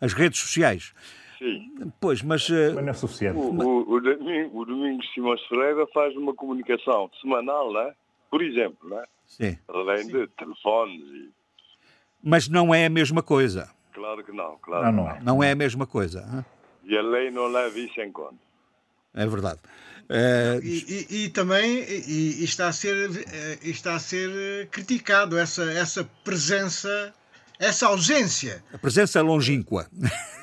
As 0.00 0.12
redes 0.12 0.40
sociais. 0.40 0.92
Sim. 1.38 1.90
Pois, 2.00 2.22
mas. 2.22 2.48
Uh... 2.48 2.72
Mas 2.74 2.84
não 2.84 2.90
é 2.90 2.94
suficiente. 2.94 3.38
O, 3.38 3.50
o, 3.50 3.94
o, 3.94 4.00
Domingo, 4.00 4.60
o 4.60 4.64
Domingos 4.64 5.06
Simões 5.12 5.40
Ferreira 5.46 5.86
faz 5.92 6.16
uma 6.16 6.34
comunicação 6.34 7.10
semanal, 7.20 7.72
não 7.72 7.80
é? 7.80 7.94
Por 8.30 8.42
exemplo, 8.42 8.88
não 8.88 9.00
é? 9.00 9.04
Sim. 9.26 9.58
Além 9.68 10.04
Sim. 10.04 10.12
de 10.12 10.26
telefones 10.28 11.02
e. 11.02 11.30
Mas 12.22 12.48
não 12.48 12.74
é 12.74 12.86
a 12.86 12.90
mesma 12.90 13.22
coisa. 13.22 13.70
Claro 13.92 14.24
que 14.24 14.32
não, 14.32 14.56
claro. 14.58 14.86
Não, 14.86 14.92
não 14.92 15.10
é. 15.10 15.20
Não 15.22 15.42
é 15.42 15.52
a 15.52 15.54
mesma 15.54 15.86
coisa. 15.86 16.26
Hein? 16.32 16.44
E 16.84 16.96
a 16.96 17.02
lei 17.02 17.30
não 17.30 17.46
leva 17.46 17.78
isso 17.78 18.00
em 18.00 18.12
conta. 18.12 18.36
É 19.14 19.26
verdade. 19.26 19.60
Uh... 20.08 20.62
E, 20.62 21.06
e, 21.10 21.24
e, 21.24 21.28
também 21.30 21.82
e, 21.82 22.44
está, 22.44 22.68
a 22.68 22.72
ser, 22.72 23.10
eh, 23.10 23.58
está 23.62 23.96
a 23.96 23.98
ser 23.98 24.68
criticado 24.68 25.36
essa, 25.36 25.64
essa 25.72 26.04
presença 26.22 27.12
essa 27.58 27.86
ausência. 27.86 28.62
A 28.72 28.78
presença 28.78 29.20
longínqua. 29.22 29.88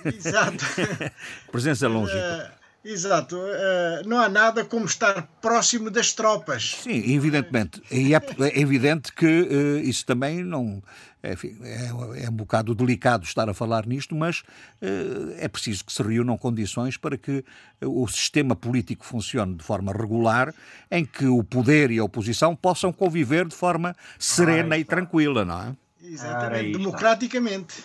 Exato. 0.05 0.65
presença 1.51 1.87
longínqua. 1.87 2.51
Uh, 2.59 2.63
Exato. 2.85 3.37
Uh, 3.37 4.07
não 4.07 4.19
há 4.19 4.27
nada 4.27 4.65
como 4.65 4.85
estar 4.85 5.21
próximo 5.41 5.89
das 5.89 6.11
tropas. 6.11 6.75
Sim, 6.81 7.13
evidentemente. 7.13 7.81
E 7.89 8.13
é, 8.13 8.17
é 8.17 8.59
evidente 8.59 9.13
que 9.13 9.25
uh, 9.25 9.79
isso 9.79 10.05
também 10.05 10.43
não. 10.43 10.83
Enfim, 11.23 11.57
é, 11.63 12.25
é, 12.25 12.29
um 12.29 12.33
bocado 12.33 12.75
delicado 12.75 13.23
estar 13.23 13.47
a 13.47 13.53
falar 13.53 13.85
nisto, 13.87 14.13
mas 14.13 14.43
é 15.37 15.47
preciso 15.47 15.85
que 15.85 15.93
se 15.93 16.03
reúnam 16.03 16.37
condições 16.37 16.97
para 16.97 17.17
que 17.17 17.45
o 17.81 18.05
sistema 18.09 18.57
político 18.57 19.05
funcione 19.05 19.55
de 19.55 19.63
forma 19.63 19.93
regular, 19.93 20.53
em 20.91 21.05
que 21.05 21.25
o 21.25 21.41
poder 21.41 21.91
e 21.91 21.99
a 21.99 22.03
oposição 22.03 22.53
possam 22.53 22.91
conviver 22.91 23.47
de 23.47 23.55
forma 23.55 23.95
serena 24.19 24.77
e 24.77 24.83
tranquila, 24.83 25.45
não 25.45 25.61
é? 25.61 25.75
Exatamente, 26.03 26.77
democraticamente. 26.77 27.83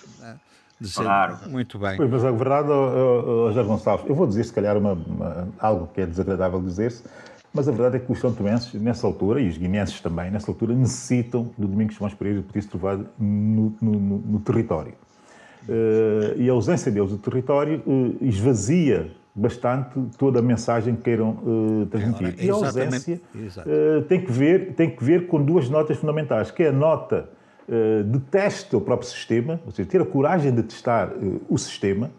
Claro. 0.95 1.39
Muito 1.49 1.79
bem. 1.79 1.97
Pois, 1.97 2.11
mas 2.11 2.25
a 2.25 2.31
verdade, 2.31 2.69
Jorge 2.69 3.63
Gonçalves, 3.65 4.09
eu 4.09 4.15
vou 4.15 4.27
dizer 4.27 4.45
se 4.45 4.53
calhar 4.53 4.77
uma, 4.77 4.93
uma, 4.93 5.49
algo 5.59 5.89
que 5.93 6.01
é 6.01 6.07
desagradável 6.07 6.61
dizer-se, 6.63 7.03
mas 7.53 7.69
a 7.69 7.73
verdade 7.73 7.97
é 7.97 7.99
que 7.99 8.13
os 8.13 8.21
santomenses, 8.21 8.73
nessa 8.81 9.07
altura, 9.07 9.41
e 9.41 9.49
os 9.49 9.57
guineenses 9.57 10.01
também, 10.01 10.31
nessa 10.31 10.51
altura, 10.51 10.75
necessitam 10.75 11.51
do 11.57 11.67
Domingos 11.67 11.97
Simões 11.97 12.15
Pereira 12.15 12.39
e 12.39 12.43
do 12.43 12.47
Patrício 12.47 12.71
Trovado 12.71 13.09
no, 13.19 13.75
no, 13.81 13.93
no, 13.93 14.19
no 14.19 14.41
território. 14.41 14.93
Uh, 15.69 16.41
e 16.41 16.49
a 16.49 16.53
ausência 16.53 16.91
deles 16.91 17.11
do 17.11 17.19
território 17.19 17.83
uh, 17.87 18.17
esvazia 18.23 19.11
bastante 19.35 20.01
toda 20.17 20.39
a 20.39 20.43
mensagem 20.43 20.97
que 20.97 21.03
queiram 21.03 21.31
uh, 21.31 21.87
transmitir. 21.91 22.35
É, 22.39 22.45
e 22.45 22.51
a 22.51 22.55
ausência 22.55 23.21
tem, 24.09 24.25
que 24.25 24.33
ver, 24.33 24.75
tem 24.75 24.91
que 24.91 25.03
ver 25.03 25.27
com 25.27 25.43
duas 25.43 25.69
notas 25.69 25.97
fundamentais, 25.97 26.51
que 26.51 26.63
é 26.63 26.69
a 26.69 26.73
nota 26.73 27.29
uh, 27.69 28.05
deteste 28.05 28.75
o 28.75 28.81
próprio 28.81 29.09
sistema, 29.09 29.61
ou 29.65 29.73
seja, 29.73 29.89
ter 29.89 30.01
a 30.01 30.07
coragem 30.07 30.55
de 30.55 30.63
testar 30.63 31.11
uh, 31.11 31.41
o 31.49 31.59
sistema, 31.59 32.11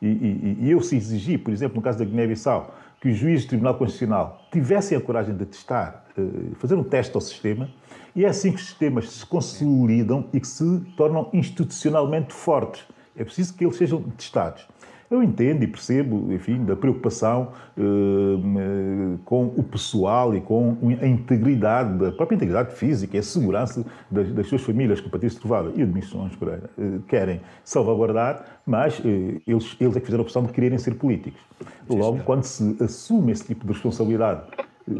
e, 0.00 0.06
e, 0.06 0.56
e, 0.60 0.70
eu 0.70 0.80
se 0.80 0.96
exigir, 0.96 1.40
por 1.40 1.52
exemplo, 1.52 1.76
no 1.76 1.82
caso 1.82 1.98
da 1.98 2.04
Guiné-Bissau, 2.04 2.74
que 3.00 3.10
os 3.10 3.18
juízes 3.18 3.44
do 3.44 3.50
Tribunal 3.50 3.74
Constitucional 3.74 4.46
tivessem 4.50 4.96
a 4.96 5.00
coragem 5.00 5.36
de 5.36 5.44
testar, 5.44 6.06
uh, 6.16 6.54
fazer 6.56 6.74
um 6.74 6.84
teste 6.84 7.14
ao 7.14 7.20
sistema, 7.20 7.68
e 8.14 8.24
é 8.24 8.28
assim 8.28 8.50
que 8.50 8.56
os 8.56 8.66
sistemas 8.66 9.10
se 9.10 9.26
consolidam 9.26 10.26
e 10.32 10.40
que 10.40 10.48
se 10.48 10.80
tornam 10.96 11.28
institucionalmente 11.32 12.32
fortes. 12.32 12.84
É 13.16 13.24
preciso 13.24 13.54
que 13.54 13.64
eles 13.64 13.76
sejam 13.76 14.02
testados. 14.16 14.66
Eu 15.10 15.24
entendo 15.24 15.64
e 15.64 15.66
percebo, 15.66 16.32
enfim, 16.32 16.64
da 16.64 16.76
preocupação 16.76 17.48
uh, 17.76 19.18
com 19.24 19.46
o 19.46 19.62
pessoal 19.64 20.36
e 20.36 20.40
com 20.40 20.76
a 21.02 21.06
integridade, 21.06 21.98
da 21.98 22.12
própria 22.12 22.36
integridade 22.36 22.76
física 22.76 23.16
e 23.16 23.18
a 23.18 23.22
segurança 23.22 23.84
das, 24.08 24.30
das 24.30 24.46
suas 24.46 24.62
famílias 24.62 25.00
que 25.00 25.08
o 25.08 25.10
Patrício 25.10 25.40
Trovada 25.40 25.72
e 25.74 25.82
o 25.82 25.86
Domingos 25.86 26.36
Pereira 26.36 26.70
uh, 26.78 27.00
querem 27.08 27.40
salvaguardar, 27.64 28.60
mas 28.64 29.00
uh, 29.00 29.02
eles, 29.44 29.76
eles 29.80 29.96
é 29.96 29.98
que 29.98 30.06
fizeram 30.06 30.22
a 30.22 30.26
opção 30.26 30.44
de 30.44 30.52
quererem 30.52 30.78
ser 30.78 30.94
políticos. 30.94 31.40
Logo, 31.88 32.20
quando 32.22 32.44
se 32.44 32.76
assume 32.80 33.32
esse 33.32 33.46
tipo 33.46 33.66
de 33.66 33.72
responsabilidade 33.72 34.42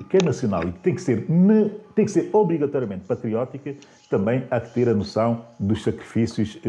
que 0.08 0.16
é 0.16 0.24
nacional 0.24 0.64
e 0.64 0.72
que 0.72 0.78
tem 0.80 0.94
que 0.96 1.02
ser, 1.02 1.24
tem 1.94 2.04
que 2.04 2.10
ser 2.10 2.30
obrigatoriamente 2.32 3.04
patriótica, 3.04 3.74
também 4.08 4.44
há 4.50 4.60
que 4.60 4.74
ter 4.74 4.88
a 4.88 4.94
noção 4.94 5.44
dos 5.58 5.82
sacrifícios 5.82 6.60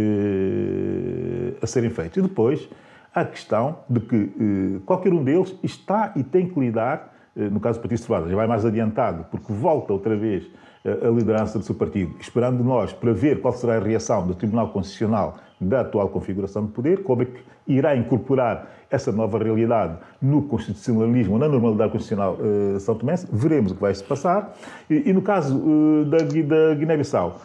a 1.61 1.67
serem 1.67 1.89
feitos. 1.89 2.17
E 2.17 2.21
depois, 2.21 2.67
a 3.13 3.25
questão 3.25 3.77
de 3.89 3.99
que 3.99 4.15
eh, 4.15 4.79
qualquer 4.85 5.11
um 5.13 5.23
deles 5.23 5.53
está 5.61 6.13
e 6.15 6.23
tem 6.23 6.47
que 6.47 6.59
lidar, 6.59 7.13
eh, 7.35 7.49
no 7.49 7.59
caso 7.59 7.79
do 7.79 7.81
Partido 7.81 7.99
Socialista, 7.99 8.29
já 8.29 8.35
vai 8.35 8.47
mais 8.47 8.65
adiantado, 8.65 9.25
porque 9.29 9.51
volta 9.51 9.91
outra 9.91 10.15
vez 10.15 10.47
eh, 10.85 11.07
a 11.07 11.09
liderança 11.09 11.59
do 11.59 11.65
seu 11.65 11.75
partido, 11.75 12.15
esperando 12.19 12.63
nós 12.63 12.93
para 12.93 13.11
ver 13.11 13.41
qual 13.41 13.53
será 13.53 13.75
a 13.75 13.79
reação 13.79 14.25
do 14.25 14.33
Tribunal 14.33 14.69
Constitucional 14.69 15.37
da 15.59 15.81
atual 15.81 16.09
configuração 16.09 16.65
de 16.65 16.71
poder, 16.71 17.03
como 17.03 17.21
é 17.21 17.25
que 17.25 17.39
irá 17.67 17.95
incorporar 17.95 18.67
essa 18.89 19.11
nova 19.11 19.37
realidade 19.37 19.97
no 20.21 20.41
constitucionalismo, 20.43 21.37
na 21.37 21.47
normalidade 21.47 21.91
constitucional 21.91 22.35
uh, 22.39 22.79
São 22.79 22.95
Tomé, 22.95 23.15
veremos 23.31 23.71
o 23.71 23.75
que 23.75 23.81
vai 23.81 23.93
se 23.93 24.03
passar. 24.03 24.53
E, 24.89 25.09
e 25.09 25.13
no 25.13 25.21
caso 25.21 25.55
uh, 25.57 26.05
da, 26.05 26.17
da 26.17 26.75
Guiné-Bissau, 26.75 27.39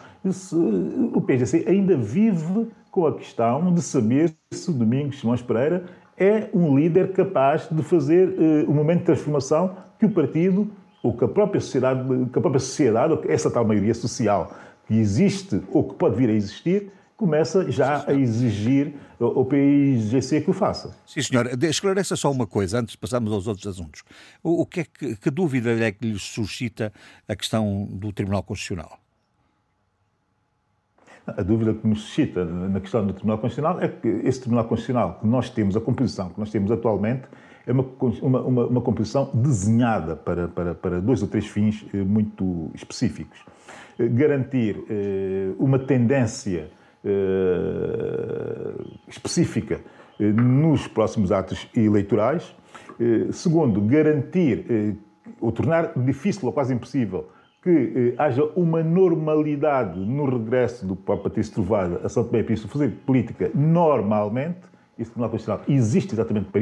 o 1.13 1.21
PGC 1.21 1.65
ainda 1.67 1.95
vive 1.95 2.67
com 2.97 3.05
a 3.05 3.13
questão 3.13 3.71
de 3.71 3.79
saber 3.83 4.33
se 4.51 4.71
o 4.71 4.73
Domingos 4.73 5.19
Simões 5.19 5.39
Pereira 5.39 5.85
é 6.17 6.49
um 6.51 6.75
líder 6.75 7.11
capaz 7.11 7.69
de 7.69 7.83
fazer 7.83 8.29
uh, 8.29 8.67
o 8.67 8.73
momento 8.73 9.01
de 9.01 9.05
transformação 9.05 9.77
que 9.99 10.07
o 10.07 10.09
partido 10.09 10.67
ou 11.03 11.15
que 11.15 11.23
a 11.23 11.27
própria 11.27 11.61
sociedade, 11.61 12.01
que 12.33 12.39
a 12.39 12.41
própria 12.41 12.59
sociedade 12.59 13.19
essa 13.27 13.51
tal 13.51 13.63
maioria 13.63 13.93
social 13.93 14.51
que 14.87 14.95
existe 14.95 15.61
ou 15.71 15.83
que 15.83 15.93
pode 15.93 16.15
vir 16.15 16.27
a 16.27 16.33
existir, 16.33 16.91
começa 17.15 17.71
já 17.71 18.03
a 18.07 18.15
exigir 18.15 18.95
ao 19.19 19.45
PIGC 19.45 20.41
que 20.41 20.49
o 20.49 20.53
faça. 20.53 20.97
Sim, 21.05 21.21
senhor. 21.21 21.63
Esclareça 21.65 22.15
só 22.15 22.31
uma 22.31 22.47
coisa, 22.47 22.79
antes 22.79 22.93
de 22.93 22.97
passarmos 22.97 23.31
aos 23.31 23.45
outros 23.45 23.67
assuntos. 23.67 24.01
O, 24.41 24.63
o 24.63 24.65
que, 24.65 24.79
é 24.79 24.85
que, 24.85 25.15
que 25.17 25.29
dúvida 25.29 25.69
é 25.69 25.91
que 25.91 26.03
lhe 26.03 26.17
suscita 26.17 26.91
a 27.27 27.35
questão 27.35 27.87
do 27.91 28.11
Tribunal 28.11 28.41
Constitucional? 28.41 28.97
A 31.27 31.43
dúvida 31.43 31.73
que 31.73 31.85
nos 31.85 32.03
suscita 32.03 32.45
na 32.45 32.79
questão 32.79 33.05
do 33.05 33.11
Tribunal 33.11 33.37
Constitucional 33.39 33.81
é 33.81 33.89
que 33.89 34.07
esse 34.07 34.39
Tribunal 34.39 34.63
Constitucional 34.63 35.19
que 35.19 35.27
nós 35.27 35.49
temos, 35.49 35.75
a 35.75 35.81
composição 35.81 36.29
que 36.29 36.39
nós 36.39 36.49
temos 36.49 36.71
atualmente, 36.71 37.23
é 37.65 37.73
uma, 37.73 37.85
uma, 38.21 38.65
uma, 38.67 38.81
composição 38.81 39.29
desenhada 39.33 40.15
para, 40.15 40.47
para, 40.47 40.73
para 40.73 41.01
dois 41.01 41.21
ou 41.21 41.27
três 41.27 41.45
fins 41.45 41.85
eh, 41.93 41.97
muito 41.97 42.71
específicos. 42.73 43.39
Eh, 43.99 44.07
garantir 44.07 44.85
eh, 44.89 45.51
uma 45.59 45.77
tendência 45.77 46.69
específica 49.07 49.79
nos 50.19 50.87
próximos 50.87 51.31
atos 51.31 51.65
eleitorais. 51.73 52.53
Segundo, 53.31 53.79
garantir 53.79 54.97
ou 55.39 55.53
tornar 55.53 55.93
difícil 55.95 56.45
ou 56.47 56.51
quase 56.51 56.73
impossível 56.73 57.29
que 57.67 58.15
haja 58.17 58.45
uma 58.55 58.81
normalidade 58.81 59.99
no 59.99 60.23
regresso 60.23 60.85
do 60.85 60.95
Papa 60.95 61.23
Patrício 61.23 61.53
Trovada 61.53 61.99
a 62.01 62.07
São 62.07 62.23
Tomé 62.23 62.39
e 62.39 62.43
Príncipe 62.43 62.71
fazer 62.71 62.89
política 63.05 63.51
normalmente. 63.53 64.59
Isso 64.97 65.11
Tribunal 65.11 65.31
Constitucional 65.31 65.65
existe 65.67 66.13
exatamente 66.13 66.45
para 66.45 66.61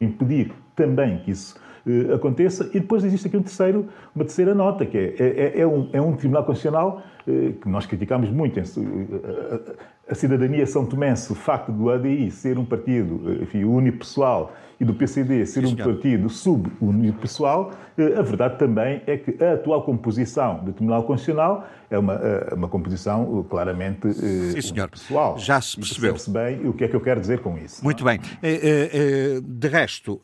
impedir 0.00 0.52
também 0.74 1.18
que 1.18 1.30
isso 1.30 1.56
uh, 1.86 2.14
aconteça. 2.14 2.68
E 2.74 2.80
depois 2.80 3.04
existe 3.04 3.28
aqui 3.28 3.36
um 3.36 3.42
terceiro, 3.42 3.86
uma 4.12 4.24
terceira 4.24 4.52
nota, 4.52 4.84
que 4.84 4.98
é, 4.98 5.14
é, 5.20 5.60
é, 5.60 5.66
um, 5.66 5.88
é 5.92 6.00
um 6.00 6.16
Tribunal 6.16 6.44
Constitucional 6.44 7.02
que 7.24 7.68
nós 7.68 7.86
criticamos 7.86 8.30
muito. 8.30 8.58
Em, 8.58 8.62
uh, 8.62 9.76
a 10.08 10.14
cidadania 10.14 10.66
são 10.66 10.84
tomense, 10.84 11.30
o 11.30 11.36
facto 11.36 11.70
do 11.70 11.88
ADI 11.88 12.32
ser 12.32 12.58
um 12.58 12.64
partido 12.64 13.42
enfim, 13.42 13.62
unipessoal 13.62 14.52
e 14.80 14.84
do 14.84 14.92
PCD 14.92 15.46
ser 15.46 15.64
um 15.64 15.76
partido 15.76 16.28
sub-unipessoal, 16.28 17.70
a 18.16 18.22
verdade 18.22 18.58
também 18.58 19.02
é 19.06 19.18
que 19.18 19.44
a 19.44 19.52
atual 19.52 19.82
composição 19.82 20.64
do 20.64 20.72
Tribunal 20.72 21.02
Constitucional 21.04 21.68
é 21.90 21.98
uma, 21.98 22.18
uma 22.54 22.68
composição 22.68 23.44
claramente 23.50 24.10
Sim, 24.14 24.60
senhor. 24.62 24.88
pessoal. 24.88 25.38
Já 25.38 25.60
se 25.60 25.76
percebeu. 25.76 26.16
se 26.16 26.30
bem 26.30 26.66
o 26.66 26.72
que 26.72 26.84
é 26.84 26.88
que 26.88 26.96
eu 26.96 27.00
quero 27.00 27.20
dizer 27.20 27.40
com 27.40 27.58
isso. 27.58 27.84
Muito 27.84 28.02
bem. 28.02 28.20
De 28.40 29.68
resto, 29.68 30.18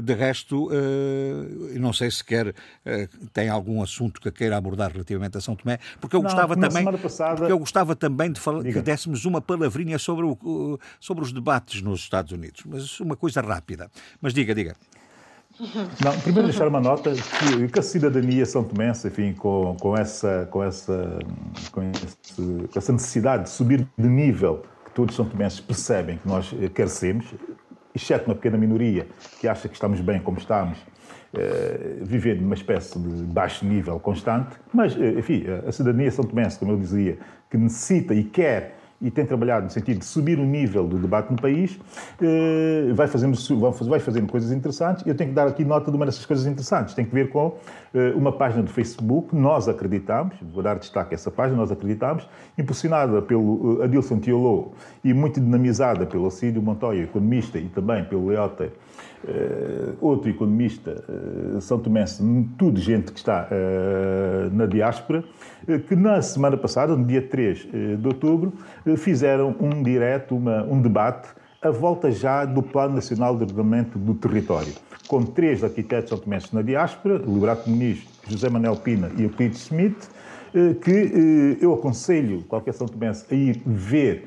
de 0.00 0.14
resto, 0.14 0.70
não 1.74 1.92
sei 1.92 2.08
se 2.08 2.24
quer, 2.24 2.54
tem 3.32 3.48
algum 3.48 3.82
assunto 3.82 4.20
que 4.20 4.30
queira 4.30 4.56
abordar 4.56 4.92
relativamente 4.92 5.36
a 5.36 5.40
São 5.40 5.56
Tomé, 5.56 5.79
porque 6.00 6.16
eu 6.16 6.22
não, 6.22 6.28
gostava 6.28 6.56
também, 6.56 6.84
passada... 6.84 7.36
porque 7.36 7.52
eu 7.52 7.58
gostava 7.58 7.96
também 7.96 8.32
de 8.32 8.40
falar, 8.40 8.62
que 8.62 8.80
dessemos 8.80 9.24
uma 9.24 9.40
palavrinha 9.40 9.98
sobre, 9.98 10.24
o, 10.24 10.78
sobre 10.98 11.24
os 11.24 11.32
debates 11.32 11.82
nos 11.82 12.00
Estados 12.00 12.32
Unidos, 12.32 12.62
mas 12.66 13.00
uma 13.00 13.16
coisa 13.16 13.40
rápida. 13.40 13.90
Mas 14.20 14.32
diga, 14.32 14.54
diga. 14.54 14.74
Não, 16.02 16.18
primeiro 16.20 16.48
deixar 16.48 16.68
uma 16.68 16.80
nota 16.80 17.12
que, 17.12 17.68
que 17.68 17.78
a 17.78 17.82
cidadania 17.82 18.46
são 18.46 18.64
tomense, 18.64 19.08
enfim, 19.08 19.34
com, 19.34 19.76
com, 19.78 19.96
essa, 19.96 20.48
com, 20.50 20.62
essa, 20.62 21.18
com, 21.70 21.82
esse, 21.82 22.68
com 22.72 22.78
essa 22.78 22.92
necessidade 22.92 23.44
de 23.44 23.50
subir 23.50 23.86
de 23.98 24.08
nível 24.08 24.62
que 24.86 24.92
todos 24.92 25.14
são 25.14 25.26
tomenses 25.26 25.60
percebem 25.60 26.16
que 26.16 26.26
nós 26.26 26.50
carecemos, 26.72 27.26
exceto 27.94 28.26
uma 28.26 28.34
pequena 28.34 28.56
minoria 28.56 29.06
que 29.38 29.46
acha 29.46 29.68
que 29.68 29.74
estamos 29.74 30.00
bem 30.00 30.20
como 30.20 30.38
estamos, 30.38 30.78
eh, 31.32 31.98
vivendo 32.02 32.40
numa 32.40 32.56
espécie 32.56 32.98
de 32.98 33.22
baixo 33.22 33.64
nível 33.64 34.00
constante, 34.00 34.56
mas, 34.74 34.96
eh, 34.96 35.14
enfim, 35.16 35.44
a 35.64 35.70
cidadania 35.70 36.10
são 36.10 36.24
tomense, 36.24 36.58
como 36.58 36.72
eu 36.72 36.76
dizia, 36.76 37.18
que 37.48 37.56
necessita 37.56 38.12
e 38.12 38.24
quer 38.24 38.76
e 39.00 39.10
tem 39.12 39.24
trabalhado 39.24 39.64
no 39.64 39.70
sentido 39.70 40.00
de 40.00 40.04
subir 40.04 40.38
o 40.40 40.44
nível 40.44 40.86
do 40.86 40.98
debate 40.98 41.30
no 41.30 41.40
país, 41.40 41.78
eh, 42.20 42.92
vai 42.94 43.06
fazendo, 43.06 43.38
vai 43.88 44.00
fazendo 44.00 44.26
coisas 44.26 44.50
interessantes. 44.50 45.06
Eu 45.06 45.14
tenho 45.14 45.30
que 45.30 45.36
dar 45.36 45.46
aqui 45.46 45.64
nota 45.64 45.88
de 45.90 45.96
uma 45.96 46.04
dessas 46.04 46.26
coisas 46.26 46.46
interessantes. 46.46 46.94
Tem 46.94 47.04
que 47.04 47.14
ver 47.14 47.30
com 47.30 47.54
uma 48.14 48.32
página 48.32 48.62
do 48.62 48.70
Facebook, 48.70 49.34
nós 49.34 49.68
acreditamos, 49.68 50.34
vou 50.52 50.62
dar 50.62 50.78
destaque 50.78 51.14
a 51.14 51.16
essa 51.16 51.30
página, 51.30 51.56
nós 51.56 51.72
acreditamos, 51.72 52.28
impulsionada 52.58 53.22
pelo 53.22 53.80
Adilson 53.82 54.18
Tiolô 54.18 54.72
e 55.02 55.14
muito 55.14 55.40
dinamizada 55.40 56.04
pelo 56.06 56.24
Alcídio 56.24 56.60
Montoya, 56.60 57.04
economista, 57.04 57.58
e 57.58 57.68
também 57.68 58.04
pelo 58.04 58.26
Leota, 58.26 58.70
outro 60.00 60.30
economista, 60.30 61.04
São 61.60 61.78
Tomense, 61.78 62.22
tudo 62.56 62.80
gente 62.80 63.12
que 63.12 63.18
está 63.18 63.48
na 64.52 64.66
diáspora, 64.66 65.22
que 65.86 65.94
na 65.94 66.22
semana 66.22 66.56
passada, 66.56 66.96
no 66.96 67.04
dia 67.04 67.22
3 67.22 67.68
de 67.98 68.06
outubro, 68.06 68.52
fizeram 68.96 69.54
um 69.60 69.82
direto, 69.82 70.36
uma, 70.36 70.62
um 70.64 70.80
debate 70.80 71.28
à 71.62 71.70
volta 71.70 72.10
já 72.10 72.44
do 72.44 72.62
Plano 72.62 72.94
Nacional 72.94 73.36
de 73.36 73.42
Ordenamento 73.42 73.98
do 73.98 74.14
Território, 74.14 74.72
com 75.06 75.22
três 75.22 75.62
arquitetos 75.62 76.10
automenses 76.12 76.50
na 76.52 76.62
diáspora, 76.62 77.18
Liberato 77.18 77.68
Muniz, 77.68 78.06
José 78.26 78.48
Manuel 78.48 78.76
Pina 78.76 79.10
e 79.18 79.24
Euclides 79.24 79.66
Schmidt, 79.66 79.96
eh, 80.54 80.74
que 80.74 81.58
eu 81.60 81.74
aconselho 81.74 82.42
qualquer 82.44 82.72
São 82.72 82.86
Tomense 82.86 83.26
a 83.30 83.34
ir 83.34 83.62
ver 83.66 84.26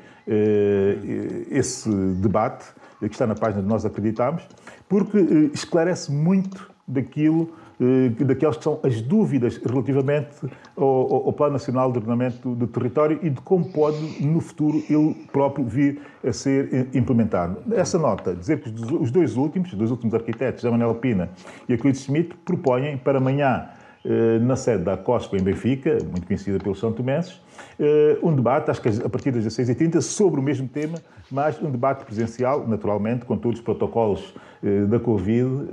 esse 1.50 1.90
debate, 2.14 2.64
que 2.98 3.06
está 3.06 3.26
na 3.26 3.34
página 3.34 3.60
de 3.60 3.68
Nós 3.68 3.84
Acreditamos, 3.84 4.48
porque 4.94 5.50
esclarece 5.52 6.12
muito 6.12 6.70
daquilo 6.86 7.50
eh, 7.80 8.10
daquelas 8.24 8.56
que 8.56 8.62
são 8.62 8.78
as 8.84 9.00
dúvidas 9.02 9.56
relativamente 9.56 10.36
ao, 10.76 11.26
ao, 11.26 11.32
Plano 11.32 11.54
Nacional 11.54 11.90
de 11.90 11.98
Ordenamento 11.98 12.54
do 12.54 12.68
Território 12.68 13.18
e 13.20 13.28
de 13.28 13.40
como 13.40 13.64
pode, 13.72 13.98
no 14.24 14.40
futuro, 14.40 14.80
ele 14.88 15.12
próprio 15.32 15.64
vir 15.64 16.00
a 16.24 16.32
ser 16.32 16.88
implementado. 16.94 17.56
Essa 17.74 17.98
nota, 17.98 18.32
dizer 18.32 18.60
que 18.60 18.68
os 18.68 19.10
dois 19.10 19.36
últimos, 19.36 19.72
os 19.72 19.78
dois 19.78 19.90
últimos 19.90 20.14
arquitetos, 20.14 20.62
José 20.62 20.70
Manuel 20.70 20.94
Pina 20.94 21.28
e 21.68 21.72
Euclides 21.72 22.02
Schmidt, 22.02 22.36
propõem 22.44 22.96
para 22.96 23.18
amanhã 23.18 23.66
eh, 23.66 23.83
na 24.42 24.54
sede 24.54 24.84
da 24.84 24.96
COSPA 24.98 25.38
em 25.38 25.42
Benfica, 25.42 25.98
muito 26.10 26.26
conhecida 26.26 26.58
pelos 26.58 26.78
São 26.78 26.92
Tomenses, 26.92 27.40
eh, 27.78 28.18
um 28.22 28.34
debate, 28.34 28.70
acho 28.70 28.80
que 28.80 28.88
a 28.88 29.08
partir 29.08 29.30
das 29.30 29.44
16h30, 29.44 30.00
sobre 30.00 30.40
o 30.40 30.42
mesmo 30.42 30.68
tema, 30.68 30.98
mas 31.30 31.60
um 31.60 31.70
debate 31.70 32.04
presencial, 32.04 32.66
naturalmente, 32.66 33.24
com 33.24 33.36
todos 33.36 33.58
os 33.58 33.64
protocolos 33.64 34.34
eh, 34.62 34.84
da 34.84 35.00
Covid 35.00 35.68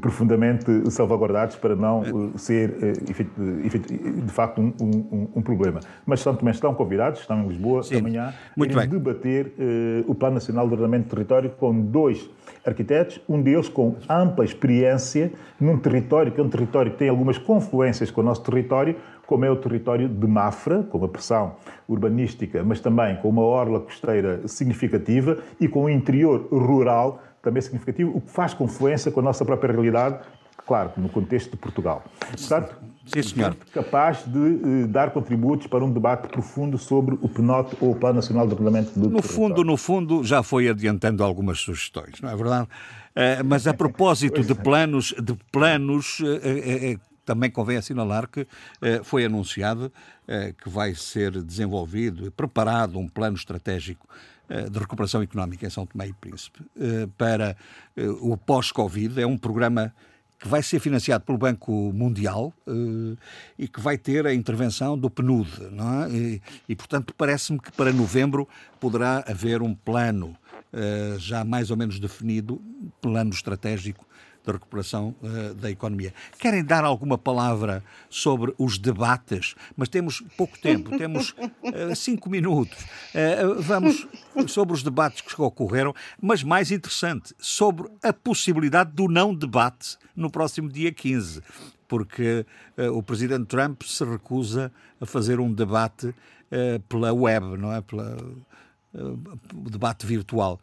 profundamente 0.00 0.90
salvaguardados 0.90 1.56
para 1.56 1.76
não 1.76 2.32
ser, 2.36 2.74
de 3.02 4.32
facto, 4.32 4.60
um, 4.60 4.72
um, 4.80 5.28
um 5.36 5.42
problema. 5.42 5.80
Mas 6.06 6.20
São 6.20 6.34
Tomé 6.34 6.52
estão 6.52 6.74
convidados, 6.74 7.20
estão 7.20 7.42
em 7.42 7.48
Lisboa 7.48 7.82
Sim. 7.82 7.98
amanhã, 7.98 8.32
Muito 8.56 8.78
a 8.78 8.86
debater 8.86 9.52
o 10.06 10.14
Plano 10.14 10.34
Nacional 10.34 10.66
de 10.66 10.72
Ordenamento 10.72 11.08
do 11.08 11.10
Território 11.10 11.50
com 11.50 11.78
dois 11.80 12.30
arquitetos, 12.64 13.20
um 13.28 13.42
deles 13.42 13.68
com 13.68 13.96
ampla 14.08 14.44
experiência 14.44 15.32
num 15.60 15.78
território 15.78 16.32
que 16.32 16.40
é 16.40 16.42
um 16.42 16.48
território 16.48 16.92
que 16.92 16.98
tem 16.98 17.08
algumas 17.08 17.36
confluências 17.36 18.10
com 18.10 18.22
o 18.22 18.24
nosso 18.24 18.42
território, 18.42 18.96
como 19.26 19.44
é 19.44 19.50
o 19.50 19.56
território 19.56 20.08
de 20.08 20.26
Mafra, 20.26 20.82
com 20.82 20.98
uma 20.98 21.08
pressão 21.08 21.56
urbanística, 21.88 22.62
mas 22.62 22.80
também 22.80 23.16
com 23.16 23.28
uma 23.28 23.42
orla 23.42 23.80
costeira 23.80 24.46
significativa 24.46 25.38
e 25.60 25.68
com 25.68 25.84
um 25.84 25.88
interior 25.88 26.48
rural 26.50 27.22
também 27.44 27.62
significativo, 27.62 28.16
o 28.16 28.20
que 28.20 28.30
faz 28.30 28.54
confluência 28.54 29.12
com 29.12 29.20
a 29.20 29.22
nossa 29.22 29.44
própria 29.44 29.72
realidade, 29.72 30.18
claro, 30.66 30.92
no 30.96 31.08
contexto 31.08 31.50
de 31.50 31.56
Portugal. 31.58 32.02
Portanto, 32.18 32.74
Sim, 33.06 33.22
senhor. 33.22 33.56
capaz 33.72 34.24
de 34.26 34.38
uh, 34.38 34.88
dar 34.88 35.10
contributos 35.10 35.66
para 35.66 35.84
um 35.84 35.92
debate 35.92 36.28
profundo 36.28 36.78
sobre 36.78 37.14
o 37.20 37.28
PNOT 37.28 37.76
ou 37.80 37.92
o 37.92 37.96
Plano 37.96 38.16
Nacional 38.16 38.46
de 38.46 38.54
Regulamento 38.54 38.98
do 38.98 39.10
No 39.10 39.22
fundo, 39.22 39.62
no 39.62 39.76
fundo, 39.76 40.24
já 40.24 40.42
foi 40.42 40.68
adiantando 40.68 41.22
algumas 41.22 41.60
sugestões, 41.60 42.20
não 42.22 42.30
é 42.30 42.36
verdade? 42.36 42.64
Uh, 42.64 43.44
mas 43.44 43.66
a 43.66 43.74
propósito 43.74 44.42
de 44.42 44.52
é. 44.52 44.54
planos, 44.54 45.14
de 45.22 45.34
planos 45.52 46.20
uh, 46.20 47.00
também 47.26 47.50
convém 47.50 47.76
assinalar 47.76 48.28
que 48.28 48.46
foi 49.02 49.24
anunciado 49.24 49.90
que 50.62 50.68
vai 50.68 50.94
ser 50.94 51.42
desenvolvido 51.42 52.26
e 52.26 52.30
preparado 52.30 52.98
um 52.98 53.08
plano 53.08 53.34
estratégico 53.34 54.06
de 54.70 54.78
recuperação 54.78 55.22
económica 55.22 55.66
em 55.66 55.70
São 55.70 55.86
Tomé 55.86 56.08
e 56.08 56.12
Príncipe 56.12 56.60
para 57.16 57.56
o 58.20 58.36
pós-Covid. 58.36 59.20
É 59.20 59.26
um 59.26 59.38
programa 59.38 59.94
que 60.38 60.48
vai 60.48 60.62
ser 60.62 60.78
financiado 60.80 61.24
pelo 61.24 61.38
Banco 61.38 61.72
Mundial 61.94 62.52
e 63.58 63.66
que 63.66 63.80
vai 63.80 63.96
ter 63.96 64.26
a 64.26 64.34
intervenção 64.34 64.98
do 64.98 65.08
PNUD. 65.08 65.48
É? 65.62 66.14
e, 66.14 66.42
e, 66.68 66.76
portanto, 66.76 67.14
parece-me 67.16 67.58
que 67.58 67.72
para 67.72 67.92
novembro 67.92 68.46
poderá 68.78 69.24
haver 69.26 69.62
um 69.62 69.74
plano 69.74 70.36
já 71.18 71.44
mais 71.44 71.70
ou 71.70 71.76
menos 71.76 71.98
definido, 71.98 72.60
plano 73.00 73.30
estratégico 73.30 74.04
da 74.44 74.52
recuperação 74.52 75.14
uh, 75.22 75.54
da 75.54 75.70
economia. 75.70 76.12
Querem 76.38 76.64
dar 76.64 76.84
alguma 76.84 77.16
palavra 77.16 77.82
sobre 78.10 78.54
os 78.58 78.78
debates? 78.78 79.54
Mas 79.76 79.88
temos 79.88 80.22
pouco 80.36 80.58
tempo, 80.58 80.96
temos 80.98 81.30
uh, 81.30 81.96
cinco 81.96 82.28
minutos. 82.28 82.78
Uh, 83.14 83.60
vamos 83.62 84.06
sobre 84.46 84.74
os 84.74 84.82
debates 84.82 85.22
que 85.22 85.40
ocorreram, 85.40 85.94
mas 86.20 86.42
mais 86.42 86.70
interessante, 86.70 87.34
sobre 87.38 87.88
a 88.02 88.12
possibilidade 88.12 88.92
do 88.92 89.08
não 89.08 89.34
debate 89.34 89.96
no 90.14 90.30
próximo 90.30 90.68
dia 90.68 90.92
15 90.92 91.42
porque 91.86 92.44
uh, 92.78 92.96
o 92.96 93.02
presidente 93.02 93.46
Trump 93.46 93.82
se 93.82 94.04
recusa 94.04 94.72
a 95.00 95.06
fazer 95.06 95.38
um 95.38 95.52
debate 95.52 96.08
uh, 96.08 96.80
pela 96.88 97.12
web, 97.12 97.56
não 97.56 97.72
é? 97.72 97.80
Pela, 97.80 98.16
o 98.94 99.70
debate 99.70 100.06
virtual. 100.06 100.60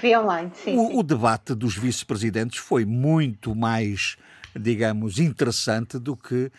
Via 0.00 0.20
online, 0.20 0.50
sim. 0.54 0.76
O, 0.76 0.88
sim. 0.88 0.98
o 0.98 1.02
debate 1.02 1.54
dos 1.54 1.76
vice-presidentes 1.76 2.58
foi 2.58 2.84
muito 2.84 3.54
mais, 3.54 4.16
digamos, 4.54 5.18
interessante 5.18 5.98
do 5.98 6.16
que 6.16 6.50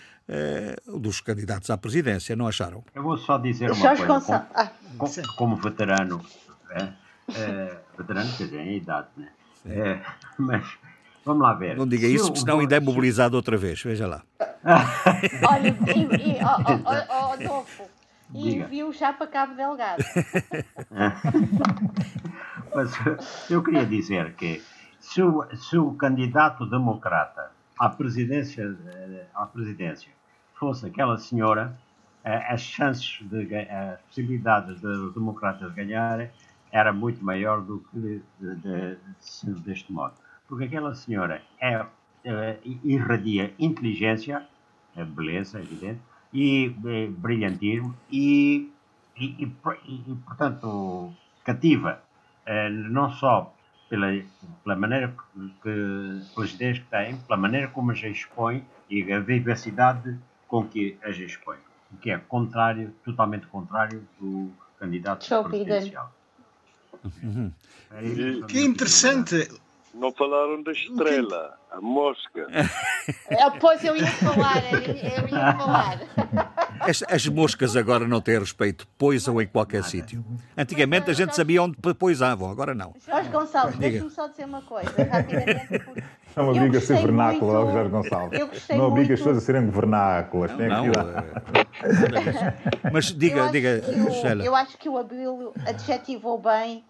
dos 0.88 1.22
candidatos 1.22 1.70
à 1.72 1.78
presidência, 1.78 2.36
não 2.36 2.48
acharam? 2.48 2.84
Eu 2.94 3.02
vou 3.02 3.18
só 3.18 3.38
dizer 3.38 3.72
uma 3.72 3.76
Jorge 3.76 4.06
coisa. 4.06 4.26
Como, 4.26 4.46
ah, 4.54 4.72
como, 4.98 5.36
como, 5.36 5.56
veterano, 5.56 6.22
é, 6.70 6.90
é, 7.34 7.78
veterano, 7.98 8.32
quer 8.38 8.44
dizer, 8.44 8.60
em 8.60 8.78
idade, 8.78 9.08
né? 9.18 9.30
É, 9.66 10.02
mas 10.38 10.64
Vamos 11.26 11.44
lá 11.44 11.54
ver. 11.54 11.78
Não 11.78 11.88
diga 11.88 12.08
isso, 12.08 12.26
porque 12.26 12.40
senão 12.40 12.60
ainda 12.60 12.76
é 12.76 12.80
mobilizado 12.80 13.36
outra 13.36 13.56
vez. 13.56 13.84
Veja 13.84 14.08
lá. 14.08 14.24
Olha, 15.48 15.68
e, 15.70 16.00
e, 16.00 16.38
oh, 16.42 16.72
oh, 16.86 17.28
oh, 17.30 17.34
Adolfo, 17.34 17.84
e 18.34 18.56
enviou 18.56 18.92
já 18.94 19.14
para 19.14 19.28
Cabo 19.28 19.56
Delgado. 19.56 20.04
Mas 22.74 22.94
eu 23.50 23.64
queria 23.64 23.86
dizer 23.86 24.34
que 24.36 24.62
se 25.00 25.22
o, 25.22 25.44
se 25.56 25.78
o 25.78 25.94
candidato 25.94 26.66
democrata 26.66 27.52
à 27.78 27.90
presidência, 27.90 28.78
eh, 28.86 29.26
à 29.34 29.46
presidência 29.46 30.12
fosse 30.54 30.86
aquela 30.86 31.18
senhora, 31.18 31.76
eh, 32.24 32.54
as 32.54 32.62
chances, 32.62 33.20
de, 33.22 33.56
as 33.56 34.00
possibilidades 34.02 34.80
dos 34.82 35.14
democratas 35.14 35.74
ganharem 35.74 36.30
era 36.72 36.94
muito 36.94 37.24
maior 37.24 37.62
do 37.62 37.80
que 37.80 38.00
de, 38.00 38.22
de, 38.40 38.56
de, 38.56 39.62
deste 39.62 39.92
modo 39.92 40.14
porque 40.50 40.66
aquela 40.66 40.96
senhora 40.96 41.42
é, 41.62 41.86
é 42.26 42.58
irradia 42.84 43.54
inteligência, 43.60 44.44
é 44.96 45.06
beleza, 45.06 45.60
evidente, 45.60 46.02
e 46.34 46.76
é, 46.86 47.08
brilhantismo, 47.08 47.96
e, 48.12 48.72
e, 49.18 49.44
e, 49.44 49.48
e, 49.48 50.16
portanto, 50.26 51.14
cativa, 51.44 52.02
é, 52.46 52.70
não 52.70 53.10
só 53.12 53.54
pela, 53.90 54.08
pela 54.64 54.76
maneira 54.76 55.14
que, 55.64 56.22
pelas 56.34 56.54
ideias 56.54 56.80
que 56.80 56.86
tem, 56.86 57.18
pela 57.18 57.38
maneira 57.38 57.68
como 57.70 57.92
as 57.92 58.02
expõe 58.04 58.64
e 58.90 59.12
a 59.12 59.20
vivacidade 59.20 60.18
com 60.48 60.66
que 60.66 60.98
as 61.04 61.18
expõe, 61.18 61.58
que 62.02 62.12
é 62.12 62.18
contrário, 62.18 62.94
totalmente 63.04 63.48
contrário 63.48 64.08
do 64.20 64.52
candidato 64.80 65.28
presidencial. 65.44 66.14
Uhum. 67.24 67.52
É 67.92 68.46
que 68.48 68.62
interessante 68.62 69.50
não 70.00 70.12
falaram 70.14 70.64
da 70.64 70.72
estrela, 70.72 71.58
a 71.72 71.82
mosca. 71.82 72.48
É, 73.30 73.50
pois 73.60 73.84
eu 73.84 73.96
ia 73.96 74.08
falar, 74.08 74.74
eu, 74.74 74.80
eu 74.80 75.28
ia 75.28 75.54
falar. 75.58 76.00
As, 76.80 77.04
as, 77.04 77.28
moscas 77.28 77.76
agora 77.76 78.08
não 78.08 78.22
têm 78.22 78.40
respeito, 78.40 78.88
poisam 78.98 79.42
em 79.42 79.48
qualquer 79.48 79.84
sítio. 79.84 80.24
Antigamente 80.58 81.12
a 81.12 81.14
gente 81.14 81.36
sabia 81.36 81.62
onde 81.62 81.76
poisavam, 81.96 82.50
agora 82.50 82.74
não. 82.74 82.94
Jorge 83.06 83.30
Gonçalves, 83.30 83.78
deixa-me 83.78 84.10
só 84.10 84.28
dizer 84.28 84.46
uma 84.46 84.62
coisa, 84.62 84.92
rapidamente. 85.04 85.84
Não 86.36 86.50
obriga 86.50 86.78
a 86.78 86.82
ser 86.82 87.02
vernáculo, 87.02 87.54
muito, 87.54 87.72
Jorge 87.74 87.90
Gonçalves. 87.90 88.40
Não 88.70 88.86
obriga 88.86 88.92
muito... 88.94 89.14
as 89.14 89.20
pessoas 89.20 89.38
a 89.38 89.42
serem 89.42 89.70
vernáculas. 89.70 90.52
Não, 90.52 90.86
não, 90.86 90.86
é... 90.86 92.54
Mas 92.94 93.06
diga, 93.06 93.50
diga, 93.50 93.82
Sheila. 94.22 94.46
Eu 94.46 94.56
acho 94.56 94.78
que 94.78 94.88
o 94.88 94.98
Abílio 94.98 95.52
adjetivou 95.66 96.38
bem 96.38 96.84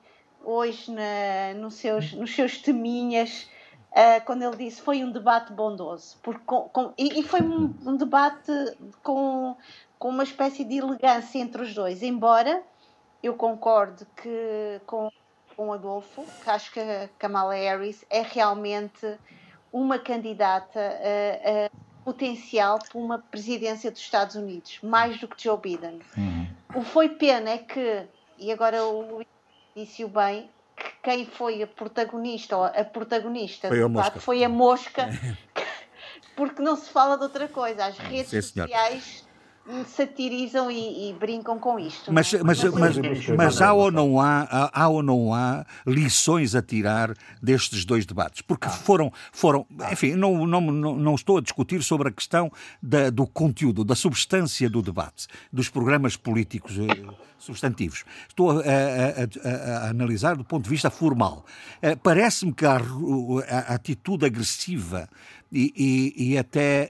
hoje 0.44 0.91
na, 0.91 1.53
no 1.56 1.72
seus, 1.72 2.14
nos 2.14 2.34
seus 2.34 2.57
teminhas, 2.57 3.49
uh, 3.91 4.24
quando 4.26 4.44
ele 4.44 4.56
disse 4.56 4.82
foi 4.82 5.03
um 5.03 5.11
debate 5.11 5.53
bondoso. 5.53 6.18
Porque, 6.22 6.41
com, 6.45 6.70
com, 6.70 6.94
e, 6.98 7.20
e, 7.20 7.24
foi 7.24 7.41
um, 7.41 7.74
um, 7.86 7.95
debate 7.95 8.52
com, 9.03 9.56
com 9.98 10.10
uma 10.10 10.24
espécie 10.24 10.64
de 10.64 10.78
elegância 10.78 11.40
entre 11.40 11.61
os 11.61 11.74
dois, 11.74 12.02
embora 12.03 12.61
eu 13.22 13.36
concorde 13.36 14.06
que 14.16 14.82
com, 14.86 15.11
com 15.56 15.74
Adolfo, 15.74 16.24
que 16.44 16.49
acho 16.49 16.72
que 16.72 16.80
a 16.80 17.10
Kamala 17.20 17.53
Harris 17.53 18.06
é 18.10 18.22
realmente 18.22 19.18
uma 19.72 19.99
candidata 19.99 20.80
uh, 20.80 21.68
uh, 21.68 21.90
potencial 22.03 22.80
para 22.80 22.98
uma 22.98 23.20
presidência 23.20 23.91
dos 23.91 23.99
Estados 23.99 24.36
Unidos, 24.36 24.80
mais 24.82 25.20
do 25.20 25.28
que 25.28 25.44
Joe 25.44 25.60
Biden. 25.60 26.02
Uhum. 26.18 26.48
O 26.76 26.82
foi 26.82 27.10
pena 27.10 27.52
é 27.52 27.57
que, 27.57 28.07
e 28.38 28.52
agora 28.52 28.84
o 28.84 29.16
Luís 29.16 29.28
disse-o 29.86 30.08
bem, 30.08 30.50
que 30.76 30.92
quem 31.04 31.26
foi 31.26 31.64
a 31.64 31.68
protagonista 31.68 32.58
ou 32.58 32.66
a 32.66 32.84
protagonista 32.84 33.68
foi 33.68 33.82
a 33.82 33.90
mosca, 33.90 34.20
foi 34.20 34.44
a 34.44 34.50
mosca 34.50 35.10
porque 36.36 36.62
não 36.62 36.76
se 36.76 36.90
fala 36.90 37.18
de 37.18 37.24
outra 37.24 37.48
coisa. 37.48 37.86
As 37.86 37.98
redes 37.98 38.30
Sim, 38.30 38.42
sociais 38.42 39.29
satirizam 39.88 40.70
e, 40.72 41.10
e, 41.10 41.14
brincam 41.14 41.60
com 41.60 41.80
isto. 41.80 42.12
Mas, 42.12 42.34
é? 42.34 42.41
mas, 42.44 42.64
mas, 42.64 42.98
mas, 43.36 43.62
há, 43.62 43.74
ou 43.74 43.91
não 43.91 44.20
há, 44.20 44.70
há 44.74 44.88
ou 44.88 45.04
não 45.04 45.34
há 45.34 45.66
lições 45.86 46.56
a 46.56 46.62
tirar 46.62 47.16
destes 47.41 47.86
dois 47.86 48.06
debates? 48.06 48.41
Porque 48.41 48.68
foram, 48.70 49.12
foram 49.32 49.66
enfim, 49.91 50.16
não, 50.16 50.46
não, 50.46 50.62
não 50.62 51.16
estou 51.16 51.38
a 51.38 51.41
discutir 51.41 51.84
sobre 51.84 52.10
a 52.10 52.12
questão 52.12 52.52
da, 52.82 53.10
do 53.10 53.28
conteúdo, 53.28 53.84
da 53.84 53.96
substância 53.96 54.70
do 54.70 54.82
debate, 54.82 55.28
dos 55.52 55.70
programas 55.70 56.16
políticos 56.16 56.78
eh, 56.78 57.14
substantivos. 57.38 58.04
Estou 58.28 58.52
a, 58.52 58.56
a, 58.56 59.50
a, 59.50 59.86
a, 59.86 59.90
analisar 59.90 60.36
do 60.36 60.44
ponto 60.44 60.64
de 60.64 60.70
vista 60.70 60.90
formal. 60.90 61.46
Eh, 61.82 61.96
parece-me 61.96 62.54
que 62.54 62.66
a, 62.66 62.78
atitude 63.68 64.26
agressiva 64.26 65.10
e, 65.52 65.74
e, 65.76 66.32
e 66.34 66.38
até 66.38 66.90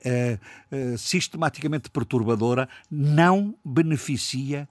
uh, 0.71 0.93
uh, 0.93 0.97
sistematicamente 0.97 1.89
perturbadora 1.89 2.67
não 2.89 3.55
beneficia 3.63 4.67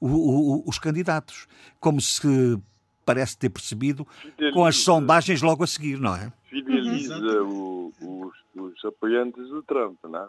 o, 0.00 0.08
o, 0.08 0.68
os 0.68 0.78
candidatos, 0.78 1.46
como 1.80 2.00
se 2.00 2.58
parece 3.04 3.38
ter 3.38 3.48
percebido 3.48 4.06
Fideliza. 4.20 4.52
com 4.52 4.64
as 4.64 4.76
sondagens 4.76 5.40
logo 5.40 5.64
a 5.64 5.66
seguir, 5.66 5.98
não 5.98 6.14
é? 6.14 6.32
Fideliza 6.48 7.16
uhum. 7.42 7.92
os, 8.00 8.34
os 8.54 8.84
apoiantes 8.84 9.48
do 9.48 9.62
Trump, 9.62 9.96
não 10.04 10.24
é? 10.24 10.28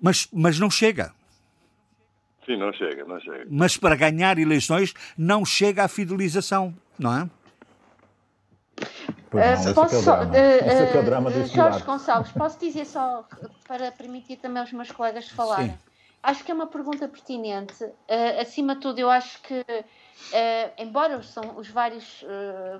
Mas, 0.00 0.28
mas 0.32 0.58
não 0.58 0.70
chega. 0.70 1.12
Sim, 2.46 2.56
não 2.56 2.72
chega, 2.72 3.04
não 3.04 3.20
chega. 3.20 3.46
Mas 3.50 3.76
para 3.76 3.96
ganhar 3.96 4.38
eleições 4.38 4.94
não 5.16 5.44
chega 5.44 5.84
à 5.84 5.88
fidelização, 5.88 6.74
não 6.98 7.16
é? 7.16 7.30
Pois 9.30 9.66
uh, 9.66 9.74
posso 9.74 10.02
só, 10.02 10.22
uh, 10.22 10.26
uh, 10.26 11.46
Jorge 11.46 11.82
Gonçalves, 11.82 12.32
posso 12.32 12.58
dizer 12.58 12.84
só 12.86 13.26
para 13.66 13.90
permitir 13.92 14.36
também 14.36 14.60
aos 14.60 14.72
meus 14.72 14.90
colegas 14.90 15.28
falarem? 15.28 15.70
Sim. 15.70 15.78
Acho 16.22 16.44
que 16.44 16.50
é 16.50 16.54
uma 16.54 16.66
pergunta 16.66 17.06
pertinente. 17.06 17.84
acima 18.40 18.74
de 18.76 18.80
tudo, 18.80 18.98
eu 18.98 19.10
acho 19.10 19.42
que, 19.42 19.62
embora 20.78 21.22
são 21.22 21.58
os 21.58 21.68
vários, 21.68 22.24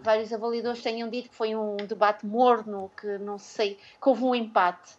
vários 0.02 0.32
avaliadores 0.32 0.82
tenham 0.82 1.10
dito 1.10 1.28
que 1.28 1.34
foi 1.34 1.54
um 1.54 1.76
debate 1.76 2.24
morno, 2.24 2.90
que 2.98 3.18
não 3.18 3.36
sei, 3.36 3.78
que 4.00 4.08
houve 4.08 4.24
um 4.24 4.34
empate, 4.34 4.94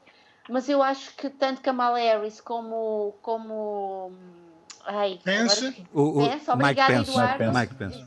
mas 0.47 0.69
eu 0.69 0.83
acho 0.83 1.15
que 1.15 1.27
tanto 1.27 1.59
Kamala 1.61 1.97
Harris 1.97 2.39
como, 2.39 3.15
como 3.23 4.11
Ai, 4.85 5.19
Pence. 5.23 5.65
Agora... 5.65 5.87
O, 5.91 6.21
o 6.21 6.29
Pence, 6.29 6.51
obrigado, 6.51 6.89
Mike 6.89 7.05
Pence. 7.05 7.11
Eduardo. 7.11 7.59
Mike 7.59 7.75
Pence. 7.75 8.05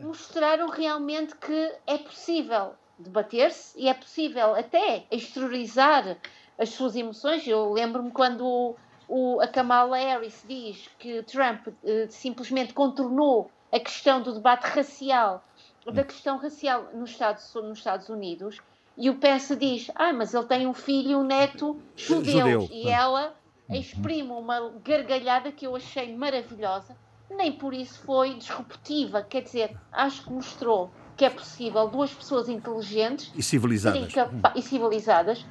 Mostraram 0.00 0.68
realmente 0.68 1.34
que 1.36 1.72
é 1.86 1.98
possível 1.98 2.74
debater-se 2.98 3.78
e 3.78 3.88
é 3.88 3.94
possível 3.94 4.54
até 4.54 5.04
exteriorizar 5.10 6.16
as 6.58 6.70
suas 6.70 6.94
emoções. 6.94 7.46
Eu 7.46 7.72
lembro-me 7.72 8.10
quando 8.10 8.46
o, 8.46 8.76
o, 9.08 9.40
a 9.40 9.48
Kamala 9.48 9.96
Harris 9.96 10.44
diz 10.46 10.88
que 10.98 11.22
Trump 11.22 11.66
uh, 11.68 11.74
simplesmente 12.10 12.74
contornou 12.74 13.50
a 13.72 13.78
questão 13.78 14.20
do 14.20 14.34
debate 14.34 14.64
racial, 14.64 15.44
da 15.86 16.04
questão 16.04 16.36
racial 16.36 16.88
nos 16.92 17.10
Estados, 17.10 17.54
nos 17.54 17.78
Estados 17.78 18.08
Unidos, 18.08 18.58
e 18.96 19.08
o 19.08 19.14
Pence 19.14 19.56
diz: 19.56 19.90
Ah, 19.94 20.12
mas 20.12 20.34
ele 20.34 20.44
tem 20.44 20.66
um 20.66 20.74
filho 20.74 21.20
um 21.20 21.24
neto 21.24 21.80
judeus. 21.96 22.64
Judeu. 22.64 22.68
E 22.70 22.88
ela 22.88 23.34
exprime 23.70 24.30
uma 24.30 24.72
gargalhada 24.84 25.50
que 25.52 25.66
eu 25.66 25.74
achei 25.74 26.14
maravilhosa, 26.14 26.96
nem 27.30 27.52
por 27.52 27.72
isso 27.74 27.98
foi 28.04 28.34
disruptiva. 28.34 29.22
Quer 29.22 29.42
dizer, 29.42 29.76
acho 29.92 30.24
que 30.24 30.32
mostrou 30.32 30.92
que 31.16 31.24
é 31.24 31.30
possível 31.30 31.88
duas 31.88 32.10
pessoas 32.12 32.48
inteligentes 32.48 33.30
e 33.36 33.42
civilizadas, 33.42 34.12
e 34.54 34.62
civilizadas 34.62 35.44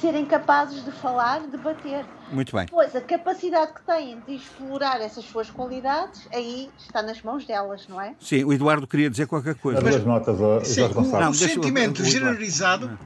serem 0.00 0.24
capazes 0.24 0.84
de 0.84 0.90
falar, 0.90 1.40
debater. 1.46 2.04
Muito 2.32 2.56
bem. 2.56 2.66
Pois 2.68 2.96
a 2.96 3.00
capacidade 3.00 3.72
que 3.74 3.82
têm 3.82 4.18
de 4.26 4.34
explorar 4.34 5.00
essas 5.00 5.24
suas 5.24 5.48
qualidades, 5.50 6.26
aí 6.32 6.68
está 6.78 7.02
nas 7.02 7.22
mãos 7.22 7.44
delas, 7.46 7.86
não 7.86 8.00
é? 8.00 8.14
Sim, 8.18 8.42
o 8.44 8.52
Eduardo 8.52 8.86
queria 8.86 9.08
dizer 9.08 9.26
qualquer 9.28 9.54
coisa. 9.54 9.78
As 9.78 9.84
duas 9.84 10.04
notas, 10.04 10.40
ó, 10.40 10.60
Sim, 10.64 10.82
o, 10.82 10.88
Gonçalves. 10.88 11.12
o 11.12 11.20
Não, 11.20 11.30
deixa 11.30 11.44
eu- 11.44 11.48
sentimento 11.50 11.98
o- 12.00 12.02
o- 12.02 12.04
generalizado 12.04 12.98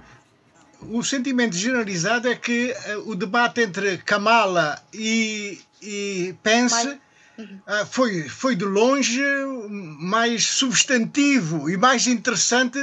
o 0.89 1.03
sentimento 1.03 1.57
generalizado 1.57 2.28
é 2.28 2.35
que 2.36 2.70
eh, 2.70 2.97
o 2.98 3.15
debate 3.15 3.61
entre 3.62 3.98
Kamala 3.98 4.78
e, 4.94 5.59
e 5.82 6.35
Pence 6.43 6.98
foi, 7.86 8.28
foi 8.28 8.56
de 8.56 8.64
longe 8.64 9.20
mais 10.00 10.44
substantivo 10.46 11.68
e 11.70 11.76
mais 11.76 12.06
interessante 12.06 12.78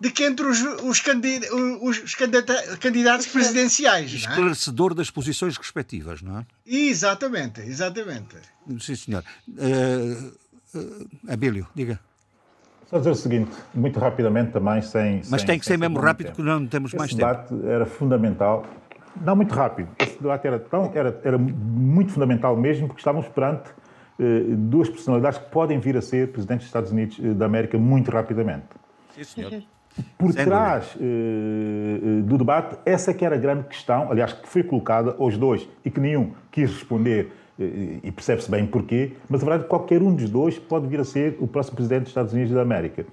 do 0.00 0.10
que 0.10 0.24
entre 0.24 0.44
os, 0.46 0.60
os, 0.82 1.00
candid- 1.00 1.46
os 1.80 2.14
candidata- 2.14 2.76
candidatos 2.78 3.26
presidenciais. 3.26 4.12
É? 4.12 4.16
Esclarecedor 4.16 4.94
das 4.94 5.10
posições 5.10 5.56
respectivas, 5.56 6.20
não 6.22 6.40
é? 6.40 6.46
Exatamente, 6.66 7.60
exatamente. 7.60 8.36
Sim, 8.80 8.96
senhor. 8.96 9.22
Uh, 9.48 10.32
uh, 10.76 11.08
Abílio, 11.28 11.68
diga. 11.74 12.00
Só 12.90 12.98
dizer 12.98 13.10
o 13.10 13.14
seguinte, 13.14 13.50
muito 13.72 13.98
rapidamente 14.00 14.52
também, 14.52 14.82
sem. 14.82 15.22
Mas 15.30 15.40
sem- 15.42 15.46
tem 15.46 15.58
que 15.58 15.64
ser 15.64 15.78
mesmo 15.78 15.98
rápido, 15.98 16.26
tempo. 16.26 16.36
porque 16.36 16.50
não 16.50 16.66
temos 16.66 16.90
Esse 16.90 16.98
mais 16.98 17.10
tempo. 17.14 17.24
debate 17.26 17.66
era 17.66 17.86
fundamental. 17.86 18.66
Não 19.24 19.36
muito 19.36 19.54
rápido. 19.54 19.88
Esse 19.98 20.16
debate 20.20 20.46
era, 20.46 20.58
tão, 20.58 20.90
era, 20.94 21.20
era 21.22 21.38
muito 21.38 22.12
fundamental 22.12 22.56
mesmo, 22.56 22.88
porque 22.88 23.00
estávamos 23.00 23.28
perante 23.28 23.70
duas 24.56 24.88
personalidades 24.88 25.38
que 25.38 25.50
podem 25.50 25.78
vir 25.78 25.96
a 25.96 26.02
ser 26.02 26.28
presidentes 26.28 26.64
dos 26.64 26.68
Estados 26.68 26.92
Unidos 26.92 27.18
eh, 27.22 27.34
da 27.34 27.46
América 27.46 27.78
muito 27.78 28.10
rapidamente. 28.10 28.64
Sim, 29.14 29.24
senhor. 29.24 29.62
Por 30.16 30.32
Sem 30.32 30.44
trás 30.44 30.96
eh, 30.98 31.04
eh, 31.04 32.22
do 32.22 32.38
debate, 32.38 32.78
essa 32.86 33.12
que 33.12 33.24
era 33.24 33.34
a 33.34 33.38
grande 33.38 33.64
questão, 33.64 34.10
aliás, 34.10 34.32
que 34.32 34.48
foi 34.48 34.62
colocada 34.62 35.14
aos 35.18 35.36
dois 35.36 35.68
e 35.84 35.90
que 35.90 36.00
nenhum 36.00 36.32
quis 36.50 36.70
responder, 36.70 37.30
eh, 37.60 37.98
e 38.02 38.10
percebe-se 38.10 38.50
bem 38.50 38.66
porquê, 38.66 39.12
mas 39.28 39.42
a 39.42 39.44
verdade 39.44 39.62
é 39.62 39.64
que 39.64 39.70
qualquer 39.70 40.00
um 40.00 40.14
dos 40.14 40.30
dois 40.30 40.58
pode 40.58 40.86
vir 40.86 41.00
a 41.00 41.04
ser 41.04 41.36
o 41.40 41.46
próximo 41.46 41.76
presidente 41.76 42.02
dos 42.02 42.08
Estados 42.08 42.32
Unidos 42.32 42.52
da 42.52 42.62
América. 42.62 43.04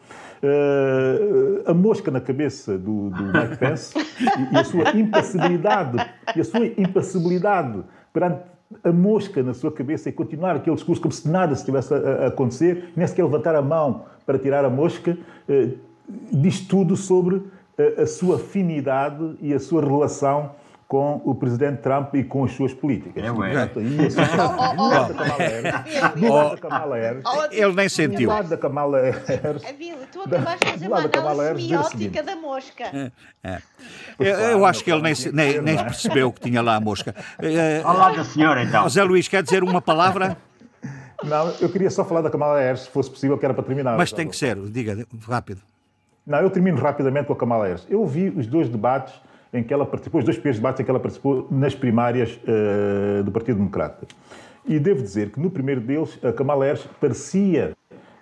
Eh, 0.41 1.63
a 1.65 1.73
mosca 1.73 2.09
na 2.09 2.21
cabeça 2.21 2.77
do, 2.77 3.09
do 3.09 3.23
Mike 3.23 3.57
Pence 3.59 3.93
e, 3.97 4.55
e 4.55 4.57
a 4.57 4.63
sua 4.63 4.89
impassibilidade, 4.95 5.97
e 6.35 6.39
a 6.39 6.43
sua 6.43 6.65
impassibilidade 6.65 7.83
perante 8.13 8.43
a 8.83 8.91
mosca 8.91 9.41
na 9.41 9.53
sua 9.53 9.71
cabeça 9.71 10.09
e 10.09 10.11
continuar 10.11 10.55
aquele 10.55 10.75
discurso 10.75 11.01
como 11.01 11.11
se 11.11 11.27
nada 11.27 11.53
estivesse 11.53 11.93
a, 11.93 12.27
acontecer, 12.27 12.91
nem 12.95 13.05
sequer 13.07 13.23
levantar 13.23 13.55
a 13.55 13.61
mão 13.61 14.05
para 14.25 14.37
tirar 14.37 14.63
a 14.63 14.69
mosca, 14.69 15.17
eh, 15.47 15.69
diz 16.31 16.61
tudo 16.61 16.95
sobre 16.95 17.41
a, 17.77 18.03
a 18.03 18.05
sua 18.05 18.35
afinidade 18.35 19.35
e 19.41 19.53
a 19.53 19.59
sua 19.59 19.81
relação 19.81 20.51
com 20.89 21.21
o 21.23 21.35
presidente 21.35 21.81
Trump 21.83 22.15
e 22.15 22.23
com 22.23 22.43
as 22.45 22.51
suas 22.53 22.73
políticas. 22.73 23.23
É, 23.23 23.31
ué. 23.31 23.53
E 23.77 24.09
sua- 24.09 24.25
do 24.73 24.87
lado 24.89 25.13
da 25.13 25.23
Kamala 25.23 25.37
Harris, 25.37 26.15
do 26.15 26.33
lado 26.33 26.49
da 26.49 26.57
Kamala 26.57 26.95
Harris, 26.97 27.23
Ele 27.51 27.73
nem 27.75 27.85
do 27.85 27.89
sentiu. 27.91 28.29
lado 28.29 28.49
da 28.49 28.57
Kamala 28.57 29.01
Harris, 29.01 29.21
tu 30.11 30.21
acabaste 30.23 30.65
de 30.65 30.71
fazer 30.71 30.85
do 30.87 30.91
uma 30.91 31.01
da 31.03 31.09
Kamala 31.09 31.43
análise 31.43 31.67
semiótica 31.67 31.91
seguinte. 31.95 32.21
da 32.23 32.35
mosca. 32.35 33.11
Eu, 34.17 34.25
eu 34.39 34.65
acho 34.65 34.83
que 34.83 34.91
ele 34.91 35.01
nem, 35.03 35.13
nem, 35.31 35.61
nem 35.61 35.77
percebeu 35.77 36.31
que 36.33 36.41
tinha 36.41 36.59
lá 36.59 36.75
a 36.77 36.79
mosca. 36.81 37.13
Lado 37.85 38.15
da 38.17 38.23
senhora, 38.23 38.63
então. 38.63 38.81
José 38.85 39.03
Luís, 39.03 39.27
quer 39.27 39.43
dizer 39.43 39.63
uma 39.63 39.79
palavra? 39.83 40.35
Não, 41.23 41.51
eu 41.61 41.69
queria 41.69 41.91
só 41.91 42.03
falar 42.03 42.21
da 42.21 42.31
Kamala 42.31 42.59
Harris, 42.59 42.81
se 42.81 42.89
fosse 42.89 43.11
possível, 43.11 43.37
que 43.37 43.45
era 43.45 43.53
para 43.53 43.63
terminar. 43.63 43.95
Mas 43.95 44.11
tem 44.11 44.27
que 44.27 44.35
ser, 44.35 44.55
diga, 44.71 45.05
rápido. 45.27 45.61
Não, 46.25 46.39
eu 46.39 46.49
termino 46.49 46.79
rapidamente 46.81 47.27
com 47.27 47.33
a 47.33 47.35
Kamala 47.35 47.67
Harris. 47.67 47.85
Eu 47.87 48.03
vi 48.07 48.29
os 48.29 48.47
dois 48.47 48.67
debates 48.67 49.13
em 49.53 49.63
que 49.63 49.73
ela 49.73 49.85
participou, 49.85 50.19
os 50.19 50.25
dois 50.25 50.37
primeiros 50.37 50.59
debates 50.59 50.79
em 50.81 50.83
que 50.83 50.91
ela 50.91 50.99
participou 50.99 51.47
nas 51.49 51.73
primárias 51.73 52.39
eh, 52.47 53.23
do 53.23 53.31
Partido 53.31 53.57
Democrata. 53.57 54.05
E 54.67 54.77
devo 54.77 55.01
dizer 55.01 55.31
que 55.31 55.39
no 55.39 55.49
primeiro 55.49 55.81
deles, 55.81 56.19
a 56.23 56.31
Kamala 56.31 56.65
Harris 56.65 56.87
parecia, 57.01 57.71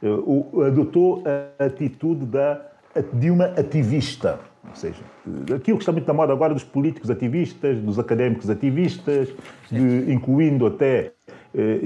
o- 0.01 0.61
adotou 0.61 1.23
a 1.59 1.65
atitude 1.65 2.25
da, 2.25 2.61
de 3.13 3.29
uma 3.29 3.45
ativista. 3.45 4.39
Ou 4.69 4.75
seja, 4.75 5.01
eh, 5.49 5.55
aquilo 5.55 5.77
que 5.77 5.83
está 5.83 5.91
muito 5.91 6.07
na 6.07 6.13
moda 6.13 6.31
agora 6.31 6.53
dos 6.53 6.63
políticos 6.63 7.09
ativistas, 7.09 7.77
dos 7.79 7.99
académicos 7.99 8.49
ativistas, 8.49 9.29
de- 9.71 10.11
incluindo 10.11 10.65
até 10.65 11.11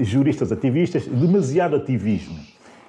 juristas 0.00 0.52
ativistas, 0.52 1.06
demasiado 1.06 1.74
ativismo. 1.76 2.38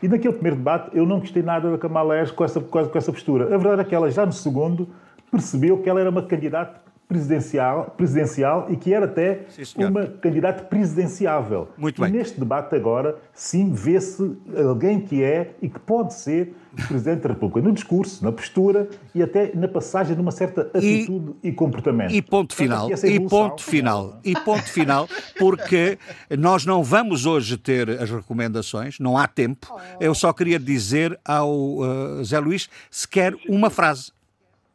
E 0.02 0.08
naquele 0.08 0.34
primeiro 0.34 0.58
debate 0.58 0.90
eu 0.98 1.06
não 1.06 1.20
gostei 1.20 1.42
nada 1.42 1.72
da 1.72 1.78
Kamala 1.78 2.14
Harris 2.16 2.32
com 2.32 2.44
essa- 2.44 2.60
com 2.60 2.98
essa 2.98 3.12
postura. 3.12 3.46
A 3.46 3.58
verdade 3.58 3.82
é 3.82 3.84
que 3.86 3.96
ela 3.96 4.12
já 4.12 4.26
no 4.26 4.34
segundo 4.34 4.90
percebeu 5.34 5.80
que 5.81 5.89
ela 5.89 5.99
era 5.99 6.11
uma 6.11 6.22
candidata 6.22 6.84
presidencial, 7.07 7.93
presidencial 7.97 8.68
e 8.69 8.77
que 8.77 8.93
era 8.93 9.05
até 9.05 9.41
Sim, 9.49 9.85
uma 9.85 10.05
candidata 10.05 10.64
presidenciável. 10.64 11.69
Muito 11.76 11.99
e 11.99 12.05
bem. 12.05 12.19
neste 12.19 12.39
debate 12.39 12.76
agora, 12.76 13.18
sim, 13.34 13.72
vê-se 13.72 14.35
alguém 14.55 15.01
que 15.01 15.23
é 15.23 15.53
e 15.61 15.69
que 15.69 15.80
pode 15.80 16.14
ser 16.14 16.53
Presidente 16.88 17.22
da 17.22 17.30
República. 17.30 17.61
No 17.61 17.72
discurso, 17.72 18.23
na 18.23 18.31
postura 18.31 18.89
e 19.14 19.22
até 19.22 19.51
na 19.53 19.68
passagem 19.68 20.15
de 20.15 20.22
uma 20.22 20.31
certa 20.31 20.61
atitude 20.73 21.35
e, 21.43 21.51
comportamento. 21.51 22.11
E 22.11 22.22
ponto 22.22 22.55
final, 22.55 22.91
essa 22.91 23.07
e 23.07 23.19
ponto 23.19 23.61
final, 23.61 24.19
e 24.23 24.34
ponto 24.34 24.64
final, 24.64 25.07
porque 25.38 25.99
nós 26.35 26.65
não 26.65 26.84
vamos 26.84 27.27
hoje 27.27 27.57
ter 27.57 27.89
as 28.01 28.10
recomendações, 28.10 28.97
não 28.99 29.15
há 29.15 29.27
tempo. 29.27 29.68
Eu 29.99 30.15
só 30.15 30.34
queria 30.34 30.57
dizer 30.57 31.19
ao 31.23 31.51
uh, 31.51 32.23
Zé 32.23 32.39
Luís 32.39 32.68
se 32.89 33.07
quer 33.07 33.35
uma 33.47 33.69
frase. 33.69 34.11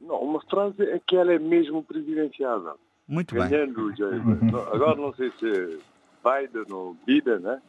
Não, 0.09 0.17
uma 0.23 0.41
frase 0.41 0.83
é 0.83 0.99
que 1.07 1.15
ela 1.17 1.33
é 1.33 1.39
mesmo 1.39 1.85
presidenciável. 1.85 2.75
Muito 3.07 3.35
bem. 3.35 3.49
Ganhando, 3.49 3.95
já- 3.95 4.09
agora 4.75 4.97
não 4.97 5.15
sei 5.15 5.31
se 5.39 5.47
é 5.51 5.79
Biden 6.25 6.73
ou 6.75 6.97
Biden, 7.07 7.39
né? 7.41 7.61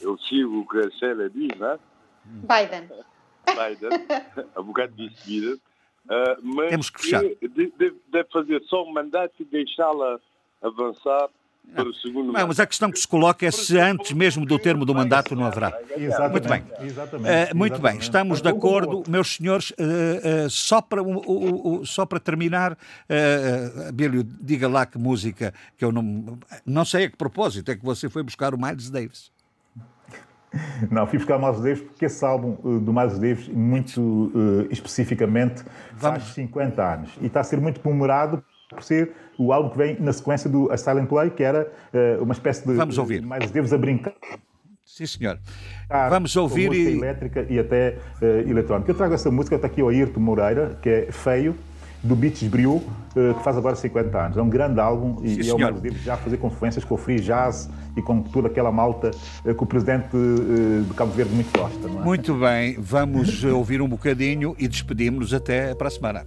Eu 0.00 0.18
sigo 0.18 0.60
o 0.60 0.66
que 0.68 0.78
a 0.78 0.90
Célia 0.98 1.28
diz, 1.30 1.54
né? 1.58 1.78
Biden. 2.24 2.88
Biden, 3.46 3.90
a 4.56 4.62
bocado 4.62 4.92
disse 4.96 5.22
Biden, 5.26 5.60
ah, 6.08 6.36
mas 6.42 6.70
Temos 6.70 6.90
que 6.90 7.02
fechar. 7.02 7.20
de- 7.22 7.72
deve, 7.76 7.96
deve 8.08 8.28
fazer 8.30 8.60
só 8.64 8.82
um 8.84 8.92
mandato 8.92 9.34
e 9.40 9.44
deixá-la 9.44 10.18
avançar 10.62 11.28
Não, 11.74 12.46
mas 12.48 12.60
a 12.60 12.66
questão 12.66 12.90
que 12.90 12.98
se 12.98 13.08
coloca 13.08 13.46
é 13.46 13.50
se 13.50 13.78
antes 13.78 14.12
mesmo 14.12 14.44
do 14.44 14.58
termo 14.58 14.84
do 14.84 14.94
mandato 14.94 15.34
não 15.34 15.46
haverá. 15.46 15.72
Exatamente. 15.96 16.30
Muito 16.32 16.48
bem. 16.48 16.86
Exatamente. 16.86 17.30
Eh, 17.30 17.54
muito 17.54 17.72
bem, 17.72 17.78
Exatamente. 17.96 18.02
estamos 18.02 18.42
de 18.42 18.48
acordo, 18.48 19.02
meus 19.08 19.36
senhores. 19.36 19.72
eh, 19.78 20.20
eh, 20.44 20.46
só, 20.50 20.82
para, 20.82 21.02
o- 21.02 21.16
o- 21.18 21.80
o- 21.80 21.86
só 21.86 22.04
para 22.04 22.20
terminar, 22.20 22.72
uh, 22.72 23.88
Abílio, 23.88 24.22
diga 24.22 24.68
lá 24.68 24.84
que 24.84 24.98
música 24.98 25.54
que 25.78 25.84
eu 25.84 25.90
não. 25.90 26.38
Não 26.66 26.84
sei 26.84 27.04
a 27.06 27.10
que 27.10 27.16
propósito 27.16 27.70
é 27.70 27.76
que 27.76 27.84
você 27.84 28.10
foi 28.10 28.22
buscar 28.22 28.54
o 28.54 28.58
Miles 28.60 28.90
Davis. 28.90 29.30
Não, 30.90 31.06
fui 31.06 31.18
buscar 31.18 31.38
Miles 31.38 31.60
Davis 31.62 31.80
porque 31.80 32.04
esse 32.04 32.22
álbum 32.22 32.58
uh, 32.62 32.78
do 32.80 32.92
Miles 32.92 33.18
Davis, 33.18 33.48
muito 33.48 33.98
uh, 34.34 34.66
especificamente, 34.70 35.62
faz 35.96 36.24
50 36.34 36.82
anos. 36.94 37.10
E 37.22 37.26
está 37.26 37.40
a 37.40 37.44
ser 37.44 37.58
muito 37.58 37.80
comemorado 37.80 38.44
por 38.72 38.82
ser 38.82 39.12
o 39.38 39.52
álbum 39.52 39.70
que 39.70 39.78
vem 39.78 39.96
na 40.00 40.12
sequência 40.12 40.48
do 40.48 40.70
A 40.70 40.76
Silent 40.76 41.08
Way, 41.08 41.30
que 41.30 41.42
era 41.42 41.70
uh, 41.92 42.22
uma 42.22 42.32
espécie 42.32 42.66
de 42.66 42.74
Vamos 42.74 42.98
ouvir. 42.98 43.22
Miles 43.22 43.50
Davis 43.50 43.72
a 43.72 43.78
brincar. 43.78 44.14
Sim, 44.84 45.06
senhor. 45.06 45.38
Vamos 46.10 46.36
ouvir 46.36 46.68
música 46.68 46.90
e. 46.90 46.98
elétrica 46.98 47.46
e 47.48 47.58
até 47.58 47.96
uh, 48.20 48.48
eletrónica. 48.48 48.90
Eu 48.90 48.94
trago 48.94 49.14
essa 49.14 49.30
música, 49.30 49.56
está 49.56 49.66
aqui 49.66 49.82
o 49.82 49.88
Ayrton 49.88 50.20
Moreira, 50.20 50.78
que 50.82 50.88
é 50.88 51.08
Feio, 51.10 51.56
do 52.02 52.14
Beaches 52.14 52.48
Brew, 52.48 52.74
uh, 52.74 53.34
que 53.38 53.42
faz 53.42 53.56
agora 53.56 53.74
50 53.74 54.18
anos. 54.18 54.36
É 54.36 54.42
um 54.42 54.50
grande 54.50 54.80
álbum 54.80 55.22
e, 55.24 55.42
Sim, 55.42 55.42
e 55.42 55.50
é 55.50 55.54
o 55.54 55.72
Davis 55.72 56.02
já 56.02 56.16
fazer 56.16 56.36
confluências 56.36 56.84
com 56.84 56.96
o 56.96 56.98
free 56.98 57.20
jazz 57.20 57.70
e 57.96 58.02
com 58.02 58.22
toda 58.22 58.48
aquela 58.48 58.70
malta 58.70 59.10
uh, 59.44 59.54
que 59.54 59.62
o 59.62 59.66
presidente 59.66 60.08
de 60.10 60.94
Cabo 60.94 61.12
Verde 61.12 61.32
muito 61.32 61.58
gosta. 61.58 61.88
É? 61.88 61.90
Muito 61.90 62.34
bem, 62.34 62.76
vamos 62.78 63.44
ouvir 63.44 63.80
um 63.80 63.88
bocadinho 63.88 64.54
e 64.58 64.68
despedimos-nos 64.68 65.32
até 65.32 65.74
para 65.74 65.88
a 65.88 65.90
semana. 65.90 66.26